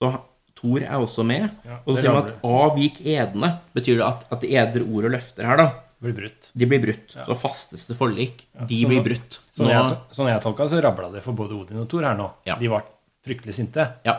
Så 0.00 0.14
Thor 0.54 0.84
er 0.86 0.96
også 0.96 1.24
med. 1.26 1.50
Ja, 1.66 1.80
Og 1.84 1.96
så 1.96 2.04
sier 2.04 2.14
man 2.14 2.28
at 2.30 2.44
avgikk 2.46 3.00
edene. 3.02 3.50
Betyr 3.76 3.98
det 3.98 4.06
at, 4.06 4.24
at 4.32 4.46
eder 4.46 4.80
edre 4.80 4.86
ord 4.86 5.08
og 5.10 5.16
løfter 5.16 5.48
her, 5.48 5.60
da, 5.60 5.68
Blir 6.04 6.14
brutt. 6.16 6.50
de 6.54 6.66
blir 6.68 6.82
brutt. 6.84 7.14
Så 7.16 7.34
fasteste 7.40 7.96
forlik, 7.96 8.44
de 8.68 8.76
så 8.82 8.88
blir 8.90 9.02
brutt. 9.06 9.40
Sånn 9.56 9.70
jeg, 9.72 9.96
sånn 10.12 10.28
jeg 10.28 10.42
tolka 10.44 10.68
så 10.68 10.82
rabla 10.84 11.08
det 11.14 11.22
for 11.24 11.32
både 11.38 11.56
Odin 11.56 11.80
og 11.80 11.88
Thor 11.88 12.04
her 12.04 12.16
nå. 12.18 12.26
Ja. 12.48 12.58
De 12.60 12.68
var 12.68 12.84
fryktelig 13.24 13.54
sinte. 13.56 13.86
Ja. 14.04 14.18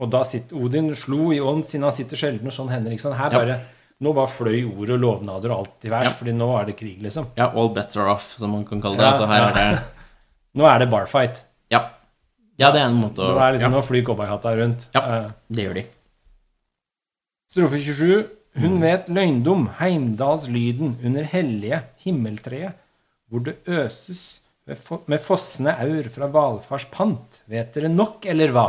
Og 0.00 0.08
da 0.14 0.22
sitter 0.24 0.56
Odin 0.56 0.88
slo 0.96 1.32
i 1.34 1.40
ånd 1.42 1.66
siden 1.68 1.84
han 1.88 1.92
sitter 1.92 2.16
sjelden, 2.16 2.46
og 2.48 2.54
sånn 2.54 2.70
hender 2.72 2.94
ikke 2.94 3.04
sant? 3.08 3.18
Her 3.20 3.30
Ja. 3.34 3.38
bare 3.44 3.60
Nå 4.00 4.12
bare 4.14 4.30
fløy 4.30 4.60
ord 4.78 4.90
og 4.94 5.00
lovnader 5.02 5.50
og 5.50 5.58
alt 5.58 5.84
i 5.84 5.88
værs, 5.90 6.04
Ja. 6.04 6.10
fordi 6.14 6.32
nå 6.32 6.46
er 6.60 6.66
det 6.66 6.76
krig, 6.78 7.00
liksom. 7.02 7.32
Ja, 7.36 7.48
all 7.50 7.68
bets 7.74 7.96
are 7.96 8.06
off, 8.12 8.36
som 8.38 8.52
man 8.52 8.64
kan 8.64 8.80
kalle 8.80 8.94
det. 8.96 9.02
Ja, 9.02 9.10
altså 9.10 9.26
her 9.26 9.40
ja. 9.42 9.48
er 9.48 9.54
det 9.74 9.82
Nå 10.54 10.64
er 10.70 10.78
det 10.78 10.88
barfight. 10.88 11.40
Ja. 11.68 11.80
Ja, 12.56 12.70
det 12.70 12.80
er 12.80 12.86
en 12.92 13.00
måte 13.02 13.18
å 13.18 13.34
Nå, 13.34 13.40
er 13.42 13.56
liksom, 13.56 13.72
ja, 13.72 13.76
nå 13.76 13.82
flyr 13.82 14.04
cowboyhatta 14.06 14.54
rundt. 14.56 14.86
Ja. 14.94 15.02
Eh, 15.26 15.30
Det 15.50 15.64
gjør 15.66 15.74
de. 15.74 15.84
Strofe 17.50 17.78
27. 17.82 18.28
Hun 18.56 18.80
vet 18.80 19.06
løgndom, 19.12 19.68
Heimdalslyden 19.78 20.96
under 21.04 21.22
hellige 21.24 21.82
himmeltreet, 22.04 22.72
hvor 23.30 23.44
det 23.44 23.56
øses 23.68 24.40
med 24.66 24.76
fo- 24.76 25.18
fossende 25.22 25.74
aur 25.78 26.08
fra 26.12 26.26
hvalfars 26.32 26.86
pant. 26.90 27.42
Vet 27.48 27.74
dere 27.74 27.88
nok, 27.92 28.24
eller 28.26 28.48
hva? 28.52 28.68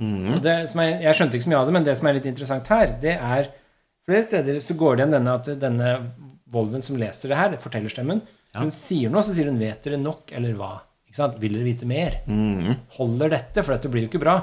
Mm. 0.00 0.40
Det 0.42 0.68
som 0.70 0.80
er, 0.80 1.00
jeg 1.02 1.14
skjønte 1.14 1.36
ikke 1.38 1.44
så 1.46 1.52
mye 1.52 1.58
av 1.62 1.66
det, 1.66 1.72
men 1.76 1.84
det 1.84 1.96
som 1.98 2.06
er 2.08 2.16
litt 2.18 2.26
interessant 2.30 2.68
her, 2.68 2.94
det 3.00 3.16
er 3.18 3.50
Flere 4.02 4.24
steder 4.26 4.56
så 4.58 4.74
går 4.74 4.96
det 4.96 5.02
igjen 5.04 5.12
denne 5.14 5.34
at 5.38 5.48
denne 5.62 5.90
Volven 6.50 6.82
som 6.82 6.96
leser 6.98 7.30
det 7.30 7.36
her, 7.38 7.52
fortellerstemmen, 7.56 8.18
Ja. 8.52 8.60
hun 8.64 8.70
sier 8.74 9.08
noe, 9.08 9.22
så 9.22 9.30
sier 9.32 9.46
hun 9.46 9.60
'vet 9.60 9.80
dere 9.84 9.96
nok', 9.96 10.32
eller 10.32 10.52
hva? 10.58 10.80
Ikke 11.06 11.14
sant? 11.16 11.38
Vil 11.38 11.52
dere 11.54 11.62
vite 11.64 11.86
mer? 11.86 12.16
Mm. 12.26 12.74
Holder 12.98 13.28
dette? 13.30 13.62
For 13.62 13.72
dette 13.76 13.88
blir 13.88 14.02
jo 14.02 14.08
ikke 14.10 14.20
bra. 14.24 14.42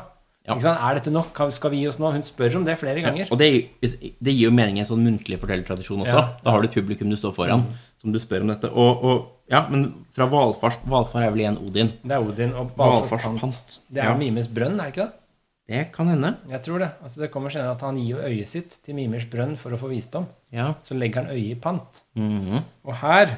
Ja. 0.49 0.73
Er 0.89 0.97
dette 0.99 1.11
nok? 1.13 1.37
Skal 1.55 1.71
vi 1.71 1.81
gi 1.83 1.87
oss 1.91 1.99
nå? 2.01 2.11
Hun 2.15 2.23
spør 2.25 2.55
om 2.59 2.65
det 2.65 2.77
flere 2.81 3.01
ganger. 3.05 3.29
Og 3.31 3.37
det, 3.37 3.49
det 3.81 4.33
gir 4.33 4.47
jo 4.49 4.51
mening 4.55 4.79
i 4.79 4.83
en 4.83 4.89
sånn 4.89 5.03
muntlig 5.05 5.39
fortellertradisjon 5.41 6.01
også. 6.05 6.17
Ja. 6.17 6.25
Da 6.43 6.51
har 6.55 6.61
du 6.61 6.67
et 6.69 6.77
publikum 6.77 7.09
du 7.11 7.17
står 7.19 7.35
foran, 7.35 7.67
som 8.01 8.11
du 8.15 8.19
spør 8.19 8.45
om 8.47 8.51
dette. 8.53 8.71
Og, 8.73 9.03
og 9.05 9.51
ja, 9.51 9.63
men 9.69 9.87
fra 10.15 10.27
valfars 10.29 10.77
Valfar 10.89 11.25
er 11.25 11.31
vel 11.33 11.45
igjen 11.45 11.57
Odin. 11.61 11.93
Det 12.03 12.17
er 12.17 12.25
Odin 12.25 12.53
og 12.57 12.73
Valfars 12.77 13.29
pant. 13.41 13.79
Det 13.89 14.03
er 14.03 14.11
Ja. 14.11 14.17
Mimes 14.17 14.47
brønn, 14.51 14.79
er 14.79 14.89
det 14.89 14.93
ikke 14.97 15.05
det? 15.07 15.15
Det 15.69 15.83
kan 15.93 16.07
hende. 16.09 16.31
Jeg 16.49 16.63
tror 16.65 16.79
det. 16.81 16.87
Altså, 17.05 17.19
det 17.21 17.27
kommer 17.29 17.53
senere 17.53 17.75
at 17.75 17.81
han 17.85 17.97
gir 18.01 18.15
jo 18.15 18.23
øyet 18.25 18.47
sitt 18.49 18.79
til 18.85 18.95
Mimers 18.97 19.27
brønn 19.29 19.51
for 19.57 19.69
å 19.75 19.77
få 19.77 19.91
visdom. 19.91 20.25
Ja. 20.51 20.71
Så 20.81 20.97
legger 20.97 21.27
han 21.27 21.35
øyet 21.35 21.51
i 21.51 21.59
pant. 21.61 21.99
Mhm. 22.17 22.63
Og 22.89 22.95
her 23.03 23.35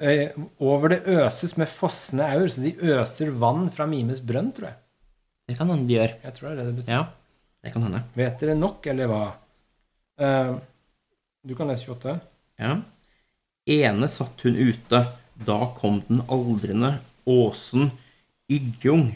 eh, 0.00 0.34
Over 0.58 0.88
det 0.88 1.02
øses 1.06 1.54
med 1.56 1.68
fossende 1.70 2.26
aur, 2.26 2.48
så 2.50 2.64
de 2.64 2.72
øser 2.96 3.30
vann 3.38 3.68
fra 3.70 3.86
Mimes 3.86 4.18
brønn, 4.26 4.50
tror 4.56 4.72
jeg. 4.72 4.76
Det 5.46 5.54
kan 5.54 5.70
hende 5.70 5.86
de 5.86 5.98
gjør. 5.98 6.14
Jeg 6.24 6.36
tror 6.36 6.48
det 6.48 6.52
er 6.52 6.58
det 6.58 6.66
det 6.66 6.78
betyr. 6.80 6.92
Ja, 6.96 7.02
det 7.62 7.72
kan 7.74 7.84
hende. 7.86 8.02
Vet 8.18 8.40
dere 8.42 8.56
nok, 8.58 8.86
eller 8.90 9.10
hva? 9.10 9.24
Uh, 10.18 10.56
du 11.46 11.54
kan 11.58 11.70
lese 11.70 11.92
28. 11.92 12.16
Ja. 12.62 12.72
Ene 13.66 14.08
satt 14.10 14.42
hun 14.46 14.58
ute, 14.58 15.02
da 15.46 15.58
kom 15.76 16.00
den 16.08 16.24
aldrende 16.32 16.96
åsen 17.26 17.90
Yggjung 18.50 19.08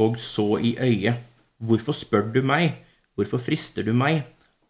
og 0.00 0.18
så 0.20 0.56
i 0.64 0.74
øyet. 0.80 1.24
Hvorfor 1.58 1.96
spør 1.96 2.28
du 2.32 2.40
meg? 2.46 2.78
Hvorfor 3.18 3.40
frister 3.42 3.84
du 3.84 3.92
meg? 3.96 4.22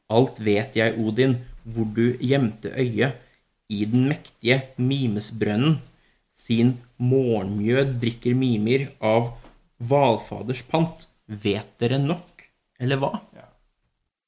Alt 0.08 0.40
vet 0.40 0.76
jeg, 0.78 0.96
Odin, 0.98 1.36
hvor 1.68 1.88
du 1.94 2.16
gjemte 2.16 2.72
øyet. 2.72 3.18
I 3.68 3.84
den 3.84 4.08
mektige 4.08 4.62
Mimesbrønnen. 4.80 5.76
Sin 6.32 6.78
morgenmjød 6.96 7.98
drikker 8.00 8.34
Mimir 8.38 8.86
av 9.04 9.34
hvalfaders 9.78 10.64
pant. 10.68 11.06
Vet 11.28 11.74
dere 11.80 11.98
nok, 12.00 12.46
eller 12.80 13.00
hva? 13.00 13.12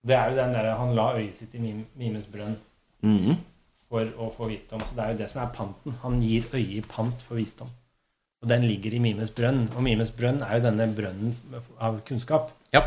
Det 0.01 0.17
er 0.17 0.33
jo 0.33 0.37
den 0.37 0.53
der 0.57 0.71
Han 0.77 0.95
la 0.97 1.11
øyet 1.17 1.37
sitt 1.37 1.55
i 1.57 1.61
Mimes 1.61 2.27
brønn 2.29 2.57
mm. 3.05 3.37
for 3.89 4.09
å 4.17 4.31
få 4.33 4.49
visdom. 4.53 4.83
Så 4.85 4.97
det 4.97 5.05
er 5.05 5.15
jo 5.15 5.21
det 5.21 5.29
som 5.33 5.43
er 5.43 5.55
panten. 5.57 5.97
Han 6.05 6.21
gir 6.25 6.49
øyet 6.53 6.77
i 6.79 6.83
pant 6.85 7.25
for 7.25 7.41
visdom. 7.41 7.73
Og 8.41 8.49
den 8.49 8.65
ligger 8.69 8.97
i 8.97 9.03
Mimes 9.03 9.33
brønn. 9.37 9.67
Og 9.77 9.85
Mimes 9.85 10.13
brønn 10.17 10.41
er 10.45 10.57
jo 10.57 10.67
denne 10.69 10.89
brønnen 10.97 11.35
av 11.81 12.01
kunnskap. 12.09 12.53
Ja. 12.73 12.87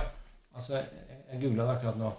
Altså, 0.53 0.81
jeg 1.29 1.41
googla 1.41 1.67
det 1.67 1.75
akkurat 1.77 1.99
nå. 2.01 2.13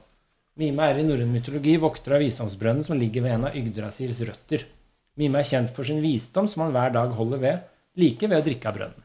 Mime 0.58 0.86
er 0.86 1.00
i 1.00 1.06
norrøn 1.06 1.32
mytologi 1.34 1.74
vokter 1.82 2.14
av 2.14 2.22
visdomsbrønnen 2.22 2.86
som 2.86 2.98
ligger 2.98 3.24
ved 3.24 3.34
en 3.34 3.48
av 3.48 3.56
Yggdrasils 3.58 4.20
røtter. 4.28 4.62
Mime 5.18 5.40
er 5.40 5.48
kjent 5.48 5.72
for 5.74 5.86
sin 5.86 6.02
visdom, 6.02 6.46
som 6.50 6.62
han 6.62 6.74
hver 6.74 6.94
dag 6.94 7.14
holder 7.14 7.42
ved, 7.42 7.64
like 7.98 8.30
ved 8.30 8.38
å 8.38 8.46
drikke 8.46 8.70
av 8.70 8.78
brønnen. 8.78 9.03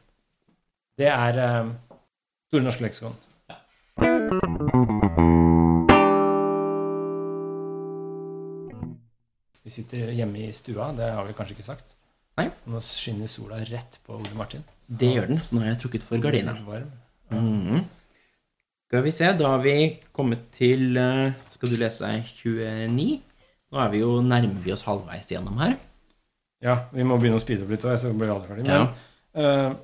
Det 1.00 1.08
er 1.08 1.38
eh, 1.40 1.68
Store 2.50 2.64
norske 2.66 2.84
leksikon. 2.84 3.14
Vi 9.64 9.72
sitter 9.72 10.10
hjemme 10.12 10.42
i 10.44 10.50
stua, 10.52 10.90
det 10.98 11.08
har 11.14 11.24
vi 11.24 11.36
kanskje 11.38 11.56
ikke 11.56 11.64
sagt. 11.64 11.94
Nei. 12.36 12.50
Nå 12.68 12.82
skinner 12.84 13.30
sola 13.32 13.62
rett 13.70 14.00
på 14.04 14.18
Ole 14.18 14.36
Martin. 14.36 14.66
Det 14.84 15.14
gjør 15.14 15.32
den, 15.32 15.42
nå 15.54 15.64
har 15.64 15.72
jeg 15.72 15.82
trukket 15.86 16.04
for 16.04 16.20
gardina. 16.20 16.58
Varm. 16.68 16.92
-hmm. 17.30 17.84
Skal 18.90 19.02
vi 19.02 19.12
se, 19.12 19.32
da 19.32 19.48
har 19.48 19.58
vi 19.58 20.00
kommet 20.12 20.50
til 20.52 20.96
eh, 20.96 21.32
Skal 21.48 21.68
du 21.68 21.76
lese 21.76 22.24
29? 22.26 23.20
Nå 23.72 23.78
er 23.78 23.88
vi 23.88 23.98
jo 23.98 24.20
nærmer 24.20 24.64
vi 24.64 24.72
oss 24.72 24.82
halvveis 24.82 25.32
gjennom 25.32 25.56
her. 25.58 25.76
Ja, 26.62 26.78
vi 26.92 27.02
må 27.02 27.16
begynne 27.16 27.36
å 27.36 27.40
speede 27.40 27.62
opp 27.62 27.70
litt, 27.70 27.80
så 27.80 28.12
blir 28.12 28.26
vi 28.26 28.34
aldri 28.34 28.48
ferdig. 28.48 28.66
Ja. 28.66 28.84
Men 29.32 29.76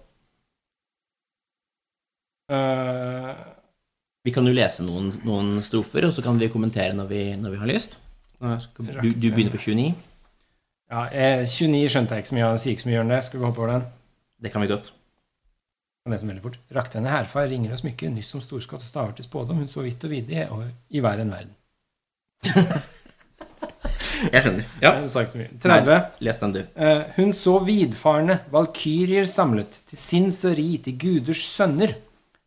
eh, 2.50 3.30
Vi 4.26 4.34
kan 4.34 4.46
jo 4.46 4.54
lese 4.56 4.84
noen, 4.86 5.12
noen 5.26 5.62
strofer, 5.62 6.08
og 6.08 6.14
så 6.16 6.24
kan 6.24 6.38
vi 6.40 6.50
kommentere 6.52 6.96
når 6.96 7.08
vi, 7.10 7.22
når 7.40 7.54
vi 7.54 7.62
har 7.62 7.70
lyst. 7.70 7.98
Skal, 8.36 8.90
du, 9.00 9.10
du 9.16 9.28
begynner 9.30 9.54
på 9.54 9.60
29. 9.62 9.94
ja, 10.92 11.06
eh, 11.08 11.42
29 11.48 11.88
skjønte 11.94 12.14
jeg 12.16 12.24
ikke 12.24 12.32
så 12.32 12.36
mye 12.38 12.48
av, 12.50 12.58
sier 12.60 12.76
ikke 12.76 12.84
så 12.84 12.90
mye 12.92 13.02
om 13.04 13.12
det. 13.14 13.20
Skal 13.24 13.40
vi 13.40 13.46
hoppe 13.48 13.62
over 13.64 13.72
den? 13.76 13.86
Det 14.44 14.52
kan 14.52 14.62
vi 14.64 14.68
godt. 14.70 14.90
Kan 16.04 16.12
lese 16.14 16.26
den 16.26 16.34
veldig 16.34 16.44
fort. 16.44 16.58
Rakte 16.76 17.00
henne 17.00 17.10
herfra, 17.14 17.46
ringer 17.50 17.72
og 17.74 17.80
smykker, 17.80 18.12
nyss 18.14 18.28
som 18.34 18.42
storskott 18.44 18.84
og 18.84 18.90
staver 18.90 19.16
til 19.16 19.26
spådom, 19.26 19.62
hun 19.62 19.70
så 19.72 19.82
vidt 19.86 20.04
og 20.06 20.12
vidig 20.12 20.44
og 20.54 20.66
i 20.94 21.00
hver 21.02 21.22
en 21.24 21.32
verden. 21.34 21.56
Jeg 24.32 24.42
skjønner. 24.42 24.64
Ja, 24.80 24.92
Jeg 25.00 25.10
sagt 25.12 25.34
så 25.34 25.40
mye. 25.40 25.50
30. 25.60 25.96
Les 26.24 26.38
den, 26.40 26.52
du. 26.54 26.60
Eh, 26.80 27.02
hun 27.18 27.32
så 27.36 27.58
vidfarne 27.64 28.38
valkyrier 28.52 29.26
samlet, 29.28 29.80
til 29.90 30.00
sinns 30.00 30.38
og 30.48 30.56
ri, 30.56 30.76
til 30.82 30.96
guders 31.00 31.42
sønner. 31.50 31.96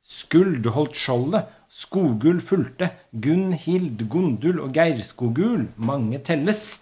Skuld 0.10 0.66
holdt 0.74 0.98
skjoldet, 0.98 1.50
Skogul 1.70 2.40
fulgte, 2.42 2.88
Gunnhild, 3.14 4.02
Gondul 4.10 4.58
og 4.64 4.72
Geirskogul, 4.74 5.68
mange 5.78 6.18
telles. 6.26 6.80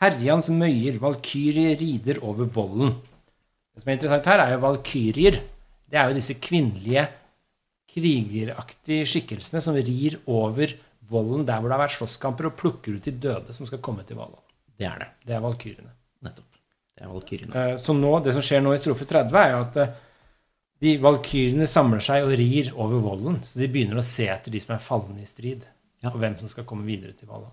Herjans 0.00 0.46
møyer, 0.54 1.00
valkyrjer 1.02 1.74
rider 1.80 2.20
over 2.22 2.46
volden. 2.54 2.94
Det 3.74 3.82
som 3.82 3.90
er 3.90 3.98
interessant 3.98 4.28
her, 4.30 4.42
er 4.44 4.54
jo 4.54 4.60
valkyrier. 4.62 5.40
Det 5.90 5.98
er 5.98 6.12
jo 6.12 6.16
disse 6.20 6.36
kvinnelige 6.38 7.08
krigeraktige 7.90 9.06
skikkelsene 9.08 9.62
som 9.64 9.74
rir 9.74 10.20
over 10.30 10.72
volden 11.10 11.42
der 11.48 11.58
hvor 11.58 11.70
det 11.72 11.76
har 11.76 11.82
vært 11.88 11.96
slåsskamper, 11.96 12.48
og 12.50 12.58
plukker 12.60 12.96
ut 12.96 13.08
de 13.08 13.16
døde 13.26 13.56
som 13.56 13.66
skal 13.66 13.82
komme 13.82 14.04
til 14.06 14.20
Valhall. 14.20 14.44
Det 14.78 14.86
er 14.86 15.02
det. 15.02 15.08
Det 15.26 15.34
er 15.36 15.42
valkyrjene. 15.44 15.90
Nettopp. 16.24 16.60
Det 16.94 17.04
er 17.04 17.10
valkyriene. 17.10 17.64
Eh, 17.64 17.74
Så 17.82 17.96
nå, 17.98 18.12
det 18.24 18.36
som 18.36 18.46
skjer 18.46 18.62
nå 18.62 18.76
i 18.76 18.80
strofe 18.80 19.08
30, 19.10 19.36
er 19.42 19.52
jo 19.56 19.60
at 19.66 19.80
eh, 19.82 19.92
de 20.80 20.96
valkyrene 21.02 21.66
samler 21.68 22.00
seg 22.04 22.24
og 22.24 22.36
rir 22.40 22.70
over 22.72 23.02
volden, 23.04 23.40
Så 23.44 23.60
de 23.60 23.68
begynner 23.68 24.00
å 24.00 24.04
se 24.06 24.28
etter 24.32 24.52
de 24.52 24.60
som 24.62 24.74
er 24.74 24.84
falne 24.84 25.20
i 25.20 25.28
strid, 25.28 25.66
Ja. 26.02 26.10
og 26.10 26.20
hvem 26.20 26.38
som 26.38 26.48
skal 26.48 26.64
komme 26.64 26.86
videre 26.86 27.12
til 27.12 27.28
Valhall. 27.28 27.52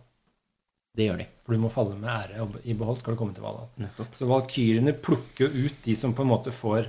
Det 0.95 1.05
gjør 1.05 1.17
de. 1.17 1.25
For 1.43 1.53
du 1.53 1.59
må 1.59 1.69
falle 1.69 1.95
med 1.95 2.09
ære 2.09 2.41
og 2.41 2.55
i 2.63 2.73
behold 2.73 2.97
skal 2.97 3.13
du 3.13 3.19
komme 3.19 3.35
til 3.35 3.43
Valhall. 3.43 3.67
Nettopp. 3.77 4.15
Så 4.15 4.25
valkyrene 4.25 4.93
plukker 4.93 5.45
jo 5.45 5.65
ut 5.67 5.83
de 5.83 5.95
som 5.95 6.13
på 6.13 6.23
en 6.23 6.31
måte 6.31 6.53
får 6.55 6.87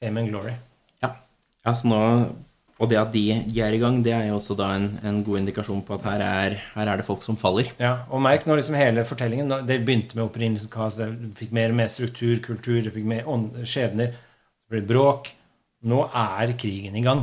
fame 0.00 0.22
and 0.22 0.30
glory. 0.30 0.54
Ja. 1.02 1.10
ja 1.66 1.74
så 1.74 1.90
nå, 1.90 1.98
og 2.80 2.88
det 2.88 2.96
at 2.96 3.10
de, 3.12 3.24
de 3.50 3.60
er 3.60 3.74
i 3.76 3.80
gang, 3.82 3.98
det 4.06 4.14
er 4.16 4.30
jo 4.30 4.38
også 4.38 4.56
da 4.56 4.70
en, 4.78 4.86
en 5.04 5.18
god 5.26 5.42
indikasjon 5.42 5.82
på 5.84 5.98
at 5.98 6.06
her 6.06 6.24
er, 6.24 6.56
her 6.76 6.92
er 6.92 7.02
det 7.02 7.04
folk 7.04 7.26
som 7.26 7.36
faller. 7.36 7.68
Ja, 7.82 8.06
og 8.08 8.22
merk 8.24 8.46
når 8.48 8.62
liksom 8.62 8.78
hele 8.78 9.04
fortellingen 9.04 9.52
Det 9.68 9.82
begynte 9.84 10.16
med 10.16 10.24
opprinnelseskaos, 10.30 10.96
det 11.02 11.34
fikk 11.36 11.52
mer 11.58 11.74
og 11.74 11.80
mer 11.82 11.92
struktur, 11.92 12.38
kultur, 12.46 12.80
det 12.86 12.94
fikk 12.94 13.10
mer 13.10 13.28
skjebner, 13.68 14.14
det 14.14 14.72
ble 14.72 14.86
bråk. 14.94 15.34
Nå 15.88 16.00
er 16.12 16.52
krigen 16.60 16.96
i 16.96 17.04
gang. 17.04 17.22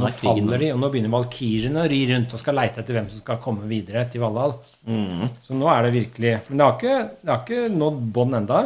Nå 0.00 0.04
Nå 0.04 0.08
er 0.08 0.14
faller 0.16 0.58
de, 0.62 0.68
og 0.72 0.80
nå 0.80 0.88
begynner 0.92 1.12
valkyrjene 1.12 1.82
å 1.84 1.88
ri 1.90 2.00
rundt 2.08 2.32
og 2.32 2.40
skal 2.40 2.56
leite 2.56 2.80
etter 2.80 2.96
hvem 2.96 3.08
som 3.12 3.20
skal 3.20 3.40
komme 3.44 3.66
videre 3.68 4.06
til 4.08 4.22
Valhall. 4.24 4.54
Mm. 4.88 5.26
Så 5.44 5.56
nå 5.56 5.68
er 5.68 5.82
det 5.86 5.92
virkelig 5.96 6.34
Men 6.48 6.60
det 6.60 6.66
har 6.66 6.76
ikke, 6.78 6.98
det 7.20 7.32
har 7.34 7.42
ikke 7.44 7.72
nådd 7.76 7.98
bånd 8.16 8.38
enda. 8.40 8.60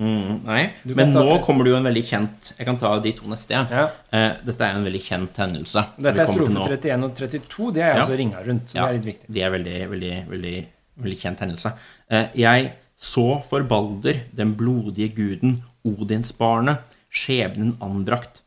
Mm, 0.00 0.38
nei, 0.46 0.62
men 0.96 1.10
nå 1.12 1.26
til. 1.28 1.42
kommer 1.44 1.66
det 1.66 1.72
jo 1.74 1.76
en 1.76 1.84
veldig 1.84 2.02
kjent 2.08 2.46
Jeg 2.56 2.64
kan 2.64 2.78
ta 2.80 2.94
de 3.04 3.10
to 3.18 3.26
neste. 3.28 3.52
Ja. 3.68 3.82
Eh, 4.16 4.30
dette 4.46 4.64
er 4.64 4.78
en 4.78 4.86
veldig 4.86 5.02
kjent 5.04 5.40
hendelse. 5.42 5.82
Dette 6.00 6.22
er 6.24 6.30
strofe 6.30 6.62
31 6.64 7.04
og 7.04 7.14
32. 7.18 7.72
Det 7.76 7.82
er 7.84 7.90
Ja. 7.90 7.98
altså 8.00 8.16
ringa 8.16 8.40
rundt, 8.46 8.66
så 8.72 8.74
Ja. 8.76 8.86
det 8.86 8.88
er 8.88 8.96
litt 8.96 9.10
viktig. 9.10 9.26
Det 9.34 9.42
er 9.42 9.50
veldig, 9.50 9.90
veldig, 9.90 10.14
veldig, 10.30 10.66
veldig 11.04 11.18
kjent 11.20 11.38
hendelse. 11.44 11.72
Eh, 12.10 12.28
jeg 12.34 12.72
så 12.96 13.42
for 13.44 13.62
Balder, 13.62 14.22
den 14.34 14.54
blodige 14.56 15.12
guden, 15.14 15.62
Odinsbarnet, 15.84 16.78
skjebnen 17.12 17.76
anbrakt. 17.80 18.40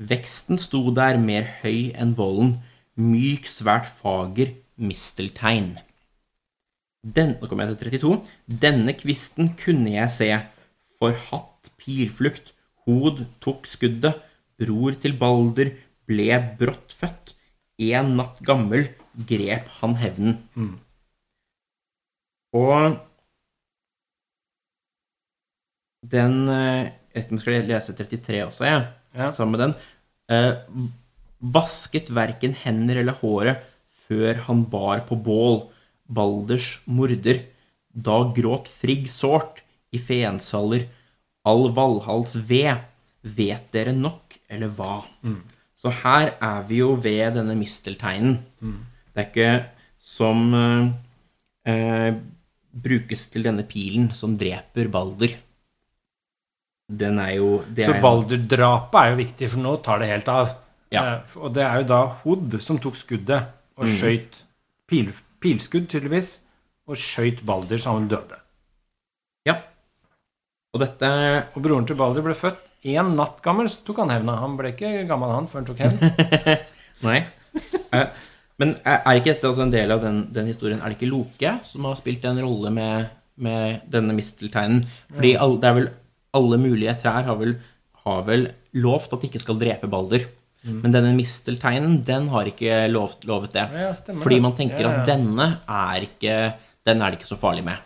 Veksten 0.00 0.56
sto 0.56 0.86
der 0.96 1.18
mer 1.20 1.44
høy 1.60 1.90
enn 1.92 2.14
volden, 2.16 2.54
myk, 2.96 3.48
svært 3.48 3.88
fager, 3.98 4.54
misteltein. 4.80 5.74
Den, 7.04 7.34
nå 7.40 7.48
kommer 7.48 7.68
jeg 7.68 7.76
til 7.80 7.92
32. 8.00 8.16
Denne 8.62 8.94
kvisten 8.96 9.52
kunne 9.60 9.92
jeg 9.92 10.12
se, 10.14 10.30
for 10.96 11.16
hatt 11.28 11.68
pilflukt, 11.80 12.54
hod 12.86 13.26
tok 13.44 13.68
skuddet, 13.68 14.20
bror 14.60 14.96
til 15.00 15.16
Balder 15.20 15.74
ble 16.08 16.40
brått 16.60 16.96
født, 16.96 17.34
en 17.80 18.14
natt 18.18 18.40
gammel 18.44 18.88
grep 19.28 19.68
han 19.80 19.96
hevnen. 20.00 20.40
Og 22.56 22.96
den 26.10 26.48
eh, 26.48 26.88
Jeg 27.10 27.14
vet 27.14 27.24
ikke 27.24 27.32
om 27.32 27.38
jeg 27.38 27.42
skal 27.42 27.68
lese 27.68 27.94
33 27.98 28.42
også, 28.46 28.64
jeg, 28.64 28.80
Ja. 28.80 28.99
Sammen 29.14 29.56
med 29.56 29.62
den. 29.64 29.74
Eh, 30.30 30.54
vasket 31.40 32.10
verken 32.14 32.54
hender 32.54 33.00
eller 33.00 33.16
håret 33.22 33.64
før 34.06 34.42
han 34.46 34.64
bar 34.70 35.06
på 35.08 35.16
bål 35.16 35.62
Balders 36.10 36.80
morder. 36.86 37.44
Da 37.90 38.32
gråt 38.34 38.68
Frigg 38.70 39.08
sårt 39.10 39.62
i 39.94 39.98
feensaller, 39.98 40.86
all 41.44 41.70
Valhalls 41.74 42.36
ved. 42.36 42.86
Vet 43.22 43.66
dere 43.72 43.92
nok, 43.92 44.38
eller 44.48 44.70
hva? 44.72 45.02
Så 45.76 45.90
her 46.02 46.34
er 46.40 46.62
vi 46.68 46.80
jo 46.80 46.94
ved 46.96 47.34
denne 47.36 47.54
mistelteinen. 47.56 48.38
Det 49.14 49.20
er 49.20 49.28
ikke 49.28 49.52
som 50.00 50.54
eh, 50.54 50.90
eh, 51.68 52.14
brukes 52.72 53.26
til 53.32 53.44
denne 53.44 53.64
pilen 53.68 54.10
som 54.14 54.36
dreper 54.36 54.88
Balder. 54.88 55.34
Den 56.90 57.18
er 57.22 57.34
jo 57.36 57.62
det 57.68 57.84
Så 57.86 57.94
er- 57.94 58.00
Balder-drapet 58.02 59.00
er 59.00 59.10
jo 59.12 59.16
viktig, 59.22 59.48
for 59.52 59.60
nå 59.62 59.76
tar 59.82 59.98
det 60.02 60.08
helt 60.10 60.28
av. 60.28 60.54
Ja. 60.90 61.02
Eh, 61.16 61.20
Og 61.38 61.52
det 61.54 61.62
er 61.62 61.76
jo 61.82 61.86
da 61.86 62.00
Hod 62.24 62.60
som 62.60 62.78
tok 62.78 62.94
skuddet 62.98 63.46
og 63.78 63.84
Mm. 63.86 63.96
skøyt 63.96 64.42
pil, 64.88 65.12
pilskudd, 65.40 65.86
tydeligvis, 65.88 66.38
og 66.88 66.96
skøyt 66.96 67.44
Balder 67.46 67.78
så 67.78 67.92
han 67.94 68.08
døde. 68.08 68.36
Ja. 69.46 69.54
Og 70.74 70.80
dette 70.80 71.46
Og 71.56 71.62
broren 71.62 71.86
til 71.86 71.96
Balder 71.96 72.22
ble 72.22 72.34
født 72.34 72.66
én 72.84 73.14
natt 73.14 73.40
gammel, 73.42 73.68
så 73.68 73.84
tok 73.84 73.98
han 73.98 74.08
hevna. 74.10 74.38
Han 74.40 74.56
ble 74.56 74.72
ikke 74.72 75.06
gammel, 75.06 75.30
han, 75.34 75.46
før 75.46 75.60
han 75.60 75.66
tok 75.66 75.78
hevn. 75.78 76.58
Nei. 77.06 77.24
Eh, 77.92 78.06
Men 78.60 78.74
er 78.84 79.16
ikke 79.16 79.32
dette 79.32 79.48
også 79.48 79.62
en 79.62 79.70
del 79.72 79.90
av 79.90 80.02
den, 80.02 80.26
den 80.32 80.46
historien? 80.46 80.80
Er 80.82 80.90
det 80.90 80.98
ikke 80.98 81.08
Loke 81.10 81.64
som 81.64 81.84
har 81.88 81.94
spilt 81.96 82.24
en 82.28 82.36
rolle 82.44 82.70
med, 82.70 83.08
med 83.40 83.80
denne 83.88 84.12
mistelteinen? 84.12 84.82
Fordi 85.14 85.30
all, 85.40 85.56
det 85.56 85.64
er 85.70 85.74
vel 85.78 85.88
alle 86.36 86.58
mulige 86.62 86.94
trær 87.02 87.24
har 87.26 87.38
vel, 87.40 87.56
har 88.04 88.22
vel 88.28 88.48
lovt 88.74 89.12
at 89.12 89.22
de 89.22 89.30
ikke 89.30 89.42
skal 89.42 89.58
drepe 89.60 89.90
Balder. 89.90 90.26
Men 90.64 90.92
denne 90.92 91.14
mistelteinen, 91.16 92.02
den 92.04 92.26
har 92.28 92.44
ikke 92.50 92.82
lovt, 92.92 93.24
lovet 93.24 93.54
det. 93.56 93.62
Ja, 93.72 93.94
stemmer 93.96 94.26
Fordi 94.26 94.40
man 94.44 94.52
tenker 94.58 94.84
Ja, 94.84 94.90
ja. 94.90 94.98
at 95.00 95.08
denne 95.08 95.46
er 95.64 96.04
ikke 96.04 96.34
den 96.88 97.02
er 97.04 97.12
det 97.12 97.18
ikke 97.20 97.28
så 97.28 97.36
farlig 97.36 97.62
med. 97.64 97.76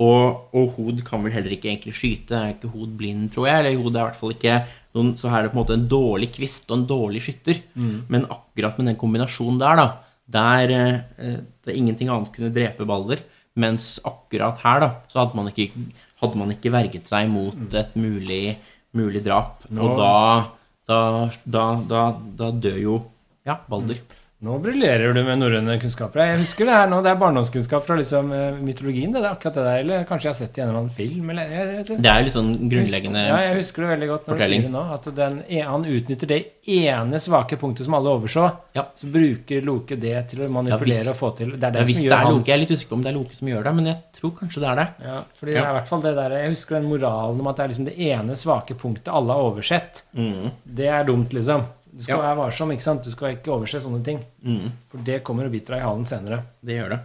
Og, 0.00 0.48
og 0.56 0.70
Hod 0.76 1.02
kan 1.04 1.20
vel 1.24 1.34
heller 1.34 1.52
ikke 1.52 1.68
egentlig 1.68 1.92
skyte. 1.94 2.32
Er 2.36 2.54
ikke 2.54 2.70
Hod 2.72 2.94
blind, 2.98 3.26
tror 3.34 3.46
jeg? 3.48 3.60
Eller 3.60 3.82
Hod 3.82 3.92
er 3.96 4.00
i 4.00 4.06
hvert 4.08 4.18
fall 4.18 4.32
ikke 4.34 4.54
noen, 4.96 5.10
Så 5.20 5.28
her 5.30 5.42
er 5.42 5.46
det 5.46 5.52
på 5.52 5.58
en 5.58 5.62
måte 5.62 5.76
en 5.76 5.84
dårlig 5.90 6.30
kvist 6.34 6.70
og 6.70 6.78
en 6.78 6.86
dårlig 6.88 7.22
skytter. 7.26 7.60
Men 8.08 8.24
akkurat 8.32 8.78
med 8.80 8.88
den 8.90 8.96
kombinasjonen 9.00 9.60
der, 9.60 9.76
da 9.76 9.88
Der 10.32 10.72
eh, 10.72 11.36
det 11.64 11.76
ingenting 11.76 12.08
annet 12.08 12.32
kunne 12.32 12.52
drepe 12.54 12.86
Balder, 12.88 13.20
mens 13.56 13.98
akkurat 14.04 14.58
her, 14.64 14.80
da, 14.80 14.88
så 15.12 15.20
hadde 15.20 15.36
man 15.36 15.50
ikke, 15.52 15.68
hadde 16.22 16.38
man 16.38 16.54
ikke 16.54 16.72
verget 16.72 17.10
seg 17.10 17.30
mot 17.30 17.76
et 17.78 17.96
mulig, 17.98 18.56
mulig 18.96 19.22
drap. 19.26 19.64
Og 19.74 19.96
da 19.98 20.12
da, 20.88 20.98
da, 21.46 21.64
da 21.88 22.02
da 22.38 22.50
dør 22.50 22.78
jo 22.80 22.96
ja, 23.46 23.56
Balder. 23.68 23.98
Nå 24.42 24.56
briljerer 24.58 25.12
du 25.14 25.20
med 25.22 25.38
norrøne 25.38 25.76
kunnskaper. 25.78 26.18
Jeg 26.26 26.38
husker 26.40 26.66
det 26.66 26.74
her 26.74 26.88
nå, 26.90 26.96
det 27.04 27.12
er 27.12 27.18
barndomskunnskap 27.20 27.84
fra 27.86 27.94
liksom, 28.00 28.32
eh, 28.34 28.56
mytologien. 28.58 29.12
Det, 29.14 29.20
det 29.22 29.28
er 29.28 29.36
akkurat 29.36 29.54
det 29.54 29.62
der, 29.68 29.76
Eller 29.84 30.04
kanskje 30.08 30.26
jeg 30.26 30.32
har 30.32 30.38
sett 30.40 30.52
det 30.56 30.58
i 30.58 30.62
en 30.64 30.68
eller 30.72 30.80
annen 30.80 30.94
film? 30.96 31.30
Eller, 31.30 31.52
jeg, 31.52 31.66
jeg, 31.76 31.84
jeg, 31.92 31.98
Det 32.02 32.10
er 32.10 32.24
litt 32.26 32.34
sånn 32.34 32.48
grunnleggende 32.72 33.22
Ja, 33.28 33.36
jeg 33.46 33.60
husker 33.60 33.84
det 33.84 33.90
veldig 33.92 34.08
godt 34.10 34.26
når 34.26 34.34
fortelling. 34.34 34.64
du 34.64 34.66
sier 34.66 34.72
det 34.72 34.74
nå. 34.74 34.82
At 34.96 35.06
den, 35.20 35.36
e- 35.46 35.62
han 35.68 35.86
utnytter 35.92 36.30
det 36.32 36.40
ene 36.74 37.20
svake 37.22 37.58
punktet 37.60 37.86
som 37.86 37.94
alle 38.00 38.16
overså. 38.16 38.48
Ja. 38.74 38.84
Så 38.98 39.12
bruker 39.14 39.62
Loke 39.62 39.94
det 40.08 40.16
til 40.34 40.42
å 40.42 40.48
manipulere 40.50 41.04
hvis- 41.06 41.12
og 41.14 41.20
få 41.22 41.30
til 41.38 41.52
Det 41.54 41.62
er 41.62 41.70
det 41.76 41.84
Ja, 41.84 41.86
som 41.86 41.94
det 41.94 42.08
gjør 42.10 42.16
er 42.18 42.30
Loke, 42.32 42.46
Jeg 42.50 42.54
er 42.56 42.62
litt 42.64 42.74
usikker 42.74 42.88
på 42.90 42.98
om 42.98 43.02
det 43.06 43.10
er 43.12 43.18
Loke 43.20 43.34
som 43.38 43.48
gjør 43.52 43.62
det, 43.68 43.74
men 43.78 43.86
jeg 43.92 43.98
tror 44.18 44.32
kanskje 44.42 44.60
det 44.66 44.68
er 44.72 44.74
det. 44.82 44.88
ja, 45.06 45.20
fordi 45.38 45.52
Ja. 45.52 45.60
det 45.60 45.66
er 45.66 45.70
i 45.70 45.78
hvert 45.78 45.88
fall 45.88 46.02
det 46.02 46.14
der, 46.18 46.30
Jeg 46.42 46.50
husker 46.56 46.74
den 46.80 46.88
moralen 46.90 47.38
om 47.40 47.46
at 47.46 47.56
det 47.56 47.62
er 47.62 47.68
liksom 47.68 47.84
det 47.86 47.98
ene 48.10 48.34
svake 48.34 48.74
punktet 48.74 49.06
alle 49.14 49.30
har 49.38 49.38
oversett. 49.52 50.02
Mm. 50.18 50.50
Det 50.66 50.88
er 50.90 51.04
dumt, 51.04 51.30
liksom. 51.30 51.62
Du 51.92 52.02
skal 52.02 52.16
Ja. 52.16 52.22
være 52.22 52.36
varsom. 52.38 52.70
ikke 52.72 52.82
sant? 52.82 53.02
Du 53.04 53.10
skal 53.12 53.34
ikke 53.36 53.52
overse 53.52 53.80
sånne 53.84 54.02
ting. 54.04 54.20
Mm. 54.44 54.70
For 54.88 54.98
det 55.04 55.22
kommer 55.24 55.44
og 55.46 55.52
biter 55.52 55.74
deg 55.74 55.82
i 55.82 55.86
halen 55.86 56.06
senere. 56.08 56.42
Det 56.64 56.74
gjør 56.78 56.88
det. 56.94 57.00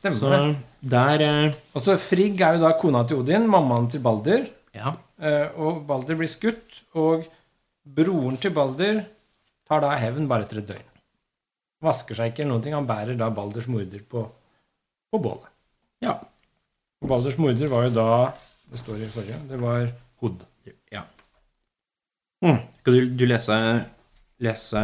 Stemmer 0.00 0.16
Så 0.18 0.30
det. 0.30 0.56
der 0.90 1.20
eh, 1.26 1.54
Og 1.74 1.80
så 1.84 1.96
Frigg 1.98 2.40
er 2.40 2.54
jo 2.56 2.64
da 2.64 2.72
kona 2.78 3.04
til 3.06 3.18
Odin, 3.20 3.46
mammaen 3.48 3.88
til 3.90 4.00
Balder. 4.00 4.48
Ja. 4.74 4.94
eh, 5.20 5.48
Og 5.56 5.86
Balder 5.86 6.16
blir 6.16 6.28
skutt, 6.28 6.82
og 6.94 7.26
broren 7.86 8.36
til 8.40 8.50
Balder 8.50 9.04
tar 9.68 9.80
da 9.80 9.90
hevn 9.98 10.26
bare 10.28 10.44
etter 10.44 10.58
et 10.58 10.66
døgn. 10.66 10.86
Vasker 11.82 12.14
seg 12.18 12.32
ikke 12.32 12.42
eller 12.42 12.52
noen 12.56 12.62
ting. 12.62 12.74
Han 12.74 12.86
bærer 12.86 13.16
da 13.16 13.30
Balders 13.30 13.66
morder 13.70 14.00
på, 14.08 14.26
på 15.12 15.18
bålet. 15.22 15.48
ja. 16.02 16.18
Og 17.02 17.08
Balders 17.08 17.38
morder 17.38 17.68
var 17.68 17.86
jo 17.88 17.94
da 17.94 18.32
Det 18.70 18.78
står 18.78 19.00
i 19.00 19.08
forrige. 19.08 19.38
Det 19.48 19.58
var 19.60 19.92
Hod. 20.20 20.42
ja. 20.92 21.02
Mm. 22.44 22.58
Skal 22.80 22.92
du, 22.94 23.08
du 23.16 23.24
lese 23.26 23.56
lese 24.40 24.80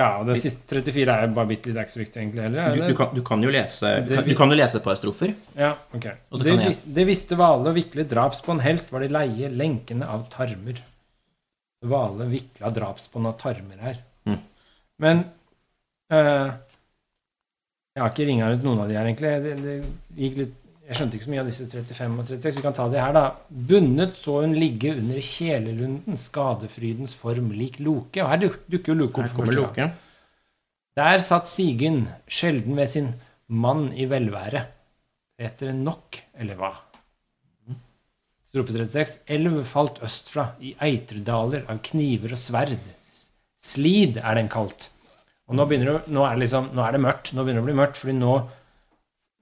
Ja, 0.00 0.22
det 0.24 0.36
siste 0.40 0.64
34 0.80 1.12
er 1.12 1.32
bare 1.36 1.50
bitte 1.50 1.68
litt, 1.68 1.76
ekstra 1.82 2.00
viktig 2.00 2.22
egentlig 2.22 2.42
heller. 2.46 2.60
er 2.70 2.76
du, 2.78 2.84
du, 2.88 2.94
kan, 2.96 3.10
du 3.14 3.20
kan 3.26 3.42
jo 3.44 3.50
lese 3.52 3.90
du 4.06 4.14
kan, 4.16 4.24
du 4.30 4.34
kan 4.38 4.48
jo 4.54 4.56
lese 4.56 4.78
et 4.80 4.84
par 4.86 4.96
strofer. 4.96 5.34
Ja, 5.58 5.74
ok. 5.92 6.06
Det, 6.40 6.54
jeg- 6.56 6.94
det 6.96 7.04
visste 7.10 7.36
Vale 7.36 7.68
og 7.68 7.76
vikle 7.76 8.06
drapsbånd 8.08 8.62
helst 8.64 8.92
var 8.94 9.04
de 9.04 9.10
leie 9.12 9.50
lenkene 9.52 10.08
av 10.08 10.24
tarmer. 10.32 10.80
Vale 11.84 12.26
vikla 12.32 12.70
drapsbånd 12.76 13.28
av 13.28 13.36
tarmer 13.40 13.84
her. 13.84 14.00
Mm. 14.28 14.38
Men 15.04 15.22
eh, 16.12 16.48
Jeg 17.96 18.02
har 18.04 18.10
ikke 18.14 18.26
ringa 18.28 18.50
ut 18.54 18.64
noen 18.64 18.80
av 18.84 18.88
de 18.88 18.96
her, 18.96 19.04
egentlig. 19.10 19.30
Det, 19.44 19.54
det 19.64 19.76
gikk 20.24 20.36
litt, 20.44 20.56
jeg 20.90 20.98
skjønte 20.98 21.14
ikke 21.16 21.26
så 21.28 21.30
mye 21.30 21.42
av 21.44 21.48
disse 21.48 21.64
35 21.70 22.14
og 22.18 22.26
36. 22.26 22.56
Vi 22.58 22.62
kan 22.64 22.74
ta 22.74 22.88
de 22.90 22.98
her, 22.98 23.12
da. 23.14 23.20
Bundet 23.70 24.16
så 24.18 24.40
hun 24.42 24.56
ligge 24.58 24.96
under 24.98 25.22
kjelelunden, 25.22 26.18
skadefrydens 26.18 27.14
form 27.14 27.52
lik 27.54 27.78
Loke. 27.78 28.24
Og 28.24 28.30
her 28.32 28.42
dukker 28.42 28.90
jo 28.90 28.96
Loke 28.98 29.22
opp 29.22 29.30
for 29.30 29.46
første 29.46 29.68
gang. 29.76 29.94
Der 30.98 31.22
satt 31.22 31.46
Sigyn, 31.46 32.08
sjelden 32.26 32.74
ved 32.74 32.90
sin 32.90 33.12
mann 33.46 33.92
i 33.94 34.10
velvære. 34.10 34.66
Etter 35.38 35.70
nok, 35.78 36.18
eller 36.42 36.58
hva? 36.58 36.74
Strofe 38.50 38.74
36. 38.74 39.20
Elv 39.30 39.62
falt 39.70 40.02
østfra, 40.02 40.50
i 40.58 40.74
eitredaler 40.90 41.70
av 41.70 41.78
kniver 41.86 42.34
og 42.34 42.46
sverd. 42.48 42.80
Slid 43.62 44.18
er 44.18 44.42
den 44.42 44.50
kalt. 44.50 44.90
Og 45.46 45.54
nå, 45.54 45.70
begynner 45.70 46.00
det, 46.00 46.10
nå, 46.10 46.26
er 46.26 46.34
det 46.34 46.48
liksom, 46.48 46.72
nå 46.74 46.82
er 46.82 46.98
det 46.98 47.06
mørkt. 47.06 47.30
Nå 47.30 47.46
begynner 47.46 47.62
det 47.62 47.68
å 47.68 47.70
bli 47.70 47.78
mørkt, 47.78 48.02
fordi 48.02 48.18
nå 48.18 48.40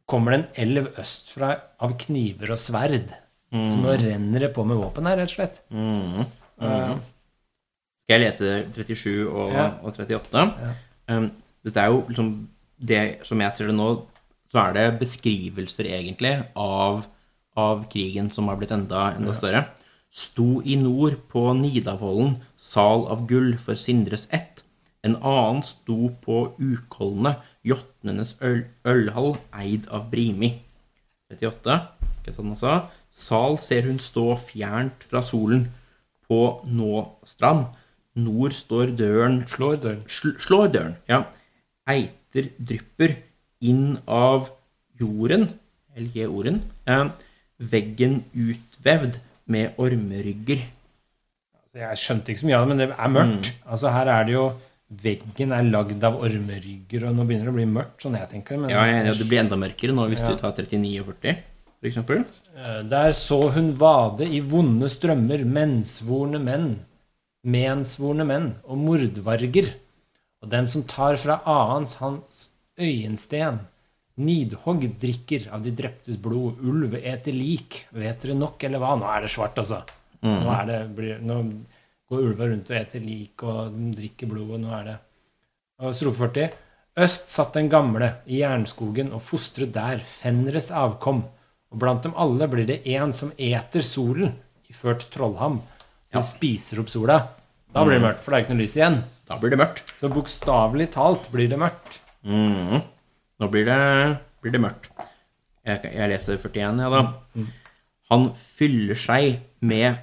kommer 0.08 0.32
det 0.34 0.38
en 0.40 0.48
elv 0.64 0.88
østfra 1.00 1.52
av 1.84 1.94
kniver 2.00 2.54
og 2.54 2.60
sverd. 2.60 3.10
Så 3.52 3.78
nå 3.80 3.94
renner 4.00 4.44
det 4.44 4.50
på 4.56 4.64
med 4.68 4.76
våpen 4.80 5.06
her, 5.08 5.16
rett 5.20 5.30
og 5.30 5.36
slett. 5.38 5.62
Mm. 5.72 6.24
Mm. 6.60 6.98
Skal 8.04 8.14
jeg 8.16 8.24
lese 8.24 8.50
37 8.76 9.28
og, 9.28 9.52
Ja. 9.52 9.66
og 9.82 9.92
38? 9.96 10.44
Ja. 10.64 10.72
Um, 11.08 11.30
dette 11.64 11.80
er 11.80 11.92
jo 11.92 12.02
liksom 12.08 12.48
det 12.78 13.26
Som 13.26 13.40
jeg 13.40 13.52
ser 13.52 13.66
det 13.66 13.74
nå, 13.74 13.88
så 14.52 14.60
er 14.68 14.72
det 14.76 14.98
beskrivelser, 15.00 15.88
egentlig, 15.90 16.34
av, 16.56 17.06
av 17.56 17.88
krigen 17.90 18.30
som 18.30 18.46
har 18.48 18.56
blitt 18.56 18.70
enda, 18.72 19.14
enda 19.16 19.34
større. 19.34 19.64
Sto 20.14 20.62
i 20.64 20.76
nord 20.80 21.18
på 21.28 21.42
Nidavollen, 21.58 22.38
sal 22.56 23.04
av 23.12 23.26
gull 23.28 23.56
for 23.58 23.74
Sindres 23.74 24.28
ett. 24.32 24.62
En 25.04 25.16
annen 25.16 25.60
sto 25.66 26.08
på 26.22 26.54
Ukolne, 26.58 27.36
jotnenes 27.68 28.36
øl, 28.44 28.64
ølhall, 28.88 29.36
eid 29.52 29.88
av 29.94 30.08
Brimi. 30.12 30.54
38. 31.32 31.76
Skal 32.20 32.30
jeg 32.30 32.36
ta 32.36 32.42
den 32.42 32.54
også? 32.54 32.76
Sal 33.12 33.58
ser 33.60 33.88
hun 33.88 34.00
stå 34.02 34.26
fjernt 34.40 35.04
fra 35.04 35.22
solen. 35.24 35.68
På 36.28 36.60
Nåstrand. 36.68 37.68
Nord 38.18 38.52
står 38.56 38.92
døren 38.98 39.42
slår 39.46 39.78
døren. 39.82 40.02
sl 40.08 40.34
slår 40.42 40.72
døren. 40.74 40.96
Ja. 41.08 41.22
Eiter 41.88 42.50
drypper 42.58 43.14
inn 43.64 43.98
av 44.06 44.50
jorden, 45.00 45.48
eller 45.96 46.10
jorden, 46.14 46.62
eh, 46.86 47.06
veggen 47.58 48.24
utvevd 48.34 49.20
med 49.46 49.78
ormerygger. 49.78 50.66
Altså, 51.58 51.78
jeg 51.78 51.98
skjønte 52.02 52.32
ikke 52.32 52.42
så 52.42 52.48
mye 52.48 52.58
av 52.58 52.64
det, 52.64 52.68
men 52.68 52.82
det 52.82 52.88
er 52.90 53.14
mørkt. 53.14 53.52
Altså 53.66 53.92
Her 53.94 54.08
er 54.08 54.24
det 54.24 54.34
jo 54.34 54.44
Veggen 54.88 55.52
er 55.52 55.66
lagd 55.68 56.00
av 56.04 56.14
ormerygger, 56.24 57.02
og 57.10 57.16
nå 57.16 57.26
begynner 57.28 57.50
det 57.50 57.52
å 57.52 57.56
bli 57.58 57.66
mørkt, 57.68 57.98
sånn 58.00 58.14
jeg 58.16 58.28
tenker. 58.30 58.56
Men 58.56 58.70
Ja, 58.72 58.86
ja, 58.88 59.02
er 59.04 59.12
det 59.12 59.26
blir 59.28 59.42
enda 59.42 59.56
mørkere 59.60 59.92
nå 59.92 60.06
hvis 60.08 60.20
Ja. 60.22 60.30
du 60.32 60.36
tar 60.40 60.52
39 60.56 61.00
og 61.00 61.06
40, 61.12 61.36
for 61.80 61.88
eksempel. 61.90 62.24
Eh, 62.56 62.82
Der 62.88 63.10
så 63.12 63.50
hun 63.52 63.74
vade 63.76 64.24
i 64.24 64.40
vonde 64.40 64.88
strømmer 64.88 65.44
mensvorne 65.44 66.40
menn, 66.40 66.80
mensvorne 67.44 68.24
menn 68.26 68.54
og 68.66 68.78
mordvarger. 68.78 69.74
Og 70.42 70.48
den 70.50 70.66
som 70.66 70.82
tar 70.84 71.16
fra 71.16 71.40
annens 71.44 71.96
hans 71.96 72.48
øyensten, 72.78 73.58
nidhogg 74.18 74.88
drikker 74.98 75.48
av 75.52 75.62
de 75.62 75.70
dreptes 75.70 76.16
blod, 76.16 76.58
ulv 76.62 76.94
eter 76.94 77.32
lik, 77.32 77.84
vet 77.92 78.20
dere 78.22 78.34
nok, 78.34 78.62
eller 78.64 78.78
hva? 78.82 78.96
Nå 78.98 79.04
er 79.16 79.20
det 79.26 79.30
svart, 79.30 79.54
altså. 79.60 79.82
Nå, 80.22 80.48
er 80.50 80.66
det, 80.66 80.96
blir, 80.96 81.20
nå 81.22 81.42
går 82.08 82.24
ulver 82.24 82.52
rundt 82.52 82.72
og 82.72 82.80
eter 82.80 83.04
lik, 83.04 83.44
og 83.44 83.74
de 83.74 83.92
drikker 83.96 84.30
blod, 84.30 84.56
og 84.56 84.64
nå 84.64 84.72
er 84.78 84.88
det 84.88 84.96
og 85.78 85.94
Strofe 85.94 86.26
40. 86.26 86.46
Øst 86.98 87.28
satt 87.30 87.54
den 87.54 87.68
gamle 87.70 88.08
i 88.26 88.40
jernskogen 88.40 89.12
og 89.14 89.22
fostret 89.22 89.70
der 89.76 90.00
Fenres 90.02 90.72
avkom. 90.74 91.20
Og 91.70 91.78
blant 91.78 92.02
dem 92.02 92.16
alle 92.18 92.48
blir 92.50 92.66
det 92.66 92.80
en 92.96 93.12
som 93.14 93.30
eter 93.38 93.84
solen, 93.86 94.32
iført 94.66 95.06
trollham. 95.12 95.60
Så 96.10 96.22
spiser 96.24 96.80
opp 96.82 96.90
sola. 96.90 97.20
Da 97.70 97.84
blir 97.84 97.98
det 97.98 98.06
mørkt, 98.08 98.24
for 98.24 98.32
det 98.32 98.38
er 98.40 98.44
ikke 98.46 98.56
noe 98.56 98.64
lys 98.64 98.74
igjen. 98.80 98.98
Da 99.28 99.38
blir 99.38 99.52
det 99.54 99.60
mørkt. 99.60 99.92
Så 100.00 100.10
bokstavelig 100.10 100.88
talt 100.96 101.28
blir 101.30 101.50
det 101.52 101.60
mørkt. 101.60 102.00
Mm. 102.26 102.82
Nå 103.38 103.50
blir 103.52 103.68
det, 103.68 103.78
blir 104.42 104.56
det 104.56 104.62
mørkt. 104.64 104.90
Jeg, 105.68 105.92
jeg 105.94 106.10
leser 106.10 106.40
41, 106.40 106.82
jeg, 106.82 106.90
da. 106.96 107.46
Han 108.10 108.30
fyller 108.34 108.98
seg 108.98 109.44
med 109.60 110.00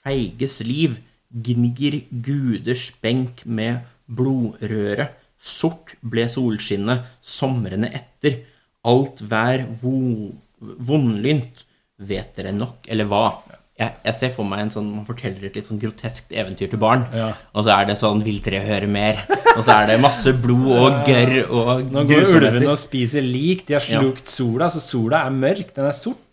feiges 0.00 0.60
liv, 0.64 0.96
gnir 1.30 2.00
guders 2.10 2.90
benk 3.02 3.44
med 3.46 3.86
blodrøre. 4.10 5.10
Sort 5.40 5.94
ble 6.02 6.26
solskinnet 6.28 7.06
somrene 7.24 7.90
etter. 7.96 8.42
Alt 8.90 9.22
vær 9.30 9.64
vo, 9.80 10.30
vondlynt. 10.60 11.64
Vet 12.00 12.36
dere 12.38 12.52
nok, 12.56 12.86
eller 12.88 13.08
hva? 13.08 13.24
Jeg, 13.80 13.96
jeg 14.04 14.16
ser 14.16 14.32
for 14.34 14.48
meg 14.48 14.66
en 14.66 14.70
sånn 14.72 14.88
Man 14.92 15.06
forteller 15.08 15.46
et 15.48 15.54
litt 15.56 15.64
sånn 15.64 15.80
groteskt 15.80 16.32
eventyr 16.36 16.68
til 16.72 16.80
barn. 16.80 17.06
Ja. 17.16 17.30
Og 17.56 17.64
så 17.64 17.72
er 17.76 17.86
det 17.88 17.96
sånn 18.00 18.20
Vil 18.26 18.40
dere 18.44 18.60
høre 18.66 18.88
mer? 18.90 19.22
Og 19.54 19.62
så 19.64 19.78
er 19.78 19.88
det 19.90 20.00
masse 20.02 20.34
blod 20.36 20.68
og 20.76 21.08
gørr 21.08 21.36
og 21.48 21.70
Nå 21.88 22.04
går 22.08 22.26
ulvene 22.26 22.66
og 22.72 22.80
spiser 22.80 23.24
lik. 23.24 23.64
De 23.68 23.76
har 23.78 23.84
slukt 23.84 24.32
sola, 24.32 24.68
så 24.72 24.82
sola 24.84 25.24
er 25.26 25.36
mørk. 25.36 25.72
Den 25.76 25.88
er 25.88 25.96
sort. 25.96 26.29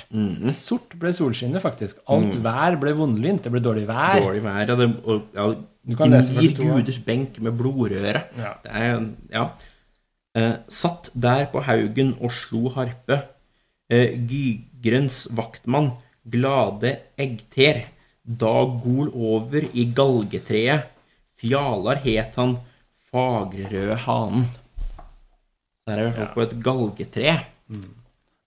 Sort 0.55 0.93
ble 0.99 1.11
solskinnet, 1.15 1.61
faktisk. 1.63 1.99
Alt 2.13 2.37
vær 2.43 2.77
ble 2.79 2.93
vondlynt. 2.95 3.43
Det 3.43 3.51
ble 3.51 3.61
dårlig 3.63 3.87
vær. 3.89 4.21
Dårlig 4.23 4.43
vær, 4.45 4.61
ja, 4.63 4.77
det, 4.79 4.87
og 5.03 5.33
ja, 5.35 5.47
Du 5.87 5.95
kan 5.99 6.11
lese 6.11 6.35
gnir 6.35 6.53
42, 6.55 6.67
ja. 6.67 6.77
guders 6.77 6.99
benk 7.03 7.39
med 7.43 7.57
blodrøre. 7.59 8.23
Ja. 8.39 8.53
Det 8.63 8.71
er, 8.71 9.03
ja. 9.33 9.47
Eh, 10.37 10.53
satt 10.69 11.11
der 11.15 11.47
på 11.51 11.63
haugen 11.65 12.13
og 12.21 12.31
slo 12.35 12.71
harpe. 12.75 13.21
Eh, 13.89 14.15
Gygrens 14.29 15.25
vaktmann, 15.35 15.93
glade 16.27 16.97
eggter. 17.19 17.85
Da 18.27 18.55
gol 18.83 19.11
over 19.15 19.63
i 19.71 19.87
galgetreet. 19.95 20.91
Fjalar 21.37 22.01
het 22.03 22.35
han, 22.39 22.57
fagrerøde 23.11 23.95
hanen. 24.07 24.47
Der 25.87 26.01
er 26.01 26.09
vi 26.11 26.25
på 26.33 26.43
et 26.43 26.57
galgetre. 26.63 27.37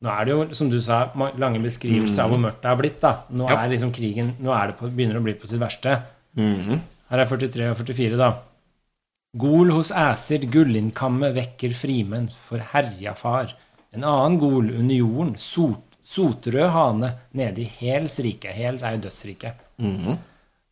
Nå 0.01 0.09
er 0.09 0.25
det 0.25 0.33
jo, 0.33 0.45
som 0.57 0.71
du 0.73 0.79
sa, 0.81 1.03
lange 1.37 1.61
beskrivelser 1.61 2.23
av 2.25 2.31
hvor 2.33 2.41
mørkt 2.41 2.63
det 2.63 2.71
har 2.71 2.77
blitt. 2.81 3.01
da. 3.03 3.11
Nå 3.31 3.49
Ja. 3.51 3.59
er 3.65 3.69
liksom 3.69 3.93
krigen 3.93 4.35
Nå 4.41 4.51
er 4.55 4.69
det 4.69 4.79
på, 4.79 4.89
begynner 4.89 5.13
det 5.19 5.21
å 5.21 5.27
bli 5.27 5.35
på 5.35 5.49
sitt 5.49 5.61
verste. 5.61 6.03
Mm. 6.37 6.81
Her 7.11 7.19
er 7.19 7.27
43 7.27 7.71
og 7.71 7.77
44, 7.77 8.17
da. 8.17 8.31
Gol 9.37 9.71
hos 9.71 9.91
æser, 9.91 10.39
gullinkamme 10.51 11.33
vekker 11.35 11.75
frimenn 11.77 12.31
for 12.33 12.59
herja 12.73 13.15
far. 13.15 13.53
En 13.93 14.03
annen 14.03 14.39
gol 14.41 14.71
under 14.71 14.95
jorden, 14.95 15.37
sot, 15.37 15.83
sotrød 16.03 16.71
hane 16.73 17.13
nede 17.35 17.59
i 17.63 17.65
Hels 17.81 18.19
rike. 18.25 18.51
Hel 18.51 18.79
er 18.83 18.97
jo 18.97 19.03
dødsriket. 19.09 19.55
Mm. 19.79 20.19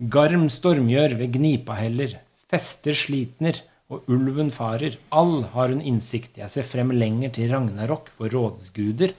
Garm 0.08 0.48
stormgjør 0.48 1.16
ved 1.18 1.32
gnipaheller, 1.36 2.16
fester 2.50 2.92
slitner, 2.94 3.60
og 3.88 4.08
ulven 4.12 4.50
farer. 4.52 4.96
All 5.16 5.42
har 5.54 5.72
hun 5.72 5.80
innsikt, 5.80 6.36
jeg 6.36 6.50
ser 6.52 6.66
frem 6.68 6.90
lenger 6.92 7.32
til 7.32 7.50
Ragnarok 7.52 8.10
for 8.12 8.28
rådsguder. 8.32 9.14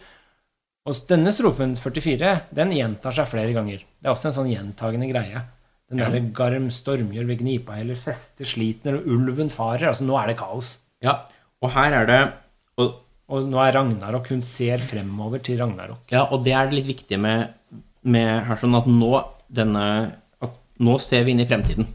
Og 0.89 0.99
denne 1.09 1.31
strofen, 1.33 1.75
44, 1.77 2.33
den 2.55 2.71
gjentar 2.73 3.13
seg 3.17 3.27
flere 3.29 3.53
ganger. 3.53 3.81
Det 3.99 4.07
er 4.07 4.13
også 4.13 4.29
en 4.29 4.37
sånn 4.39 4.51
gjentagende 4.53 5.09
greie. 5.11 5.41
Den 5.89 5.97
Ja. 5.99 6.05
derre 6.09 6.21
garm 6.33 6.69
stormgjør 6.69 7.25
ved 7.25 7.39
gnipaheller, 7.41 7.95
feste 7.97 8.45
slitner, 8.45 8.99
og 8.99 9.07
ulven 9.09 9.49
farer. 9.49 9.87
Altså, 9.89 10.05
nå 10.05 10.17
er 10.21 10.27
det 10.27 10.37
kaos. 10.37 10.77
Ja, 11.01 11.25
og 11.61 11.71
her 11.71 11.93
er 11.93 12.05
det 12.05 12.33
og, 12.77 12.95
Og 13.29 13.45
nå 13.45 13.59
er 13.61 13.73
Ragnarok 13.75 14.27
Hun 14.29 14.41
ser 14.41 14.79
fremover 14.79 15.37
til 15.43 15.59
Ragnarok. 15.59 15.99
Ja, 16.09 16.23
og 16.31 16.43
det 16.43 16.51
er 16.53 16.65
det 16.65 16.73
litt 16.79 16.87
viktige 16.97 17.19
med, 17.19 17.53
med 18.03 18.43
her 18.47 18.55
sånn 18.57 18.73
at 18.75 18.87
nå 18.87 19.23
denne 19.53 19.83
nå 20.79 20.95
ser 21.03 21.25
vi 21.27 21.33
inn 21.35 21.43
i 21.43 21.47
fremtiden. 21.47 21.87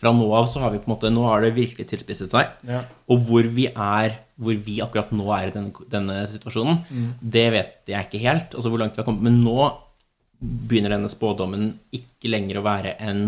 Fra 0.00 0.12
nå 0.16 0.26
av 0.32 0.46
så 0.48 0.62
har 0.62 0.72
vi 0.72 0.80
på 0.80 0.88
en 0.88 0.94
måte 0.94 1.10
Nå 1.12 1.26
har 1.28 1.42
det 1.44 1.52
virkelig 1.56 1.84
tilspisset 1.90 2.32
seg. 2.32 2.54
Ja. 2.68 2.80
Og 3.12 3.26
hvor 3.28 3.44
vi 3.44 3.66
er 3.68 4.18
Hvor 4.40 4.56
vi 4.56 4.78
akkurat 4.82 5.12
nå 5.12 5.26
er 5.36 5.50
i 5.50 5.54
denne, 5.54 5.86
denne 5.92 6.22
situasjonen, 6.30 6.80
det 7.20 7.46
vet 7.54 7.92
jeg 7.92 8.08
ikke 8.08 8.22
helt. 8.24 8.56
Altså 8.56 8.72
hvor 8.72 8.80
langt 8.80 8.96
vi 8.96 9.02
har 9.02 9.06
kommet. 9.06 9.26
Men 9.28 9.42
nå 9.44 9.70
begynner 10.42 10.96
denne 10.96 11.10
spådommen 11.12 11.68
ikke 11.94 12.30
lenger 12.32 12.58
å 12.58 12.64
være 12.66 12.96
en, 13.04 13.20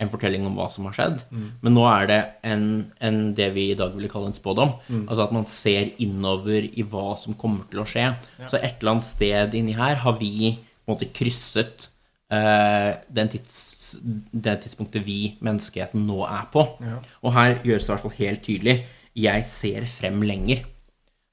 en 0.00 0.12
fortelling 0.12 0.46
om 0.48 0.54
hva 0.56 0.70
som 0.72 0.86
har 0.88 0.94
skjedd, 0.96 1.24
men 1.60 1.74
nå 1.76 1.82
er 1.90 2.06
det 2.08 2.18
en, 2.48 2.64
en 3.04 3.18
det 3.36 3.50
vi 3.52 3.66
i 3.72 3.76
dag 3.76 3.92
ville 3.92 4.08
kalle 4.08 4.30
en 4.30 4.36
spådom. 4.36 4.72
Altså 5.04 5.26
at 5.26 5.34
man 5.36 5.44
ser 5.50 5.90
innover 6.00 6.64
i 6.64 6.86
hva 6.88 7.18
som 7.20 7.36
kommer 7.36 7.68
til 7.68 7.82
å 7.82 7.88
skje. 7.88 8.06
Så 8.46 8.56
et 8.62 8.78
eller 8.80 8.94
annet 8.94 9.10
sted 9.10 9.58
inni 9.60 9.76
her 9.76 10.00
har 10.06 10.16
vi 10.22 10.54
på 10.54 10.88
en 10.88 10.94
måte 10.96 11.10
krysset 11.16 11.90
den 12.30 13.28
tids, 13.28 13.96
det 14.32 14.56
tidspunktet 14.64 15.04
vi, 15.06 15.36
menneskeheten, 15.44 16.06
nå 16.08 16.22
er 16.26 16.46
på. 16.52 16.64
Ja. 16.82 16.98
Og 17.22 17.32
her 17.36 17.58
gjøres 17.62 17.84
det 17.84 17.90
i 17.90 17.92
hvert 17.94 18.04
fall 18.06 18.18
helt 18.18 18.42
tydelig 18.46 18.76
jeg 19.14 19.44
ser 19.46 19.84
frem 19.86 20.22
lenger. 20.26 20.64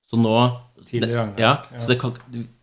Så 0.09 0.19
nå 0.19 0.35
det- 0.91 1.09
Ja, 1.39 1.63
så 1.79 1.87
det 1.87 1.99
kan, 1.99 2.13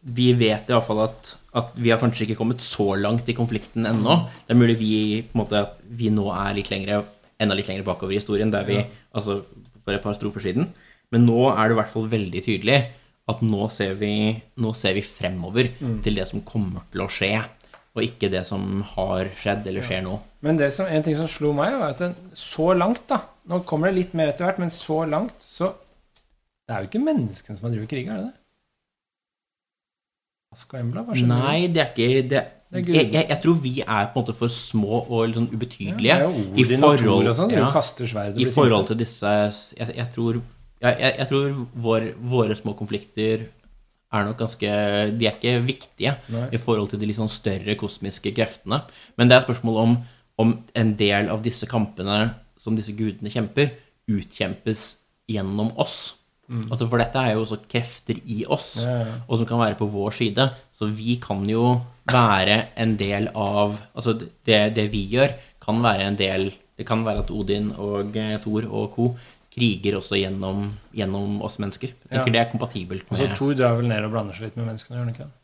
vi 0.05 0.33
vet 0.35 0.69
i 0.69 0.73
hvert 0.73 0.85
fall 0.87 1.01
at, 1.01 1.35
at 1.55 1.73
vi 1.77 1.89
har 1.91 1.99
kanskje 1.99 2.27
ikke 2.27 2.37
kommet 2.37 2.59
så 2.61 2.95
langt 3.01 3.29
i 3.29 3.33
konflikten 3.35 3.87
ennå. 3.87 4.29
Det 4.47 4.55
er 4.55 4.61
mulig 4.61 4.79
vi 4.79 5.23
måte 5.35 5.53
at 5.63 5.79
vi 5.89 6.11
nå 6.11 6.29
er 6.31 6.55
litt 6.55 6.69
lengre, 6.71 7.05
enda 7.41 7.55
litt 7.57 7.67
lenger 7.69 7.85
bakover 7.85 8.13
i 8.13 8.19
historien, 8.21 8.51
der 8.51 8.65
vi, 8.65 8.75
Ja. 8.75 8.85
altså 9.15 9.45
for 9.85 9.93
et 9.95 10.03
par 10.03 10.15
strofer 10.15 10.41
siden. 10.43 10.69
Men 11.11 11.25
nå 11.27 11.49
er 11.57 11.69
det 11.69 11.77
i 11.79 11.81
hvert 11.81 11.89
fall 11.93 12.07
veldig 12.09 12.45
tydelig 12.45 12.87
at 13.29 13.41
nå 13.41 13.71
ser 13.71 13.95
vi, 13.95 14.43
nå 14.59 14.75
ser 14.77 14.95
vi 14.95 15.01
fremover 15.01 15.71
Mm. 15.81 16.03
til 16.03 16.15
det 16.15 16.29
som 16.29 16.41
kommer 16.43 16.83
til 16.93 17.01
å 17.01 17.09
skje, 17.09 17.45
og 17.97 18.05
ikke 18.05 18.31
det 18.33 18.45
som 18.47 18.83
har 18.95 19.31
skjedd 19.39 19.67
eller 19.71 19.87
skjer 19.87 20.05
nå. 20.05 20.19
Men 20.45 20.59
det 20.61 20.71
som, 20.75 20.87
en 20.87 21.05
ting 21.05 21.17
som 21.19 21.31
slo 21.31 21.53
meg, 21.57 21.75
var 21.81 21.97
at 21.97 22.37
så 22.39 22.73
langt, 22.77 23.05
da 23.11 23.25
Nå 23.49 23.63
kommer 23.65 23.89
det 23.89 23.97
litt 23.97 24.11
mer 24.19 24.29
etter 24.29 24.45
hvert, 24.45 24.59
men 24.61 24.69
så 24.69 25.07
langt, 25.09 25.39
så 25.41 25.73
Det 26.69 26.75
er 26.75 26.85
jo 26.85 26.91
ikke 26.91 27.01
menneskene 27.01 27.57
som 27.57 27.65
har 27.65 27.73
drevet 27.73 27.89
krig, 27.89 28.11
er 28.13 28.21
det 28.21 28.27
det? 28.27 28.35
Aska 30.53 30.81
Embla? 30.81 31.05
Hva 31.07 31.17
skjer? 31.17 31.31
Nei, 31.31 31.59
det 31.73 31.81
er 31.83 31.91
ikke 31.93 32.29
det, 32.29 32.43
Det 32.69 32.83
er 32.83 32.93
jeg, 32.93 33.09
jeg, 33.15 33.25
jeg 33.33 33.41
tror 33.45 33.59
vi 33.65 33.73
er 33.81 34.11
på 34.13 34.19
en 34.19 34.23
måte 34.23 34.37
for 34.37 34.53
små 34.53 35.01
og 35.01 35.23
litt 35.29 35.39
sånn 35.39 35.49
ubetydelige. 35.53 36.19
Ja, 36.21 36.29
sånn, 37.37 37.53
ja, 37.57 37.69
I 38.37 38.49
forhold 38.53 38.91
til 38.91 39.01
disse 39.01 39.33
Jeg, 39.79 39.95
jeg 39.97 40.09
tror, 40.13 40.41
tror 41.33 41.57
vår, 41.89 42.11
våre 42.37 42.57
små 42.57 42.77
konflikter 42.79 43.49
er 44.13 44.25
nok 44.25 44.39
ganske 44.41 44.69
De 45.19 45.27
er 45.29 45.35
ikke 45.37 45.59
viktige 45.67 46.15
Nei. 46.33 46.47
i 46.53 46.61
forhold 46.61 46.89
til 46.91 47.01
de 47.03 47.07
litt 47.11 47.19
sånn 47.19 47.29
større 47.29 47.75
kosmiske 47.77 48.33
kreftene. 48.37 48.83
Men 49.19 49.29
det 49.29 49.37
er 49.37 49.43
et 49.43 49.49
spørsmål 49.51 49.77
om, 49.83 49.97
om 50.41 50.55
en 50.75 50.95
del 50.97 51.29
av 51.29 51.43
disse 51.45 51.67
kampene 51.69 52.35
som 52.59 52.77
disse 52.79 52.95
gudene 52.97 53.31
kjemper, 53.31 53.71
utkjempes 54.09 54.97
gjennom 55.29 55.73
oss. 55.81 56.15
Altså 56.49 56.87
For 56.89 56.97
dette 56.97 57.21
er 57.21 57.35
jo 57.37 57.43
også 57.45 57.59
krefter 57.69 58.17
i 58.25 58.39
oss, 58.49 58.79
Mm. 58.81 58.89
Ja, 58.89 58.99
ja. 59.05 59.17
og 59.29 59.39
som 59.39 59.47
kan 59.51 59.61
være 59.61 59.77
på 59.77 59.89
vår 59.93 60.15
side. 60.17 60.47
Så 60.73 60.89
vi 60.97 61.17
kan 61.21 61.45
jo 61.45 61.81
være 62.09 62.69
en 62.77 62.97
del 62.97 63.29
av 63.37 63.77
Altså 63.95 64.15
det, 64.17 64.75
det 64.75 64.87
vi 64.91 65.03
gjør, 65.13 65.35
kan 65.61 65.83
være 65.85 66.07
en 66.09 66.17
del 66.17 66.53
Det 66.79 66.87
kan 66.87 67.05
være 67.05 67.19
at 67.27 67.31
Odin 67.35 67.73
og 67.77 68.15
Thor 68.43 68.65
og 68.71 68.93
co. 68.95 69.17
kriger 69.59 69.99
også 69.99 70.17
gjennom, 70.21 70.71
gjennom 70.95 71.43
oss 71.43 71.59
mennesker. 71.59 71.89
Jeg 71.93 72.11
tenker 72.15 72.31
Ja. 72.31 72.33
det 72.39 72.47
er 72.47 72.51
kompatibelt 72.53 73.05
Og 73.11 73.17
så 73.19 73.27
med 73.29 73.37
Thor 73.37 73.55
drar 73.59 73.77
vel 73.77 73.89
ned 73.91 74.05
og 74.05 74.13
blander 74.15 74.35
seg 74.35 74.49
litt 74.49 74.57
med 74.57 74.67
menneskene, 74.71 74.97
gjør 74.97 75.05
han 75.05 75.15
ikke 75.15 75.27
det? 75.27 75.35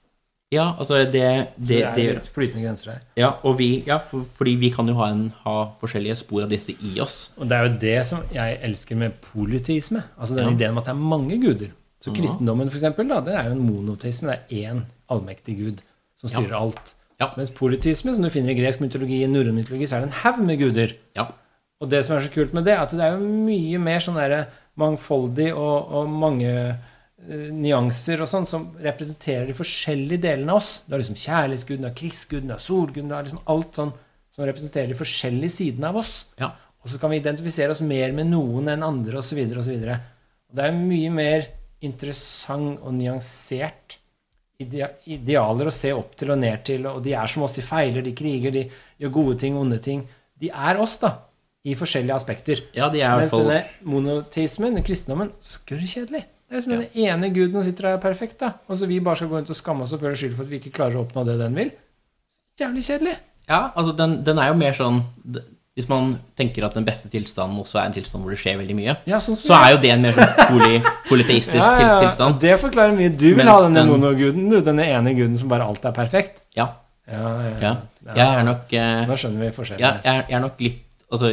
Ja, 0.54 0.76
altså 0.78 1.00
det, 1.04 1.12
det, 1.12 1.56
Det 1.58 1.78
det, 1.96 2.04
er 2.04 2.18
litt 2.20 2.28
flytende 2.30 2.62
grenser 2.62 2.90
her. 2.92 3.00
Ja, 3.18 3.30
vi, 3.58 3.82
ja 3.86 3.98
for, 3.98 4.24
fordi 4.38 4.54
vi 4.60 4.70
kan 4.70 4.86
jo 4.86 4.94
ha, 4.94 5.08
en, 5.10 5.32
ha 5.44 5.54
forskjellige 5.80 6.16
spor 6.20 6.44
av 6.44 6.50
disse 6.52 6.76
i 6.78 7.00
oss. 7.02 7.30
Og 7.40 7.48
det 7.50 7.56
er 7.56 7.66
jo 7.66 7.72
det 7.82 8.06
som 8.06 8.20
jeg 8.32 8.58
elsker 8.62 8.96
med 9.00 9.16
politisme. 9.32 10.04
Altså 10.18 10.36
den 10.36 10.46
Ja. 10.46 10.54
ideen 10.54 10.70
om 10.70 10.78
at 10.78 10.84
det 10.84 10.94
er 10.94 11.00
mange 11.00 11.40
guder. 11.42 11.72
Så 12.00 12.12
kristendommen, 12.14 12.68
for 12.68 12.76
eksempel, 12.78 13.08
da, 13.08 13.20
det 13.24 13.34
er 13.34 13.48
jo 13.48 13.56
en 13.56 13.64
monoteisme. 13.66 14.28
Det 14.28 14.60
er 14.62 14.74
én 14.74 14.82
allmektig 15.10 15.56
gud 15.58 15.80
som 16.20 16.28
styrer 16.28 16.54
alt. 16.60 16.94
Ja. 17.18 17.30
Mens 17.38 17.50
politisme, 17.50 18.14
som 18.14 18.22
du 18.22 18.30
finner 18.30 18.52
i 18.52 18.58
gresk 18.58 18.80
mytologi, 18.80 19.22
i 19.24 19.26
norrøn 19.30 19.54
mytologi, 19.56 19.86
så 19.88 19.96
er 19.96 20.04
det 20.04 20.10
en 20.12 20.18
haug 20.22 20.44
med 20.44 20.58
guder. 20.60 20.92
Ja. 21.16 21.26
Og 21.82 21.90
det 21.90 22.04
som 22.06 22.16
er 22.16 22.24
så 22.24 22.32
kult 22.32 22.54
med 22.56 22.66
det, 22.68 22.74
er 22.76 22.84
at 22.84 22.94
det 22.94 23.04
er 23.04 23.16
jo 23.16 23.28
mye 23.48 23.80
mer 23.82 24.02
sånn 24.02 24.18
derre 24.18 24.44
mangfoldig 24.80 25.50
og, 25.52 25.94
og 25.98 26.10
mange 26.10 26.52
uh, 26.54 27.48
nyanser 27.54 28.22
og 28.24 28.30
sånn 28.30 28.46
som 28.48 28.68
representerer 28.82 29.48
de 29.50 29.56
forskjellige 29.58 30.22
delene 30.26 30.54
av 30.54 30.62
oss. 30.62 30.72
Du 30.86 30.94
har 30.94 31.02
liksom 31.02 31.18
kjærlighetsguden, 31.18 31.84
du 31.84 31.90
har 31.90 31.98
krigsguden, 31.98 32.50
du 32.50 32.56
har 32.56 32.62
solguden, 32.62 33.10
du 33.10 33.16
har 33.16 33.26
liksom 33.26 33.42
alt 33.54 33.80
sånn 33.80 33.94
som 34.34 34.46
representerer 34.48 34.90
de 34.90 34.98
forskjellige 34.98 35.56
sidene 35.60 35.90
av 35.90 36.00
oss. 36.02 36.14
ja. 36.40 36.54
Og 36.84 36.90
så 36.92 36.98
kan 37.00 37.08
vi 37.14 37.16
identifisere 37.16 37.72
oss 37.72 37.80
mer 37.80 38.12
med 38.12 38.28
noen 38.28 38.68
enn 38.68 38.82
andre, 38.84 39.22
osv. 39.22 39.38
osv. 39.56 39.84
Det 39.84 40.64
er 40.66 40.74
mye 40.76 41.12
mer 41.12 41.46
interessant 41.84 42.82
og 42.84 42.92
nyansert 42.96 43.96
idealer 44.60 45.68
å 45.68 45.74
se 45.74 45.92
opp 45.96 46.12
til 46.20 46.34
og 46.34 46.42
ned 46.42 46.60
til. 46.68 46.84
Og 46.90 47.00
de 47.04 47.14
er 47.16 47.30
som 47.30 47.46
oss, 47.46 47.56
de 47.56 47.64
feiler, 47.64 48.04
de 48.04 48.12
kriger, 48.16 48.52
de 48.52 48.66
gjør 49.00 49.14
gode 49.16 49.38
ting, 49.40 49.56
onde 49.56 49.80
ting. 49.82 50.04
De 50.40 50.52
er 50.52 50.80
oss, 50.80 50.98
da. 51.00 51.14
I 51.64 51.74
forskjellige 51.78 52.14
aspekter. 52.14 52.60
Ja, 52.76 52.90
de 52.92 53.00
er 53.00 53.16
Mens 53.22 53.32
fall 53.32 53.46
denne 53.48 53.62
monoteismen, 53.88 54.76
kristendommen, 54.84 55.30
så 55.40 55.58
kjedelig. 55.66 56.24
Det 56.44 56.52
er 56.52 56.60
liksom 56.60 56.74
den 56.76 57.06
ene 57.06 57.30
guden 57.34 57.56
som 57.56 57.64
sitter 57.66 57.88
der 57.88 57.96
er 57.96 58.02
perfekt, 58.02 58.36
da. 58.42 58.52
Og 58.68 58.76
så 58.78 58.86
vi 58.90 59.00
bare 59.00 59.16
skal 59.16 59.30
gå 59.32 59.38
rundt 59.40 59.50
og 59.50 59.56
skamme 59.58 59.82
oss 59.86 59.94
og 59.96 60.02
føle 60.04 60.16
skyld 60.18 60.36
for 60.36 60.44
at 60.44 60.50
vi 60.52 60.60
ikke 60.60 60.74
klarer 60.76 61.00
å 61.00 61.06
oppnå 61.06 61.24
det 61.26 61.38
den 61.40 61.56
vil. 61.56 61.72
Jævlig 62.60 62.84
kjedelig. 62.86 63.14
Ja, 63.48 63.62
altså 63.74 63.92
den, 63.96 64.18
den 64.24 64.38
er 64.40 64.52
jo 64.52 64.54
mer 64.56 64.72
sånn 64.72 65.02
Hvis 65.74 65.88
man 65.90 66.14
tenker 66.38 66.64
at 66.64 66.72
den 66.78 66.84
beste 66.86 67.10
tilstanden 67.12 67.58
også 67.60 67.76
er 67.80 67.88
en 67.90 67.96
tilstand 67.96 68.22
hvor 68.24 68.30
det 68.32 68.38
skjer 68.40 68.60
veldig 68.60 68.76
mye, 68.78 68.94
Ja, 69.10 69.18
sånn 69.20 69.34
så 69.36 69.56
er 69.58 69.72
jo 69.74 69.80
det 69.82 69.90
en 69.90 70.04
mer 70.06 70.14
sånn 70.14 70.36
poli, 70.52 70.78
polyteistisk 71.10 71.58
ja, 71.64 71.74
ja, 71.80 71.88
ja. 71.88 71.98
tilstand. 72.04 72.38
Det 72.44 72.54
forklarer 72.62 72.94
mye. 72.94 73.10
Du 73.10 73.26
vil 73.32 73.40
Mens 73.42 73.50
ha 73.50 73.64
denne 73.66 73.82
den- 73.82 73.90
monoguden, 73.90 74.46
du. 74.52 74.60
Denne 74.68 74.86
ene 74.86 75.16
guden 75.18 75.34
som 75.40 75.50
bare 75.50 75.66
alt 75.66 75.84
er 75.90 75.96
perfekt. 75.96 76.44
Ja. 76.56 76.68
Ja, 77.10 77.24
ja. 77.42 77.56
ja. 77.60 77.74
Jeg 78.14 78.24
er 78.38 78.46
nok 78.46 78.70
eh, 78.72 79.02
Nå 79.10 79.16
skjønner 79.20 79.42
vi 79.44 79.50
forskjellen. 79.58 79.82
Ja, 79.82 79.90
jeg, 80.04 80.14
er- 80.22 80.30
jeg 80.30 80.38
er 80.38 80.44
nok 80.46 80.62
litt 80.64 80.83
Altså, 81.12 81.30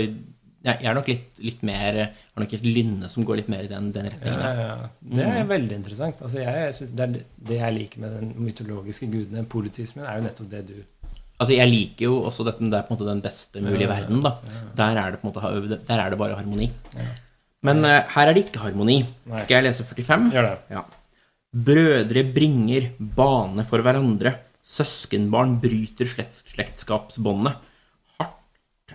jeg, 0.61 0.77
er 0.77 0.93
nok 0.93 1.07
litt, 1.09 1.39
litt 1.41 1.63
mer 1.65 1.97
har 2.03 2.43
nok 2.43 2.53
et 2.53 2.65
lynne 2.65 3.09
som 3.09 3.25
går 3.25 3.41
litt 3.41 3.51
mer 3.51 3.65
i 3.65 3.71
den, 3.71 3.89
den 3.95 4.09
retningen. 4.11 4.41
ja, 4.45 4.65
ja. 4.67 4.89
Det 5.17 5.27
er 5.27 5.47
veldig 5.49 5.77
interessant. 5.79 6.21
Altså, 6.21 6.43
jeg, 6.43 6.89
det, 6.97 7.25
det 7.49 7.57
jeg 7.61 7.77
liker 7.77 8.03
med 8.03 8.17
den 8.19 8.33
mytologiske 8.45 9.09
gudene, 9.09 9.45
politismen, 9.49 10.05
er 10.05 10.19
jo 10.19 10.27
nettopp 10.29 10.51
det 10.53 10.65
du 10.69 10.75
Altså, 11.41 11.55
jeg 11.55 11.69
liker 11.71 12.05
jo 12.05 12.19
også 12.29 12.43
dette, 12.45 12.61
men 12.61 12.69
det 12.69 12.77
er 12.77 12.83
på 12.85 12.93
en 12.93 12.99
måte 12.99 13.07
den 13.07 13.21
beste 13.23 13.61
mulige 13.65 13.89
verden, 13.89 14.19
da. 14.21 14.35
Der 14.77 14.99
er 15.01 15.15
det 15.15 15.21
på 15.23 15.25
en 15.25 15.31
måte 15.31 15.79
Der 15.87 16.01
er 16.03 16.13
det 16.13 16.19
bare 16.21 16.37
harmoni. 16.37 16.67
Men 17.65 17.81
uh, 17.85 17.97
her 18.13 18.29
er 18.29 18.37
det 18.37 18.43
ikke 18.45 18.61
harmoni. 18.61 18.99
Nei. 19.29 19.41
Skal 19.41 19.57
jeg 19.57 19.71
lese 19.71 19.85
45? 19.87 20.29
gjør 20.35 20.47
det. 20.51 20.53
Ja. 20.69 20.83
Brødre 21.51 22.23
bringer 22.35 22.91
bane 23.17 23.65
for 23.65 23.81
hverandre. 23.85 24.35
Søskenbarn 24.61 25.57
bryter 25.63 26.09
slekt, 26.09 26.43
slektskapsbåndet. 26.53 27.57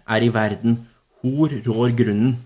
Er 0.08 0.22
i 0.22 0.28
verden, 0.34 0.86
hor 1.22 1.48
rår 1.66 1.94
grunnen. 1.96 2.36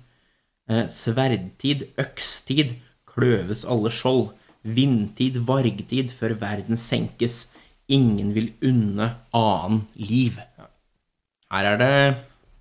Eh, 0.70 0.84
sverdtid, 0.86 1.88
økstid, 1.98 2.76
kløves 3.10 3.64
alle 3.68 3.90
skjold. 3.90 4.30
Vindtid, 4.64 5.38
vargtid, 5.48 6.10
før 6.12 6.34
verden 6.38 6.76
senkes. 6.76 7.46
Ingen 7.90 8.34
vil 8.36 8.52
unne 8.62 9.14
annen 9.34 9.80
liv. 9.96 10.36
Her 11.50 11.64
er 11.72 11.78
det 11.80 12.16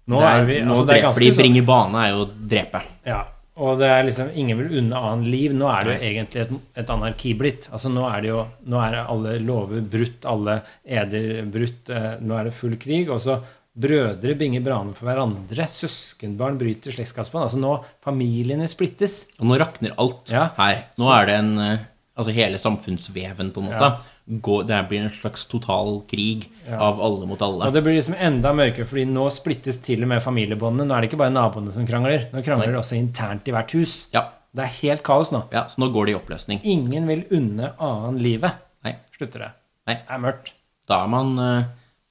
Nå 0.09 0.19
der, 0.19 0.39
er 0.41 0.45
vi- 0.45 0.61
Nå 0.65 0.73
altså, 0.73 0.87
er 0.89 1.01
dreper 1.01 1.19
de. 1.19 1.29
sånn- 1.31 1.37
Bringe 1.37 1.65
bane 1.65 1.95
er 2.05 2.09
jo 2.15 2.25
å 2.25 2.29
drepe. 2.49 2.81
Ja. 3.05 3.25
Og 3.57 3.77
det 3.77 3.87
er 3.91 4.03
liksom 4.07 4.31
Ingen 4.35 4.57
vil 4.57 4.77
unne 4.79 4.95
annen 4.95 5.25
liv. 5.29 5.51
Nå 5.51 5.67
er 5.69 5.83
det 5.83 5.99
jo 5.99 6.07
egentlig 6.07 6.41
et, 6.41 6.61
et 6.77 6.87
anarki 6.89 7.37
blitt. 7.37 7.67
Altså 7.71 7.91
Nå 7.91 8.07
er 8.09 8.21
det 8.21 8.29
jo 8.29 8.47
Nå 8.65 8.79
er 8.81 8.95
alle 9.05 9.37
lover 9.39 9.81
brutt, 9.81 10.25
alle 10.25 10.63
eder 10.87 11.43
brutt. 11.45 11.89
eh, 11.89 12.17
Nå 12.21 12.39
er 12.39 12.43
det 12.45 12.53
full 12.53 12.75
krig. 12.77 13.09
Og 13.09 13.19
så 13.19 13.43
brødre 13.79 14.35
binger 14.39 14.63
braner 14.65 14.93
for 14.97 15.07
hverandre. 15.09 15.65
Søskenbarn 15.71 16.57
bryter 16.59 16.91
slektskapsbånd. 16.95 17.45
Altså 17.47 17.59
nå 17.61 17.77
Familiene 18.03 18.67
splittes. 18.71 19.25
Og 19.39 19.47
nå 19.49 19.59
rakner 19.61 19.93
alt 19.97 20.29
Ja. 20.33 20.49
her. 20.57 20.85
Nå 20.99 21.09
er 21.15 21.25
det 21.31 21.35
en 21.39 21.57
eh, 21.59 21.79
Altså 22.19 22.33
hele 22.35 22.57
samfunnsveven, 22.59 23.51
på 23.55 23.61
en 23.61 23.67
måte. 23.69 23.79
Ja. 23.79 23.99
Går, 24.43 24.65
det 24.67 24.79
blir 24.89 25.05
en 25.05 25.09
slags 25.09 25.45
total 25.47 26.01
krig 26.09 26.49
Ja. 26.67 26.75
av 26.89 26.99
alle 26.99 27.25
mot 27.25 27.39
alle. 27.41 27.63
Og 27.69 27.71
det 27.73 27.81
blir 27.85 27.95
liksom 27.95 28.17
enda 28.19 28.51
mørkere, 28.53 28.83
fordi 28.85 29.05
nå 29.07 29.29
splittes 29.31 29.77
til 29.81 30.03
og 30.03 30.09
med 30.11 30.21
familiebåndene. 30.21 30.85
Nå 30.85 30.97
er 30.97 31.01
det 31.01 31.09
ikke 31.13 31.21
bare 31.21 31.31
naboene 31.31 31.71
som 31.71 31.87
krangler. 31.87 32.27
Nå 32.33 32.43
krangler 32.43 32.67
det 32.73 32.75
også 32.81 32.97
internt 32.99 33.47
i 33.47 33.51
hvert 33.55 33.71
hus. 33.71 34.07
Ja, 34.13 34.25
Det 34.53 34.65
er 34.65 34.75
helt 34.81 35.03
kaos 35.03 35.31
nå. 35.31 35.45
ja, 35.53 35.63
så 35.69 35.77
nå 35.79 35.93
går 35.93 36.07
det 36.07 36.15
i 36.15 36.19
oppløsning. 36.19 36.59
Ingen 36.65 37.07
vil 37.07 37.23
unne 37.31 37.71
annen 37.79 38.19
livet. 38.21 38.51
Nei. 38.83 38.95
Slutter 39.15 39.39
det. 39.39 39.51
Nei. 39.87 39.95
Det 39.95 40.09
er 40.11 40.19
mørkt. 40.19 40.51
Da 40.89 41.03
er 41.05 41.07
man 41.07 41.39
eh, 41.39 41.63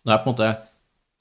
Nå 0.06 0.12
er 0.14 0.18
på 0.24 0.30
en 0.30 0.34
måte 0.36 0.56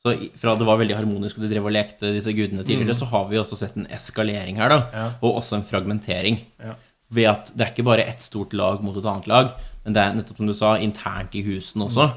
så 0.08 0.30
Fra 0.42 0.56
det 0.58 0.66
var 0.68 0.80
veldig 0.80 0.96
harmonisk 0.98 1.38
og 1.38 1.46
de 1.46 1.50
drev 1.54 1.68
og 1.70 1.74
lekte 1.76 2.14
disse 2.16 2.34
gudene 2.34 2.64
tidligere, 2.66 2.96
så 2.98 3.06
har 3.12 3.28
vi 3.30 3.38
også 3.38 3.58
sett 3.60 3.76
en 3.78 3.88
eskalering 3.94 4.58
her, 4.62 4.70
da. 4.74 4.78
Mm. 4.88 4.94
Ja. 4.98 5.08
Og 5.22 5.42
også 5.42 5.60
en 5.60 5.66
fragmentering. 5.68 6.40
Ja. 6.64 6.76
Ved 7.14 7.30
at 7.32 7.52
det 7.56 7.66
er 7.66 7.74
ikke 7.76 7.86
bare 7.88 8.04
ett 8.08 8.22
stort 8.26 8.54
lag 8.58 8.82
mot 8.84 8.98
et 9.00 9.06
annet 9.08 9.28
lag, 9.32 9.52
men 9.86 9.94
det 9.96 10.02
er 10.04 10.16
nettopp 10.18 10.42
som 10.42 10.48
du 10.50 10.56
sa, 10.58 10.74
internt 10.84 11.36
i 11.40 11.44
husene 11.46 11.86
også. 11.88 12.10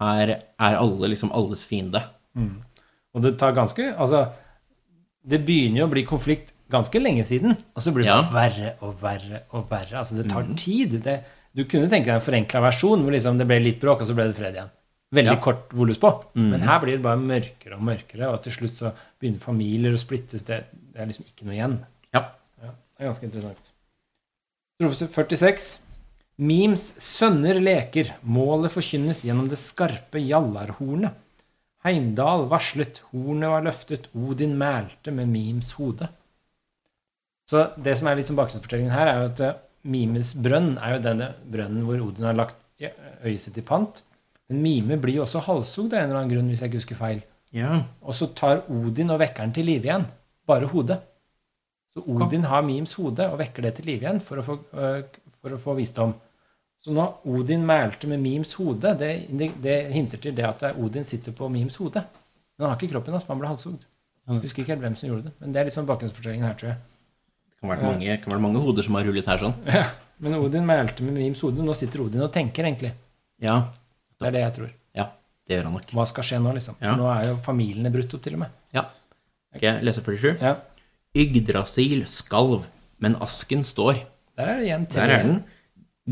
Her 0.00 0.30
er 0.38 0.78
alle 0.78 1.10
liksom 1.10 1.32
alles 1.34 1.64
fiende. 1.68 2.04
Og 2.38 3.24
det 3.24 3.34
tar 3.40 3.52
ganske 3.56 3.90
Altså, 3.98 4.28
det 5.26 5.42
begynner 5.44 5.82
jo 5.82 5.88
å 5.88 5.92
bli 5.92 6.04
konflikt 6.06 6.54
ganske 6.70 7.00
lenge 7.00 7.24
siden, 7.26 7.56
og 7.74 7.82
så 7.82 7.92
blir 7.92 8.04
det 8.06 8.12
Ja. 8.12 8.22
verre 8.32 8.74
og 8.84 8.94
verre 9.02 9.42
og 9.52 9.68
verre. 9.70 9.98
Altså, 9.98 10.16
det 10.16 10.30
tar 10.30 10.44
tid. 10.54 11.02
Det, 11.02 11.24
du 11.56 11.64
kunne 11.64 11.88
tenke 11.88 12.06
deg 12.06 12.14
en 12.14 12.24
forenkla 12.24 12.60
versjon 12.60 13.02
hvor 13.02 13.12
liksom 13.12 13.38
det 13.40 13.46
ble 13.48 13.58
litt 13.60 13.80
bråk, 13.80 14.00
og 14.02 14.06
så 14.06 14.14
ble 14.14 14.28
det 14.28 14.36
fred 14.36 14.54
igjen. 14.54 14.70
Veldig 15.14 15.32
Ja. 15.32 15.40
kort 15.40 15.70
volus 15.72 15.96
på. 15.98 16.10
Men 16.34 16.60
her 16.60 16.80
blir 16.80 16.96
det 16.98 17.02
bare 17.02 17.16
mørkere 17.16 17.76
og 17.78 17.82
mørkere, 17.82 18.28
og 18.28 18.42
til 18.44 18.52
slutt 18.52 18.74
så 18.76 18.90
begynner 19.20 19.40
familier 19.40 19.92
å 19.96 20.00
splittes. 20.00 20.42
Det, 20.44 20.64
det 20.92 21.00
er 21.00 21.06
liksom 21.08 21.24
ikke 21.24 21.46
noe 21.48 21.54
igjen. 21.56 21.78
Ja. 22.12 22.20
Ja, 22.62 22.72
det 22.74 23.00
er 23.00 23.08
ganske 23.08 23.24
interessant. 23.24 23.70
Strofe 24.78 25.08
46. 25.08 25.78
Mims 26.38 26.92
sønner 27.02 27.56
leker, 27.58 28.12
målet 28.22 28.70
forkynnes 28.70 29.24
gjennom 29.26 29.48
det 29.50 29.58
skarpe 29.58 30.20
jallarhornet. 30.22 31.16
Heimdal 31.86 32.44
varslet, 32.50 33.00
hornet 33.12 33.48
var 33.50 33.62
løftet, 33.64 34.06
Odin 34.14 34.56
mælte 34.58 35.10
med 35.14 35.28
Mims 35.32 35.72
hode. 35.78 36.08
Så 37.48 37.64
det 37.80 37.96
som 37.98 38.08
er 38.10 38.18
litt 38.18 38.28
som 38.28 38.36
bakgrunnsfortellingen 38.36 38.92
her, 38.92 39.08
er 39.08 39.22
jo 39.22 39.28
at 39.32 39.40
eh, 39.46 39.58
Mimes 39.88 40.34
brønn 40.36 40.74
er 40.76 40.96
jo 40.96 41.02
denne 41.06 41.30
brønnen 41.48 41.86
hvor 41.86 42.02
Odin 42.10 42.26
har 42.28 42.36
lagt 42.36 42.56
i- 42.82 42.90
øyet 43.24 43.40
sitt 43.40 43.56
i 43.58 43.62
pant. 43.64 44.02
Men 44.48 44.62
Mime 44.64 44.96
blir 45.00 45.18
jo 45.18 45.24
også 45.26 45.42
halshugd 45.44 45.92
av 45.92 46.00
en 46.00 46.08
eller 46.08 46.22
annen 46.22 46.32
grunn, 46.32 46.48
hvis 46.48 46.62
jeg 46.64 46.70
ikke 46.70 46.80
husker 46.80 46.98
feil. 46.98 47.20
Ja. 47.54 47.82
Og 48.00 48.16
så 48.16 48.30
tar 48.36 48.64
Odin 48.72 49.12
og 49.12 49.20
vekker 49.20 49.44
den 49.44 49.54
til 49.56 49.68
live 49.68 49.88
igjen. 49.88 50.06
Bare 50.48 50.68
hodet. 50.70 50.98
Så 51.96 52.04
Odin 52.14 52.46
har 52.48 52.64
Mims 52.64 52.94
hode 52.96 53.26
og 53.28 53.38
vekker 53.40 53.68
det 53.68 53.74
til 53.78 53.88
live 53.90 54.06
igjen 54.06 54.22
for 54.24 54.40
å 54.40 54.46
få, 54.46 54.56
øh, 54.72 55.02
for 55.40 55.56
å 55.56 55.60
få 55.60 55.76
visdom. 55.78 56.14
Så 56.84 56.94
nå 56.94 57.04
Odin 57.28 57.64
mælte 57.66 58.08
med 58.08 58.22
Mims 58.22 58.54
hode, 58.56 58.94
det, 59.00 59.12
det, 59.28 59.50
det 59.60 59.78
hinter 59.92 60.20
til 60.22 60.36
det 60.36 60.46
at 60.46 60.64
Odin 60.78 61.04
sitter 61.04 61.34
på 61.36 61.48
Mims 61.52 61.76
hode. 61.82 62.04
Men 62.56 62.66
han 62.66 62.72
har 62.72 62.78
ikke 62.80 62.94
kroppen 62.94 63.16
hans, 63.16 63.26
for 63.26 63.34
han 63.34 63.42
ble 63.42 63.50
halshugd. 63.50 63.84
Husker 64.28 64.62
ikke 64.62 64.74
helt 64.74 64.84
hvem 64.84 64.96
som 65.00 65.08
gjorde 65.08 65.30
det, 65.30 65.34
men 65.40 65.52
det 65.54 65.60
er 65.60 65.70
sånn 65.72 65.88
bakgrunnsfortellingen 65.88 66.44
her, 66.44 66.56
tror 66.60 66.70
jeg. 66.74 66.80
Det 67.48 67.62
kan 67.64 67.72
være 67.72 67.88
mange, 67.88 68.16
kan 68.22 68.32
være 68.34 68.44
mange 68.44 68.60
hoder 68.62 68.84
som 68.86 68.96
har 68.98 69.06
rullet 69.08 69.28
her 69.28 69.40
sånn. 69.40 69.56
Ja. 69.66 69.84
Men 70.22 70.34
Odin 70.38 70.66
mælte 70.66 71.04
med 71.06 71.14
Mims 71.14 71.40
hode. 71.44 71.62
Nå 71.64 71.74
sitter 71.78 72.02
Odin 72.04 72.24
og 72.26 72.32
tenker, 72.34 72.66
egentlig. 72.66 72.90
Ja, 73.42 73.60
Det 74.18 74.26
er 74.28 74.34
det 74.34 74.40
jeg 74.46 74.54
tror. 74.58 74.70
ja 74.98 75.06
det 75.48 75.56
gjør 75.56 75.64
han 75.70 75.76
nok. 75.78 75.92
Hva 75.96 76.04
skal 76.10 76.24
skje 76.28 76.38
nå, 76.44 76.50
liksom? 76.52 76.74
For 76.76 76.84
Ja. 76.84 76.96
nå 76.96 77.06
er 77.08 77.28
jo 77.30 77.36
familiene 77.40 77.90
brutt 77.92 78.12
opp, 78.14 78.22
til 78.22 78.34
og 78.34 78.40
med. 78.40 78.50
Ja. 78.76 78.82
Skal 79.56 79.68
jeg 79.78 79.84
lese 79.84 80.02
47? 80.04 80.36
Ja. 80.42 80.56
Yggdrasil 81.16 82.02
skalv, 82.06 82.66
men 83.00 83.16
asken 83.24 83.64
står. 83.64 84.02
Der 84.36 84.44
er 84.52 84.58
det 84.58 84.66
igjen 84.68 84.84
tre. 84.86 85.00
Der 85.06 85.14
er 85.14 85.22
den. 85.24 85.44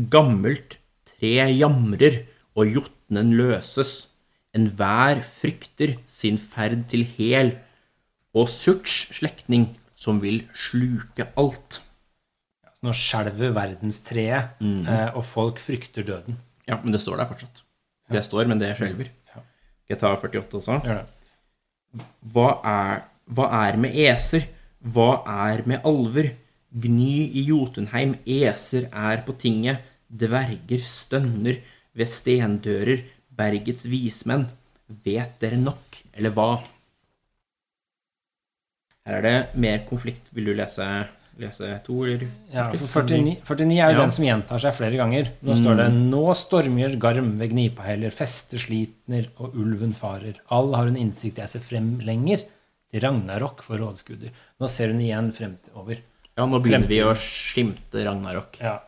Gammelt 0.09 0.77
tre 1.05 1.35
jamrer, 1.53 2.25
og 2.57 2.65
jotnen 2.73 3.35
løses. 3.37 4.07
Enhver 4.57 5.21
frykter 5.21 5.97
sin 6.09 6.39
ferd 6.41 6.87
til 6.89 7.03
hel, 7.03 7.59
og 8.33 8.49
Surts 8.49 9.13
slektning 9.19 9.75
som 9.95 10.19
vil 10.21 10.47
sluke 10.53 11.27
alt. 11.37 11.79
Så 12.73 12.85
nå 12.85 12.93
skjelver 12.97 13.53
verdenstreet, 13.53 14.57
eh, 14.61 15.15
og 15.15 15.23
folk 15.25 15.61
frykter 15.61 16.03
døden. 16.05 16.37
Ja, 16.67 16.79
men 16.81 16.91
det 16.91 17.01
står 17.01 17.17
der 17.21 17.29
fortsatt. 17.29 17.63
Det 18.11 18.23
står, 18.23 18.47
men 18.47 18.59
det 18.61 18.73
skjelver. 18.77 19.09
Ja. 19.31 19.43
Skal 19.83 19.95
jeg 19.95 20.01
ta 20.03 20.11
48 20.15 20.59
også? 20.61 20.79
Gjør 20.85 21.01
det. 21.01 22.03
Hva 22.33 22.49
er, 22.67 23.01
hva 23.35 23.47
er 23.63 23.79
med 23.81 23.97
eser? 24.07 24.47
Hva 24.83 25.09
er 25.49 25.63
med 25.67 25.87
alver? 25.87 26.31
Gny 26.77 27.31
i 27.39 27.45
Jotunheim, 27.47 28.17
eser 28.27 28.89
er 28.91 29.23
på 29.25 29.35
tinget. 29.39 29.83
Dverger 30.07 30.83
stønner 30.87 31.59
ved 31.97 32.11
stendører, 32.11 33.03
bergets 33.37 33.87
vismenn. 33.89 34.45
Vet 35.03 35.39
dere 35.41 35.59
nok, 35.59 35.99
eller 36.15 36.35
hva? 36.35 36.51
Her 39.07 39.19
er 39.19 39.25
det 39.25 39.59
mer 39.59 39.83
konflikt. 39.87 40.29
Vil 40.35 40.51
du 40.51 40.53
lese, 40.55 40.85
lese 41.39 41.69
to, 41.85 41.99
ord. 42.03 42.25
Ja, 42.53 42.67
49, 42.71 43.37
49 43.45 43.79
er 43.79 43.91
jo 43.91 43.97
Ja. 43.97 44.01
den 44.01 44.11
som 44.11 44.25
gjentar 44.25 44.59
seg 44.59 44.73
flere 44.73 44.97
ganger. 44.97 45.31
Nå 45.43 45.55
står 45.55 45.77
det 45.77 45.87
'Nå 45.93 46.25
stormgjør 46.33 46.99
garm 46.99 47.37
ved 47.39 47.51
gnipaheller, 47.51 48.11
fester 48.11 48.57
slitner, 48.57 49.27
og 49.39 49.55
ulven 49.55 49.93
farer'. 49.93 50.39
All 50.49 50.73
har 50.73 50.85
hun 50.85 50.95
innsikt 50.97 51.37
jeg 51.37 51.49
ser 51.49 51.59
frem 51.59 51.99
lenger, 51.99 52.43
til 52.91 53.01
Ragnarok 53.01 53.61
for 53.61 53.77
rådsguder. 53.77 54.31
Nå 54.59 54.67
ser 54.69 54.91
hun 54.91 55.01
igjen 55.01 55.31
fremover. 55.31 55.97
Ja, 56.37 56.45
nå 56.45 56.61
begynner 56.61 56.87
vi 56.87 57.01
å 57.01 57.15
skimte 57.15 58.05
Ragnarok. 58.05 58.59
Ja. 58.61 58.79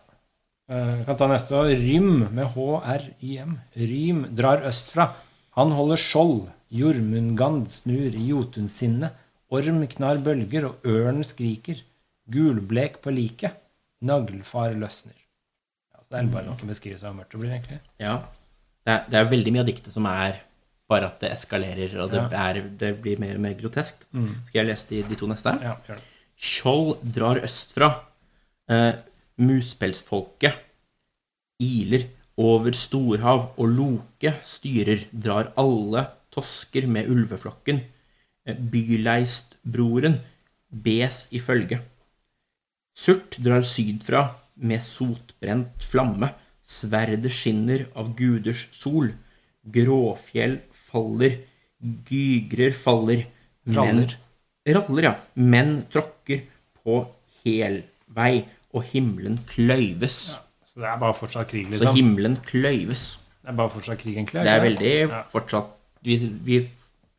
Uh, 0.69 1.03
kan 1.03 1.17
ta 1.17 1.27
neste. 1.27 1.51
Rym 1.51 2.29
med 2.31 2.45
H-R-Y-M. 2.53 3.57
Rym 3.75 4.35
drar 4.35 4.61
østfra. 4.69 5.09
Han 5.57 5.71
holder 5.71 5.97
skjold. 5.97 6.49
Jormungand 6.71 7.67
snur 7.73 8.13
i 8.13 8.27
Jotunsinnet. 8.29 9.11
Orm 9.49 9.81
knar 9.89 10.19
bølger, 10.21 10.67
og 10.69 10.85
ørnen 10.85 11.25
skriker. 11.25 11.81
Gulblek 12.31 12.99
på 13.03 13.13
liket. 13.13 13.55
Naglfar 14.05 14.75
løsner. 14.79 15.15
Ja, 15.93 16.01
så 16.03 16.13
det 16.13 16.19
er 16.21 16.29
bare 16.33 16.45
noen 16.47 16.69
beskrivelser 16.71 17.09
av 17.09 17.17
mørkt 17.17 17.33
det 17.35 17.41
blir, 17.41 17.51
egentlig. 17.57 17.79
Ja. 17.99 18.13
Det 18.85 18.93
er, 18.93 19.01
det 19.11 19.17
er 19.19 19.31
veldig 19.33 19.51
mye 19.55 19.63
av 19.65 19.67
diktet 19.67 19.93
som 19.93 20.05
er 20.09 20.39
bare 20.89 21.09
at 21.11 21.19
det 21.21 21.29
eskalerer, 21.35 21.91
og 22.01 22.09
det, 22.13 22.21
Ja. 22.31 22.45
er, 22.49 22.61
det 22.81 22.93
blir 23.03 23.19
mer 23.21 23.35
og 23.37 23.41
mer 23.43 23.53
groteskt. 23.59 24.07
Skal 24.13 24.61
jeg 24.61 24.69
lese 24.71 24.87
de, 24.89 25.03
de 25.09 25.17
to 25.19 25.27
neste? 25.29 25.51
Ja, 25.61 25.75
gjør 25.85 25.99
det. 25.99 26.05
Skjold 26.39 27.03
drar 27.13 27.41
østfra. 27.45 27.89
Eh, 28.71 28.93
muspelsfolket 29.37 30.55
iler 31.61 32.07
over 32.39 32.71
storhav, 32.71 33.49
og 33.59 33.67
Loke 33.75 34.31
styrer, 34.47 35.03
drar 35.11 35.51
alle 35.59 36.05
tosker 36.31 36.87
med 36.87 37.09
ulveflokken. 37.11 37.81
Eh, 38.47 38.55
Byleistbroren 38.55 40.15
bes 40.71 41.27
i 41.35 41.39
følge. 41.43 41.81
Surt 42.99 43.37
drar 43.39 43.63
sydfra 43.63 44.25
med 44.59 44.81
sotbrent 44.83 45.83
flamme. 45.87 46.31
Sverdet 46.69 47.31
skinner 47.31 47.85
av 47.97 48.11
guders 48.17 48.65
sol. 48.75 49.13
Gråfjell 49.65 50.57
faller, 50.89 51.37
gygrer 52.09 52.73
faller. 52.75 53.25
men- 53.65 53.75
Raller. 53.75 54.17
Raller, 54.67 55.03
ja. 55.03 55.15
Menn 55.35 55.83
tråkker 55.91 56.41
på 56.83 57.07
helvei, 57.45 58.45
og 58.73 58.83
himmelen 58.91 59.37
kløyves. 59.47 60.37
Så 60.65 60.79
det 60.81 60.87
er 60.89 60.97
bare 60.97 61.13
fortsatt 61.13 61.47
krig, 61.49 61.65
Så 61.67 61.71
liksom. 61.71 61.95
himmelen 61.95 62.37
kløyves. 62.45 63.17
Det 63.43 63.49
er 63.49 63.55
bare 63.55 63.69
fortsatt 63.69 63.99
krig, 63.99 64.15
egentlig. 64.17 64.43
Det 64.43 64.47
er 64.47 64.61
veldig 64.61 65.09
Ja. 65.09 65.23
fortsatt 65.31 65.67
vi, 66.03 66.17
vi, 66.17 66.69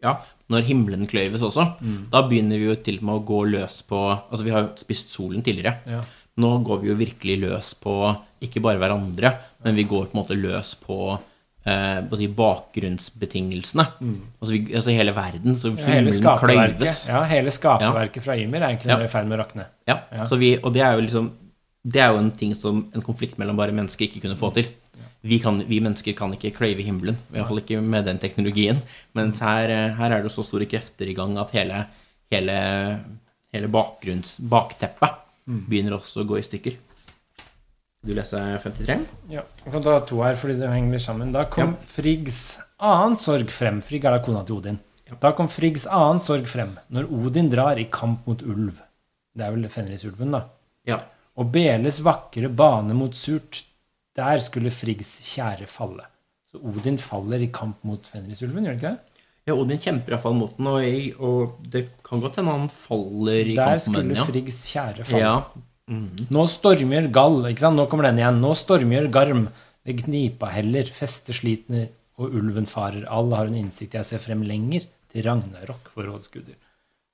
Ja, 0.02 0.16
når 0.50 0.62
himmelen 0.66 1.06
kløyves 1.06 1.40
også, 1.46 1.64
Mm. 1.80 2.10
da 2.10 2.22
begynner 2.28 2.58
vi 2.58 2.66
jo 2.66 2.74
til 2.76 2.98
og 2.98 3.02
med 3.04 3.14
å 3.20 3.24
gå 3.24 3.40
løs 3.50 3.82
på 3.88 4.00
Altså, 4.30 4.42
vi 4.44 4.50
har 4.50 4.62
jo 4.62 4.70
spist 4.76 5.08
solen 5.14 5.42
tidligere. 5.42 5.76
Ja. 5.86 6.00
Nå 6.38 6.62
går 6.64 6.80
vi 6.82 6.88
jo 6.88 6.94
virkelig 6.96 7.40
løs 7.40 7.74
på 7.74 8.16
ikke 8.42 8.60
bare 8.62 8.78
hverandre, 8.78 9.34
men 9.64 9.74
vi 9.76 9.84
går 9.84 10.06
på 10.10 10.14
en 10.16 10.22
måte 10.24 10.36
løs 10.40 10.74
på 10.80 11.18
eh, 11.66 12.00
på 12.08 12.16
si 12.16 12.26
bakgrunnsbetingelsene. 12.26 13.84
Altså, 14.40 14.50
vi, 14.54 14.60
altså 14.74 14.90
hele 14.96 15.12
verden. 15.14 15.54
Så 15.56 15.70
Mm. 15.70 15.78
Ja, 15.78 15.84
himmelen 15.84 16.38
kløyves. 16.40 17.08
ja, 17.08 17.22
hele 17.24 17.50
skaperverket 17.50 18.22
fra 18.22 18.32
Ymir 18.36 18.62
er 18.62 18.68
egentlig 18.76 18.88
Ja. 18.88 18.98
i 19.04 19.08
ferd 19.08 19.26
med 19.28 19.38
å 19.38 19.44
rakne. 19.44 19.66
Ja, 19.86 19.98
Så 20.24 20.38
vi, 20.38 20.56
og 20.56 20.72
det 20.72 20.82
er 20.82 20.94
jo 20.96 21.00
liksom 21.06 21.30
Det 21.82 21.96
er 22.02 22.12
jo 22.12 22.18
en 22.18 22.30
ting 22.30 22.52
som 22.54 22.90
en 22.94 23.00
konflikt 23.00 23.38
mellom 23.38 23.56
bare 23.56 23.72
mennesker 23.72 24.04
ikke 24.06 24.20
kunne 24.20 24.36
få 24.36 24.52
til. 24.52 24.66
Vi, 25.20 25.38
kan, 25.42 25.58
vi 25.68 25.80
mennesker 25.84 26.14
kan 26.16 26.32
ikke 26.32 26.54
kløyve 26.56 26.84
himmelen, 26.86 27.18
i 27.28 27.36
hvert 27.36 27.48
fall 27.50 27.60
ikke 27.60 27.80
med 27.84 28.06
den 28.08 28.20
teknologien. 28.22 28.80
Mens 29.18 29.40
her, 29.44 29.68
eh, 29.68 29.96
her 29.98 30.16
er 30.16 30.24
det 30.24 30.32
så 30.32 30.44
store 30.46 30.68
krefter 30.70 31.10
i 31.10 31.16
gang 31.16 31.36
at 31.40 31.52
hele, 31.56 31.82
hele, 32.32 32.56
hele 33.52 33.68
bakteppet 33.72 35.18
begynner 35.44 35.98
også 35.98 36.22
å 36.22 36.28
gå 36.30 36.38
i 36.40 36.46
stykker. 36.46 36.78
Du 38.00 38.14
leser 38.16 38.56
53? 38.62 38.96
Ja, 39.28 39.42
Vi 39.64 39.70
kan 39.74 39.82
ta 39.84 39.98
to 40.08 40.22
her, 40.24 40.36
fordi 40.40 40.56
det 40.56 40.70
henger 40.72 40.96
litt 40.96 41.04
sammen. 41.04 41.34
Da 41.36 41.44
kom 41.44 41.74
Friggs 41.84 42.58
annen 42.80 43.18
sorg 43.20 43.50
frem. 43.52 43.82
Frigg 43.84 44.06
er 44.08 44.16
da 44.16 44.22
kona 44.24 44.40
til 44.48 44.56
Odin. 44.56 44.78
Da 45.20 45.34
kom 45.36 45.50
Friggs 45.52 45.84
annen 45.90 46.22
sorg 46.22 46.46
frem, 46.48 46.78
når 46.88 47.10
Odin 47.12 47.50
drar 47.52 47.76
i 47.76 47.88
kamp 47.92 48.24
mot 48.30 48.40
ulv. 48.40 48.78
Det 49.36 49.44
er 49.44 49.52
vel 49.52 49.68
Fenrisulven, 49.68 50.32
da. 50.32 50.46
Ja. 50.88 51.02
Og 51.36 51.50
Beles 51.52 52.00
vakre 52.06 52.48
bane 52.48 52.96
mot 52.96 53.12
Surt. 53.16 53.66
Der 54.16 54.38
skulle 54.42 54.70
Friggs 54.74 55.12
kjære 55.34 55.66
falle. 55.70 56.06
Så 56.50 56.58
Odin 56.66 56.98
faller 56.98 57.40
i 57.44 57.50
kamp 57.54 57.78
mot 57.86 58.06
Fenrisulven, 58.10 58.64
gjør 58.66 58.74
det 58.74 58.80
ikke 58.82 58.90
det? 58.90 59.06
ja, 59.48 59.54
Odin 59.56 59.78
kjemper 59.82 60.12
iallfall 60.14 60.34
mot 60.36 60.56
den, 60.58 60.66
og, 60.70 60.80
jeg, 60.84 61.14
og 61.18 61.56
det 61.72 61.84
kan 62.06 62.20
godt 62.22 62.36
hende 62.38 62.52
han 62.54 62.68
faller 62.74 63.48
i 63.50 63.54
Der 63.56 63.78
kampen 63.78 63.92
med 63.94 64.14
den, 64.14 64.16
skulle. 64.20 64.32
Friggs 64.32 64.58
kjære 64.72 65.04
falle. 65.08 65.22
ja. 65.24 65.36
Nå 66.30 66.44
stormgjør 66.46 67.08
Gall, 67.10 67.38
ikke 67.50 67.64
sant? 67.64 67.74
Nå 67.80 67.86
kommer 67.90 68.06
den 68.06 68.20
igjen. 68.20 68.36
Nå 68.42 68.52
stormgjør 68.54 69.08
Garm. 69.10 69.48
Ved 69.86 70.02
knipa 70.04 70.50
heller, 70.54 70.84
fester 70.94 71.34
slitner, 71.34 71.88
og 72.20 72.34
ulven 72.36 72.66
farer. 72.68 73.06
All 73.10 73.32
har 73.34 73.48
hun 73.48 73.56
innsikt, 73.58 73.94
jeg 73.98 74.04
ser 74.06 74.20
frem 74.22 74.42
lenger 74.46 74.84
til 75.10 75.24
Ragnarok 75.26 75.88
for 75.90 76.06
rådsguder. 76.06 76.54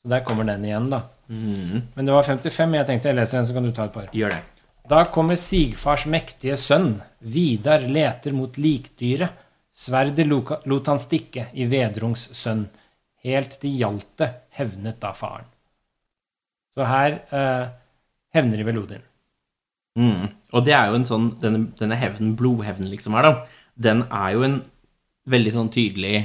Så 0.02 0.10
der 0.12 0.20
kommer 0.26 0.44
den 0.44 0.64
igjen, 0.66 0.90
da. 0.92 1.04
Mhm. 1.30 1.86
Men 1.94 2.04
det 2.10 2.12
var 2.18 2.26
55. 2.26 2.74
Jeg 2.80 2.86
tenkte 2.90 3.08
jeg 3.12 3.16
leser 3.16 3.38
en, 3.38 3.46
så 3.48 3.54
kan 3.56 3.64
du 3.64 3.72
ta 3.72 3.84
et 3.88 3.94
par. 3.94 4.10
Gjør 4.12 4.34
det. 4.34 4.42
Da 4.86 5.02
kommer 5.10 5.38
Sigfars 5.38 6.06
mektige 6.06 6.56
sønn. 6.60 7.00
Vidar 7.18 7.82
leter 7.90 8.34
mot 8.36 8.58
likdyret. 8.58 9.42
Sverdet 9.76 10.24
lot 10.30 10.88
han 10.88 11.00
stikke 11.02 11.50
i 11.52 11.66
Vedrungs 11.68 12.30
sønn. 12.38 12.64
Helt 13.26 13.58
til 13.60 13.74
Hjalte 13.76 14.30
hevnet 14.56 15.00
da 15.02 15.10
faren. 15.16 15.48
Så 16.72 16.86
her 16.86 17.18
eh, 17.34 17.66
hevner 18.36 18.60
de 18.60 18.66
vel 18.68 18.78
Odin. 18.80 19.04
Mm. 19.98 20.30
Og 20.52 20.64
det 20.64 20.74
er 20.76 20.90
jo 20.90 20.98
en 20.98 21.06
sånn 21.08 21.28
Denne, 21.40 21.62
denne 21.78 21.96
hevnen, 21.96 22.34
blodhevnen 22.36 22.90
liksom 22.92 23.14
her, 23.16 23.24
da, 23.24 23.62
den 23.80 24.02
er 24.12 24.34
jo 24.34 24.42
en 24.44 24.58
veldig 25.32 25.54
sånn 25.54 25.70
tydelig 25.72 26.18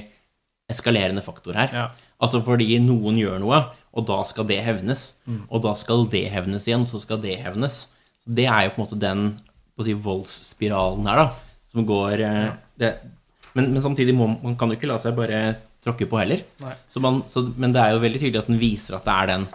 eskalerende 0.72 1.24
faktor 1.26 1.58
her. 1.58 1.72
Ja. 1.76 1.86
Altså 2.22 2.44
fordi 2.46 2.76
noen 2.84 3.18
gjør 3.20 3.40
noe, 3.42 3.62
og 3.92 4.06
da 4.08 4.20
skal 4.28 4.48
det 4.48 4.60
hevnes. 4.64 5.16
Mm. 5.26 5.46
Og 5.50 5.64
da 5.66 5.74
skal 5.80 6.06
det 6.12 6.28
hevnes 6.32 6.68
igjen, 6.70 6.86
så 6.88 7.02
skal 7.02 7.20
det 7.24 7.40
hevnes. 7.42 7.86
Så 8.22 8.36
det 8.38 8.46
er 8.48 8.68
jo 8.68 8.74
på 8.76 8.82
en 8.82 8.86
måte 8.86 9.02
den 9.02 9.24
si, 9.82 9.96
voldsspiralen 9.98 11.08
her, 11.10 11.24
da, 11.24 11.58
som 11.72 11.88
går 11.90 12.22
ja. 12.22 12.52
det, 12.78 12.92
men, 13.58 13.72
men 13.74 13.84
samtidig 13.84 14.14
må 14.14 14.28
man 14.44 14.56
kan 14.60 14.70
jo 14.70 14.78
ikke 14.78 14.90
la 14.92 15.00
seg 15.02 15.16
bare 15.18 15.42
tråkke 15.82 16.06
på 16.06 16.20
heller. 16.22 16.44
Så 16.92 17.02
man, 17.02 17.24
så, 17.28 17.42
men 17.58 17.74
det 17.74 17.82
er 17.82 17.96
jo 17.96 18.04
veldig 18.04 18.22
tydelig 18.22 18.44
at 18.44 18.52
den 18.52 18.62
viser 18.62 19.00
at 19.00 19.08
det 19.08 19.18
er 19.18 19.36
den 19.36 19.50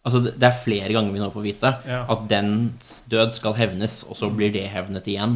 Altså 0.00 0.22
det, 0.24 0.40
er 0.40 0.56
flere 0.56 0.94
ganger 0.96 1.12
vi 1.12 1.20
nå 1.20 1.26
får 1.28 1.42
vite 1.44 1.70
Ja. 1.84 1.98
at 2.08 2.22
dens 2.30 3.02
død 3.12 3.34
skal 3.36 3.52
hevnes, 3.58 3.98
og 4.08 4.16
så 4.16 4.30
blir 4.32 4.48
det 4.54 4.62
hevnet 4.72 5.04
igjen. 5.12 5.34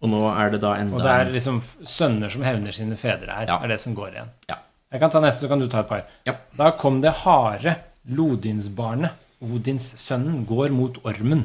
Og 0.00 0.08
nå 0.08 0.22
er 0.30 0.54
det 0.54 0.62
da 0.62 0.70
enda 0.80 0.96
Og 0.96 1.04
det 1.04 1.12
er 1.12 1.32
liksom 1.34 1.58
sønner 1.84 2.32
som 2.32 2.44
hevner 2.46 2.72
sine 2.72 2.96
fedre 2.96 3.36
her. 3.36 3.44
Ja. 3.50 3.58
er 3.60 3.74
det 3.74 3.78
som 3.82 3.92
går 3.96 4.14
igjen. 4.14 4.30
Ja. 4.48 4.56
Jeg 4.92 5.02
kan 5.02 5.12
ta 5.12 5.20
neste, 5.20 5.44
så 5.44 5.50
kan 5.52 5.60
du 5.60 5.68
ta 5.68 5.82
et 5.82 5.90
par. 5.90 6.06
Ja. 6.24 6.32
Da 6.56 6.70
kom 6.80 7.02
det 7.04 7.12
harde 7.26 7.76
Lodinsbarnet. 8.08 9.12
Odinssønnen, 9.44 10.46
går 10.48 10.72
mot 10.72 10.96
ormen. 11.04 11.44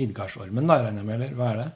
Midgardsormen, 0.00 0.66
da, 0.70 0.78
regner 0.86 1.02
jeg 1.02 1.06
med, 1.08 1.14
eller 1.20 1.34
hva 1.38 1.48
er 1.52 1.56
det? 1.62 1.68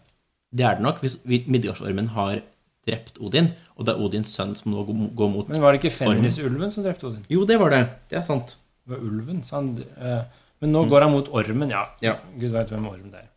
Det 0.57 0.65
er 0.65 0.79
det 0.79 0.85
nok 0.87 1.01
hvis 1.05 1.19
Midgardsormen 1.27 2.09
har 2.15 2.39
drept 2.87 3.19
Odin, 3.21 3.51
og 3.77 3.85
det 3.87 3.95
er 3.97 4.01
Odins 4.07 4.33
sønn 4.37 4.55
som 4.57 4.73
nå 4.73 4.85
går- 4.87 5.31
mot 5.33 5.49
Men 5.51 5.61
var 5.61 5.73
det 5.75 5.83
ikke 5.83 5.93
Fenrisulven 5.99 6.71
som 6.71 6.85
drepte 6.87 7.09
Odin? 7.11 7.25
Jo, 7.29 7.45
det 7.45 7.59
var 7.61 7.71
det. 7.75 7.83
Det 8.09 8.19
er 8.21 8.23
sant. 8.23 8.57
Det 8.87 8.95
var 8.95 9.03
ulven, 9.03 9.43
sa 9.45 9.57
han. 9.57 9.73
eh, 9.99 10.23
Men 10.63 10.73
nå 10.73 10.85
går 10.89 11.03
han 11.03 11.13
mot 11.13 11.29
ormen, 11.29 11.69
ja. 11.71 11.83
Ja. 12.01 12.15
Gud 12.39 12.51
veit 12.53 12.71
hvem 12.71 12.87
ormen 12.89 13.11
det 13.11 13.21
er. 13.21 13.29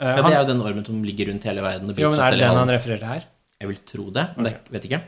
Eh, 0.00 0.06
Ja, 0.16 0.22
han, 0.22 0.30
det 0.30 0.38
er 0.38 0.42
jo 0.46 0.52
den 0.54 0.62
ormen 0.62 0.86
som 0.86 1.02
ligger 1.04 1.28
rundt 1.28 1.42
hele 1.44 1.60
verden. 1.60 1.90
og 1.90 1.98
jo, 1.98 2.10
men 2.10 2.20
er 2.20 2.30
det 2.30 2.38
den 2.40 2.56
han 2.56 2.68
refererer 2.68 2.98
til 2.98 3.06
her? 3.08 3.24
Jeg 3.60 3.68
vil 3.68 3.76
tro 3.86 4.10
det, 4.10 4.28
men 4.36 4.46
jeg 4.46 4.58
vet 4.70 4.84
ikke. 4.88 5.02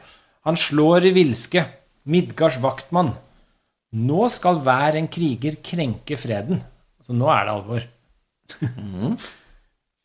Han 0.45 0.57
slår 0.57 1.05
i 1.09 1.13
vilske. 1.13 1.65
Midgards 2.07 2.59
vaktmann. 2.61 3.15
Nå 3.95 4.29
skal 4.31 4.57
hver 4.61 4.95
en 4.99 5.09
kriger 5.09 5.57
krenke 5.63 6.19
freden. 6.19 6.61
Så 7.01 7.15
nå 7.15 7.31
er 7.33 7.45
det 7.47 7.55
alvor. 7.55 7.83
Mhm. 8.61 9.19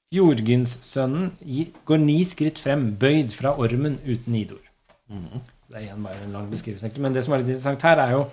Jordgynssønnen 0.09 1.33
går 1.85 1.99
ni 2.01 2.23
skritt 2.25 2.57
frem, 2.57 2.87
bøyd 2.97 3.33
fra 3.35 3.53
ormen 3.61 3.99
uten 4.07 4.35
idord. 4.35 4.65
Mhm. 5.09 5.41
Så 5.61 5.73
det 5.73 5.77
er 5.77 5.85
igjen 5.87 6.03
bare 6.03 6.23
en 6.25 6.33
lang 6.33 6.49
beskrivelse. 6.49 6.91
Men 6.97 7.13
det 7.13 7.23
som 7.25 7.33
er 7.33 7.43
litt 7.43 7.51
interessant 7.51 7.85
her, 7.85 8.01
er 8.01 8.15
jo 8.15 8.23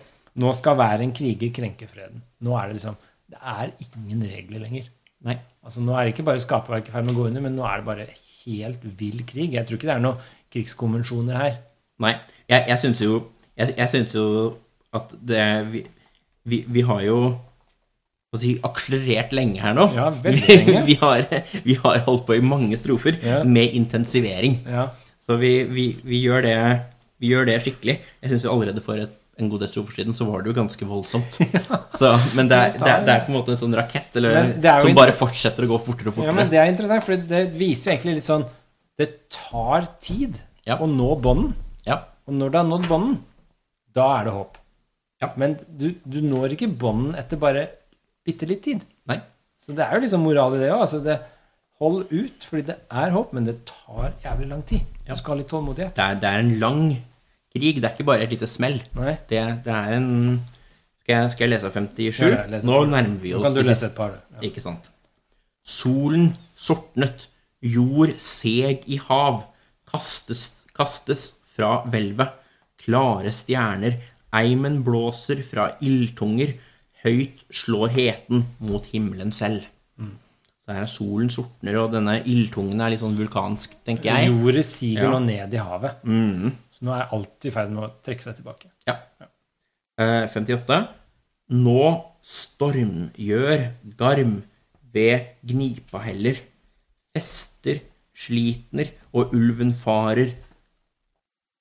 nå 0.41 0.53
skal 0.57 0.77
hver 0.77 1.03
en 1.05 1.13
kriger 1.13 1.53
krenke 1.53 1.89
freden. 1.89 2.23
Nå 2.41 2.57
er 2.57 2.67
det 2.69 2.79
liksom 2.81 2.97
Det 3.27 3.39
er 3.43 3.73
ingen 3.83 4.21
regler 4.23 4.61
lenger. 4.63 4.85
Nei. 5.27 5.35
Altså 5.65 5.81
Nå 5.81 5.97
er 5.97 6.05
det 6.05 6.13
ikke 6.15 6.25
bare 6.29 6.39
skaperverket 6.39 6.89
i 6.89 6.93
ferd 6.93 7.05
med 7.09 7.17
å 7.17 7.19
gå 7.19 7.25
under, 7.27 7.43
men 7.43 7.57
nå 7.57 7.65
er 7.67 7.81
det 7.81 7.87
bare 7.89 8.05
helt 8.47 8.85
vill 9.01 9.25
krig. 9.27 9.53
Jeg 9.53 9.67
tror 9.67 9.81
ikke 9.81 9.89
det 9.89 9.97
er 9.97 10.05
noen 10.05 10.21
krigskonvensjoner 10.55 11.37
her. 11.41 11.57
Nei. 11.99 12.13
Jeg, 12.47 12.69
jeg 12.69 12.79
syns 12.79 13.03
jo 13.03 13.25
jo 14.15 14.27
at 14.95 15.15
det 15.19 15.43
vi, 15.73 15.83
vi, 16.45 16.65
vi 16.69 16.85
har 16.87 17.03
jo 17.03 17.19
si, 18.43 18.55
akselerert 18.67 19.33
lenge 19.37 19.61
her 19.63 19.75
nå. 19.77 19.89
Ja, 19.97 20.09
veldig 20.11 20.57
lenge. 20.61 20.85
vi, 20.91 20.97
har, 21.01 21.27
vi 21.65 21.75
har 21.83 22.01
holdt 22.07 22.27
på 22.29 22.37
i 22.39 22.43
mange 22.45 22.79
strofer 22.81 23.19
Ja. 23.25 23.43
med 23.45 23.75
intensivering. 23.79 24.59
Ja. 24.67 24.89
Så 25.27 25.37
vi, 25.41 25.53
vi, 25.71 25.87
vi, 26.07 26.21
gjør 26.23 26.43
det, 26.47 26.57
vi 27.23 27.33
gjør 27.33 27.49
det 27.49 27.61
skikkelig. 27.65 27.97
Jeg 28.23 28.31
syns 28.35 28.45
allerede 28.51 28.83
for 28.85 29.01
et, 29.03 29.15
en 29.37 29.51
god 29.53 29.61
del 29.65 29.69
strofer 29.69 29.99
siden 29.99 30.15
så 30.17 30.25
var 30.29 30.41
det 30.45 30.49
jo 30.53 30.57
ganske 30.57 30.87
voldsomt. 30.89 31.35
Så, 32.01 32.09
men 32.39 32.49
det 32.49 32.57
er, 32.57 32.71
det, 32.79 32.87
er, 32.89 33.03
det 33.05 33.13
er 33.13 33.25
på 33.27 33.33
en 33.33 33.37
måte 33.37 33.53
en 33.53 33.59
sånn 33.61 33.75
rakett 33.77 34.15
eller, 34.17 34.55
er 34.57 34.85
som 34.85 34.95
bare 34.97 35.13
fortsetter 35.17 35.67
å 35.67 35.71
gå 35.75 35.79
fortere 35.85 36.09
og 36.09 36.15
Ja, 36.15 36.21
fortere. 36.23 36.37
men 36.39 36.53
Det 36.53 36.61
er 36.63 36.71
interessant, 36.73 37.05
for 37.05 37.21
det 37.35 37.43
viser 37.59 37.91
jo 37.91 37.95
egentlig 37.97 38.15
litt 38.21 38.27
sånn 38.29 38.47
Det 38.97 39.09
tar 39.35 39.89
tid 40.01 40.39
Ja. 40.69 40.79
å 40.81 40.89
nå 40.89 41.11
bånden. 41.21 41.51
Ja. 41.87 41.99
Og 42.27 42.35
når 42.39 42.55
du 42.55 42.57
har 42.63 42.65
nådd 42.71 42.87
bånden, 42.89 43.19
da 43.97 44.07
er 44.21 44.25
det 44.31 44.33
håp. 44.39 44.57
Ja. 45.23 45.29
Men 45.41 45.59
du, 45.69 45.87
du 46.05 46.19
når 46.25 46.55
ikke 46.57 46.69
bånden 46.73 47.13
etter 47.21 47.39
bare 47.41 47.67
bitte 48.27 48.49
litt 48.51 48.63
tid. 48.67 48.85
Nei. 49.09 49.21
Så 49.57 49.75
det 49.77 49.87
er 49.87 49.97
jo 49.97 50.03
liksom 50.05 50.23
moral 50.27 50.57
i 50.59 50.61
det 50.63 50.71
òg. 50.73 50.83
Altså 50.85 51.03
det- 51.05 51.21
hold 51.79 52.07
ut, 52.09 52.45
fordi 52.49 52.63
det 52.71 52.77
er 52.91 53.11
håp, 53.13 53.33
men 53.37 53.45
det 53.45 53.59
tar 53.69 54.15
jævlig 54.25 54.49
lang 54.49 54.63
tid. 54.65 54.81
Du 55.07 55.15
skal 55.17 55.35
ha 55.35 55.39
litt 55.43 55.51
tålmodighet. 55.51 55.95
Det 55.95 56.05
er, 56.05 56.15
det 56.23 56.29
er 56.31 56.39
en 56.41 56.55
lang 56.59 56.83
krig. 57.53 57.81
Det 57.83 57.85
er 57.85 57.93
ikke 57.93 58.07
bare 58.09 58.23
et 58.25 58.31
lite 58.33 58.49
smell. 58.49 58.79
Det, 59.29 59.41
det 59.65 59.73
er 59.75 59.93
en 59.99 60.09
skal 61.03 61.21
jeg, 61.21 61.31
skal 61.35 61.45
jeg 61.45 61.53
lese 61.53 61.71
57? 61.71 62.21
Ja, 62.25 62.29
ja, 62.33 62.47
les 62.51 62.65
Nå 62.67 62.79
nærmer 62.91 63.21
vi 63.23 63.31
Nå 63.35 63.39
oss 63.39 63.45
kan 63.47 63.55
du 63.55 63.69
lese 63.69 63.91
et 63.91 63.95
par. 63.95 64.17
Ja. 64.35 64.41
Ikke 64.49 64.63
sant. 64.65 64.89
Solen 65.67 66.33
sortnet, 66.57 67.29
jord 67.63 68.15
seg 68.23 68.83
i 68.91 68.99
hav, 69.05 69.45
kastes, 69.91 70.49
kastes 70.77 71.35
fra 71.57 71.83
hvelvet. 71.87 72.33
klare 72.87 73.33
stjerner, 73.35 73.97
eimen 74.37 74.83
blåser 74.87 75.41
fra 75.43 75.73
ildtunger, 75.83 76.53
høyt 77.07 77.47
slår 77.55 77.95
heten 77.95 78.45
mot 78.67 78.85
himmelen 78.93 79.33
selv. 79.33 79.65
Så 80.67 80.75
her 80.75 80.83
er 80.83 80.91
solen 80.91 81.29
sortner, 81.31 81.77
og 81.79 81.93
denne 81.95 82.17
ildtungen 82.27 82.81
er 82.83 82.91
litt 82.91 82.99
sånn 82.99 83.15
vulkansk, 83.15 83.77
tenker 83.87 84.11
jeg. 84.11 84.33
Jordet 84.33 84.65
siger 84.67 85.05
Ja. 85.05 85.11
nå 85.13 85.21
ned 85.23 85.55
i 85.55 85.61
havet. 85.63 86.01
Mm. 86.03 86.51
Så 86.75 86.83
nå 86.83 86.91
er 86.97 87.07
alt 87.15 87.47
i 87.47 87.53
ferd 87.55 87.71
med 87.71 87.85
å 87.85 87.93
trekke 88.03 88.25
seg 88.27 88.35
tilbake. 88.41 88.67
Ja. 88.89 88.97
Eh, 89.97 90.27
58. 90.27 90.81
Nå 91.55 91.85
stormgjør 92.27 93.63
garm 93.97 94.43
ved 94.93 95.29
gnipa 95.47 96.03
heller. 96.03 96.35
Fester, 97.15 97.79
slitner, 98.13 98.91
og 99.15 99.31
ulven 99.39 99.71
farer. 99.73 100.35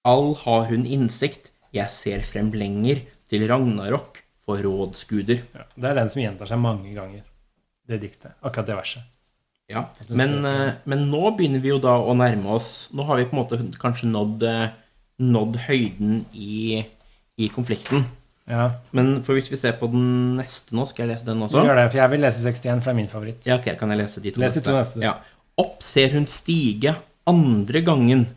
All 0.03 0.33
har 0.41 0.65
hun 0.71 0.83
innsikt, 0.83 1.51
jeg 1.75 1.89
ser 1.93 2.25
frem 2.25 2.49
lenger 2.57 3.03
til 3.29 3.45
Ragnarok 3.49 4.23
for 4.45 4.61
rådsguder. 4.61 5.41
Ja. 5.55 5.65
Det 5.75 5.89
er 5.89 5.99
den 5.99 6.11
som 6.13 6.21
gjentar 6.21 6.49
seg 6.49 6.61
mange 6.61 6.93
ganger, 6.95 7.23
det 7.89 8.01
diktet. 8.03 8.35
Akkurat 8.45 8.69
det 8.69 8.77
verset. 8.77 9.11
Ja, 9.67 9.87
men, 10.13 10.45
eh, 10.45 10.75
men 10.85 11.07
nå 11.09 11.31
begynner 11.37 11.61
vi 11.63 11.71
jo 11.71 11.79
da 11.81 11.95
å 11.97 12.13
nærme 12.13 12.51
oss 12.53 12.91
Nå 12.93 13.01
har 13.07 13.17
vi 13.17 13.23
på 13.25 13.33
en 13.33 13.39
måte 13.39 13.57
kanskje 13.81 14.05
nådd, 14.11 14.43
eh, 14.45 14.75
nådd 15.25 15.57
høyden 15.65 16.19
i, 16.37 16.83
i 17.41 17.47
konflikten. 17.49 18.05
Ja, 18.45 18.67
Men 18.93 19.23
for 19.25 19.33
hvis 19.33 19.49
vi 19.49 19.57
ser 19.57 19.73
på 19.79 19.89
den 19.89 20.35
neste 20.37 20.75
nå, 20.77 20.85
skal 20.85 21.07
jeg 21.07 21.15
lese 21.15 21.25
den 21.25 21.41
så 21.41 21.47
også? 21.47 21.63
gjør 21.65 21.79
det, 21.79 21.85
for 21.89 21.97
jeg 21.97 22.11
vil 22.13 22.21
lese 22.21 22.43
61 22.45 22.83
for 22.83 22.91
det 22.91 22.93
er 22.93 22.99
min 22.99 23.09
favoritt. 23.09 23.47
Ja, 23.49 23.57
ok, 23.57 23.71
kan 23.79 23.89
jeg 23.89 24.01
lese 24.03 24.21
de 24.21 24.33
to 24.35 24.43
Les 24.43 24.53
de 24.53 24.61
to 24.61 24.75
neste. 24.75 25.01
Ja. 25.01 25.15
Opp 25.57 25.81
ser 25.81 26.13
hun 26.13 26.27
stige 26.29 26.93
andre 27.25 27.81
gangen, 27.81 28.27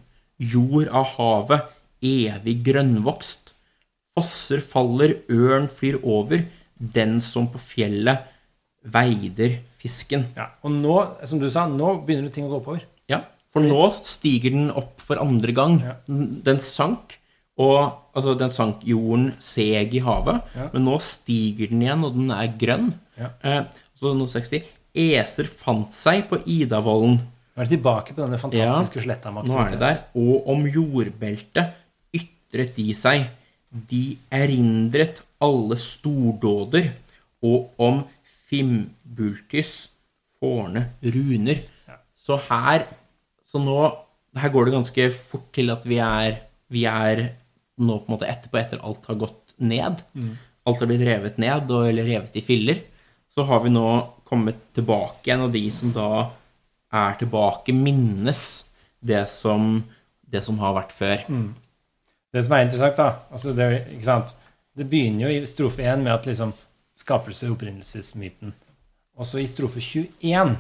jord 0.41 0.89
av 0.89 1.13
havet, 1.19 1.69
evig 2.01 2.57
grønnvokst. 2.65 3.48
Fosser 4.19 4.61
faller, 4.65 5.17
ørn 5.31 5.69
flyr 5.71 6.01
over, 6.03 6.45
den 6.79 7.19
som 7.25 7.47
på 7.51 7.59
fjellet 7.63 8.27
veider 8.89 9.59
fisken. 9.79 10.27
Ja, 10.37 10.51
og 10.65 10.73
nå, 10.75 10.95
som 11.29 11.41
du 11.43 11.49
sa, 11.51 11.67
nå 11.71 11.97
begynner 12.07 12.29
det 12.29 12.35
ting 12.37 12.47
å 12.49 12.53
gå 12.53 12.61
oppover. 12.61 12.85
Ja, 13.11 13.23
for 13.53 13.65
nå 13.65 13.89
stiger 14.05 14.53
den 14.55 14.69
opp 14.77 15.01
for 15.03 15.21
andre 15.23 15.55
gang. 15.57 15.79
Ja. 15.85 15.95
Den 16.09 16.61
sank, 16.63 17.17
og 17.59 17.79
altså, 18.15 18.35
den 18.39 18.53
sank 18.55 18.83
jorden 18.87 19.33
seg 19.43 19.95
i 19.99 20.03
havet, 20.05 20.43
Ja. 20.55 20.69
men 20.75 20.85
nå 20.87 20.99
stiger 21.03 21.71
den 21.73 21.83
igjen, 21.83 22.05
og 22.07 22.15
den 22.15 22.31
er 22.35 22.53
grønn. 22.59 22.93
Ja. 23.19 23.31
Eh, 23.43 23.65
så 23.99 24.15
nå 24.15 24.29
60. 24.31 24.63
Eser 24.99 25.47
fant 25.51 25.93
seg 25.95 26.29
på 26.31 26.39
Idavollen. 26.47 27.19
Nå 27.19 27.63
er 27.63 27.67
det 27.67 27.75
tilbake 27.79 28.15
på 28.15 28.23
denne 28.23 28.39
fantastiske 28.39 29.03
sletta 29.03 29.33
med 29.35 29.49
Nå 29.51 29.59
er 29.59 29.71
det 29.75 29.81
der. 29.83 29.99
Og 30.15 30.47
om 30.49 30.63
jordbeltet 30.71 31.75
ytret 32.15 32.77
de 32.77 32.93
seg. 32.95 33.27
De 33.71 34.17
erindret 34.33 35.23
alle 35.45 35.77
stordåder, 35.81 36.93
og 37.45 37.69
om 37.79 38.03
Fimbultis 38.49 39.91
forne 40.39 40.89
runer. 41.03 41.61
Så 42.17 42.39
her 42.49 42.87
Så 43.45 43.61
nå 43.63 43.77
Her 44.37 44.51
går 44.53 44.67
det 44.67 44.75
ganske 44.75 45.05
fort 45.15 45.47
til 45.57 45.71
at 45.73 45.85
vi 45.89 45.99
er 46.05 46.41
Vi 46.69 46.85
er 46.85 47.31
nå 47.79 47.99
på 48.01 48.11
en 48.11 48.17
måte 48.17 48.27
etterpå, 48.29 48.59
etter 48.59 48.81
alt 48.83 49.07
har 49.07 49.15
gått 49.21 49.55
ned. 49.59 50.01
Alt 50.67 50.81
har 50.83 50.89
blitt 50.91 51.05
revet 51.07 51.39
ned, 51.39 51.71
og, 51.71 51.87
eller 51.89 52.05
revet 52.05 52.35
i 52.37 52.43
filler. 52.43 52.81
Så 53.31 53.45
har 53.47 53.63
vi 53.63 53.71
nå 53.71 53.87
kommet 54.27 54.59
tilbake 54.75 55.29
igjen, 55.29 55.45
og 55.47 55.53
de 55.55 55.63
som 55.73 55.93
da 55.95 56.09
er 56.93 57.15
tilbake, 57.21 57.73
minnes 57.73 58.43
det 59.01 59.23
som, 59.31 59.79
det 60.27 60.43
som 60.45 60.59
har 60.59 60.75
vært 60.75 60.93
før. 60.93 61.23
Det 62.33 62.45
som 62.45 62.55
er 62.57 62.65
interessant, 62.67 62.97
da 62.97 63.09
altså 63.33 63.55
det, 63.57 63.69
ikke 63.95 64.05
sant? 64.05 64.35
det 64.79 64.87
begynner 64.91 65.27
jo 65.27 65.35
i 65.43 65.47
strofe 65.49 65.83
1 65.83 66.03
med 66.05 66.13
at 66.13 66.27
liksom 66.29 66.53
skapelse- 66.99 67.49
og 67.49 67.57
opprinnelsesmyten. 67.57 68.53
Og 69.19 69.27
så 69.27 69.41
i 69.43 69.47
strofe 69.51 69.81
21 69.83 70.57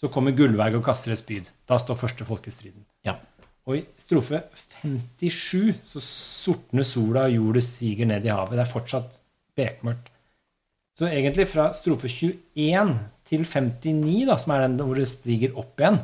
så 0.00 0.08
kommer 0.10 0.32
Gullveig 0.34 0.74
og 0.78 0.84
kaster 0.86 1.12
et 1.12 1.18
spyd. 1.20 1.48
Da 1.68 1.78
står 1.78 1.98
første 2.00 2.24
folkestriden. 2.26 2.84
Ja. 3.06 3.14
Og 3.66 3.76
i 3.76 3.84
strofe 4.00 4.40
57 4.82 5.74
så 5.84 6.00
sortner 6.02 6.86
sola, 6.86 7.26
og 7.28 7.34
jordet 7.36 7.62
siger 7.66 8.06
ned 8.08 8.24
i 8.26 8.32
havet. 8.32 8.56
Det 8.56 8.64
er 8.64 8.70
fortsatt 8.72 9.18
bekmørkt. 9.58 10.08
Så 10.98 11.06
egentlig 11.10 11.46
fra 11.50 11.68
strofe 11.76 12.08
21 12.10 12.94
til 13.28 13.44
59, 13.44 14.24
da, 14.26 14.38
som 14.40 14.54
er 14.56 14.64
den 14.66 14.78
hvor 14.82 14.98
det 14.98 15.06
stiger 15.10 15.54
opp 15.60 15.78
igjen, 15.78 16.00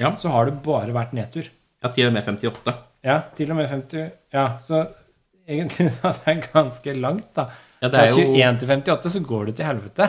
Ja. 0.00 0.14
så 0.18 0.28
har 0.32 0.46
det 0.48 0.62
bare 0.64 0.90
vært 0.94 1.12
nedtur. 1.14 1.46
ja, 1.84 1.88
til 1.92 2.06
og 2.08 2.12
med 2.14 2.24
58. 2.26 2.74
Ja, 3.04 3.18
til 3.36 3.50
og 3.52 3.58
med 3.58 3.68
50. 3.68 4.10
Ja, 4.32 4.44
så 4.64 4.86
egentlig 5.48 5.90
ja, 6.02 6.12
det 6.16 6.30
er 6.32 6.40
ganske 6.54 6.94
langt, 6.96 7.28
da. 7.36 7.48
Ja, 7.82 7.90
det 7.92 7.98
Fra 8.00 8.06
er 8.06 8.14
jo 8.16 8.30
21 8.32 8.60
til 8.62 8.70
58 8.70 9.12
så 9.18 9.20
går 9.28 9.50
det 9.50 9.56
til 9.58 9.66
helvete. 9.68 10.06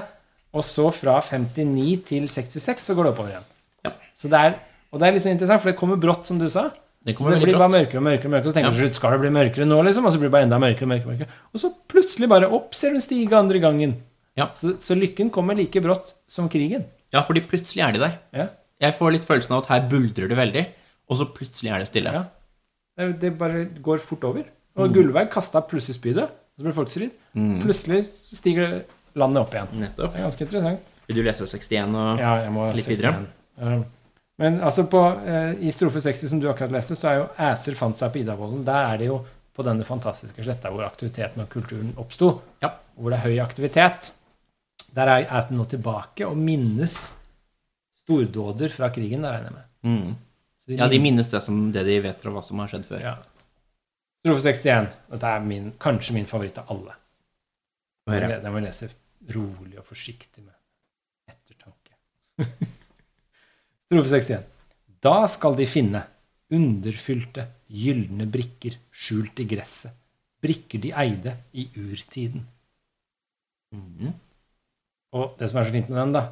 Og 0.55 0.63
så 0.63 0.85
fra 0.95 1.17
59 1.19 2.05
til 2.07 2.27
66 2.31 2.85
så 2.87 2.95
går 2.95 3.09
det 3.09 3.11
oppover 3.11 3.33
igjen. 3.33 3.47
Ja. 3.83 3.91
Så 4.15 4.31
det 4.31 4.39
er, 4.47 4.53
og 4.93 5.01
det 5.01 5.07
er 5.09 5.15
litt 5.17 5.25
så 5.25 5.33
interessant, 5.33 5.59
for 5.61 5.71
det 5.73 5.77
kommer 5.79 5.99
brått, 5.99 6.23
som 6.29 6.39
du 6.39 6.47
sa. 6.49 6.69
Det 7.05 7.17
Så 7.19 7.27
det 7.29 7.41
blir 7.43 7.51
blir 7.51 7.59
bare 7.59 7.73
mørkere 7.73 7.99
og 7.99 8.05
mørkere, 8.07 8.29
og 8.29 8.33
mørkere, 8.33 8.49
så 8.49 8.55
tenker 8.55 8.71
Ja. 8.71 8.77
du 8.77 8.81
slutt 8.85 8.95
skal 8.97 9.11
det 9.13 9.19
bli 9.25 9.29
mørkere 9.35 9.67
nå, 9.67 9.81
liksom, 9.85 10.05
og 10.07 10.13
så 10.15 10.17
blir 10.21 10.29
det 10.31 10.35
bare 10.37 10.47
enda 10.47 10.57
mørkere 10.63 10.87
og 10.87 10.91
mørkere. 10.93 11.11
mørkere. 11.11 11.27
Og 11.53 11.59
så 11.61 11.69
plutselig 11.91 12.29
bare 12.31 12.47
opp 12.49 12.73
ser 12.73 12.95
du 12.95 13.01
stige 13.03 13.35
andre 13.37 13.59
gangen. 13.61 13.97
Ja. 14.39 14.47
Så, 14.55 14.77
så 14.81 14.95
lykken 14.97 15.29
kommer 15.35 15.53
like 15.59 15.83
brått 15.83 16.15
som 16.31 16.47
krigen. 16.49 16.87
Ja, 17.13 17.21
fordi 17.27 17.43
plutselig 17.45 17.83
er 17.83 17.91
de 17.91 17.99
der. 18.07 18.15
Ja, 18.33 18.47
Jeg 18.81 18.95
får 18.97 19.11
litt 19.11 19.27
følelsen 19.27 19.51
av 19.55 19.63
at 19.63 19.69
her 19.69 19.85
buldrer 19.91 20.27
det 20.31 20.37
veldig, 20.39 20.65
og 21.11 21.17
så 21.19 21.27
plutselig 21.35 21.71
er 21.75 21.79
det 21.83 21.87
stille. 21.91 22.11
ja. 22.15 22.23
Det, 22.95 23.31
bare 23.35 23.65
går 23.83 24.03
fort 24.03 24.23
over. 24.23 24.45
Mm. 24.75 24.81
Og 24.83 24.93
Gullveig 24.95 25.31
kasta 25.31 25.61
plutselig 25.67 25.97
spydet, 25.97 26.31
så 26.55 26.63
ble 26.63 26.71
det 26.71 27.09
mm. 27.35 27.57
Plutselig 27.63 28.05
stiger 28.23 28.77
landet 29.19 29.43
opp 29.43 29.55
igjen. 29.55 29.71
Nettopp. 29.81 30.13
Det 30.13 30.21
er 30.21 30.27
ganske 30.29 30.47
interessant. 30.47 30.91
Vil 31.05 31.19
du 31.19 31.25
lese 31.25 31.47
61 31.47 31.95
og 31.99 32.21
Ja, 32.21 32.31
jeg 32.43 32.53
må 32.55 32.69
Litt 32.75 32.87
61. 32.87 32.95
videre. 32.95 33.77
Men 34.41 34.59
altså 34.67 34.83
på, 34.91 35.01
eh, 35.23 35.53
i 35.63 35.71
strofe 35.71 36.01
60, 36.03 36.29
som 36.29 36.39
du 36.39 36.49
akkurat 36.51 36.73
leste, 36.73 36.97
så 36.99 37.07
er 37.11 37.19
jo 37.21 37.27
Æser 37.39 37.77
fant 37.79 37.95
seg 37.95 38.11
på 38.11 38.19
Idavollen. 38.23 38.65
Der 38.67 38.89
er 38.89 38.99
det 38.99 39.07
jo 39.07 39.21
på 39.55 39.63
denne 39.63 39.87
fantastiske 39.87 40.43
sletta 40.43 40.71
hvor 40.73 40.83
aktiviteten 40.83 41.45
og 41.45 41.49
kulturen 41.51 41.93
oppsto. 42.01 42.33
Ja. 42.63 42.73
Hvor 42.99 43.13
det 43.13 43.21
er 43.21 43.29
høy 43.29 43.39
aktivitet. 43.43 44.11
Der 44.95 45.11
er 45.11 45.29
Æser 45.29 45.55
nå 45.55 45.67
tilbake 45.71 46.27
og 46.27 46.35
minnes 46.39 46.97
stordåder 48.03 48.71
fra 48.73 48.91
krigen, 48.93 49.23
regner 49.23 49.49
jeg 49.49 49.55
med. 49.55 49.65
mm. 49.83 50.15
Så 50.65 50.77
Ja, 50.79 50.87
de 50.89 50.99
minnes 50.99 51.29
det, 51.29 51.41
som, 51.45 51.71
det 51.71 51.83
de 51.85 51.99
vet 52.01 52.21
fra 52.21 52.31
hva 52.33 52.41
som 52.43 52.59
har 52.63 52.71
skjedd 52.71 52.85
før. 52.89 53.01
ja. 53.03 53.15
Strofe 54.25 54.41
61. 54.41 54.87
Dette 55.11 55.31
er 55.37 55.43
min, 55.45 55.67
kanskje 55.77 56.15
min 56.15 56.25
favoritt 56.25 56.57
av 56.57 56.71
alle. 56.73 56.95
Den 58.09 58.47
må 58.49 58.57
jeg 58.57 58.65
lese 58.65 58.87
rolig 59.35 59.77
og 59.77 59.85
forsiktig 59.85 60.41
med 60.41 60.55
ettertanke. 61.29 61.93
Strofe 63.85 64.09
61. 64.09 64.47
Da 65.05 65.27
skal 65.29 65.53
de 65.59 65.67
finne 65.69 66.01
underfylte, 66.55 67.45
gylne 67.69 68.25
brikker 68.33 68.79
skjult 68.89 69.39
i 69.41 69.45
gresset. 69.49 69.93
Brikker 70.41 70.81
de 70.81 70.91
eide 70.97 71.35
i 71.53 71.67
urtiden. 71.77 72.47
Mhm. 73.77 74.13
Og 75.15 75.37
det 75.39 75.47
som 75.51 75.61
er 75.61 75.69
så 75.69 75.73
fint 75.77 75.89
med 75.93 76.01
den, 76.01 76.11
da, 76.17 76.25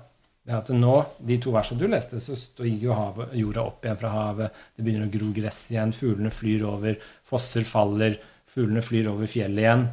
det 0.43 0.55
at 0.57 0.69
nå, 0.75 0.95
de 1.23 1.37
to 1.39 1.53
versene 1.55 1.79
du 1.79 1.85
leste, 1.87 2.19
så 2.19 2.35
stiger 2.35 2.89
jo 2.89 2.95
havet, 2.97 3.31
jorda 3.39 3.63
opp 3.63 3.85
igjen 3.85 3.99
fra 4.01 4.11
havet. 4.11 4.63
Det 4.75 4.83
begynner 4.83 5.07
å 5.07 5.13
gro 5.13 5.29
gress 5.35 5.61
igjen. 5.71 5.93
Fuglene 5.95 6.31
flyr 6.33 6.65
over. 6.67 6.97
Fosser 7.27 7.63
faller. 7.67 8.17
Fuglene 8.51 8.83
flyr 8.83 9.07
over 9.13 9.29
fjellet 9.31 9.63
igjen. 9.63 9.85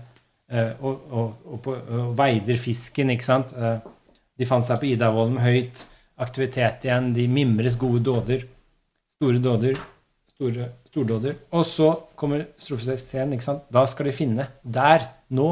Eh, 0.51 0.73
og, 0.83 1.05
og, 1.15 1.45
og, 1.47 1.61
på, 1.63 1.77
og 1.79 2.11
veider 2.19 2.59
fisken, 2.59 3.13
ikke 3.15 3.29
sant. 3.29 3.55
Eh, 3.55 3.79
de 4.41 4.49
fant 4.49 4.67
seg 4.67 4.81
på 4.83 4.91
Idavollen 4.91 5.39
høyt 5.45 5.85
aktivitet 6.21 6.89
igjen. 6.89 7.13
De 7.15 7.29
mimres 7.31 7.79
gode 7.79 8.03
dåder. 8.11 8.43
Store 9.21 9.43
dåder. 9.45 9.79
Store, 10.35 10.71
stordåder. 10.89 11.37
Og 11.55 11.67
så 11.69 11.93
kommer 12.19 12.47
strofe 12.59 12.89
61, 12.89 13.37
ikke 13.37 13.47
sant. 13.47 13.67
Da 13.71 13.85
skal 13.91 14.09
de 14.09 14.17
finne 14.17 14.49
der, 14.65 15.07
nå, 15.37 15.51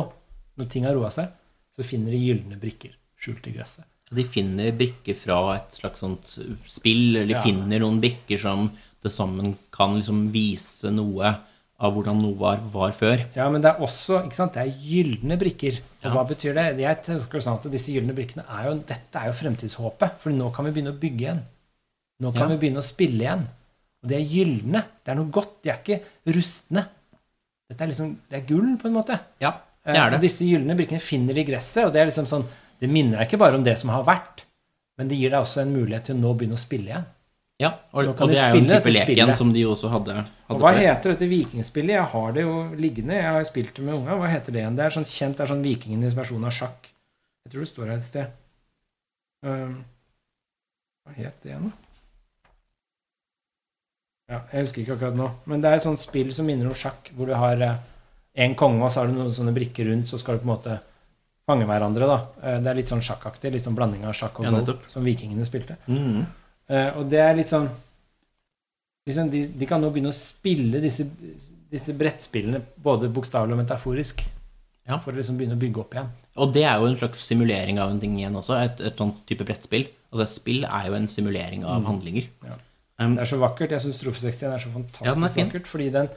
når 0.58 0.70
ting 0.72 0.88
har 0.88 0.96
roa 0.96 1.12
seg, 1.14 1.30
så 1.76 1.86
finner 1.86 2.16
de 2.16 2.22
gylne 2.24 2.58
brikker 2.58 2.96
skjult 3.20 3.46
i 3.50 3.54
gresset. 3.54 3.84
De 4.14 4.24
finner 4.24 4.72
brikker 4.72 5.14
fra 5.14 5.56
et 5.56 5.70
slags 5.80 6.00
sånt 6.00 6.38
spill, 6.66 7.16
eller 7.16 7.26
de 7.26 7.34
Ja. 7.34 7.42
finner 7.42 7.78
noen 7.80 8.00
brikker 8.00 8.38
som 8.40 8.70
til 9.02 9.10
sammen 9.10 9.56
kan 9.70 9.94
liksom 10.00 10.30
vise 10.32 10.90
noe 10.90 11.36
av 11.80 11.92
hvordan 11.94 12.20
noe 12.20 12.34
var, 12.34 12.56
var 12.72 12.90
før. 12.90 13.20
Ja, 13.36 13.48
men 13.50 13.60
det 13.62 13.70
er 13.76 13.80
også 13.84 14.24
ikke 14.24 14.34
sant, 14.34 14.54
det 14.54 14.64
er 14.66 14.78
gylne 14.82 15.38
brikker. 15.38 15.78
Og 16.02 16.04
Ja. 16.04 16.10
hva 16.10 16.24
betyr 16.26 16.54
det? 16.54 16.78
Jeg 16.80 17.02
tenker 17.04 17.38
sånn 17.40 17.54
at 17.64 17.70
Disse 17.70 17.92
gylne 17.92 18.14
brikkene 18.14 18.44
er 18.48 18.64
jo, 18.70 18.78
dette 18.78 19.14
er 19.14 19.26
jo 19.26 19.32
fremtidshåpet. 19.32 20.18
For 20.18 20.30
nå 20.30 20.52
kan 20.52 20.64
vi 20.64 20.72
begynne 20.72 20.92
å 20.92 20.98
bygge 20.98 21.20
igjen. 21.20 21.42
Nå 22.20 22.32
kan 22.34 22.48
Ja. 22.50 22.56
vi 22.56 22.68
begynne 22.68 22.78
å 22.78 22.82
spille 22.82 23.20
igjen. 23.22 23.46
Og 24.02 24.08
det 24.08 24.16
er 24.18 24.24
gylne. 24.28 24.84
Det 25.04 25.08
er 25.12 25.14
noe 25.14 25.30
godt. 25.30 25.62
De 25.62 25.70
er 25.70 25.78
ikke 25.78 26.02
rustne. 26.26 26.88
Dette 27.70 27.80
er 27.82 27.86
liksom, 27.88 28.16
det 28.30 28.42
er 28.42 28.46
gull, 28.46 28.76
på 28.78 28.86
en 28.86 28.94
måte. 28.94 29.20
Ja, 29.40 29.50
det 29.84 29.94
Eh, 29.94 29.94
er 29.94 30.06
Og 30.06 30.20
det. 30.20 30.20
disse 30.30 30.40
gylne 30.44 30.74
brikkene 30.76 31.00
finner 31.00 31.34
de 31.34 31.40
i 31.40 31.44
gresset, 31.44 31.84
og 31.86 31.92
det 31.92 32.00
er 32.02 32.06
liksom 32.06 32.26
sånn 32.26 32.44
Det 32.78 32.88
minner 32.90 33.18
deg 33.18 33.28
ikke 33.28 33.40
bare 33.42 33.58
om 33.58 33.64
det 33.66 33.74
som 33.80 33.90
har 33.92 34.04
vært, 34.06 34.44
men 34.98 35.10
det 35.10 35.18
gir 35.18 35.32
deg 35.32 35.40
også 35.42 35.62
en 35.64 35.72
mulighet 35.74 36.10
til 36.10 36.18
å 36.18 36.22
nå 36.22 36.34
begynne 36.38 36.58
å 36.58 36.60
spille 36.60 36.92
igjen. 36.92 37.06
Ja, 37.58 37.72
og, 37.90 38.06
og 38.12 38.20
de 38.30 38.36
det 38.36 38.38
er 38.38 38.52
jo 38.54 38.60
en 38.60 38.68
type 38.70 38.92
leken 38.94 39.32
som 39.34 39.48
de 39.50 39.64
også 39.66 39.88
hadde, 39.90 40.20
Og 40.46 40.60
hva 40.62 40.70
før. 40.70 40.78
heter 40.78 41.10
dette 41.10 41.26
vikingspillet? 41.26 41.96
Jeg 41.96 42.10
har 42.12 42.36
det 42.36 42.44
jo 42.44 42.52
liggende. 42.78 43.16
Jeg 43.18 43.32
har 43.34 43.46
spilt 43.48 43.72
det 43.74 43.82
med 43.82 43.96
unga. 43.96 44.14
Hva 44.20 44.28
heter 44.30 44.54
det 44.54 44.60
igjen? 44.62 44.76
Det 44.78 44.84
er 44.84 44.94
sånn 44.94 45.08
kjent, 45.10 45.34
det 45.40 45.42
er 45.42 45.50
sånn 45.50 45.64
vikingenes 45.64 46.14
versjon 46.14 46.46
av 46.46 46.54
sjakk. 46.54 46.86
Jeg 47.42 47.50
tror 47.54 47.64
det 47.64 47.70
står 47.72 47.90
her 47.90 47.96
et 47.96 48.06
sted. 48.06 48.38
Um, 49.42 49.74
hva 51.02 51.16
het 51.18 51.42
det 51.42 51.50
igjen, 51.50 51.66
da? 51.66 51.84
Ja, 54.28 54.38
jeg 54.52 54.66
husker 54.68 54.84
ikke 54.84 54.94
akkurat 54.98 55.18
nå. 55.18 55.28
Men 55.48 55.62
det 55.64 55.70
er 55.72 55.80
et 55.80 55.86
sånt 55.88 56.02
spill 56.02 56.30
som 56.36 56.46
minner 56.46 56.68
om 56.70 56.76
sjakk, 56.78 57.10
hvor 57.16 57.30
du 57.30 57.34
har 57.40 57.62
én 58.38 58.54
konge, 58.60 58.84
og 58.84 58.92
så 58.92 59.02
har 59.02 59.10
du 59.10 59.16
noen 59.16 59.34
sånne 59.34 59.54
brikker 59.56 59.88
rundt, 59.88 60.10
så 60.10 60.20
skal 60.20 60.36
du 60.36 60.44
på 60.44 60.48
en 60.50 60.54
måte 60.54 60.78
fange 61.48 61.66
hverandre, 61.68 62.06
da. 62.10 62.18
Eh, 62.42 62.58
Det 62.62 62.70
er 62.72 62.78
litt 62.78 62.90
sånn 62.92 63.02
sjakkaktig. 63.04 63.52
Litt 63.54 63.64
sånn 63.66 63.76
blanding 63.78 64.04
av 64.08 64.14
sjakk 64.16 64.38
og 64.40 64.48
Ja, 64.48 64.52
go, 64.60 64.78
som 64.92 65.06
vikingene 65.06 65.46
spilte. 65.48 65.78
Mm. 65.88 66.26
Eh, 66.68 66.90
og 67.00 67.08
det 67.10 67.22
er 67.24 67.34
litt 67.38 67.50
sånn 67.52 67.68
liksom, 69.08 69.30
de, 69.32 69.46
de 69.58 69.68
kan 69.68 69.80
nå 69.82 69.90
begynne 69.92 70.12
å 70.12 70.16
spille 70.16 70.80
disse, 70.84 71.06
disse 71.72 71.94
brettspillene 71.96 72.60
både 72.84 73.08
bokstavelig 73.12 73.56
og 73.56 73.62
metaforisk. 73.62 74.26
Ja. 74.88 74.96
For 75.04 75.12
å 75.12 75.18
liksom 75.20 75.36
begynne 75.36 75.56
å 75.58 75.60
bygge 75.60 75.82
opp 75.82 75.94
igjen. 75.96 76.06
Og 76.40 76.52
det 76.54 76.62
er 76.64 76.78
jo 76.80 76.86
en 76.88 76.96
slags 76.96 77.20
simulering 77.28 77.76
av 77.82 77.90
en 77.92 77.98
ting 78.00 78.14
igjen 78.16 78.36
også. 78.40 78.56
Et, 78.64 78.80
et 78.88 78.96
sånt 79.00 79.18
type 79.28 79.44
brettspill. 79.44 79.84
Altså 80.08 80.24
et 80.24 80.36
spill 80.38 80.64
er 80.64 80.86
jo 80.88 80.96
en 80.96 81.08
simulering 81.12 81.66
av 81.68 81.84
handlinger. 81.88 82.30
Ja. 82.46 82.56
Um, 82.98 83.18
Det 83.18 83.26
er 83.26 83.30
så 83.30 83.38
vakkert. 83.42 83.74
Jeg 83.76 83.84
syns 83.84 83.98
Strofe 84.00 84.22
61 84.24 84.54
er 84.54 84.62
så 84.64 84.72
fantastisk 84.72 85.10
Ja, 85.10 85.12
er 85.12 85.44
vakkert. 85.44 85.68
Fordi 85.68 85.90
den, 85.92 86.08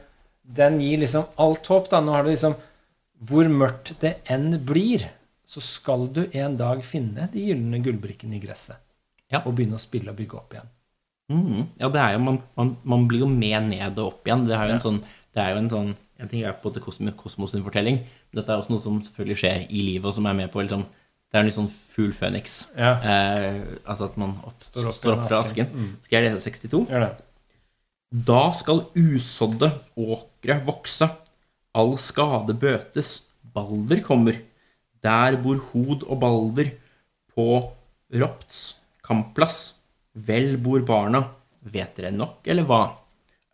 den 0.62 0.80
gir 0.82 1.02
liksom 1.04 1.28
alt 1.44 1.68
håp. 1.68 1.90
da. 1.92 2.00
Nå 2.00 2.16
har 2.16 2.24
du 2.24 2.32
liksom 2.32 2.56
Hvor 3.28 3.52
mørkt 3.54 3.92
det 4.02 4.16
enn 4.32 4.56
blir, 4.66 5.04
så 5.52 5.64
skal 5.64 6.06
du 6.16 6.22
en 6.32 6.54
dag 6.60 6.84
finne 6.88 7.28
de 7.34 7.48
gylne 7.50 7.82
gullbrikkene 7.84 8.38
i 8.38 8.44
gresset. 8.44 8.80
Ja. 9.32 9.42
Og 9.46 9.56
begynne 9.56 9.76
å 9.76 9.82
spille 9.82 10.12
og 10.12 10.20
bygge 10.20 10.38
opp 10.40 10.56
igjen. 10.56 10.70
Mm. 11.32 11.66
Ja, 11.80 11.88
det 11.92 12.00
er 12.04 12.16
jo, 12.16 12.22
man, 12.24 12.38
man, 12.60 12.72
man 12.84 13.04
blir 13.08 13.26
jo 13.26 13.32
med 13.32 13.70
ned 13.72 14.00
og 14.00 14.14
opp 14.14 14.28
igjen. 14.28 14.46
Det 14.48 14.56
er 14.58 14.70
jo 14.70 14.78
en 14.78 14.86
sånn 14.86 15.02
det 15.32 15.40
er 15.44 15.54
jo 15.54 15.62
en 15.62 15.72
sånn 15.72 15.92
En 16.22 16.30
ting 16.30 16.44
er 16.46 16.54
på 16.54 16.70
en 16.70 16.76
måte 16.76 17.14
Kosmos, 17.18 17.50
sin 17.50 17.64
fortelling, 17.66 17.96
men 18.30 18.38
dette 18.38 18.54
er 18.54 18.60
også 18.62 18.76
noe 18.76 18.84
som 18.84 19.00
selvfølgelig 19.02 19.38
skjer 19.42 19.64
i 19.64 19.80
livet, 19.88 20.06
og 20.06 20.14
som 20.14 20.28
er 20.30 20.36
med 20.38 20.52
på 20.54 20.62
liksom, 20.62 20.84
Det 20.86 21.40
er 21.40 21.42
en 21.42 21.48
litt 21.50 21.56
sånn 21.56 21.72
fugl 21.72 22.12
føniks. 22.14 22.58
Ja. 22.76 22.92
Eh, 23.00 23.62
altså 23.90 24.10
at 24.12 24.20
man 24.22 24.36
opp, 24.46 24.58
Står 24.62 24.92
opp 24.92 24.98
står 25.00 25.16
opp 25.16 25.24
fra 25.32 25.40
asken. 25.42 25.72
Mm. 25.72 25.90
Skal 26.04 26.18
jeg 26.20 26.28
lese 26.28 26.52
62? 26.52 26.84
Gjør 26.92 27.06
det. 27.08 27.10
Da 28.30 28.42
skal 28.60 28.84
usådde 29.00 29.72
åkre 29.96 30.60
vokse, 30.68 31.08
all 31.74 31.96
skade 32.04 32.58
bøtes, 32.60 33.16
Balder 33.56 34.04
kommer. 34.06 34.38
Der 35.04 35.38
bor 35.42 35.58
Hod 35.72 36.04
og 36.08 36.20
Balder 36.22 36.72
på 37.34 37.46
Ropts 38.14 38.76
kampplass. 39.06 39.74
Vel 40.14 40.58
bor 40.62 40.82
barna, 40.86 41.24
vet 41.64 41.96
dere 41.96 42.12
nok, 42.12 42.42
eller 42.52 42.68
hva? 42.68 42.82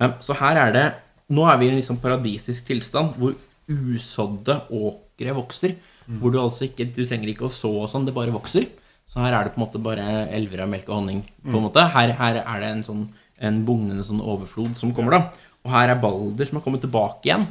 Eh, 0.01 0.15
Så 0.19 0.33
her 0.39 0.57
er 0.67 0.71
det 0.73 0.87
Nå 1.29 1.43
er 1.51 1.57
vi 1.59 1.67
i 1.67 1.69
en 1.73 1.75
liksom 1.81 1.97
paradisisk 1.99 2.65
tilstand 2.69 3.17
hvor 3.19 3.33
usådde 3.67 4.61
åkre 4.71 5.33
vokser. 5.35 5.73
Hvor 6.07 6.31
du 6.31 6.37
altså 6.39 6.69
ikke 6.69 6.85
Du 6.95 7.01
trenger 7.05 7.27
ikke 7.33 7.49
å 7.49 7.51
så 7.51 7.67
og 7.83 7.89
sånn, 7.91 8.05
det 8.07 8.13
bare 8.15 8.31
vokser. 8.31 8.69
Så 9.07 9.19
her 9.19 9.33
er 9.35 9.43
det 9.43 9.53
på 9.55 9.59
en 9.59 9.65
måte 9.65 9.81
bare 9.83 10.05
elver 10.31 10.63
av 10.63 10.69
melk 10.71 10.87
og 10.87 11.01
honning. 11.01 11.25
på 11.43 11.51
en 11.57 11.65
måte. 11.67 11.83
Her, 11.91 12.13
her 12.15 12.39
er 12.43 12.59
det 12.63 12.69
en 12.71 12.83
sånn 12.87 13.07
en 13.39 13.59
bugnende 13.67 14.03
sånn 14.03 14.23
overflod 14.23 14.75
som 14.75 14.93
kommer, 14.97 15.11
da. 15.13 15.19
Og 15.65 15.69
her 15.71 15.91
er 15.91 15.99
Balder 16.01 16.47
som 16.47 16.57
har 16.57 16.63
kommet 16.65 16.81
tilbake 16.81 17.27
igjen. 17.27 17.43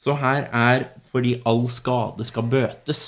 Så 0.00 0.16
her 0.20 0.48
er 0.52 0.88
fordi 1.10 1.36
all 1.46 1.64
skade 1.72 2.26
skal 2.26 2.48
bøtes. 2.50 3.04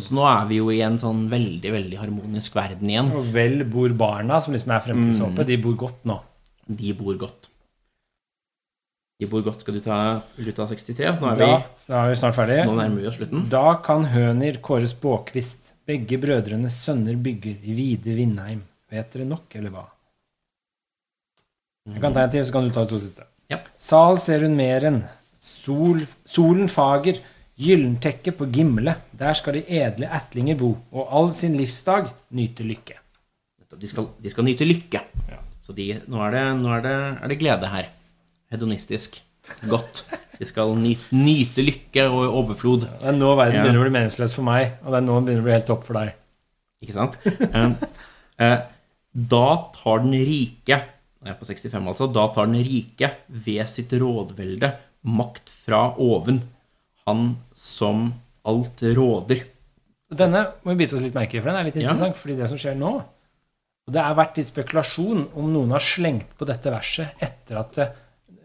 Så 0.00 0.14
nå 0.16 0.22
er 0.24 0.46
vi 0.48 0.58
jo 0.62 0.70
i 0.72 0.80
en 0.84 0.96
sånn 0.98 1.26
veldig, 1.28 1.70
veldig 1.74 1.98
harmonisk 2.00 2.54
verden 2.56 2.88
igjen. 2.88 3.10
Og 3.12 3.26
vel 3.34 3.60
bor 3.68 3.92
barna, 4.00 4.38
som 4.40 4.54
liksom 4.56 4.72
er 4.72 4.80
fremtidshåpet, 4.86 5.46
de 5.50 5.58
bor 5.60 5.74
godt 5.84 6.06
nå. 6.08 6.16
De 6.64 6.94
bor 6.96 7.16
godt. 7.20 7.50
De 9.20 9.28
bor 9.30 9.44
godt. 9.46 9.60
Skal 9.62 9.76
du 9.76 9.82
ta, 9.84 9.98
vil 10.38 10.48
63? 10.56 11.20
Nå 11.20 11.28
er 11.30 11.36
vi, 11.38 11.44
Da, 11.44 11.58
da 11.86 11.98
er 12.00 12.10
vi 12.14 12.16
snart 12.18 12.34
ferdig. 12.38 12.56
nå 12.66 12.74
nærmer 12.78 13.02
vi 13.04 13.10
oss 13.10 13.18
slutten. 13.20 13.44
Da 13.52 13.76
kan 13.84 14.08
Høner 14.10 14.56
kåre 14.64 14.88
spåkvist. 14.90 15.74
Begge 15.86 16.16
brødrenes 16.18 16.78
sønner 16.80 17.16
bygger 17.20 17.60
i 17.60 17.76
vide 17.76 18.16
Vindheim. 18.16 18.64
Vet 18.90 19.12
dere 19.12 19.28
nok, 19.28 19.52
eller 19.60 19.70
hva? 19.74 19.84
Jeg 21.92 22.00
kan 22.00 22.14
ta 22.16 22.24
en 22.24 22.32
til, 22.32 22.44
så 22.48 22.56
kan 22.56 22.64
du 22.66 22.72
ta 22.72 22.86
to 22.88 22.98
siste. 23.02 23.26
Ja. 23.52 23.58
Sal 23.76 24.16
ser 24.22 24.46
hun 24.48 24.56
mer 24.56 24.86
enn. 24.88 25.02
Sol, 25.44 26.04
solen 26.24 26.70
fager. 26.72 27.20
Gyllentekke 27.60 28.32
på 28.34 28.48
Gimle. 28.50 28.96
Der 29.14 29.36
skal 29.38 29.58
de 29.58 29.62
edle 29.78 30.08
ætlinger 30.10 30.56
bo, 30.58 30.72
og 30.90 31.12
all 31.14 31.28
sin 31.36 31.54
livsdag 31.58 32.08
nyte 32.34 32.66
lykke. 32.66 32.96
De 33.74 33.90
skal, 33.90 34.08
de 34.22 34.30
skal 34.30 34.46
nyte 34.46 34.66
lykke. 34.66 35.00
Ja. 35.30 35.38
Så 35.64 35.74
de, 35.74 35.86
nå, 36.10 36.18
er 36.26 36.34
det, 36.34 36.42
nå 36.60 36.70
er, 36.76 36.82
det, 36.84 36.94
er 37.22 37.30
det 37.32 37.38
glede 37.40 37.70
her. 37.72 37.88
Hedonistisk. 38.52 39.20
Godt. 39.70 40.04
De 40.38 40.46
skal 40.48 40.72
nyte, 40.78 41.08
nyte 41.14 41.62
lykke 41.62 42.06
og 42.10 42.36
overflod. 42.42 42.86
Det 42.88 43.10
er 43.10 43.16
nå 43.16 43.32
verden 43.38 43.58
Ja. 43.60 43.64
begynner 43.66 43.82
å 43.82 43.86
bli 43.86 43.94
meningsløs 43.98 44.34
for 44.36 44.46
meg, 44.46 44.78
og 44.82 44.94
det 44.94 45.00
er 45.00 45.06
nå 45.06 45.18
den 45.18 45.26
begynner 45.28 45.44
å 45.44 45.48
bli 45.48 45.56
helt 45.56 45.68
topp 45.70 45.84
for 45.86 45.98
deg. 46.00 46.14
Ikke 46.84 46.96
sant? 46.96 47.18
Eh, 47.24 47.74
eh, 48.42 48.56
da 49.14 49.44
tar 49.76 50.02
den 50.02 50.16
rike 50.26 50.80
Jeg 51.24 51.32
er 51.32 51.36
på 51.38 51.46
65, 51.48 51.86
altså. 51.88 52.08
Da 52.12 52.26
tar 52.34 52.50
den 52.50 52.64
rike 52.66 53.08
ved 53.30 53.62
sitt 53.72 53.94
rådvelde 53.96 54.72
makt 55.04 55.50
fra 55.52 55.94
oven. 56.00 56.42
Han 57.06 57.36
som 57.54 58.12
alt 58.48 58.80
råder. 58.96 59.44
Denne 60.14 60.44
må 60.62 60.72
vi 60.74 60.84
bite 60.84 60.96
oss 60.96 61.02
litt 61.04 61.16
merke 61.16 61.36
i, 61.38 61.40
for 61.42 61.50
den 61.50 61.58
er 61.60 61.64
litt 61.68 61.76
Ja. 61.76 61.88
interessant. 61.90 62.16
fordi 62.16 62.36
det 62.38 62.48
som 62.48 62.58
skjer 62.60 62.76
nå 62.78 62.92
og 63.86 63.92
Det 63.92 64.00
har 64.00 64.14
vært 64.16 64.36
litt 64.38 64.46
spekulasjon 64.48 65.26
om 65.36 65.52
noen 65.52 65.70
har 65.72 65.80
slengt 65.84 66.30
på 66.38 66.46
dette 66.48 66.70
verset 66.72 67.10
etter 67.20 67.58
at 67.60 67.78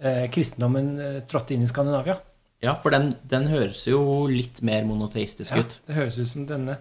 eh, 0.01 0.25
kristendommen 0.27 0.99
eh, 0.99 1.19
trådte 1.21 1.53
inn 1.55 1.63
i 1.63 1.67
Skandinavia. 1.67 2.17
Ja, 2.61 2.73
for 2.75 2.91
den, 2.91 3.13
den 3.23 3.45
høres 3.47 3.85
jo 3.87 4.27
litt 4.27 4.59
mer 4.61 4.83
monoteistisk 4.83 5.53
Ja, 5.55 5.61
ut. 5.63 5.77
det 5.87 5.95
høres 5.95 6.17
ut 6.19 6.27
som 6.27 6.45
denne 6.45 6.75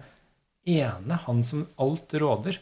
ene, 0.67 1.19
han 1.25 1.39
som 1.47 1.67
alt 1.79 2.11
råder. 2.19 2.57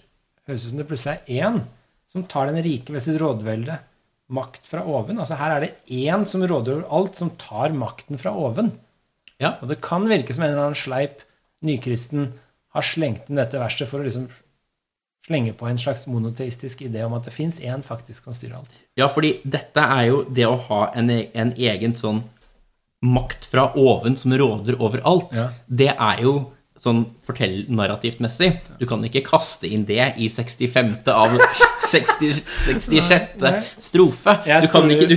Høres 0.46 0.68
ut 0.68 0.70
som 0.70 0.78
det 0.78 0.88
plutselig 0.88 1.18
er 1.26 1.48
én 1.50 1.62
som 2.08 2.24
tar 2.30 2.46
den 2.52 2.62
rike 2.64 2.94
ved 2.94 3.02
sitt 3.02 3.18
rådvelde 3.20 3.80
makt 4.30 4.66
fra 4.68 4.82
oven. 4.84 5.20
Altså 5.20 5.38
Her 5.40 5.56
er 5.56 5.64
det 5.64 5.74
én 5.88 6.26
som 6.28 6.44
råder 6.44 6.82
over 6.82 6.90
alt, 7.00 7.16
som 7.16 7.30
tar 7.40 7.72
makten 7.76 8.20
fra 8.20 8.34
oven. 8.36 8.74
Ja, 9.40 9.56
Og 9.62 9.70
det 9.70 9.82
kan 9.86 10.08
virke 10.10 10.34
som 10.34 10.44
en 10.44 10.52
eller 10.52 10.70
annen 10.72 10.76
sleip 10.80 11.22
nykristen 11.64 12.34
har 12.74 12.82
slengt 12.86 13.30
inn 13.30 13.38
dette 13.40 13.60
verset 13.62 13.90
for 13.90 14.02
å 14.02 14.06
liksom 14.08 14.28
slenge 15.28 15.54
på 15.58 15.68
en 15.68 15.78
slags 15.78 16.06
monoteistisk 16.08 16.82
idé 16.88 17.04
om 17.06 17.14
at 17.18 17.28
det 17.28 17.34
fins 17.36 17.60
én 17.60 17.84
faktisk 17.84 18.24
som 18.28 18.34
styrer 18.34 18.58
alt. 18.60 18.74
ja 18.98 19.08
fordi 19.12 19.40
dette 19.44 19.80
er 19.84 20.06
jo 20.08 20.24
det 20.24 20.46
å 20.48 20.56
ha 20.70 20.92
en, 20.96 21.10
en 21.12 21.54
egen 21.58 21.94
sånn 21.98 22.24
makt 23.06 23.46
fra 23.46 23.68
oven 23.78 24.16
som 24.18 24.34
råder 24.34 24.80
over 24.82 25.02
alt. 25.06 25.36
Ja. 25.38 25.50
Det 25.68 25.92
er 25.94 26.22
jo 26.24 26.52
sånn 26.82 27.06
fortell-narrativt 27.26 28.20
messig. 28.22 28.52
Du 28.80 28.86
kan 28.90 29.02
ikke 29.08 29.24
kaste 29.26 29.66
inn 29.70 29.86
det 29.90 30.12
i 30.22 30.28
65. 30.30 30.92
av 31.10 31.34
60, 31.92 32.42
66. 32.66 33.40
Nei, 33.42 33.52
nei. 33.58 33.64
strofe. 33.82 34.36
Du 34.62 34.68
kan 34.74 34.92
ikke, 34.94 35.08
du, 35.10 35.16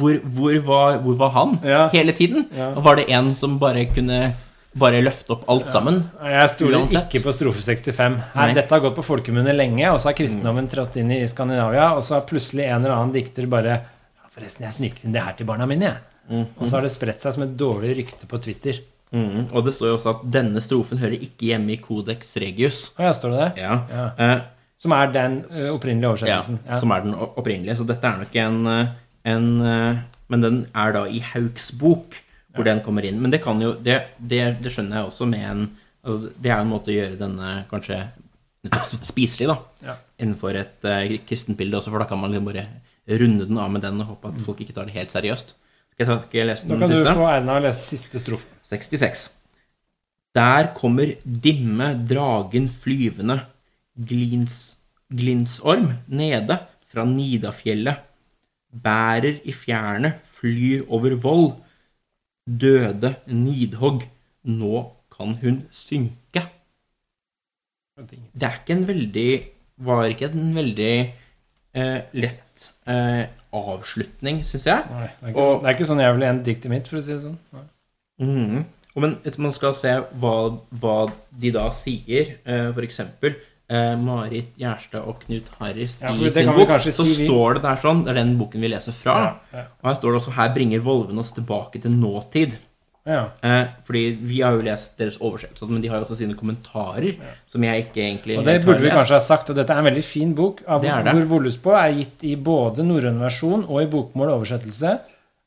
hvor, 0.00 0.16
hvor, 0.24 0.56
var, 0.66 0.98
hvor 1.04 1.18
var 1.20 1.30
han 1.36 1.54
Ja. 1.66 1.84
hele 1.92 2.12
tiden? 2.16 2.48
Ja. 2.56 2.72
Var 2.82 2.96
det 3.02 3.06
en 3.14 3.34
som 3.38 3.58
bare 3.62 3.84
kunne 3.92 4.34
bare 4.76 4.98
løfte 5.00 5.32
opp 5.36 5.46
alt 5.48 5.70
sammen? 5.72 6.02
Jeg 6.20 6.50
stoler 6.52 6.82
ikke 7.00 7.22
på 7.24 7.32
strofe 7.32 7.62
65. 7.64 8.18
Her, 8.34 8.50
dette 8.58 8.74
har 8.76 8.82
gått 8.84 8.98
på 8.98 9.04
folkemunne 9.06 9.54
lenge, 9.56 9.86
og 9.92 10.00
så 10.02 10.10
har 10.10 10.18
kristendommen 10.18 10.66
trådt 10.68 10.98
inn 11.00 11.14
i 11.16 11.22
Skandinavia, 11.30 11.92
og 11.96 12.02
så 12.04 12.18
har 12.18 12.26
plutselig 12.28 12.66
en 12.66 12.82
eller 12.84 12.96
annen 12.98 13.14
dikter 13.14 13.46
bare 13.48 13.78
ja, 13.78 14.26
Forresten, 14.36 14.66
jeg 14.66 14.74
sniker 14.76 15.06
inn 15.08 15.14
det 15.16 15.22
her 15.24 15.32
til 15.38 15.48
barna 15.48 15.64
mine, 15.70 15.94
jeg. 15.94 16.44
Og 16.58 16.66
så 16.66 16.76
har 16.76 16.84
det 16.84 16.90
spredt 16.92 17.22
seg 17.24 17.32
som 17.38 17.46
et 17.46 17.54
dårlig 17.56 17.94
rykte 18.02 18.26
på 18.28 18.36
Twitter. 18.44 18.82
Mhm. 19.12 19.46
Og 19.54 19.64
det 19.64 19.72
står 19.76 19.88
jo 19.92 19.96
også 19.96 20.10
at 20.16 20.24
denne 20.34 20.60
strofen 20.60 20.98
hører 20.98 21.14
ikke 21.22 21.46
hjemme 21.52 21.72
i 21.72 21.78
Codex 21.80 22.34
Regius. 22.42 22.90
Å 22.98 23.04
ja, 23.06 23.12
står 23.14 23.30
det 23.36 23.38
det? 23.44 23.62
Ja. 23.62 23.76
Ja. 23.90 24.06
Eh, 24.18 24.40
Som 24.76 24.92
er 24.92 25.06
den 25.14 25.36
ø, 25.46 25.70
opprinnelige 25.72 26.10
oversettelsen. 26.10 26.58
Ja. 26.66 26.78
som 26.82 26.90
er 26.92 27.00
den 27.06 27.14
opprinnelige. 27.14 27.76
Så 27.78 27.86
dette 27.88 28.04
er 28.04 28.18
nok 28.18 28.34
en, 28.36 28.58
eh, 28.66 28.86
en 29.24 29.46
eh, 29.62 29.96
Men 30.28 30.40
den 30.42 30.66
er 30.74 30.92
da 30.92 31.04
i 31.06 31.20
Hauks 31.22 31.70
bok, 31.70 32.18
hvor 32.56 32.64
den 32.66 32.80
kommer 32.82 33.04
inn. 33.06 33.20
Men 33.22 33.30
det 33.30 33.42
kan 33.44 33.60
jo 33.62 33.72
Det, 33.78 34.02
det, 34.18 34.58
det 34.60 34.72
skjønner 34.74 34.98
jeg 34.98 35.06
også 35.06 35.26
med 35.30 35.44
en 35.50 35.62
altså, 36.04 36.32
Det 36.42 36.50
er 36.50 36.60
en 36.60 36.68
måte 36.72 36.90
å 36.90 36.96
gjøre 36.96 37.16
denne 37.20 37.64
kanskje 37.70 38.00
spiselig, 39.06 39.46
da. 39.46 39.56
Ja. 39.86 39.94
Innenfor 40.18 40.56
et 40.58 40.82
kristent 41.28 41.56
bilde 41.56 41.78
også, 41.78 41.92
for 41.92 42.02
da 42.02 42.08
kan 42.10 42.18
man 42.18 42.32
liksom 42.34 42.48
bare 42.50 42.66
runde 43.20 43.46
den 43.46 43.58
av 43.62 43.70
med 43.70 43.82
den 43.86 44.00
og 44.02 44.08
håpe 44.16 44.32
at 44.34 44.40
folk 44.42 44.58
ikke 44.64 44.74
tar 44.74 44.88
det 44.88 44.96
helt 44.96 45.12
seriøst. 45.14 45.54
Skal 45.94 46.02
jeg, 46.02 46.08
ta, 46.10 46.16
skal 46.26 46.40
jeg 46.40 46.48
lese 46.50 46.66
Nå 46.66 46.74
da 46.74 46.80
kan 46.80 46.90
du 46.90 46.96
siste? 46.96 47.14
få 47.14 47.28
æren 47.30 47.48
av 47.52 47.60
å 47.60 47.64
lese 47.68 47.84
siste 47.96 48.18
strofe. 48.20 48.48
66. 48.66 49.28
Der 50.36 50.72
kommer 50.76 51.14
dimme 51.24 51.92
dragen 52.08 52.66
flyvende, 52.68 53.38
glins, 53.96 54.76
glinsorm 55.08 55.92
nede 56.08 56.58
fra 56.90 57.04
Nidafjellet. 57.08 58.02
Bærer 58.76 59.38
i 59.48 59.52
fjerne, 59.56 60.10
flyr 60.20 60.82
over 60.92 61.14
vold. 61.22 61.54
Døde 62.46 63.14
Nidhogg, 63.32 64.04
nå 64.44 64.82
kan 65.16 65.32
hun 65.40 65.62
synke. 65.74 66.42
Det 67.96 68.44
er 68.44 68.58
ikke 68.60 68.74
en 68.76 68.84
veldig 68.88 69.30
Var 69.86 70.10
ikke 70.12 70.28
en 70.32 70.52
veldig 70.56 70.92
eh, 71.76 72.02
lett 72.16 72.66
eh, 72.88 73.24
avslutning, 73.56 74.42
syns 74.44 74.66
jeg. 74.68 74.84
Nei, 74.90 75.06
det 75.08 75.22
er 75.26 75.32
ikke, 75.32 75.40
Og- 75.42 75.58
det 75.62 75.68
er 75.68 75.74
ikke 75.76 75.88
sånn 75.90 76.00
jeg 76.00 76.14
ville 76.16 76.28
endt 76.32 76.44
diktet 76.46 76.70
mitt, 76.72 76.88
for 76.88 76.96
å 76.96 77.02
si 77.04 77.12
det 77.12 77.22
sånn. 77.24 77.36
Nei. 77.52 77.64
Og 78.20 79.02
Men 79.02 79.18
man 79.38 79.52
skal 79.52 79.74
se 79.76 79.92
hva, 80.20 80.36
hva 80.80 80.96
de 81.36 81.50
da 81.52 81.66
sier, 81.70 82.36
F.eks. 82.46 82.74
for 82.74 82.86
eksempel 82.86 83.34
eh, 83.68 83.96
Marit 84.00 84.54
Gjerstad 84.56 85.04
og 85.04 85.18
Knut 85.24 85.50
Harris 85.58 85.98
Ja, 86.00 86.14
i 86.14 86.30
sin 86.32 86.52
bok, 86.56 86.72
så 86.80 86.94
si 86.94 87.26
står 87.26 87.58
det 87.58 87.66
der 87.66 87.82
sånn, 87.82 88.06
det 88.06 88.14
er 88.14 88.22
den 88.22 88.36
boken 88.40 88.64
vi 88.64 88.70
leser 88.72 88.96
fra, 88.96 89.18
Ja, 89.20 89.34
ja. 89.52 89.66
og 89.82 89.90
her 89.90 89.98
står 89.98 90.14
det 90.14 90.22
også 90.22 90.36
'Her 90.38 90.54
bringer 90.54 90.80
Volven 90.86 91.18
oss 91.18 91.32
tilbake 91.36 91.82
til 91.82 91.90
nåtid'. 91.92 92.56
Ja. 93.06 93.28
Eh, 93.40 93.66
fordi 93.86 94.18
vi 94.18 94.40
har 94.42 94.56
jo 94.56 94.64
lest 94.66 94.96
deres 94.98 95.16
oversettelse, 95.22 95.70
men 95.70 95.82
de 95.82 95.88
har 95.88 96.00
jo 96.00 96.02
også 96.08 96.16
sine 96.18 96.34
kommentarer, 96.34 97.14
som 97.46 97.62
jeg 97.62 97.84
ikke 97.84 98.02
egentlig 98.02 98.38
Og 98.38 98.44
det 98.44 98.64
burde 98.64 98.82
vi 98.82 98.90
kanskje 98.90 99.14
ha 99.14 99.20
sagt, 99.22 99.50
og 99.50 99.56
dette 99.56 99.70
er 99.72 99.78
en 99.78 99.86
veldig 99.86 100.04
fin 100.04 100.34
bok, 100.34 100.62
av 100.66 100.82
Det 100.82 100.90
er 100.90 101.04
det. 101.04 101.12
hvor 101.14 101.38
Voluspo 101.38 101.70
er 101.70 101.92
gitt 101.94 102.24
i 102.24 102.34
både 102.34 102.82
norrøn 102.82 103.20
versjon 103.20 103.64
og 103.68 103.82
i 103.82 103.86
bokmål 103.86 104.32
oversettelse. 104.40 104.98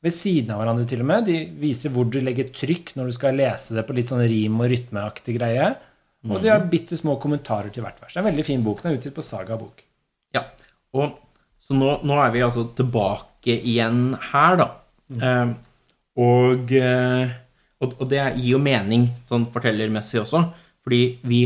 Ved 0.05 0.15
siden 0.15 0.53
av 0.55 0.61
hverandre, 0.61 0.85
til 0.87 1.01
og 1.03 1.07
med. 1.09 1.25
De 1.27 1.37
viser 1.59 1.91
hvor 1.91 2.07
du 2.07 2.21
legger 2.23 2.51
trykk 2.55 2.93
når 2.95 3.09
du 3.09 3.15
skal 3.17 3.35
lese 3.35 3.75
det 3.75 3.83
på 3.87 3.95
litt 3.97 4.07
sånn 4.07 4.23
rim- 4.31 4.59
og 4.63 4.69
rytmeaktig 4.71 5.35
greie. 5.35 5.73
Og 6.27 6.41
de 6.43 6.51
har 6.51 6.65
bitte 6.71 6.97
små 6.99 7.17
kommentarer 7.19 7.71
til 7.71 7.83
hvert 7.83 7.99
vers. 8.01 8.11
Det 8.13 8.19
er 8.19 8.23
en 8.25 8.29
veldig 8.31 8.45
fin 8.47 8.63
bok. 8.63 8.81
Den 8.83 8.91
er 8.93 8.97
utgitt 8.99 9.15
på 9.15 9.23
Saga 9.23 9.57
bok. 9.59 9.83
Ja, 10.35 10.45
og 10.95 11.17
Så 11.69 11.75
nå, 11.77 11.99
nå 12.07 12.15
er 12.17 12.31
vi 12.33 12.39
altså 12.41 12.63
tilbake 12.73 13.53
igjen 13.59 14.15
her, 14.31 14.55
da. 14.57 14.65
Eh, 15.21 15.51
og, 16.17 16.71
eh, 16.73 17.33
og, 17.83 17.93
og 18.01 18.07
det 18.09 18.23
gir 18.39 18.55
jo 18.55 18.61
mening 18.63 19.03
sånn 19.29 19.45
fortellermessig 19.53 20.21
også, 20.23 20.41
fordi 20.81 21.19
vi, 21.29 21.43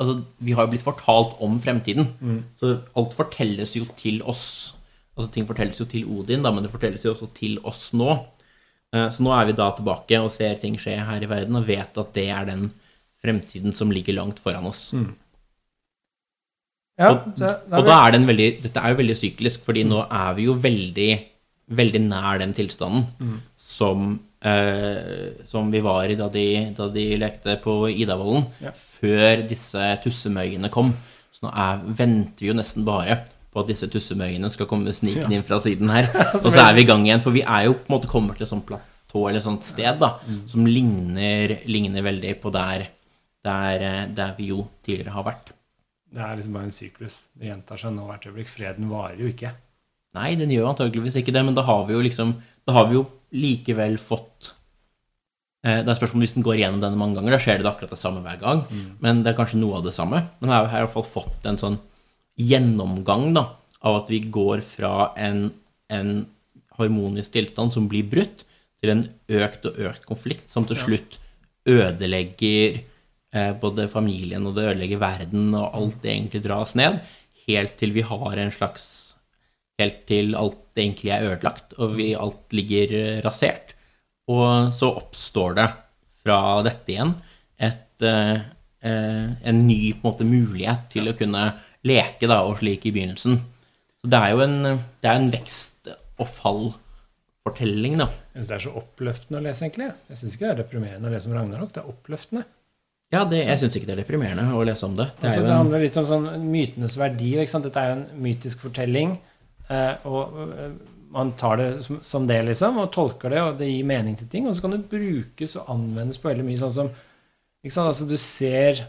altså, 0.00 0.14
vi 0.40 0.54
har 0.56 0.64
jo 0.64 0.72
blitt 0.72 0.86
fortalt 0.86 1.36
om 1.44 1.58
fremtiden. 1.60 2.08
Så 2.56 2.72
alt 2.96 3.12
fortelles 3.18 3.76
jo 3.76 3.84
til 3.98 4.22
oss. 4.24 4.72
Altså 5.16 5.30
Ting 5.32 5.46
fortelles 5.48 5.78
jo 5.80 5.86
til 5.88 6.04
Odin, 6.12 6.42
da, 6.44 6.50
men 6.52 6.62
det 6.66 6.70
fortelles 6.72 7.04
jo 7.06 7.14
også 7.14 7.30
til 7.34 7.58
oss 7.64 7.90
nå. 7.96 8.10
Eh, 8.92 9.08
Så 9.10 9.22
nå 9.24 9.32
er 9.32 9.46
vi 9.48 9.52
da 9.56 9.70
tilbake 9.72 10.18
og 10.20 10.30
ser 10.30 10.54
ting 10.60 10.76
skje 10.76 10.98
her 11.06 11.22
i 11.24 11.30
verden, 11.30 11.56
og 11.56 11.66
vet 11.66 11.96
at 11.98 12.12
det 12.14 12.28
er 12.30 12.44
den 12.50 12.66
fremtiden 13.24 13.72
som 13.74 13.90
ligger 13.90 14.14
langt 14.18 14.38
foran 14.38 14.66
oss. 14.68 14.90
Ja, 16.96 17.10
Og, 17.12 17.24
det, 17.36 17.48
det 17.68 17.76
og 17.80 17.84
da 17.88 17.96
er 18.06 18.14
den 18.16 18.26
veldig, 18.28 18.48
dette 18.64 18.80
er 18.80 18.92
jo 18.94 19.00
veldig 19.02 19.16
syklisk, 19.20 19.64
fordi 19.66 19.82
nå 19.88 19.98
er 20.06 20.36
vi 20.38 20.46
jo 20.46 20.54
veldig, 20.56 21.10
veldig 21.76 22.00
nær 22.06 22.38
den 22.40 22.54
tilstanden 22.56 23.40
som, 23.60 24.14
eh, 24.40 25.42
som 25.44 25.68
vi 25.74 25.80
var 25.84 26.08
i 26.08 26.16
da 26.16 26.28
de, 26.32 26.46
da 26.76 26.86
de 26.94 27.04
lekte 27.20 27.58
på 27.64 27.74
Idavollen, 27.92 28.46
Ja. 28.64 28.70
før 28.72 29.44
disse 29.48 29.90
tussemøyene 30.04 30.70
kom. 30.72 30.94
Så 31.32 31.44
nå 31.44 31.52
er, 31.52 31.82
venter 31.84 32.46
vi 32.46 32.48
jo 32.52 32.56
nesten 32.56 32.84
bare 32.86 33.18
på 33.56 33.62
at 33.64 33.70
disse 33.72 33.88
tussemøyene 33.88 34.50
skal 34.52 34.68
komme 34.68 34.92
snikende 34.92 35.38
inn 35.38 35.46
fra 35.46 35.56
siden 35.64 35.88
her. 35.88 36.10
Og 36.36 36.44
så 36.44 36.52
er 36.60 36.76
vi 36.76 36.84
i 36.84 36.88
gang 36.88 37.06
igjen, 37.08 37.22
for 37.24 37.32
vi 37.32 37.40
er 37.40 37.70
jo 37.70 37.78
på 37.78 37.88
en 37.88 37.94
måte 37.96 38.10
kommet 38.10 38.36
til 38.36 38.44
et 38.44 38.52
sånt 38.52 38.66
platå 38.68 39.22
eller 39.24 39.40
et 39.40 39.46
sånt 39.46 39.64
sted 39.64 39.96
da, 40.02 40.10
som 40.50 40.66
ligner, 40.68 41.54
ligner 41.64 42.04
veldig 42.04 42.34
på 42.42 42.52
der, 42.52 42.90
der, 43.46 43.84
eh, 43.86 44.02
der 44.12 44.34
vi 44.36 44.50
jo 44.52 44.66
tidligere 44.84 45.14
har 45.16 45.24
vært. 45.24 45.54
det 46.12 46.20
er 46.22 46.36
liksom 46.36 46.52
bare 46.58 46.68
en 46.68 46.76
syklus. 46.76 47.16
Det 47.32 47.48
gjentar 47.48 47.80
seg 47.80 47.96
nå 47.96 48.04
hvert 48.10 48.28
øyeblikk. 48.28 48.52
Freden 48.52 48.90
varer 48.92 49.24
jo 49.24 49.32
ikke. 49.32 49.54
Nei, 50.16 50.30
den 50.36 50.52
gjør 50.52 50.70
antakeligvis 50.74 51.16
ikke 51.20 51.32
det, 51.34 51.42
men 51.48 51.56
da 51.56 51.64
har 51.66 51.82
vi 51.88 51.96
jo 51.96 52.04
liksom 52.04 52.36
Da 52.66 52.72
har 52.72 52.86
vi 52.88 52.96
jo 52.96 53.02
likevel 53.36 53.98
fått 54.00 54.52
eh, 55.66 55.82
Det 55.84 55.90
er 55.92 55.98
spørsmål 55.98 56.24
hvis 56.24 56.36
den 56.38 56.44
går 56.46 56.60
igjennom 56.60 56.80
denne 56.84 57.00
mange 57.00 57.18
ganger. 57.18 57.36
Da 57.36 57.42
skjer 57.42 57.60
det 57.60 57.68
akkurat 57.72 57.92
det 57.92 58.00
samme 58.00 58.22
hver 58.24 58.38
gang. 58.40 58.64
Men 59.00 59.20
det 59.24 59.32
er 59.32 59.40
kanskje 59.40 59.60
noe 59.60 59.80
av 59.80 59.84
det 59.88 59.96
samme. 59.96 60.22
Men 60.40 60.52
her 60.54 60.68
har 60.72 60.82
i 60.82 60.86
hvert 60.86 60.96
fall 60.96 61.08
fått 61.16 61.48
en 61.50 61.60
sånn 61.60 61.76
gjennomgang 62.36 63.30
da, 63.36 63.46
av 63.86 64.02
at 64.02 64.10
vi 64.12 64.20
går 64.32 64.62
fra 64.66 65.12
en, 65.20 65.48
en 65.92 66.10
harmonisk 66.76 67.36
tilstand 67.36 67.74
som 67.74 67.88
blir 67.90 68.08
brutt, 68.10 68.44
til 68.76 68.92
en 68.92 69.06
økt 69.32 69.64
og 69.70 69.78
økt 69.88 70.04
konflikt 70.04 70.52
som 70.52 70.66
til 70.68 70.76
slutt 70.76 71.16
ødelegger 71.66 72.76
eh, 72.76 73.52
både 73.56 73.88
familien 73.88 74.44
og 74.46 74.58
det 74.58 74.66
ødelegger 74.72 75.00
verden, 75.00 75.48
og 75.56 75.72
alt 75.72 76.02
det 76.02 76.12
egentlig 76.12 76.42
dras 76.44 76.76
ned, 76.78 77.00
helt 77.46 77.76
til 77.80 77.94
vi 77.96 78.04
har 78.06 78.42
en 78.42 78.54
slags 78.54 79.06
Helt 79.76 80.06
til 80.08 80.32
alt 80.40 80.78
egentlig 80.80 81.10
er 81.12 81.26
ødelagt, 81.34 81.74
og 81.76 81.98
vi, 81.98 82.14
alt 82.16 82.54
ligger 82.56 82.92
eh, 82.96 83.18
rasert. 83.20 83.74
Og 84.32 84.72
så 84.72 84.88
oppstår 85.02 85.58
det 85.58 85.66
fra 86.24 86.38
dette 86.64 86.94
igjen 86.94 87.12
et, 87.60 88.00
eh, 88.00 88.38
eh, 88.80 89.26
en 89.36 89.60
ny 89.66 89.92
på 89.92 90.00
en 90.00 90.08
måte, 90.08 90.28
mulighet 90.28 90.88
til 90.94 91.10
å 91.10 91.16
kunne 91.18 91.44
leke, 91.86 92.26
da, 92.28 92.42
og 92.46 92.58
slik 92.60 92.86
i 92.88 92.92
begynnelsen. 92.94 93.38
Så 94.00 94.10
det 94.12 94.18
er 94.18 94.34
jo 94.34 94.42
en, 94.44 94.58
det 95.02 95.10
er 95.10 95.20
en 95.20 95.30
vekst- 95.32 95.92
og 96.16 96.28
fall-fortelling, 96.32 97.98
da. 98.00 98.10
Jeg 98.34 98.42
syns 98.42 98.50
det 98.50 98.56
er 98.58 98.64
så 98.66 98.74
oppløftende 98.80 99.40
å 99.40 99.46
lese, 99.46 99.64
egentlig. 99.66 99.88
Jeg 100.10 100.20
syns 100.20 100.36
ikke 100.36 100.46
det 100.46 100.52
er 100.54 100.62
deprimerende 100.64 101.08
å 101.08 101.14
lese 101.14 101.30
om 101.30 101.36
Ragnarok. 101.36 101.72
Det 101.74 101.82
er 101.82 101.90
oppløftende. 101.92 102.44
Ja, 103.14 103.22
det, 103.28 103.44
jeg 103.46 103.60
syns 103.60 103.76
ikke 103.78 103.86
det 103.86 103.94
er 103.94 104.02
deprimerende 104.02 104.48
å 104.58 104.64
lese 104.66 104.86
om 104.88 104.96
det. 104.98 105.06
Det 105.20 105.28
Altså, 105.28 105.44
det 105.44 105.50
en, 105.52 105.60
handler 105.60 105.84
litt 105.84 105.96
om 106.00 106.08
sånn 106.08 106.26
mytenes 106.42 106.96
verdi. 106.98 107.32
Ikke 107.38 107.52
sant? 107.52 107.68
Dette 107.68 107.82
er 107.82 107.92
jo 107.92 107.96
en 108.00 108.22
mytisk 108.24 108.64
fortelling. 108.66 109.14
Eh, 109.70 110.06
og 110.10 110.40
eh, 110.56 110.72
man 111.14 111.30
tar 111.38 111.60
det 111.60 111.68
som, 111.84 112.00
som 112.02 112.26
det, 112.26 112.40
liksom, 112.48 112.80
og 112.82 112.90
tolker 112.94 113.30
det, 113.32 113.42
og 113.44 113.60
det 113.60 113.68
gir 113.70 113.86
mening 113.86 114.18
til 114.18 114.30
ting. 114.32 114.48
Og 114.50 114.56
så 114.56 114.64
kan 114.64 114.74
det 114.74 114.88
brukes 114.90 115.54
og 115.60 115.70
anvendes 115.76 116.18
på 116.18 116.32
veldig 116.32 116.48
mye 116.48 116.60
sånn 116.64 116.74
som 116.80 116.90
ikke 117.62 117.74
sant? 117.74 117.92
Altså, 117.92 118.08
du 118.10 118.18
ser 118.20 118.84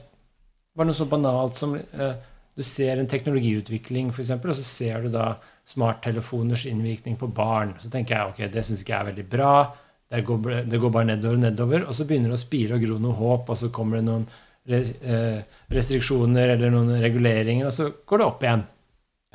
Bare 0.78 0.91
noe 0.91 0.98
så 0.98 1.07
banalt 1.10 1.56
som 1.57 1.72
eh, 1.74 2.18
Du 2.58 2.64
ser 2.66 2.98
en 2.98 3.08
teknologiutvikling, 3.10 4.10
f.eks., 4.10 4.32
og 4.34 4.56
så 4.58 4.64
ser 4.66 5.04
du 5.06 5.12
da 5.14 5.36
smarttelefoners 5.70 6.64
innvirkning 6.72 7.18
på 7.22 7.30
barn. 7.30 7.76
Så 7.78 7.92
tenker 7.94 8.16
jeg 8.16 8.32
ok, 8.32 8.40
det 8.54 8.64
syns 8.66 8.82
ikke 8.82 8.96
jeg 8.96 9.04
er 9.04 9.10
veldig 9.12 9.26
bra. 9.30 9.52
Det 10.10 10.24
går, 10.26 10.50
det 10.72 10.80
går 10.82 10.94
bare 10.96 11.10
nedover 11.12 11.38
og 11.38 11.44
nedover. 11.44 11.86
Og 11.86 11.94
så 11.96 12.08
begynner 12.10 12.34
det 12.34 12.40
å 12.40 12.42
spire 12.42 12.78
og 12.80 12.84
gro 12.88 12.98
noe 13.04 13.18
håp, 13.20 13.52
og 13.54 13.60
så 13.62 13.70
kommer 13.76 14.00
det 14.00 14.08
noen 14.08 14.26
eh, 14.72 15.40
restriksjoner 15.78 16.56
eller 16.56 16.74
noen 16.74 16.96
reguleringer, 17.04 17.70
og 17.70 17.76
så 17.76 17.92
går 18.10 18.24
det 18.24 18.28
opp 18.32 18.46
igjen. 18.48 18.66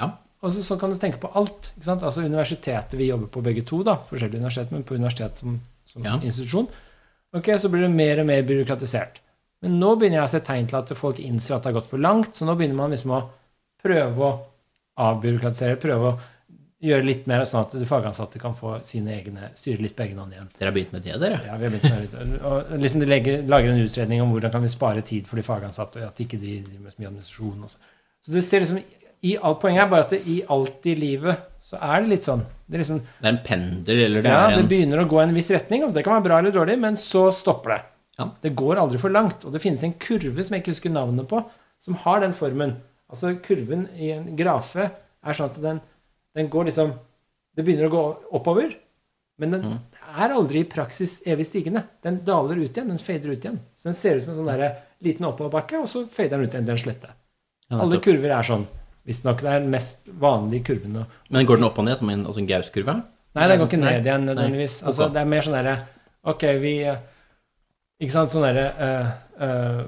ja, 0.03 0.11
Og 0.43 0.51
så, 0.53 0.63
så 0.67 0.79
kan 0.81 0.91
du 0.91 0.99
tenke 0.99 1.21
på 1.23 1.31
alt. 1.39 1.73
ikke 1.77 1.87
sant? 1.93 2.03
Altså 2.09 2.25
Universitetet 2.27 2.99
vi 2.99 3.11
jobber 3.13 3.31
på 3.31 3.45
begge 3.47 3.63
to, 3.69 3.83
da, 3.87 3.99
forskjellige 4.09 4.43
universitet, 4.43 4.73
men 4.75 4.83
på 4.89 4.99
universitet 4.99 5.39
som, 5.39 5.61
som 5.87 6.03
Ja. 6.09 6.19
institusjon, 6.19 6.67
ok, 7.37 7.53
så 7.59 7.71
blir 7.71 7.87
det 7.87 7.93
mer 7.95 8.21
og 8.25 8.27
mer 8.33 8.43
byråkratisert. 8.49 9.21
Men 9.63 9.79
nå 9.79 9.95
begynner 9.99 10.21
jeg 10.21 10.29
å 10.29 10.33
se 10.35 10.43
tegn 10.47 10.69
til 10.71 10.81
at 10.81 10.93
folk 10.99 11.21
innser 11.23 11.57
at 11.57 11.65
det 11.65 11.71
har 11.71 11.79
gått 11.79 11.91
for 11.91 12.03
langt, 12.03 12.35
så 12.35 12.47
nå 12.49 12.57
begynner 12.59 12.79
man 12.79 12.95
liksom 12.95 13.15
å 13.15 13.25
prøve 13.83 14.29
å 14.29 14.33
avbyråkratisere, 15.03 15.79
prøve 15.81 16.13
å 16.13 16.17
gjøre 16.83 17.07
litt 17.07 17.29
mer 17.31 17.45
sånn 17.47 17.63
at 17.63 17.77
de 17.79 17.87
fagansatte 17.87 18.41
kan 18.43 18.57
få 18.59 18.75
sine 18.87 19.13
egne, 19.15 19.53
styre 19.55 19.85
litt 19.85 19.95
på 19.99 20.03
egen 20.03 20.19
hånd 20.19 20.35
igjen. 20.35 20.49
dere 20.59 20.71
har 20.71 20.75
begynt 20.75 20.97
med 20.97 21.05
det, 21.07 21.19
dere? 21.23 21.39
Ja, 21.47 21.59
vi 21.61 21.69
har 21.69 21.75
begynt 21.77 21.87
med 21.87 22.17
det. 22.17 22.41
Og 22.49 22.73
liksom 22.83 23.05
de 23.05 23.09
legger, 23.11 23.45
lager 23.47 23.71
en 23.71 23.85
utredning 23.85 24.23
om 24.25 24.35
hvordan 24.35 24.55
kan 24.55 24.65
vi 24.67 24.73
spare 24.73 25.05
tid 25.07 25.31
for 25.31 25.39
de 25.39 25.47
fagansatte, 25.47 26.03
og 26.03 26.11
at 26.11 26.25
ikke 26.25 26.41
de 26.43 26.57
driver 26.65 26.83
med 26.83 26.95
så 26.97 27.03
mye 27.03 27.13
administrasjon. 27.13 27.63
Også. 27.69 27.95
Så 28.27 28.35
det 28.35 28.43
ser 28.49 28.65
liksom, 28.65 28.83
i 29.23 29.37
alt, 29.39 29.61
Poenget 29.63 29.85
er 29.85 29.95
bare 29.95 30.09
at 30.09 30.17
det, 30.17 30.21
i 30.27 30.41
alt 30.51 30.91
i 30.91 30.97
livet 30.99 31.49
så 31.63 31.79
er 31.79 32.03
det 32.03 32.11
litt 32.17 32.27
sånn. 32.27 32.43
Det, 32.67 32.75
er 32.75 32.83
liksom, 32.83 33.01
Det 33.21 33.29
er 33.29 33.35
en 33.37 33.43
pendel, 33.47 34.05
eller 34.09 34.27
det 34.27 34.35
ja, 34.35 34.43
er 34.49 34.59
det 34.59 34.67
begynner 34.73 35.05
å 35.05 35.07
gå 35.07 35.23
i 35.23 35.27
en 35.29 35.39
viss 35.39 35.53
retning. 35.55 35.87
Altså 35.87 36.01
det 36.01 36.03
kan 36.09 36.17
være 36.19 36.27
bra 36.27 36.43
eller 36.43 36.55
dårlig, 36.59 36.81
men 36.83 36.99
så 36.99 37.29
stopper 37.35 37.77
det. 37.77 37.83
Ja. 38.19 38.27
Det 38.43 38.53
går 38.59 38.77
aldri 38.83 38.99
for 39.01 39.11
langt. 39.15 39.45
Og 39.49 39.53
det 39.55 39.63
finnes 39.63 39.83
en 39.87 39.95
kurve 40.01 40.45
som 40.45 40.55
jeg 40.55 40.63
ikke 40.65 40.75
husker 40.75 40.93
navnet 40.93 41.29
på, 41.31 41.41
som 41.83 41.95
har 42.05 42.21
den 42.21 42.35
formen. 42.37 42.77
Altså 43.13 43.35
Kurven 43.45 43.87
i 44.01 44.11
en 44.15 44.31
grafe 44.37 44.87
er 44.91 45.37
sånn 45.37 45.51
at 45.51 45.59
den, 45.61 45.81
den 46.37 46.49
går 46.53 46.65
liksom 46.71 46.95
Det 47.55 47.65
begynner 47.67 47.91
å 47.91 47.93
gå 47.93 48.03
oppover, 48.39 48.71
men 49.39 49.51
den 49.53 49.63
Mm. 49.63 49.79
er 50.17 50.33
aldri 50.33 50.61
i 50.61 50.65
praksis 50.65 51.19
evig 51.29 51.45
stigende. 51.45 51.83
Den 52.03 52.23
daler 52.25 52.57
ut 52.57 52.71
igjen. 52.73 52.89
Den 52.89 52.97
fader 52.99 53.29
ut 53.35 53.45
igjen. 53.45 53.59
Så 53.77 53.91
den 53.91 53.95
ser 53.95 54.17
ut 54.17 54.23
som 54.23 54.31
en 54.33 54.39
sånn 54.39 54.47
der 54.59 54.77
liten 55.05 55.27
oppoverbakke, 55.29 55.81
og 55.83 55.87
så 55.87 56.07
fader 56.09 56.39
den 56.39 56.47
ut 56.47 56.55
igjen 56.55 56.65
til 56.65 56.73
en 56.73 56.81
slette. 56.81 57.11
Ja, 57.71 57.79
Alle 57.83 57.99
kurver 58.01 58.31
er 58.39 58.43
sånn. 58.43 58.65
Visstnok 59.05 59.41
det 59.43 59.51
er 59.53 59.61
den 59.61 59.71
mest 59.71 60.09
vanlige 60.09 60.65
kurven. 60.65 61.05
Men 61.29 61.45
går 61.47 61.57
den 61.61 61.65
opp 61.69 61.79
og 61.79 61.85
ned 61.85 61.99
som 61.99 62.09
en, 62.09 62.25
altså 62.25 62.39
en 62.41 62.47
Gaus-kurve? 62.49 62.95
Nei, 63.35 63.49
den 63.49 63.59
går 63.61 63.69
ikke 63.69 63.81
ned 63.83 64.07
igjen 64.07 64.25
nødvendigvis. 64.31 64.83
Altså, 64.87 65.13
det 65.13 65.21
er 65.21 65.29
mer 65.29 65.41
sånn 65.45 65.59
derre 65.59 65.77
Ok, 66.25 66.43
vi 66.63 66.73
eh, 66.85 66.97
Ikke 68.03 68.15
sant, 68.17 68.33
sånn 68.35 68.43
derre 68.49 68.65
uh, 68.83 69.11
uh, 69.39 69.83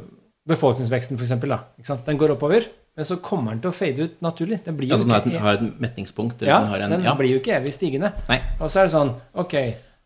Befolkningsveksten, 0.46 1.16
for 1.18 1.24
eksempel, 1.26 1.54
da. 1.54 1.58
Ikke 1.80 1.88
sant? 1.88 2.04
Den 2.06 2.18
går 2.20 2.34
oppover, 2.36 2.66
men 2.94 3.06
så 3.08 3.16
kommer 3.24 3.54
den 3.56 3.62
til 3.64 3.72
å 3.72 3.74
fade 3.74 4.04
ut 4.06 4.20
naturlig. 4.22 4.60
Den 4.66 4.76
blir 4.78 4.90
jo 4.92 4.98
Altså 4.98 5.08
ikke 5.08 5.32
et, 5.32 5.40
har 5.42 5.56
et 5.58 5.80
metningspunkt? 5.82 6.44
ja, 6.46 6.58
den 6.60 6.68
har 6.70 6.84
en, 6.84 6.94
den 6.94 7.06
ja. 7.08 7.14
blir 7.18 7.32
jo 7.32 7.40
ikke 7.40 7.56
evig 7.56 7.72
stigende. 7.74 8.12
Nei. 8.28 8.38
Og 8.60 8.68
så 8.70 8.82
er 8.82 8.86
det 8.90 8.92
sånn 8.94 9.10
Ok, 9.40 9.56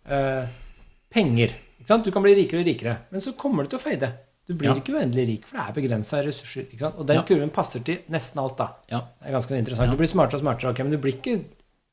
uh, 0.09 0.47
penger. 1.13 1.53
Ikke 1.83 1.91
sant? 1.91 2.07
Du 2.07 2.15
kan 2.15 2.25
bli 2.25 2.37
rikere 2.39 2.63
og 2.63 2.71
rikere, 2.71 2.97
men 3.13 3.25
så 3.25 3.35
kommer 3.37 3.67
du 3.67 3.75
til 3.75 3.81
å 3.81 3.83
fade. 3.83 4.13
Du 4.49 4.55
blir 4.57 4.71
Ja. 4.71 4.79
ikke 4.81 4.95
uendelig 4.97 5.27
rik, 5.29 5.47
for 5.51 5.59
det 5.59 5.67
er 5.67 5.75
begrensa 5.77 6.23
ressurser. 6.25 6.65
Ikke 6.73 6.87
sant? 6.87 6.97
Og 6.97 7.07
den 7.07 7.19
Ja. 7.19 7.23
kurven 7.29 7.51
passer 7.53 7.83
til 7.85 7.99
nesten 8.09 8.41
alt, 8.41 8.57
da. 8.57 8.71
Ja. 8.89 9.01
Det 9.21 9.29
er 9.29 9.37
ganske 9.37 9.59
interessant. 9.59 9.91
Du 9.91 9.99
blir 9.99 10.09
smartere 10.09 10.39
og 10.41 10.45
smartere, 10.47 10.71
ok, 10.73 10.79
men 10.87 10.93
du 10.93 10.99
blir 10.99 11.19
ikke 11.19 11.43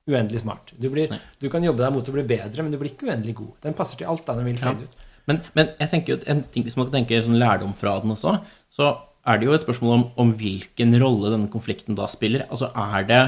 uendelig 0.07 0.41
smart. 0.45 0.71
Du, 0.79 0.87
blir, 0.93 1.09
du 1.41 1.49
kan 1.49 1.63
jobbe 1.65 1.81
deg 1.83 1.91
mot 1.91 2.07
å 2.07 2.13
bli 2.13 2.23
bedre, 2.23 2.63
men 2.63 2.71
du 2.71 2.77
blir 2.77 2.91
ikke 2.93 3.09
uendelig 3.09 3.35
god. 3.35 3.51
Den 3.65 3.73
passer 3.73 3.97
til 3.97 4.07
alt, 4.07 4.23
da. 4.25 4.35
Den 4.37 4.45
vil 4.45 4.55
Ja. 4.55 4.71
fade 4.71 4.83
ut. 4.85 4.95
Men, 5.27 5.41
men 5.55 5.69
jeg 5.79 5.89
tenker 5.89 6.13
jo 6.15 6.19
en 6.31 6.43
ting, 6.53 6.63
hvis 6.67 6.77
man 6.77 6.91
tenker 6.93 7.23
sånn 7.25 7.39
lærdom 7.41 7.73
fra 7.77 7.99
den 8.03 8.11
også, 8.13 8.35
så 8.69 8.91
er 9.25 9.39
det 9.41 9.47
jo 9.47 9.53
et 9.57 9.63
spørsmål 9.65 9.93
om, 9.97 10.03
om 10.21 10.33
hvilken 10.37 10.93
rolle 11.01 11.31
denne 11.33 11.49
konflikten 11.49 11.95
da 11.97 12.05
spiller. 12.11 12.43
Altså 12.51 12.69
er 12.77 13.07
det, 13.09 13.21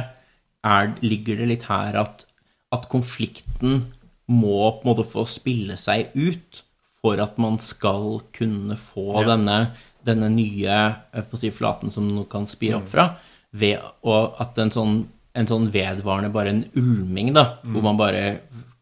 er, 0.68 0.92
ligger 1.02 1.40
det 1.42 1.48
litt 1.50 1.64
her 1.72 1.98
at, 2.04 2.26
at 2.76 2.86
konflikten 2.92 3.88
må 4.30 4.58
på 4.78 4.84
en 4.84 4.92
måte 4.92 5.08
få 5.08 5.24
spille 5.32 5.78
seg 5.80 6.12
ut 6.14 6.62
for 7.02 7.18
at 7.24 7.38
man 7.42 7.58
skal 7.64 8.20
kunne 8.36 8.76
få 8.78 9.22
Ja. 9.22 9.28
denne, 9.36 9.58
denne 10.06 10.30
nye 10.34 10.78
eh, 11.14 11.36
si, 11.40 11.50
flaten 11.54 11.92
som 11.94 12.08
noe 12.14 12.26
kan 12.30 12.46
spire 12.50 12.78
Mm. 12.78 12.82
opp 12.84 12.90
fra, 12.90 13.06
ved 13.54 13.80
og 14.04 14.36
at 14.44 14.58
en 14.60 14.70
sånn, 14.74 14.98
en 15.38 15.48
sånn 15.48 15.70
vedvarende 15.72 16.32
bare 16.34 16.50
en 16.54 16.66
ulming, 16.76 17.34
da, 17.34 17.58
Mm. 17.64 17.74
hvor 17.74 17.84
man 17.84 17.98
bare 17.98 18.40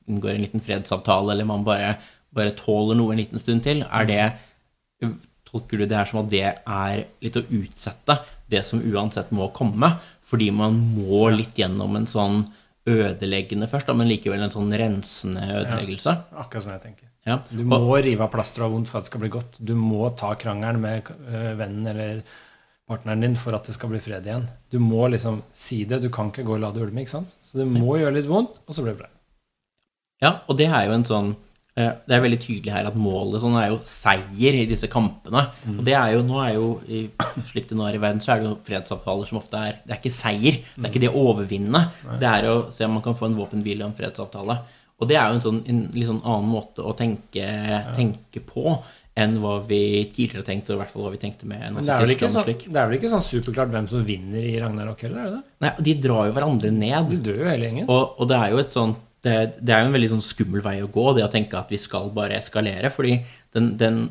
inngår 0.07 0.35
en 0.35 0.41
liten 0.41 0.61
fredsavtale, 0.61 1.31
eller 1.31 1.45
man 1.45 1.63
bare, 1.63 1.97
bare 2.35 2.55
tåler 2.57 2.97
noe 2.99 3.13
en 3.13 3.21
liten 3.23 3.41
stund 3.41 3.65
til, 3.65 3.85
er 3.85 4.11
det 4.11 4.25
Tolker 5.45 5.79
du 5.79 5.85
det 5.85 5.95
her 5.95 6.07
som 6.09 6.19
at 6.23 6.31
det 6.31 6.43
er 6.51 7.01
litt 7.23 7.37
å 7.39 7.43
utsette 7.53 8.17
det 8.51 8.63
som 8.67 8.81
uansett 8.81 9.29
må 9.35 9.47
komme, 9.55 9.91
fordi 10.25 10.49
man 10.51 10.75
må 10.97 11.27
litt 11.31 11.59
gjennom 11.59 11.95
en 11.95 12.07
sånn 12.09 12.41
ødeleggende 12.89 13.69
først, 13.69 13.87
da, 13.87 13.95
men 13.97 14.09
likevel 14.09 14.43
en 14.45 14.53
sånn 14.53 14.73
rensende 14.77 15.45
ødeleggelse? 15.61 16.15
Akkurat 16.41 16.65
som 16.65 16.73
jeg 16.73 16.83
tenker. 16.83 17.11
Ja. 17.25 17.39
Du 17.49 17.63
må 17.65 17.79
rive 18.05 18.25
av 18.25 18.33
plasteret 18.33 18.67
av 18.67 18.75
vondt 18.75 18.91
for 18.91 18.99
at 18.99 19.07
det 19.07 19.09
skal 19.09 19.23
bli 19.23 19.31
godt. 19.33 19.57
Du 19.57 19.73
må 19.77 20.05
ta 20.17 20.35
krangelen 20.37 20.83
med 20.83 21.09
øh, 21.09 21.53
vennen 21.57 21.89
eller 21.89 22.21
partneren 22.85 23.25
din 23.25 23.37
for 23.39 23.57
at 23.57 23.65
det 23.65 23.73
skal 23.73 23.89
bli 23.89 24.01
fred 24.03 24.27
igjen. 24.27 24.45
Du 24.69 24.77
må 24.81 25.07
liksom 25.09 25.41
si 25.55 25.81
det. 25.89 26.03
Du 26.03 26.11
kan 26.13 26.29
ikke 26.29 26.45
gå 26.45 26.59
og 26.59 26.61
la 26.61 26.69
det 26.73 26.83
ulme. 26.85 27.01
ikke 27.01 27.15
sant? 27.15 27.33
Så 27.41 27.57
det 27.57 27.65
må 27.71 27.97
gjøre 27.97 28.19
litt 28.19 28.29
vondt, 28.29 28.61
og 28.61 28.77
så 28.77 28.85
blir 28.85 28.93
det 28.93 29.01
bra. 29.01 29.09
Ja, 30.21 30.31
og 30.45 30.59
det 30.61 30.69
er 30.69 30.85
jo 30.85 30.93
en 30.99 31.07
sånn 31.09 31.33
eh, 31.33 31.44
Det 31.75 32.15
er 32.15 32.21
veldig 32.23 32.37
tydelig 32.39 32.71
her 32.71 32.87
at 32.87 32.95
målet 32.95 33.41
sånn 33.43 33.57
er 33.59 33.73
jo 33.73 33.81
seier 33.83 34.55
i 34.55 34.63
disse 34.69 34.87
kampene. 34.91 35.41
Og 35.73 35.81
det 35.83 35.95
er 35.99 36.13
jo 36.15 36.21
Nå 36.23 36.39
er 36.39 36.53
jo 36.55 36.69
i, 36.87 37.01
slik 37.49 37.67
det 37.67 37.75
nå 37.75 37.83
er 37.89 37.97
i 37.97 37.99
verden, 37.99 38.21
så 38.23 38.31
er 38.31 38.41
det 38.41 38.47
jo 38.47 38.55
fredsavtaler 38.63 39.27
som 39.27 39.41
ofte 39.41 39.59
er 39.59 39.81
Det 39.83 39.91
er 39.91 39.99
ikke 39.99 40.15
seier. 40.15 40.61
Det 40.77 40.87
er 40.87 40.93
ikke 40.93 41.03
det 41.03 41.11
å 41.11 41.25
overvinne. 41.33 41.83
Det 42.21 42.31
er 42.31 42.47
å 42.47 42.57
se 42.71 42.87
om 42.87 42.95
man 42.95 43.03
kan 43.03 43.17
få 43.19 43.27
en 43.27 43.39
våpenhvile 43.41 43.83
og 43.83 43.91
en 43.91 43.97
fredsavtale. 43.99 44.59
Og 44.95 45.09
det 45.11 45.17
er 45.19 45.27
jo 45.27 45.35
en 45.35 45.43
sånn 45.43 45.63
en 45.67 45.81
litt 45.91 46.07
sånn 46.07 46.23
annen 46.23 46.47
måte 46.47 46.85
å 46.85 46.95
tenke, 46.95 47.49
tenke 47.97 48.43
på 48.47 48.77
enn 49.15 49.37
hva 49.39 49.61
vi 49.63 49.79
tidligere 50.11 50.43
tenkte, 50.43 50.73
og 50.73 50.75
i 50.75 50.81
hvert 50.81 50.91
fall 50.91 51.05
hva 51.05 51.11
vi 51.13 51.19
tenkte 51.21 51.47
med 51.47 51.77
det 51.79 51.91
er, 51.93 52.11
ikke 52.11 52.27
sånn, 52.33 52.49
det 52.51 52.79
er 52.81 52.89
vel 52.89 52.97
ikke 52.97 53.11
sånn 53.13 53.23
superklart 53.23 53.71
hvem 53.71 53.87
som 53.87 54.03
vinner 54.03 54.43
i 54.43 54.57
Ragnarok 54.59 55.05
heller? 55.07 55.21
er 55.21 55.29
det 55.29 55.37
det? 55.37 55.53
Nei, 55.63 55.71
de 55.87 55.93
drar 56.03 56.27
jo 56.27 56.33
hverandre 56.35 56.71
ned. 56.75 57.11
De 57.13 57.19
dør 57.23 57.39
jo 57.39 57.47
hele 57.47 57.69
gjengen. 57.69 57.87
Og, 57.87 58.19
og 58.19 58.27
det 58.31 58.39
er 58.41 58.51
jo 58.51 58.59
et 58.63 58.75
sånt 58.75 59.04
det, 59.25 59.35
det 59.57 59.73
er 59.73 59.81
jo 59.81 59.89
en 59.89 59.95
veldig 59.95 60.11
sånn 60.13 60.25
skummel 60.25 60.61
vei 60.65 60.77
å 60.85 60.91
gå, 60.91 61.07
det 61.17 61.25
å 61.25 61.31
tenke 61.33 61.57
at 61.57 61.71
vi 61.73 61.79
skal 61.81 62.11
bare 62.13 62.37
eskalere. 62.37 62.91
Fordi 62.93 63.17
den, 63.55 63.71
den 63.79 64.03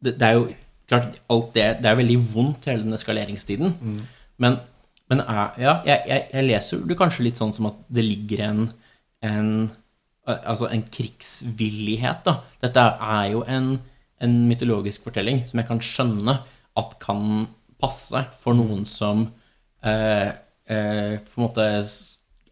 det, 0.00 0.14
det 0.20 0.28
er 0.28 0.38
jo 0.38 0.46
klart 0.88 1.18
alt 1.28 1.50
det 1.56 1.66
Det 1.82 1.90
er 1.90 1.98
veldig 1.98 2.16
vondt, 2.30 2.68
hele 2.70 2.86
den 2.86 2.96
eskaleringsstiden. 2.96 3.74
Men, 4.40 4.56
men 5.10 5.20
er, 5.24 5.58
ja, 5.60 5.74
jeg, 5.88 6.00
jeg, 6.08 6.24
jeg 6.32 6.48
leser 6.48 6.86
det 6.88 6.96
kanskje 7.00 7.26
litt 7.26 7.40
sånn 7.40 7.52
som 7.56 7.68
at 7.72 7.82
det 7.92 8.06
ligger 8.06 8.46
en, 8.48 8.64
en 9.26 9.52
Altså 10.28 10.66
en 10.68 10.82
krigsvillighet, 10.92 12.18
da. 12.26 12.34
Dette 12.60 12.82
er 13.00 13.30
jo 13.32 13.38
en, 13.48 13.70
en 14.20 14.34
mytologisk 14.44 15.06
fortelling 15.06 15.38
som 15.48 15.62
jeg 15.62 15.68
kan 15.70 15.80
skjønne 15.80 16.34
at 16.76 16.90
kan 17.00 17.46
passe 17.80 18.20
for 18.36 18.58
noen 18.58 18.84
som 18.84 19.22
eh, 19.80 20.28
eh, 20.68 21.14
på 21.16 21.40
en 21.40 21.46
måte 21.46 21.64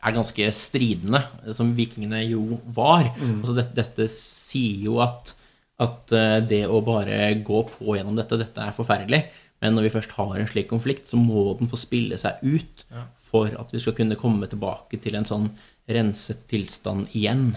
er 0.06 0.14
ganske 0.14 0.50
stridende, 0.54 1.22
som 1.56 1.74
vikingene 1.76 2.22
jo 2.28 2.60
var. 2.76 3.08
Altså 3.40 3.56
dette, 3.56 3.74
dette 3.80 4.06
sier 4.12 4.86
jo 4.86 5.00
at, 5.04 5.34
at 5.82 6.14
eh, 6.14 6.38
det 6.46 6.62
å 6.70 6.82
bare 6.86 7.34
gå 7.46 7.64
på 7.72 7.96
gjennom 7.98 8.18
dette, 8.18 8.38
dette 8.40 8.62
er 8.62 8.76
forferdelig. 8.76 9.24
Men 9.64 9.74
når 9.76 9.86
vi 9.86 9.94
først 9.94 10.12
har 10.18 10.36
en 10.36 10.50
slik 10.50 10.68
konflikt, 10.68 11.08
så 11.08 11.18
må 11.18 11.48
den 11.58 11.70
få 11.70 11.78
spille 11.80 12.18
seg 12.20 12.42
ut 12.44 12.84
for 13.16 13.54
at 13.56 13.72
vi 13.72 13.80
skal 13.82 13.96
kunne 13.96 14.18
komme 14.20 14.48
tilbake 14.52 15.00
til 15.02 15.16
en 15.16 15.28
sånn 15.28 15.48
renset 15.88 16.44
tilstand 16.50 17.14
igjen. 17.16 17.52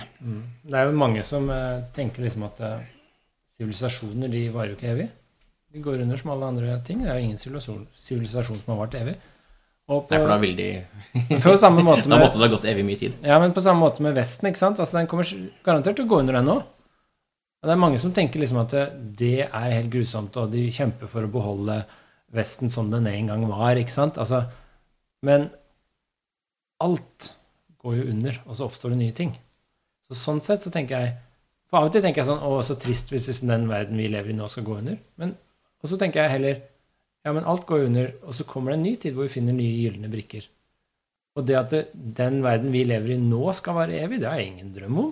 Det 0.64 0.78
er 0.78 0.88
jo 0.88 0.98
mange 0.98 1.24
som 1.28 1.50
eh, 1.54 1.82
tenker 1.96 2.24
liksom 2.26 2.46
at 2.48 2.62
eh, 2.66 2.86
sivilisasjoner 3.58 4.32
de 4.32 4.46
varer 4.54 4.74
jo 4.74 4.80
ikke 4.80 4.94
evig. 4.94 5.10
De 5.70 5.82
går 5.86 6.06
under 6.06 6.18
som 6.18 6.32
alle 6.34 6.50
andre 6.54 6.78
ting. 6.86 7.04
Det 7.04 7.12
er 7.12 7.20
jo 7.20 7.28
ingen 7.28 7.42
sivilisasjon 7.42 8.62
som 8.62 8.72
har 8.74 8.80
vart 8.80 8.98
evig. 8.98 9.18
På, 9.90 10.04
Nei, 10.06 10.20
for 10.22 10.30
da 10.30 10.36
ville 10.38 10.56
de 10.56 11.40
på 11.42 11.56
samme 11.58 11.82
måte 11.82 12.06
Da 12.06 12.20
måtte 12.22 12.38
det 12.38 12.46
ha 12.46 12.52
gått 12.52 12.68
evig 12.70 12.84
mye 12.86 13.00
tid. 13.00 13.16
ja, 13.26 13.40
men 13.42 13.56
på 13.56 13.64
samme 13.66 13.82
måte 13.82 14.04
med 14.06 14.14
Vesten. 14.14 14.52
ikke 14.52 14.62
sant? 14.62 14.78
Altså 14.78 15.00
Den 15.00 15.10
kommer 15.10 15.26
garantert 15.66 15.98
til 15.98 16.06
å 16.06 16.12
gå 16.12 16.20
under, 16.22 16.38
den. 16.38 16.52
Og 16.54 17.66
det 17.68 17.74
er 17.74 17.82
mange 17.82 17.98
som 18.00 18.14
tenker 18.16 18.40
liksom 18.40 18.62
at 18.62 18.76
det, 18.76 18.84
det 19.20 19.48
er 19.48 19.74
helt 19.74 19.90
grusomt, 19.92 20.38
og 20.38 20.54
de 20.54 20.68
kjemper 20.72 21.10
for 21.12 21.26
å 21.26 21.32
beholde 21.34 21.82
Vesten 22.38 22.70
som 22.70 22.92
den 22.94 23.10
en 23.10 23.32
gang 23.32 23.48
var. 23.50 23.80
ikke 23.82 23.96
sant? 23.96 24.22
Altså, 24.22 24.44
men 25.26 25.50
alt 26.80 27.34
går 27.82 27.98
jo 27.98 28.08
under, 28.14 28.38
og 28.46 28.56
så 28.56 28.68
oppstår 28.70 28.94
det 28.94 29.02
nye 29.02 29.16
ting. 29.18 29.34
Så 30.08 30.18
sånn 30.18 30.42
sett 30.46 30.64
så 30.66 30.72
tenker 30.74 31.02
jeg 31.02 31.18
For 31.70 31.78
av 31.82 31.90
og 31.90 31.94
til 31.94 32.02
tenker 32.02 32.24
jeg 32.24 32.30
sånn 32.32 32.42
Å, 32.42 32.54
så 32.66 32.74
trist 32.82 33.12
hvis 33.14 33.44
den 33.46 33.68
verden 33.70 34.00
vi 34.00 34.08
lever 34.10 34.32
i 34.32 34.38
nå, 34.38 34.48
skal 34.50 34.66
gå 34.66 34.80
under. 34.80 34.96
Men, 35.22 35.36
og 35.84 35.92
så 35.92 36.00
tenker 36.02 36.24
jeg 36.24 36.34
heller 36.38 36.62
Ja, 37.26 37.34
men 37.36 37.44
alt 37.44 37.66
går 37.68 37.86
under, 37.90 38.14
og 38.24 38.34
så 38.34 38.46
kommer 38.48 38.72
det 38.72 38.80
en 38.80 38.84
ny 38.88 38.96
tid 38.96 39.14
hvor 39.18 39.28
vi 39.28 39.34
finner 39.34 39.54
nye 39.54 39.76
gylne 39.84 40.10
brikker. 40.12 40.46
Og 41.38 41.46
det 41.48 41.56
at 41.60 41.70
det, 41.74 41.82
den 41.94 42.42
verden 42.44 42.72
vi 42.74 42.86
lever 42.88 43.14
i 43.16 43.18
nå, 43.22 43.42
skal 43.56 43.76
være 43.76 44.00
evig, 44.06 44.20
det 44.22 44.30
har 44.30 44.40
jeg 44.40 44.54
ingen 44.54 44.72
drøm 44.76 44.98
om. 45.04 45.12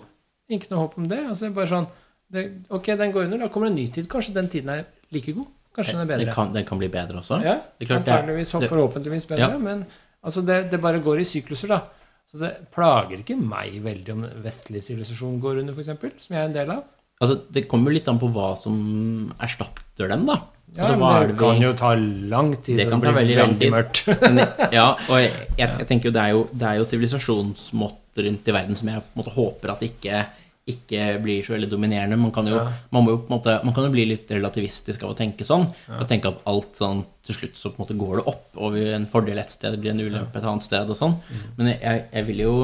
Ikke 0.49 0.69
noe 0.71 0.85
håp 0.85 0.95
om 0.97 1.07
det. 1.11 1.19
altså 1.27 1.49
bare 1.55 1.67
sånn 1.67 1.87
det, 2.31 2.45
Ok, 2.71 2.85
den 2.99 3.11
går 3.15 3.27
under, 3.27 3.37
da 3.43 3.47
kommer 3.51 3.67
det 3.69 3.73
en 3.75 3.79
ny 3.81 3.87
tid. 3.91 4.07
Kanskje 4.11 4.33
den 4.35 4.47
tiden 4.51 4.69
er 4.73 4.85
like 5.11 5.31
god? 5.35 5.47
Kanskje 5.75 5.93
den 5.93 6.01
er 6.01 6.05
Den 6.09 6.25
bedre? 6.25 6.33
kan, 6.33 6.53
den 6.55 6.65
kan 6.65 6.79
bli 6.79 6.87
bedre 6.91 7.19
også. 7.21 7.41
Ja, 7.43 7.59
Det 7.79 7.87
klart 7.87 8.05
det 8.05 8.13
antageligvis, 8.13 8.51
det- 8.59 8.69
forhåpentligvis 8.71 9.27
bedre, 9.27 9.51
Ja. 9.51 9.57
men 9.57 9.85
altså 10.23 10.41
det, 10.45 10.71
det 10.71 10.81
bare 10.81 10.99
går 11.03 11.19
i 11.19 11.23
sykluser, 11.27 11.67
da. 11.67 11.81
Så 12.27 12.39
det 12.39 12.71
plager 12.71 13.19
ikke 13.23 13.37
meg 13.39 13.77
veldig 13.83 14.11
om 14.11 14.23
vestlig 14.43 14.81
sivilisasjon 14.83 15.39
går 15.39 15.59
under, 15.59 15.73
f.eks., 15.73 15.85
som 16.25 16.35
jeg 16.35 16.41
er 16.41 16.45
en 16.49 16.53
del 16.53 16.71
av. 16.71 16.83
Altså, 17.19 17.39
det 17.51 17.67
kommer 17.67 17.91
litt 17.95 18.07
an 18.07 18.19
på 18.21 18.27
hva 18.29 18.51
som 18.59 19.33
erstatter 19.41 20.11
den, 20.11 20.25
da. 20.29 20.35
Ja, 20.75 20.83
altså, 20.91 21.27
det 21.27 21.31
vi- 21.33 21.37
kan 21.39 21.61
jo 21.63 21.71
ta 21.73 21.93
lang 21.95 22.51
tid. 22.61 22.77
Det 22.77 22.89
kan 22.91 23.01
ta 23.01 23.11
veldig 23.15 23.37
lang 23.39 23.55
tid. 23.57 23.71
mørkt. 23.73 24.03
Men, 24.21 24.43
ja, 24.71 24.91
og 25.09 25.15
jeg, 25.23 25.31
jeg, 25.57 25.69
jeg 25.79 25.87
tenker 25.87 26.09
jo 26.11 26.13
det 26.13 26.21
er 26.25 26.33
jo, 26.35 26.43
det 26.53 26.67
er 26.67 26.75
jo 26.81 26.85
sivilisasjonsmåter 26.91 28.27
rundt 28.27 28.47
i 28.51 28.53
verden 28.53 28.75
som 28.77 28.89
jeg 28.91 29.01
på 29.01 29.15
en 29.15 29.21
måte 29.23 29.33
håper 29.33 29.73
at 29.73 29.81
ikke, 29.87 30.21
ikke 30.67 31.07
blir 31.23 31.41
så 31.47 31.55
veldig 31.55 31.69
dominerende. 31.71 32.17
Man 32.19 32.31
kan 32.35 32.45
jo, 32.51 32.55
Ja. 32.59 32.67
man 32.91 33.03
må 33.07 33.15
jo 33.15 33.19
måte, 33.31 33.57
man 33.65 33.73
kan 33.73 33.87
jo 33.87 33.91
bli 33.95 34.05
litt 34.11 34.29
relativistisk 34.29 35.03
av 35.07 35.13
å 35.15 35.17
tenke 35.17 35.45
sånn. 35.47 35.65
Og 35.97 36.07
tenke 36.09 36.27
at 36.29 36.41
alt 36.45 36.75
sånn 36.77 37.05
til 37.25 37.35
slutt 37.39 37.55
så 37.57 37.71
på 37.71 37.79
en 37.81 37.85
måte 37.87 37.97
går 37.97 38.17
det 38.21 38.27
opp, 38.27 38.47
og 38.57 38.73
vi- 38.77 38.91
en 38.93 39.07
fordel 39.09 39.39
et 39.39 39.49
sted 39.49 39.79
blir 39.81 39.91
en 39.95 39.99
ulempe 40.05 40.35
et 40.37 40.43
annet 40.43 40.63
sted 40.63 40.89
og 40.89 40.97
sånn. 40.99 41.15
Mm. 41.31 41.45
Men 41.57 41.67
jeg, 41.79 42.05
jeg 42.13 42.25
vil 42.27 42.37
jo 42.45 42.55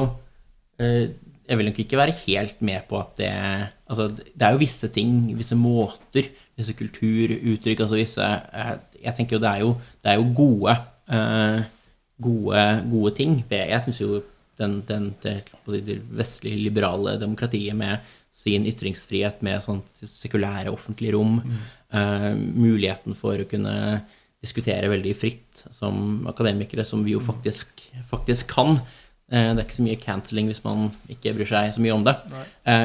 eh, 0.78 1.08
jeg 1.48 1.58
vil 1.58 1.66
nok 1.66 1.78
ikke 1.82 1.98
være 1.98 2.14
helt 2.26 2.60
med 2.62 2.86
på 2.88 3.00
at 3.00 3.16
det 3.16 3.32
Altså, 3.84 4.08
det 4.16 4.46
er 4.46 4.54
jo 4.54 4.62
visse 4.62 4.88
ting, 4.88 5.16
visse 5.36 5.56
måter, 5.60 6.30
visse 6.56 6.72
kulturuttrykk, 6.78 7.82
altså 7.84 7.98
visse 7.98 8.24
eh, 8.24 8.74
Jeg 9.02 9.16
tenker 9.18 9.36
jo 9.36 9.42
det 9.42 9.50
er 9.50 9.64
jo, 9.64 9.72
det 10.00 10.12
er 10.12 10.20
jo 10.20 10.28
gode, 10.36 10.76
uh, 11.12 11.58
gode, 12.24 12.62
gode 12.88 13.14
ting. 13.18 13.34
Jeg 13.50 13.82
syns 13.84 14.00
jo 14.00 14.22
den, 14.56 14.78
den, 14.88 15.10
det, 15.20 15.34
det 15.84 15.98
vestlige 16.14 16.62
liberale 16.62 17.18
demokratiet 17.20 17.76
med 17.76 18.00
sin 18.34 18.64
ytringsfrihet, 18.66 19.42
med 19.46 19.60
sånn 19.62 19.82
sekulære 20.00 20.72
offentlige 20.72 21.14
rom, 21.14 21.36
eh, 21.94 22.32
muligheten 22.34 23.14
for 23.14 23.38
å 23.38 23.46
kunne 23.46 23.74
diskutere 24.42 24.90
veldig 24.90 25.12
fritt 25.14 25.62
som 25.70 26.24
akademikere, 26.30 26.86
som 26.86 27.04
vi 27.06 27.14
jo 27.14 27.22
faktisk, 27.22 27.84
faktisk 28.10 28.50
kan. 28.56 28.80
Det 29.30 29.38
er 29.54 29.62
ikke 29.62 29.78
så 29.78 29.86
mye 29.86 30.00
cancelling 30.02 30.50
hvis 30.50 30.64
man 30.66 30.90
ikke 31.10 31.32
bryr 31.36 31.48
seg 31.48 31.70
så 31.76 31.84
mye 31.84 31.94
om 31.94 32.02
det. 32.04 32.16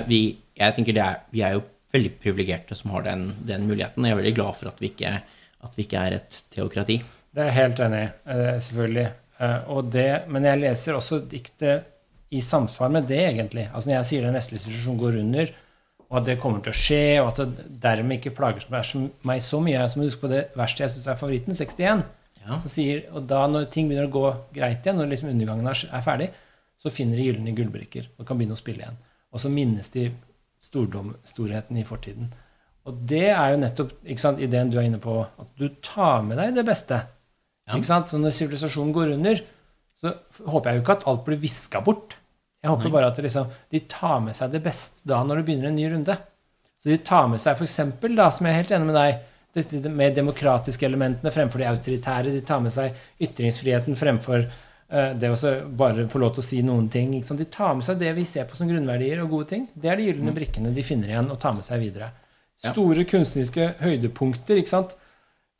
Vi, 0.07 0.21
jeg 0.59 0.75
tenker 0.77 0.97
er, 1.03 1.21
vi 1.31 1.41
er 1.45 1.53
jo 1.57 1.63
veldig 1.93 2.11
privilegerte 2.21 2.75
som 2.77 2.91
har 2.93 3.05
den, 3.07 3.29
den 3.47 3.63
muligheten. 3.67 4.03
og 4.03 4.09
Jeg 4.09 4.15
er 4.17 4.21
veldig 4.21 4.35
glad 4.37 4.57
for 4.59 4.69
at 4.69 4.81
vi 4.83 4.91
ikke, 4.91 5.13
at 5.65 5.77
vi 5.77 5.85
ikke 5.87 6.03
er 6.05 6.17
et 6.19 6.41
teokrati. 6.53 6.99
Det 7.33 7.41
er 7.43 7.49
jeg 7.49 7.57
helt 7.59 7.79
enig 7.85 8.01
i, 8.03 8.11
eh, 8.35 8.59
selvfølgelig. 8.65 9.07
Eh, 9.39 9.69
Og 9.71 9.89
det, 9.93 10.09
men 10.27 10.43
jeg 10.45 10.59
leser 10.59 10.93
også 10.97 11.21
diktet 11.31 11.85
i 12.31 12.41
samsvar 12.45 12.91
med 12.93 13.07
det, 13.09 13.19
egentlig. 13.31 13.69
Altså 13.73 13.89
Når 13.89 13.95
jeg 13.95 14.05
sier 14.05 14.21
den 14.27 14.37
vestlige 14.37 14.59
sivilisasjonen 14.65 14.99
går 15.01 15.19
under, 15.23 15.51
og 16.09 16.17
at 16.17 16.25
det 16.25 16.39
kommer 16.41 16.61
til 16.65 16.73
å 16.73 16.77
skje, 16.77 17.01
og 17.21 17.27
at 17.31 17.41
det 17.55 17.79
dermed 17.81 18.17
ikke 18.19 18.35
plager 18.35 18.65
meg 18.71 18.83
så- 18.85 19.09
mye 19.23 19.41
så 19.41 19.59
mye 19.61 19.89
som 19.89 20.01
husker 20.01 20.21
på 20.27 20.29
det 20.29 20.43
verste 20.57 20.83
jeg 20.83 20.89
syns 20.89 21.07
er 21.07 21.15
favoritten, 21.15 21.53
61. 21.55 22.03
Ja. 22.47 22.59
Så 22.61 22.69
sier, 22.69 23.03
og 23.13 23.27
da 23.27 23.47
når 23.47 23.69
ting 23.71 23.87
begynner 23.89 24.07
å 24.07 24.11
gå 24.11 24.35
greit 24.53 24.81
igjen, 24.85 24.97
når 24.97 25.09
liksom 25.09 25.29
undergangen 25.29 25.67
er, 25.67 25.89
er 25.93 26.01
ferdig, 26.01 26.29
så 26.79 26.89
finner 26.91 27.17
de 27.17 27.25
gylne 27.33 27.55
gullbrikker 27.55 28.07
og 28.17 28.25
kan 28.25 28.37
begynne 28.37 28.55
å 28.55 28.61
spille 28.61 28.81
igjen. 28.81 28.97
Og 29.33 29.39
så 29.39 29.49
minnes 29.51 29.89
de 29.89 30.11
stordom, 30.59 31.13
storheten 31.27 31.79
i 31.79 31.85
fortiden. 31.87 32.31
Og 32.87 33.01
det 33.09 33.27
er 33.31 33.53
jo 33.53 33.61
nettopp 33.61 33.93
ikke 34.03 34.23
sant, 34.23 34.41
ideen 34.43 34.71
du 34.71 34.79
er 34.79 34.87
inne 34.87 35.01
på, 35.01 35.21
at 35.23 35.49
du 35.59 35.67
tar 35.85 36.23
med 36.25 36.39
deg 36.41 36.55
det 36.57 36.65
beste. 36.67 36.99
Ja. 37.69 37.77
Ikke 37.77 37.89
sant? 37.89 38.09
Så 38.11 38.19
når 38.21 38.33
sivilisasjonen 38.35 38.95
går 38.95 39.13
under, 39.17 39.43
så 39.99 40.15
håper 40.47 40.71
jeg 40.71 40.79
jo 40.79 40.85
ikke 40.85 40.97
at 40.97 41.07
alt 41.11 41.25
blir 41.27 41.39
viska 41.41 41.83
bort. 41.85 42.15
Jeg 42.59 42.71
håper 42.71 42.89
Nei. 42.89 42.93
bare 42.97 43.11
at 43.11 43.19
liksom, 43.23 43.51
de 43.71 43.81
tar 43.91 44.19
med 44.23 44.35
seg 44.35 44.51
det 44.51 44.61
beste 44.63 45.05
da 45.07 45.21
når 45.23 45.39
det 45.39 45.47
begynner 45.47 45.69
en 45.69 45.77
ny 45.79 45.89
runde. 45.93 46.15
Så 46.79 46.91
de 46.91 46.97
tar 47.03 47.27
med 47.31 47.41
seg 47.43 47.59
f.eks., 47.59 47.77
da, 48.15 48.29
som 48.31 48.47
jeg 48.47 48.53
er 48.53 48.61
helt 48.61 48.73
enig 48.75 48.89
med 48.89 48.97
deg, 48.99 49.27
de 49.59 49.91
med 49.91 50.15
demokratiske 50.15 50.85
elementene 50.85 51.31
fremfor 51.33 51.61
de 51.61 51.67
autoritære. 51.67 52.33
De 52.35 52.41
tar 52.45 52.61
med 52.63 52.73
seg 52.73 52.95
ytringsfriheten 53.25 53.97
fremfor 53.99 54.45
Det 54.89 55.29
å 55.29 55.51
bare 55.77 56.07
få 56.09 56.17
lov 56.23 56.31
til 56.33 56.41
å 56.41 56.47
si 56.47 56.59
noen 56.65 56.87
ting. 56.89 57.11
Ikke 57.13 57.27
sant? 57.29 57.41
De 57.43 57.45
tar 57.45 57.75
med 57.77 57.85
seg 57.85 57.99
det 58.01 58.09
vi 58.17 58.23
ser 58.25 58.47
på 58.49 58.57
som 58.57 58.69
grunnverdier 58.71 59.21
og 59.21 59.29
gode 59.35 59.49
ting. 59.51 59.67
Det 59.77 59.91
er 59.91 59.99
de 59.99 60.07
gylne 60.07 60.33
brikkene 60.33 60.71
de 60.73 60.85
finner 60.85 61.11
igjen 61.11 61.29
og 61.29 61.37
tar 61.41 61.53
med 61.53 61.67
seg 61.67 61.83
videre. 61.83 62.09
Store 62.59 63.05
kunstneriske 63.07 63.67
høydepunkter. 63.83 64.57
ikke 64.59 64.71
sant? 64.73 64.95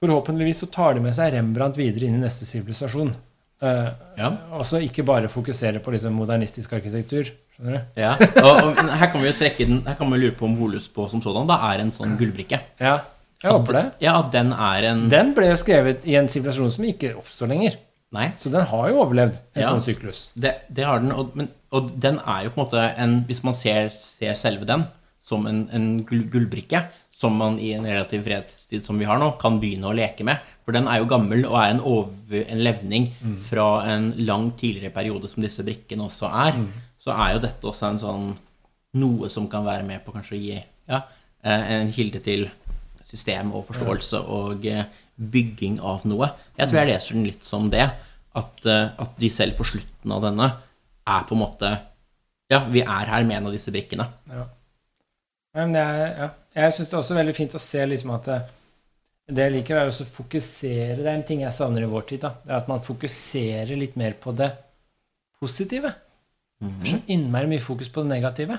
Forhåpentligvis 0.02 0.64
så 0.64 0.70
tar 0.72 0.96
de 0.98 1.04
med 1.04 1.16
seg 1.16 1.34
Rembrandt 1.36 1.78
videre 1.80 2.08
inn 2.08 2.18
i 2.18 2.24
neste 2.24 2.48
sivilisasjon. 2.48 3.14
Uh, 3.62 3.92
Ja. 4.18 4.32
Og 4.56 4.64
så 4.66 4.80
ikke 4.84 5.04
bare 5.04 5.28
fokusere 5.32 5.82
på 5.84 5.92
liksom 5.92 6.16
modernistisk 6.16 6.74
arkitektur. 6.78 7.30
Skjønner 7.56 7.76
du? 7.76 8.02
Ja, 8.02 8.14
og, 8.40 8.70
og 8.72 8.78
her 8.80 9.12
kan 9.12 9.20
vi 9.22 9.28
jo 9.28 9.36
trekke 9.36 9.68
den 9.68 9.82
Her 9.84 9.98
kan 10.00 10.12
vi 10.14 10.20
lure 10.22 10.36
på 10.40 10.48
om 10.48 10.56
Volus 10.56 10.88
på 10.88 11.06
som 11.12 11.22
sådan 11.22 11.48
da 11.50 11.58
er 11.70 11.84
en 11.84 11.92
sånn 11.92 12.16
gullbrikke. 12.20 12.62
Ja, 12.80 13.02
jeg 13.44 13.52
håper 13.52 13.76
det. 13.76 13.84
Ja, 14.04 14.16
den 14.32 14.54
er 14.56 14.88
en 14.94 15.06
Den 15.12 15.34
ble 15.36 15.52
jo 15.52 15.60
skrevet 15.60 16.08
i 16.08 16.16
en 16.20 16.32
sivilisasjon 16.32 16.72
som 16.78 16.88
ikke 16.88 17.14
oppstår 17.20 17.52
lenger. 17.52 17.76
Nei, 18.12 18.32
Så 18.42 18.50
den 18.50 18.66
har 18.66 18.88
jo 18.90 19.04
overlevd 19.04 19.36
en 19.54 19.62
Ja. 19.62 19.68
sånn 19.70 19.84
syklus. 19.86 20.32
det, 20.36 20.56
det 20.74 20.84
har 20.86 21.00
den, 21.00 21.12
og, 21.12 21.36
men, 21.38 21.50
og 21.72 21.92
den 22.02 22.18
er 22.26 22.46
jo 22.48 22.50
på 22.56 22.58
en 22.62 22.66
måte 22.66 22.86
en 22.98 23.24
Hvis 23.28 23.44
man 23.44 23.54
ser, 23.54 23.90
ser 23.94 24.34
selve 24.40 24.66
den 24.66 24.86
som 25.22 25.46
en, 25.46 25.68
en 25.72 26.06
gullbrikke, 26.08 26.86
som 27.12 27.36
man 27.38 27.60
i 27.60 27.74
en 27.76 27.84
relativ 27.86 28.24
fredstid 28.24 28.86
som 28.88 28.98
vi 28.98 29.06
har 29.06 29.20
nå, 29.20 29.34
kan 29.38 29.60
begynne 29.60 29.90
å 29.92 29.94
leke 29.94 30.24
med. 30.24 30.40
For 30.66 30.72
den 30.72 30.88
er 30.88 31.02
jo 31.02 31.10
gammel 31.12 31.44
og 31.46 31.58
er 31.60 31.74
en, 31.76 31.82
over, 31.86 32.46
en 32.48 32.64
levning 32.64 33.10
fra 33.50 33.84
en 33.92 34.08
lang 34.26 34.48
tidligere 34.58 34.94
periode 34.96 35.28
som 35.30 35.44
disse 35.44 35.62
brikkene 35.68 36.08
også 36.08 36.32
er. 36.48 36.62
Så 36.98 37.12
er 37.12 37.34
jo 37.36 37.44
dette 37.44 37.68
også 37.68 37.90
en 37.92 38.00
sånn 38.00 38.30
noe 38.96 39.30
som 39.30 39.46
kan 39.52 39.68
være 39.68 39.84
med 39.86 40.02
på 40.06 40.16
kanskje 40.16 40.38
å 40.38 40.42
gi 40.42 40.56
ja, 40.90 41.02
eh, 41.44 41.68
en 41.76 41.92
kilde 41.94 42.24
til 42.26 42.48
system 43.06 43.52
og 43.54 43.68
forståelse 43.68 44.24
og 44.26 44.66
eh, 44.66 44.86
bygging 45.20 45.80
av 45.84 46.06
noe. 46.08 46.32
Jeg 46.58 46.70
tror 46.70 46.82
jeg 46.82 46.92
leser 46.94 47.18
den 47.18 47.28
litt 47.28 47.48
som 47.48 47.68
det. 47.72 47.88
At, 48.40 48.66
eh, 48.66 48.92
at 49.02 49.18
de 49.20 49.30
selv 49.34 49.58
på 49.58 49.66
slutten 49.68 50.14
av 50.14 50.22
denne 50.24 50.48
er 51.10 51.24
på 51.28 51.36
en 51.36 51.42
måte 51.42 51.72
Ja, 52.50 52.64
vi 52.66 52.82
er 52.82 53.10
her 53.10 53.26
med 53.26 53.38
en 53.38 53.50
av 53.50 53.54
disse 53.54 53.70
brikkene. 53.74 54.08
Ja. 54.30 54.46
Men 55.58 55.74
det 55.74 55.82
er, 55.82 56.00
ja. 56.18 56.30
Jeg 56.64 56.74
syns 56.74 56.90
det 56.90 56.96
er 56.96 57.02
også 57.04 57.18
veldig 57.18 57.36
fint 57.38 57.58
å 57.58 57.62
se 57.62 57.84
liksom 57.86 58.14
at 58.16 58.30
det, 58.30 58.38
det 59.30 59.46
jeg 59.46 59.54
liker, 59.54 59.78
er 59.78 59.92
å 59.92 60.08
fokusere 60.18 60.98
Det 60.98 61.06
er 61.06 61.14
en 61.14 61.26
ting 61.28 61.44
jeg 61.44 61.54
savner 61.54 61.86
i 61.86 61.90
vår 61.90 62.08
tid. 62.10 62.24
da, 62.26 62.32
det 62.44 62.54
er 62.54 62.62
At 62.62 62.72
man 62.72 62.82
fokuserer 62.86 63.76
litt 63.78 63.98
mer 64.02 64.18
på 64.22 64.34
det 64.38 64.50
positive. 65.42 65.94
Det 66.60 66.74
er 66.84 66.92
så 66.96 67.02
innmari 67.14 67.48
mye 67.54 67.64
fokus 67.64 67.90
på 67.94 68.04
det 68.04 68.12
negative. 68.18 68.58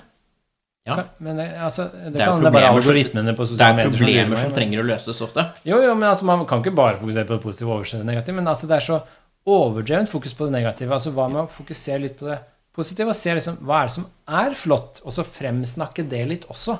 Ja. 0.88 0.96
Men 1.18 1.36
det, 1.36 1.46
altså, 1.60 1.84
det, 1.92 2.12
Det 2.14 2.22
er 2.22 2.26
jo 2.26 2.32
er 2.32 2.40
problemer 2.40 2.82
som- 2.82 3.36
på 3.36 3.44
Det 3.56 3.60
er 3.60 3.90
problemer 3.90 4.36
som 4.40 4.52
trenger 4.52 4.80
å 4.80 4.86
løses 4.88 5.20
ofte. 5.22 5.44
Jo, 5.64 5.80
jo, 5.82 5.94
men 5.94 6.08
altså, 6.08 6.24
man 6.24 6.46
kan 6.46 6.62
ikke 6.62 6.74
bare 6.74 6.96
fokusere 6.98 7.26
på 7.28 7.36
det 7.36 7.42
positive 7.42 7.68
og 7.70 7.76
overse 7.80 7.98
det 7.98 8.06
negative. 8.06 8.34
Men 8.34 8.46
altså, 8.48 8.66
det 8.66 8.76
er 8.78 8.86
så 8.86 9.02
overdrevent 9.46 10.08
fokus 10.08 10.32
på 10.34 10.46
det 10.48 10.52
negative. 10.52 10.90
Altså, 10.92 11.12
Hva 11.12 11.28
med 11.30 11.42
å 11.44 11.50
fokusere 11.50 12.00
litt 12.00 12.16
på 12.18 12.26
det 12.30 12.38
positive 12.72 13.08
og 13.08 13.14
se 13.14 13.34
liksom, 13.34 13.56
hva 13.66 13.82
er 13.82 13.84
det 13.90 13.92
som 13.92 14.06
er 14.28 14.50
flott, 14.54 15.00
og 15.04 15.12
så 15.12 15.22
fremsnakke 15.26 16.08
det 16.08 16.26
litt 16.28 16.46
også? 16.48 16.78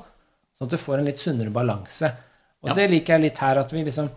Sånn 0.56 0.66
at 0.68 0.70
du 0.70 0.76
får 0.80 0.98
en 0.98 1.04
litt 1.04 1.16
sunnere 1.20 1.52
balanse. 1.52 2.12
Og 2.62 2.68
Ja. 2.70 2.74
det 2.74 2.90
liker 2.90 3.14
jeg 3.18 3.20
litt 3.22 3.38
her, 3.38 3.58
at 3.58 3.70
vi 3.72 3.84
liksom 3.84 4.10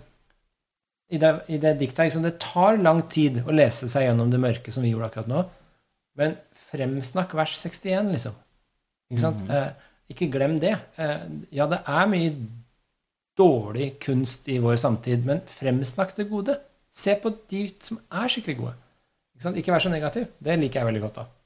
I 1.11 1.17
det, 1.17 1.41
i 1.49 1.57
det 1.57 1.77
diktet 1.77 1.97
her, 1.97 2.05
liksom, 2.05 2.23
Det 2.23 2.39
tar 2.39 2.77
lang 2.77 3.01
tid 3.03 3.43
å 3.45 3.51
lese 3.53 3.87
seg 3.89 4.03
gjennom 4.07 4.31
det 4.31 4.39
mørke 4.39 4.71
som 4.71 4.81
vi 4.81 4.91
gjorde 4.93 5.11
akkurat 5.11 5.27
nå, 5.27 5.45
men 6.17 6.37
fremsnakk 6.71 7.33
vers 7.33 7.51
61, 7.53 8.09
liksom. 8.11 8.33
Ikke 9.13 9.23
sant? 9.23 9.45
Eh, 9.47 9.69
ikke 10.11 10.31
glem 10.33 10.57
det. 10.61 10.73
Eh, 10.97 11.25
ja, 11.53 11.69
det 11.69 11.79
er 11.85 12.09
mye 12.11 12.33
dårlig 13.37 13.93
kunst 14.03 14.49
i 14.51 14.59
vår 14.61 14.77
samtid, 14.81 15.25
men 15.25 15.41
fremsnakk 15.49 16.15
det 16.17 16.27
gode. 16.29 16.57
Se 16.93 17.15
på 17.21 17.31
de 17.49 17.65
som 17.81 18.01
er 18.11 18.29
skikkelig 18.29 18.57
gode. 18.59 18.73
Ikke, 19.33 19.45
sant? 19.47 19.57
ikke 19.61 19.73
vær 19.73 19.85
så 19.85 19.93
negativ. 19.93 20.27
Det 20.43 20.57
liker 20.59 20.81
jeg 20.81 20.89
veldig 20.91 21.05
godt. 21.07 21.21
da. 21.21 21.42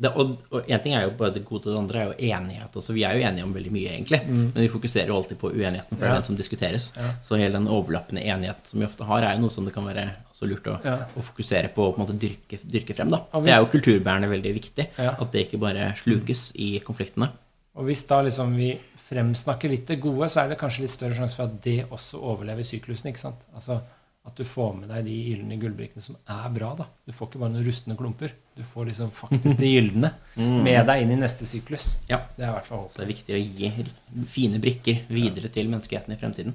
Det, 0.00 0.10
og, 0.16 0.30
og 0.50 0.64
en 0.70 0.80
ting 0.80 0.94
er 0.96 1.02
jo 1.04 1.10
både 1.18 1.34
det 1.34 1.44
gode, 1.44 1.66
og 1.68 1.74
det 1.74 1.78
andre 1.82 1.98
er 2.00 2.06
jo 2.08 2.30
enighet. 2.34 2.76
Altså, 2.80 2.94
vi 2.96 3.02
er 3.04 3.18
jo 3.18 3.24
enige 3.28 3.44
om 3.44 3.50
veldig 3.52 3.72
mye, 3.74 3.90
egentlig, 3.92 4.20
men 4.30 4.52
vi 4.54 4.68
fokuserer 4.72 5.08
jo 5.12 5.16
alltid 5.18 5.36
på 5.42 5.50
uenigheten, 5.52 5.92
for 5.96 6.00
det 6.00 6.08
Mm. 6.08 6.14
Er 6.14 6.20
den 6.22 6.24
som 6.30 6.36
diskuteres. 6.38 6.92
Ja. 6.96 7.10
Så 7.22 7.36
hele 7.36 7.52
den 7.58 7.68
overlappende 7.68 8.22
enighet 8.24 8.56
som 8.70 8.80
vi 8.80 8.86
ofte 8.86 9.04
har, 9.04 9.22
er 9.22 9.34
jo 9.36 9.42
noe 9.42 9.50
som 9.52 9.64
det 9.68 9.74
kan 9.74 9.84
være 9.84 10.06
altså, 10.30 10.48
lurt 10.48 10.64
å, 10.72 10.78
Ja. 10.84 10.96
å 11.14 11.20
fokusere 11.22 11.68
på 11.74 11.84
og 11.84 11.96
på 11.96 12.00
en 12.00 12.06
måte 12.06 12.18
dyrke, 12.18 12.58
dyrke 12.64 12.94
frem. 12.96 13.10
da. 13.10 13.18
Hvis, 13.34 13.44
Det 13.44 13.54
er 13.54 13.60
jo 13.60 13.70
kulturbærende 13.76 14.30
veldig 14.32 14.54
viktig, 14.56 14.86
Ja. 14.98 15.14
at 15.20 15.32
det 15.32 15.46
ikke 15.48 15.60
bare 15.60 15.92
slukes 16.00 16.52
i 16.56 16.80
konfliktene. 16.80 17.28
Og 17.76 17.84
hvis 17.84 18.06
da 18.08 18.22
liksom 18.22 18.56
vi 18.56 18.78
fremsnakker 19.10 19.68
litt 19.68 19.86
det 19.86 20.00
gode, 20.00 20.28
så 20.30 20.44
er 20.44 20.48
det 20.48 20.58
kanskje 20.58 20.80
litt 20.86 20.90
større 20.94 21.14
sjanse 21.18 21.36
for 21.36 21.44
at 21.44 21.60
det 21.62 21.84
også 21.90 22.20
overlever 22.22 22.62
syklusen. 22.64 23.10
ikke 23.12 23.18
sant? 23.18 23.44
Altså 23.54 23.80
At 24.28 24.36
du 24.36 24.44
får 24.44 24.74
med 24.76 24.90
deg 24.92 25.06
de 25.06 25.14
gylne 25.30 25.56
gullbrikkene 25.56 26.02
som 26.04 26.16
er 26.28 26.48
bra. 26.52 26.74
da. 26.76 26.84
Du 27.08 27.12
får 27.16 27.30
ikke 27.30 27.38
bare 27.40 27.54
noen 27.54 27.64
rustne 27.64 27.94
klumper. 27.96 28.34
Du 28.54 28.60
får 28.68 28.90
liksom 28.90 29.10
faktisk 29.16 29.56
de 29.56 29.70
gylne 29.70 30.10
med 30.66 30.82
deg 30.90 31.02
inn 31.06 31.14
i 31.14 31.20
neste 31.22 31.46
syklus. 31.48 31.94
Ja. 32.10 32.18
Det 32.36 32.44
er 32.44 32.50
i 32.50 32.56
hvert 32.58 32.68
fall 32.68 32.82
Så 32.82 32.90
håpet. 32.90 32.98
det 32.98 33.06
er 33.06 33.12
viktig 33.14 33.38
å 33.38 33.40
gi 33.40 34.26
fine 34.34 34.60
brikker 34.60 35.00
videre 35.08 35.48
til 35.54 35.70
menneskeheten 35.72 36.12
i 36.12 36.18
fremtiden. 36.20 36.52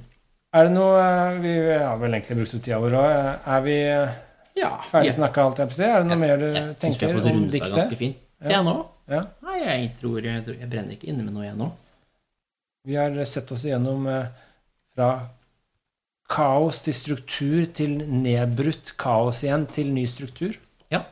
Er 0.55 0.69
det 0.69 0.75
noe 0.77 0.99
eh, 1.01 1.39
Vi 1.43 1.55
har 1.81 1.97
vel 1.99 2.13
egentlig 2.15 2.37
brukt 2.43 2.53
opp 2.55 2.63
tida 2.63 2.77
vår 2.79 2.93
òg. 3.01 3.15
Er 3.57 3.65
vi 3.65 3.77
eh, 3.89 4.13
Ja, 4.61 4.69
ferdig 4.87 5.09
ja. 5.09 5.15
snakka, 5.17 5.43
alt 5.49 5.57
jeg 5.59 5.71
på 5.73 5.75
å 5.75 5.79
si? 5.81 5.87
Er 5.89 5.97
det 6.05 6.11
noe 6.13 6.21
mer 6.21 6.37
du 6.39 6.45
jeg 6.45 6.75
syns 6.79 7.01
vi 7.01 7.07
har 7.09 7.17
fått 7.17 7.25
om 7.31 7.39
rundet 7.41 7.65
av 7.65 7.73
ganske 7.81 7.97
fint. 7.99 8.21
Ja. 8.39 8.47
Det 8.47 8.55
er 8.59 8.63
nå. 8.69 8.75
Ja. 9.09 9.23
Nei, 9.49 9.57
jeg 9.65 9.89
tror 9.99 10.21
jeg, 10.29 10.45
tror- 10.45 10.61
jeg 10.61 10.69
brenner 10.71 10.95
ikke 10.95 11.09
inne 11.11 11.25
med 11.25 11.33
noe 11.35 11.43
igjen 11.49 11.59
nå. 11.59 11.71
Vi 12.85 12.95
har 13.01 13.17
sett 13.25 13.51
oss 13.51 13.65
igjennom 13.65 14.05
eh, 14.07 14.29
fra 14.95 15.09
kaos 16.31 16.81
til 16.85 16.95
struktur 16.97 17.65
til 17.77 17.97
nedbrutt 18.09 18.95
kaos 18.99 19.43
igjen 19.45 19.65
til 19.71 19.91
ny 19.93 20.05
struktur. 20.09 20.55
ja, 20.91 21.03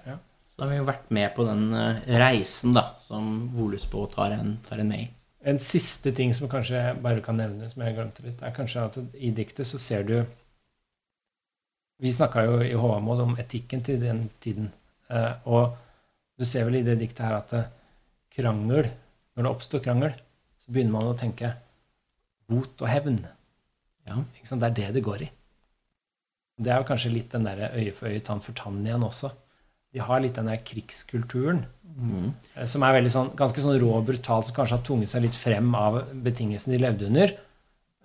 Så 0.49 0.57
da 0.57 0.65
har 0.65 0.71
vi 0.71 0.77
jo 0.77 0.87
vært 0.87 1.11
med 1.13 1.33
på 1.35 1.45
den 1.47 1.73
eh, 1.73 1.99
reisen 2.21 2.73
da, 2.73 2.93
som 3.01 3.49
Volusbo 3.53 4.05
tar 4.07 4.31
en, 4.37 4.57
tar 4.67 4.81
en 4.81 4.89
med 4.89 5.05
i. 5.05 5.09
En 5.43 5.59
siste 5.59 6.13
ting 6.15 6.31
som 6.33 6.47
kanskje 6.49 6.77
jeg 6.79 7.01
bare 7.03 7.21
kan 7.21 7.35
nevne, 7.37 7.69
som 7.69 7.81
jeg 7.83 7.95
glemte 7.97 8.23
litt, 8.23 8.41
er 8.41 8.53
kanskje 8.55 8.85
at 8.87 8.97
i 9.19 9.31
diktet 9.35 9.67
så 9.67 9.79
ser 9.81 10.03
du 10.07 10.17
Vi 12.03 12.11
snakka 12.11 12.43
jo 12.43 12.55
i 12.63 12.73
Håvamål 12.73 13.21
om 13.23 13.35
etikken 13.39 13.83
til 13.83 13.99
den 14.01 14.29
tiden. 14.41 14.71
eh, 15.09 15.33
Og 15.45 15.75
du 16.39 16.45
ser 16.45 16.65
vel 16.65 16.75
i 16.81 16.83
det 16.83 16.97
diktet 16.99 17.25
her 17.25 17.37
at 17.37 17.53
eh, 17.53 17.69
krangel 18.35 18.89
Når 19.35 19.43
det 19.43 19.51
oppstår 19.51 19.83
krangel, 19.83 20.13
så 20.59 20.71
begynner 20.71 20.91
man 20.93 21.07
å 21.11 21.17
tenke 21.17 21.53
bot 22.47 22.81
og 22.81 22.87
hevn. 22.87 23.17
Ja. 24.07 24.17
Det 24.43 24.63
er 24.67 24.75
det 24.79 24.89
det 24.97 25.03
går 25.03 25.21
i. 25.25 25.29
Det 26.63 26.71
er 26.71 26.81
jo 26.81 26.87
kanskje 26.87 27.13
litt 27.13 27.31
den 27.33 27.47
der 27.47 27.71
øye 27.73 27.93
for 27.95 28.07
øye, 28.11 28.21
tann 28.23 28.41
for 28.43 28.53
tann 28.53 28.83
igjen 28.85 29.03
også. 29.05 29.31
Vi 29.93 29.99
har 30.01 30.19
litt 30.21 30.35
den 30.35 30.49
der 30.51 30.61
krigskulturen 30.65 31.65
Mm. 31.93 32.33
eh, 32.55 32.65
som 32.65 32.81
er 32.81 33.01
sånn, 33.05 33.35
ganske 33.37 33.61
sånn 33.61 33.79
rå 33.79 33.91
og 33.99 34.05
brutal, 34.07 34.41
som 34.41 34.55
kanskje 34.55 34.77
har 34.77 34.83
tvunget 34.83 35.09
seg 35.11 35.21
litt 35.21 35.35
frem 35.37 35.75
av 35.75 35.99
betingelsene 36.25 36.73
de 36.73 36.79
levde 36.81 37.05
under. 37.05 37.37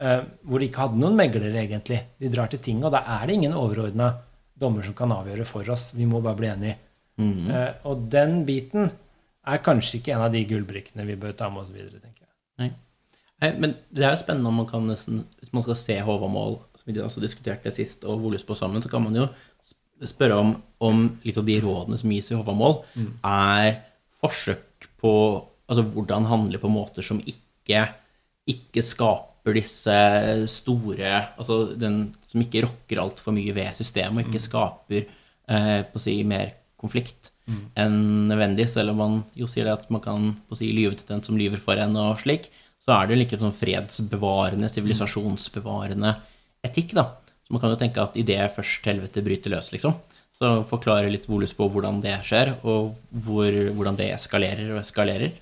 eh, 0.00 0.20
hvor 0.46 0.60
de 0.60 0.68
ikke 0.68 0.78
hadde 0.78 0.98
noen 1.00 1.16
meglere, 1.16 1.50
egentlig. 1.58 2.04
De 2.20 2.28
drar 2.28 2.46
til 2.48 2.60
tinget, 2.60 2.84
og 2.84 2.92
da 2.92 2.98
er 3.20 3.26
det 3.26 3.34
ingen 3.34 3.52
overordna 3.52 4.12
dommer 4.56 4.84
som 4.84 4.94
kan 4.94 5.10
avgjøre 5.10 5.44
for 5.44 5.68
oss. 5.70 5.92
Vi 5.92 6.04
må 6.06 6.22
bare 6.22 6.36
bli 6.36 6.46
enige. 6.46 6.76
Mm. 7.18 7.50
Eh, 7.50 7.72
og 7.84 8.08
den 8.08 8.44
biten 8.46 8.92
er 9.44 9.58
kanskje 9.58 9.98
ikke 9.98 10.14
en 10.14 10.20
av 10.22 10.30
de 10.30 10.44
gullbrikkene 10.44 11.04
vi 11.06 11.16
bør 11.16 11.32
ta 11.34 11.48
med 11.50 11.62
oss 11.64 11.70
videre, 11.74 11.98
tenker 11.98 12.20
jeg. 12.20 12.30
Nei, 12.58 12.70
men 13.38 13.76
det 13.94 14.02
er 14.04 14.14
jo 14.14 14.22
spennende 14.22 14.50
om 14.50 14.56
man 14.62 14.66
kan 14.66 14.86
nesten 14.88 15.20
Hvis 15.38 15.52
man 15.54 15.62
skal 15.62 15.76
se 15.78 15.98
Håvamål, 16.02 16.56
som 16.78 16.90
vi 16.90 16.96
også 17.02 17.22
diskuterte 17.22 17.70
sist, 17.74 18.02
og 18.04 18.22
Volusbo 18.24 18.56
sammen, 18.58 18.82
så 18.82 18.90
kan 18.90 19.04
man 19.04 19.16
jo 19.16 19.28
spørre 20.06 20.38
om, 20.38 20.52
om 20.82 21.04
litt 21.26 21.38
av 21.40 21.46
de 21.46 21.56
rådene 21.62 21.98
som 21.98 22.10
gis 22.14 22.30
i 22.30 22.38
Håvamål, 22.38 22.80
er 23.26 23.80
forsøk 24.18 24.88
på 24.98 25.12
altså 25.68 25.84
hvordan 25.84 26.28
handle 26.30 26.60
på 26.62 26.70
måter 26.70 27.06
som 27.06 27.20
ikke, 27.20 27.82
ikke 28.48 28.84
skaper 28.86 29.56
disse 29.56 29.96
store 30.50 31.10
Altså 31.38 31.74
den 31.78 32.14
som 32.28 32.42
ikke 32.42 32.62
rokker 32.66 33.02
altfor 33.02 33.34
mye 33.36 33.54
ved 33.56 33.74
systemet, 33.78 34.22
og 34.22 34.30
ikke 34.30 34.44
skaper 34.44 35.02
eh, 35.02 35.82
på 35.88 35.98
å 35.98 36.02
si, 36.02 36.20
mer 36.26 36.54
konflikt 36.78 37.32
enn 37.80 38.28
nødvendig, 38.28 38.68
selv 38.68 38.92
om 38.92 38.98
man 39.02 39.14
jo 39.38 39.46
sier 39.50 39.66
det 39.66 39.76
at 39.78 39.90
man 39.90 40.02
kan 40.04 40.32
på 40.46 40.56
å 40.56 40.58
si, 40.58 40.68
lyve 40.74 40.98
til 40.98 41.08
den 41.08 41.22
som 41.24 41.38
lyver 41.40 41.60
for 41.60 41.80
en 41.80 41.96
og 41.96 42.20
slik, 42.20 42.50
så 42.88 42.94
er 42.96 43.10
det 43.10 43.18
like 43.20 43.36
sånn 43.36 43.52
fredsbevarende, 43.52 44.70
sivilisasjonsbevarende 44.72 46.14
etikk, 46.64 46.94
da. 46.96 47.10
Så 47.44 47.52
man 47.52 47.60
kan 47.60 47.74
jo 47.74 47.80
tenke 47.80 48.00
at 48.00 48.16
idet 48.16 48.48
først 48.54 48.86
helvete 48.88 49.20
bryter 49.24 49.52
løs, 49.52 49.68
liksom, 49.74 49.98
så 50.32 50.54
forklarer 50.68 51.10
litt 51.12 51.28
Volus 51.28 51.52
på 51.56 51.66
hvordan 51.68 52.00
det 52.00 52.14
skjer, 52.24 52.54
og 52.62 52.94
hvor, 53.26 53.52
hvordan 53.76 53.98
det 53.98 54.08
eskalerer 54.14 54.72
og 54.72 54.80
eskalerer. 54.80 55.36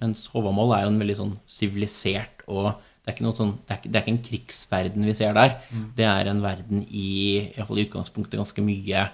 Mens 0.00 0.24
Håvamål 0.32 0.72
er 0.72 0.84
jo 0.86 0.92
en 0.94 1.00
veldig 1.02 1.16
sånn 1.18 1.34
sivilisert 1.50 2.46
og 2.48 2.70
det 3.06 3.12
er, 3.12 3.34
sånn, 3.38 3.52
det, 3.66 3.70
er 3.70 3.78
ikke, 3.78 3.90
det 3.90 3.98
er 3.98 4.02
ikke 4.02 4.12
en 4.16 4.24
krigsverden 4.26 5.04
vi 5.06 5.12
ser 5.14 5.36
der. 5.36 5.52
Det 5.94 6.06
er 6.08 6.26
en 6.26 6.40
verden 6.42 6.80
i 6.88 7.10
i, 7.52 7.60
fall 7.62 7.78
i 7.78 7.84
utgangspunktet 7.86 8.40
ganske 8.40 8.64
mye 8.66 9.04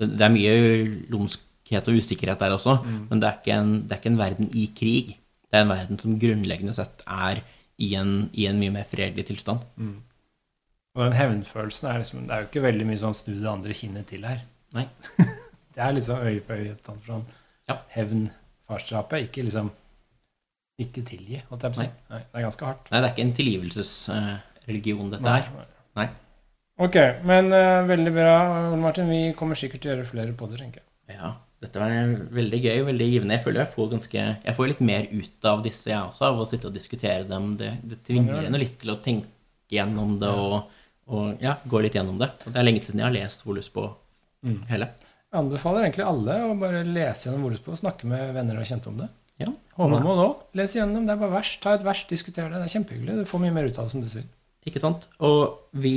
Det, 0.00 0.08
det 0.18 0.24
er 0.26 0.32
mye 0.34 0.54
lumskhet 1.12 1.86
og 1.88 2.00
usikkerhet 2.00 2.42
der 2.42 2.56
også, 2.56 2.74
men 3.10 3.20
det 3.22 3.28
er, 3.28 3.38
en, 3.54 3.70
det 3.86 3.94
er 3.94 4.00
ikke 4.00 4.10
en 4.12 4.18
verden 4.18 4.50
i 4.52 4.66
krig. 4.76 5.14
Det 5.56 5.62
er 5.62 5.64
en 5.64 5.72
verden 5.72 6.00
som 6.02 6.18
grunnleggende 6.20 6.74
sett 6.76 7.00
er 7.08 7.38
i 7.80 7.94
en, 7.96 8.10
i 8.36 8.44
en 8.50 8.58
mye 8.60 8.74
mer 8.74 8.84
fredelig 8.90 9.24
tilstand. 9.30 9.62
Og 10.96 11.00
den 11.00 11.16
hevnfølelsen 11.16 11.88
er 11.88 12.00
liksom 12.00 12.26
Det 12.26 12.34
er 12.34 12.42
jo 12.42 12.48
ikke 12.50 12.64
veldig 12.64 12.86
mye 12.88 13.00
sånn 13.00 13.16
snu 13.16 13.34
det 13.38 13.48
andre 13.48 13.76
kinnet 13.76 14.08
til 14.10 14.26
her. 14.28 14.42
Nei. 14.76 14.84
Det 15.76 15.84
er 15.84 15.92
liksom 15.92 16.22
øye 16.24 16.40
for 16.44 16.60
øye. 16.60 16.74
Sånn, 16.84 17.00
sånn 17.04 17.24
Ja. 17.68 17.78
hevn, 17.92 18.28
farsdrapet. 18.68 19.26
Ikke 19.30 19.44
liksom 19.44 19.72
Ikke 20.80 21.02
tilgi, 21.08 21.40
holdt 21.48 21.64
jeg 21.64 21.72
på 21.72 21.80
å 21.80 21.82
si. 21.82 21.88
Nei, 22.12 22.20
det 22.20 22.36
er 22.40 22.44
ganske 22.44 22.66
hardt. 22.68 22.88
Nei, 22.92 23.00
det 23.00 23.08
er 23.08 23.14
ikke 23.14 23.24
en 23.24 23.36
tilgivelsesreligion, 23.40 25.10
dette 25.14 25.36
her. 25.38 25.46
Nei. 25.96 26.06
Ok, 26.84 26.96
men 27.24 27.48
uh, 27.48 27.86
veldig 27.88 28.12
bra, 28.12 28.34
Ole 28.66 28.80
Martin. 28.82 29.08
Vi 29.08 29.32
kommer 29.38 29.56
sikkert 29.56 29.80
til 29.80 29.94
å 29.94 29.94
gjøre 29.94 30.08
flere 30.10 30.34
podder, 30.36 30.60
tenker 30.60 30.82
jeg. 30.82 31.16
Ja, 31.16 31.30
dette 31.62 31.80
var 31.80 31.92
veldig 32.36 32.58
gøy, 32.62 32.80
veldig 32.90 33.06
givende. 33.10 33.36
Jeg 33.38 33.44
føler 33.46 33.62
jeg 33.64 33.72
får 33.72 33.90
ganske 33.94 34.24
Jeg 34.44 34.54
får 34.58 34.68
litt 34.68 34.80
mer 34.84 35.06
ut 35.12 35.46
av 35.48 35.62
disse, 35.64 35.88
jeg 35.90 35.98
også, 36.02 36.26
av 36.28 36.40
å 36.42 36.48
sitte 36.48 36.68
og 36.68 36.74
diskutere 36.76 37.24
dem. 37.28 37.54
Det, 37.56 37.70
det 37.82 38.00
tvinger 38.06 38.44
en 38.46 38.58
litt 38.60 38.76
til 38.82 38.92
å 38.92 38.98
tenke 39.00 39.26
gjennom 39.72 40.18
det 40.20 40.28
og, 40.30 40.68
og 41.08 41.40
ja, 41.42 41.56
gå 41.66 41.80
litt 41.82 41.96
gjennom 41.96 42.18
det. 42.20 42.28
Og 42.44 42.52
det 42.52 42.60
er 42.60 42.66
lenge 42.68 42.82
siden 42.84 43.00
jeg 43.02 43.08
har 43.08 43.16
lest 43.16 43.46
Volus 43.46 43.70
på 43.72 43.88
Mm. 44.46 44.60
hele. 44.68 44.86
Jeg 45.32 45.38
anbefaler 45.40 45.86
egentlig 45.86 46.04
alle 46.06 46.34
å 46.46 46.52
bare 46.60 46.84
lese 46.86 47.26
gjennom 47.26 47.42
Volus 47.48 47.58
på 47.64 47.72
og 47.72 47.78
snakke 47.80 48.06
med 48.06 48.28
venner 48.36 48.60
og 48.60 48.66
kjente 48.68 48.90
om 48.92 48.98
det. 49.00 49.08
Ja. 49.42 49.48
Håndmål 49.80 50.20
òg. 50.22 50.34
Les 50.60 50.74
gjennom. 50.76 51.06
Det 51.08 51.16
er 51.16 51.18
bare 51.24 51.32
vers. 51.32 51.50
Ta 51.64 51.72
et 51.74 51.82
vers, 51.82 52.04
diskuter 52.06 52.46
det. 52.52 52.60
Det 52.60 52.68
er 52.68 52.74
kjempehyggelig. 52.76 53.16
Du 53.24 53.30
får 53.32 53.42
mye 53.42 53.54
mer 53.56 53.66
ut 53.66 53.78
av 53.80 53.88
det, 53.88 53.92
som 53.96 54.04
du 54.04 54.06
sier. 54.12 54.28
Ikke 54.66 54.82
sant? 54.82 55.06
Og 55.22 55.70
vi, 55.78 55.94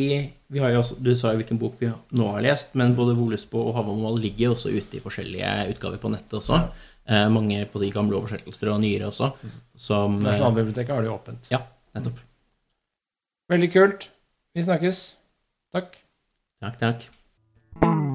vi 0.54 0.62
har 0.62 0.74
jo 0.74 0.84
også, 0.84 0.98
Du 1.02 1.10
sa 1.18 1.32
jo 1.34 1.40
hvilken 1.42 1.60
bok 1.62 1.80
vi 1.82 1.90
nå 1.90 2.28
har 2.36 2.44
lest, 2.46 2.76
men 2.78 2.94
både 2.98 3.16
Volusbo 3.18 3.64
og 3.70 3.76
Havamål 3.80 4.22
ligger 4.22 4.50
jo 4.50 4.56
også 4.58 4.74
ute 4.76 5.00
i 5.00 5.04
forskjellige 5.04 5.54
utgaver 5.74 6.02
på 6.02 6.12
nettet 6.14 6.38
også. 6.42 6.62
Eh, 7.10 7.26
mange 7.34 7.64
på 7.72 7.82
de 7.82 7.90
gamle 7.96 8.18
oversettelser 8.20 8.70
og 8.76 8.82
nyere 8.84 9.10
også. 9.10 9.32
Som 9.74 10.20
eh, 10.22 10.28
Nasjonalbiblioteket 10.30 10.94
har 10.94 11.02
det 11.02 11.10
jo 11.10 11.18
åpent. 11.18 11.50
Ja, 11.54 11.64
nettopp. 11.98 12.22
Veldig 13.50 13.72
kult. 13.74 14.12
Vi 14.54 14.68
snakkes. 14.68 15.02
Takk. 15.74 15.98
Takk, 16.62 16.78
takk. 16.84 18.09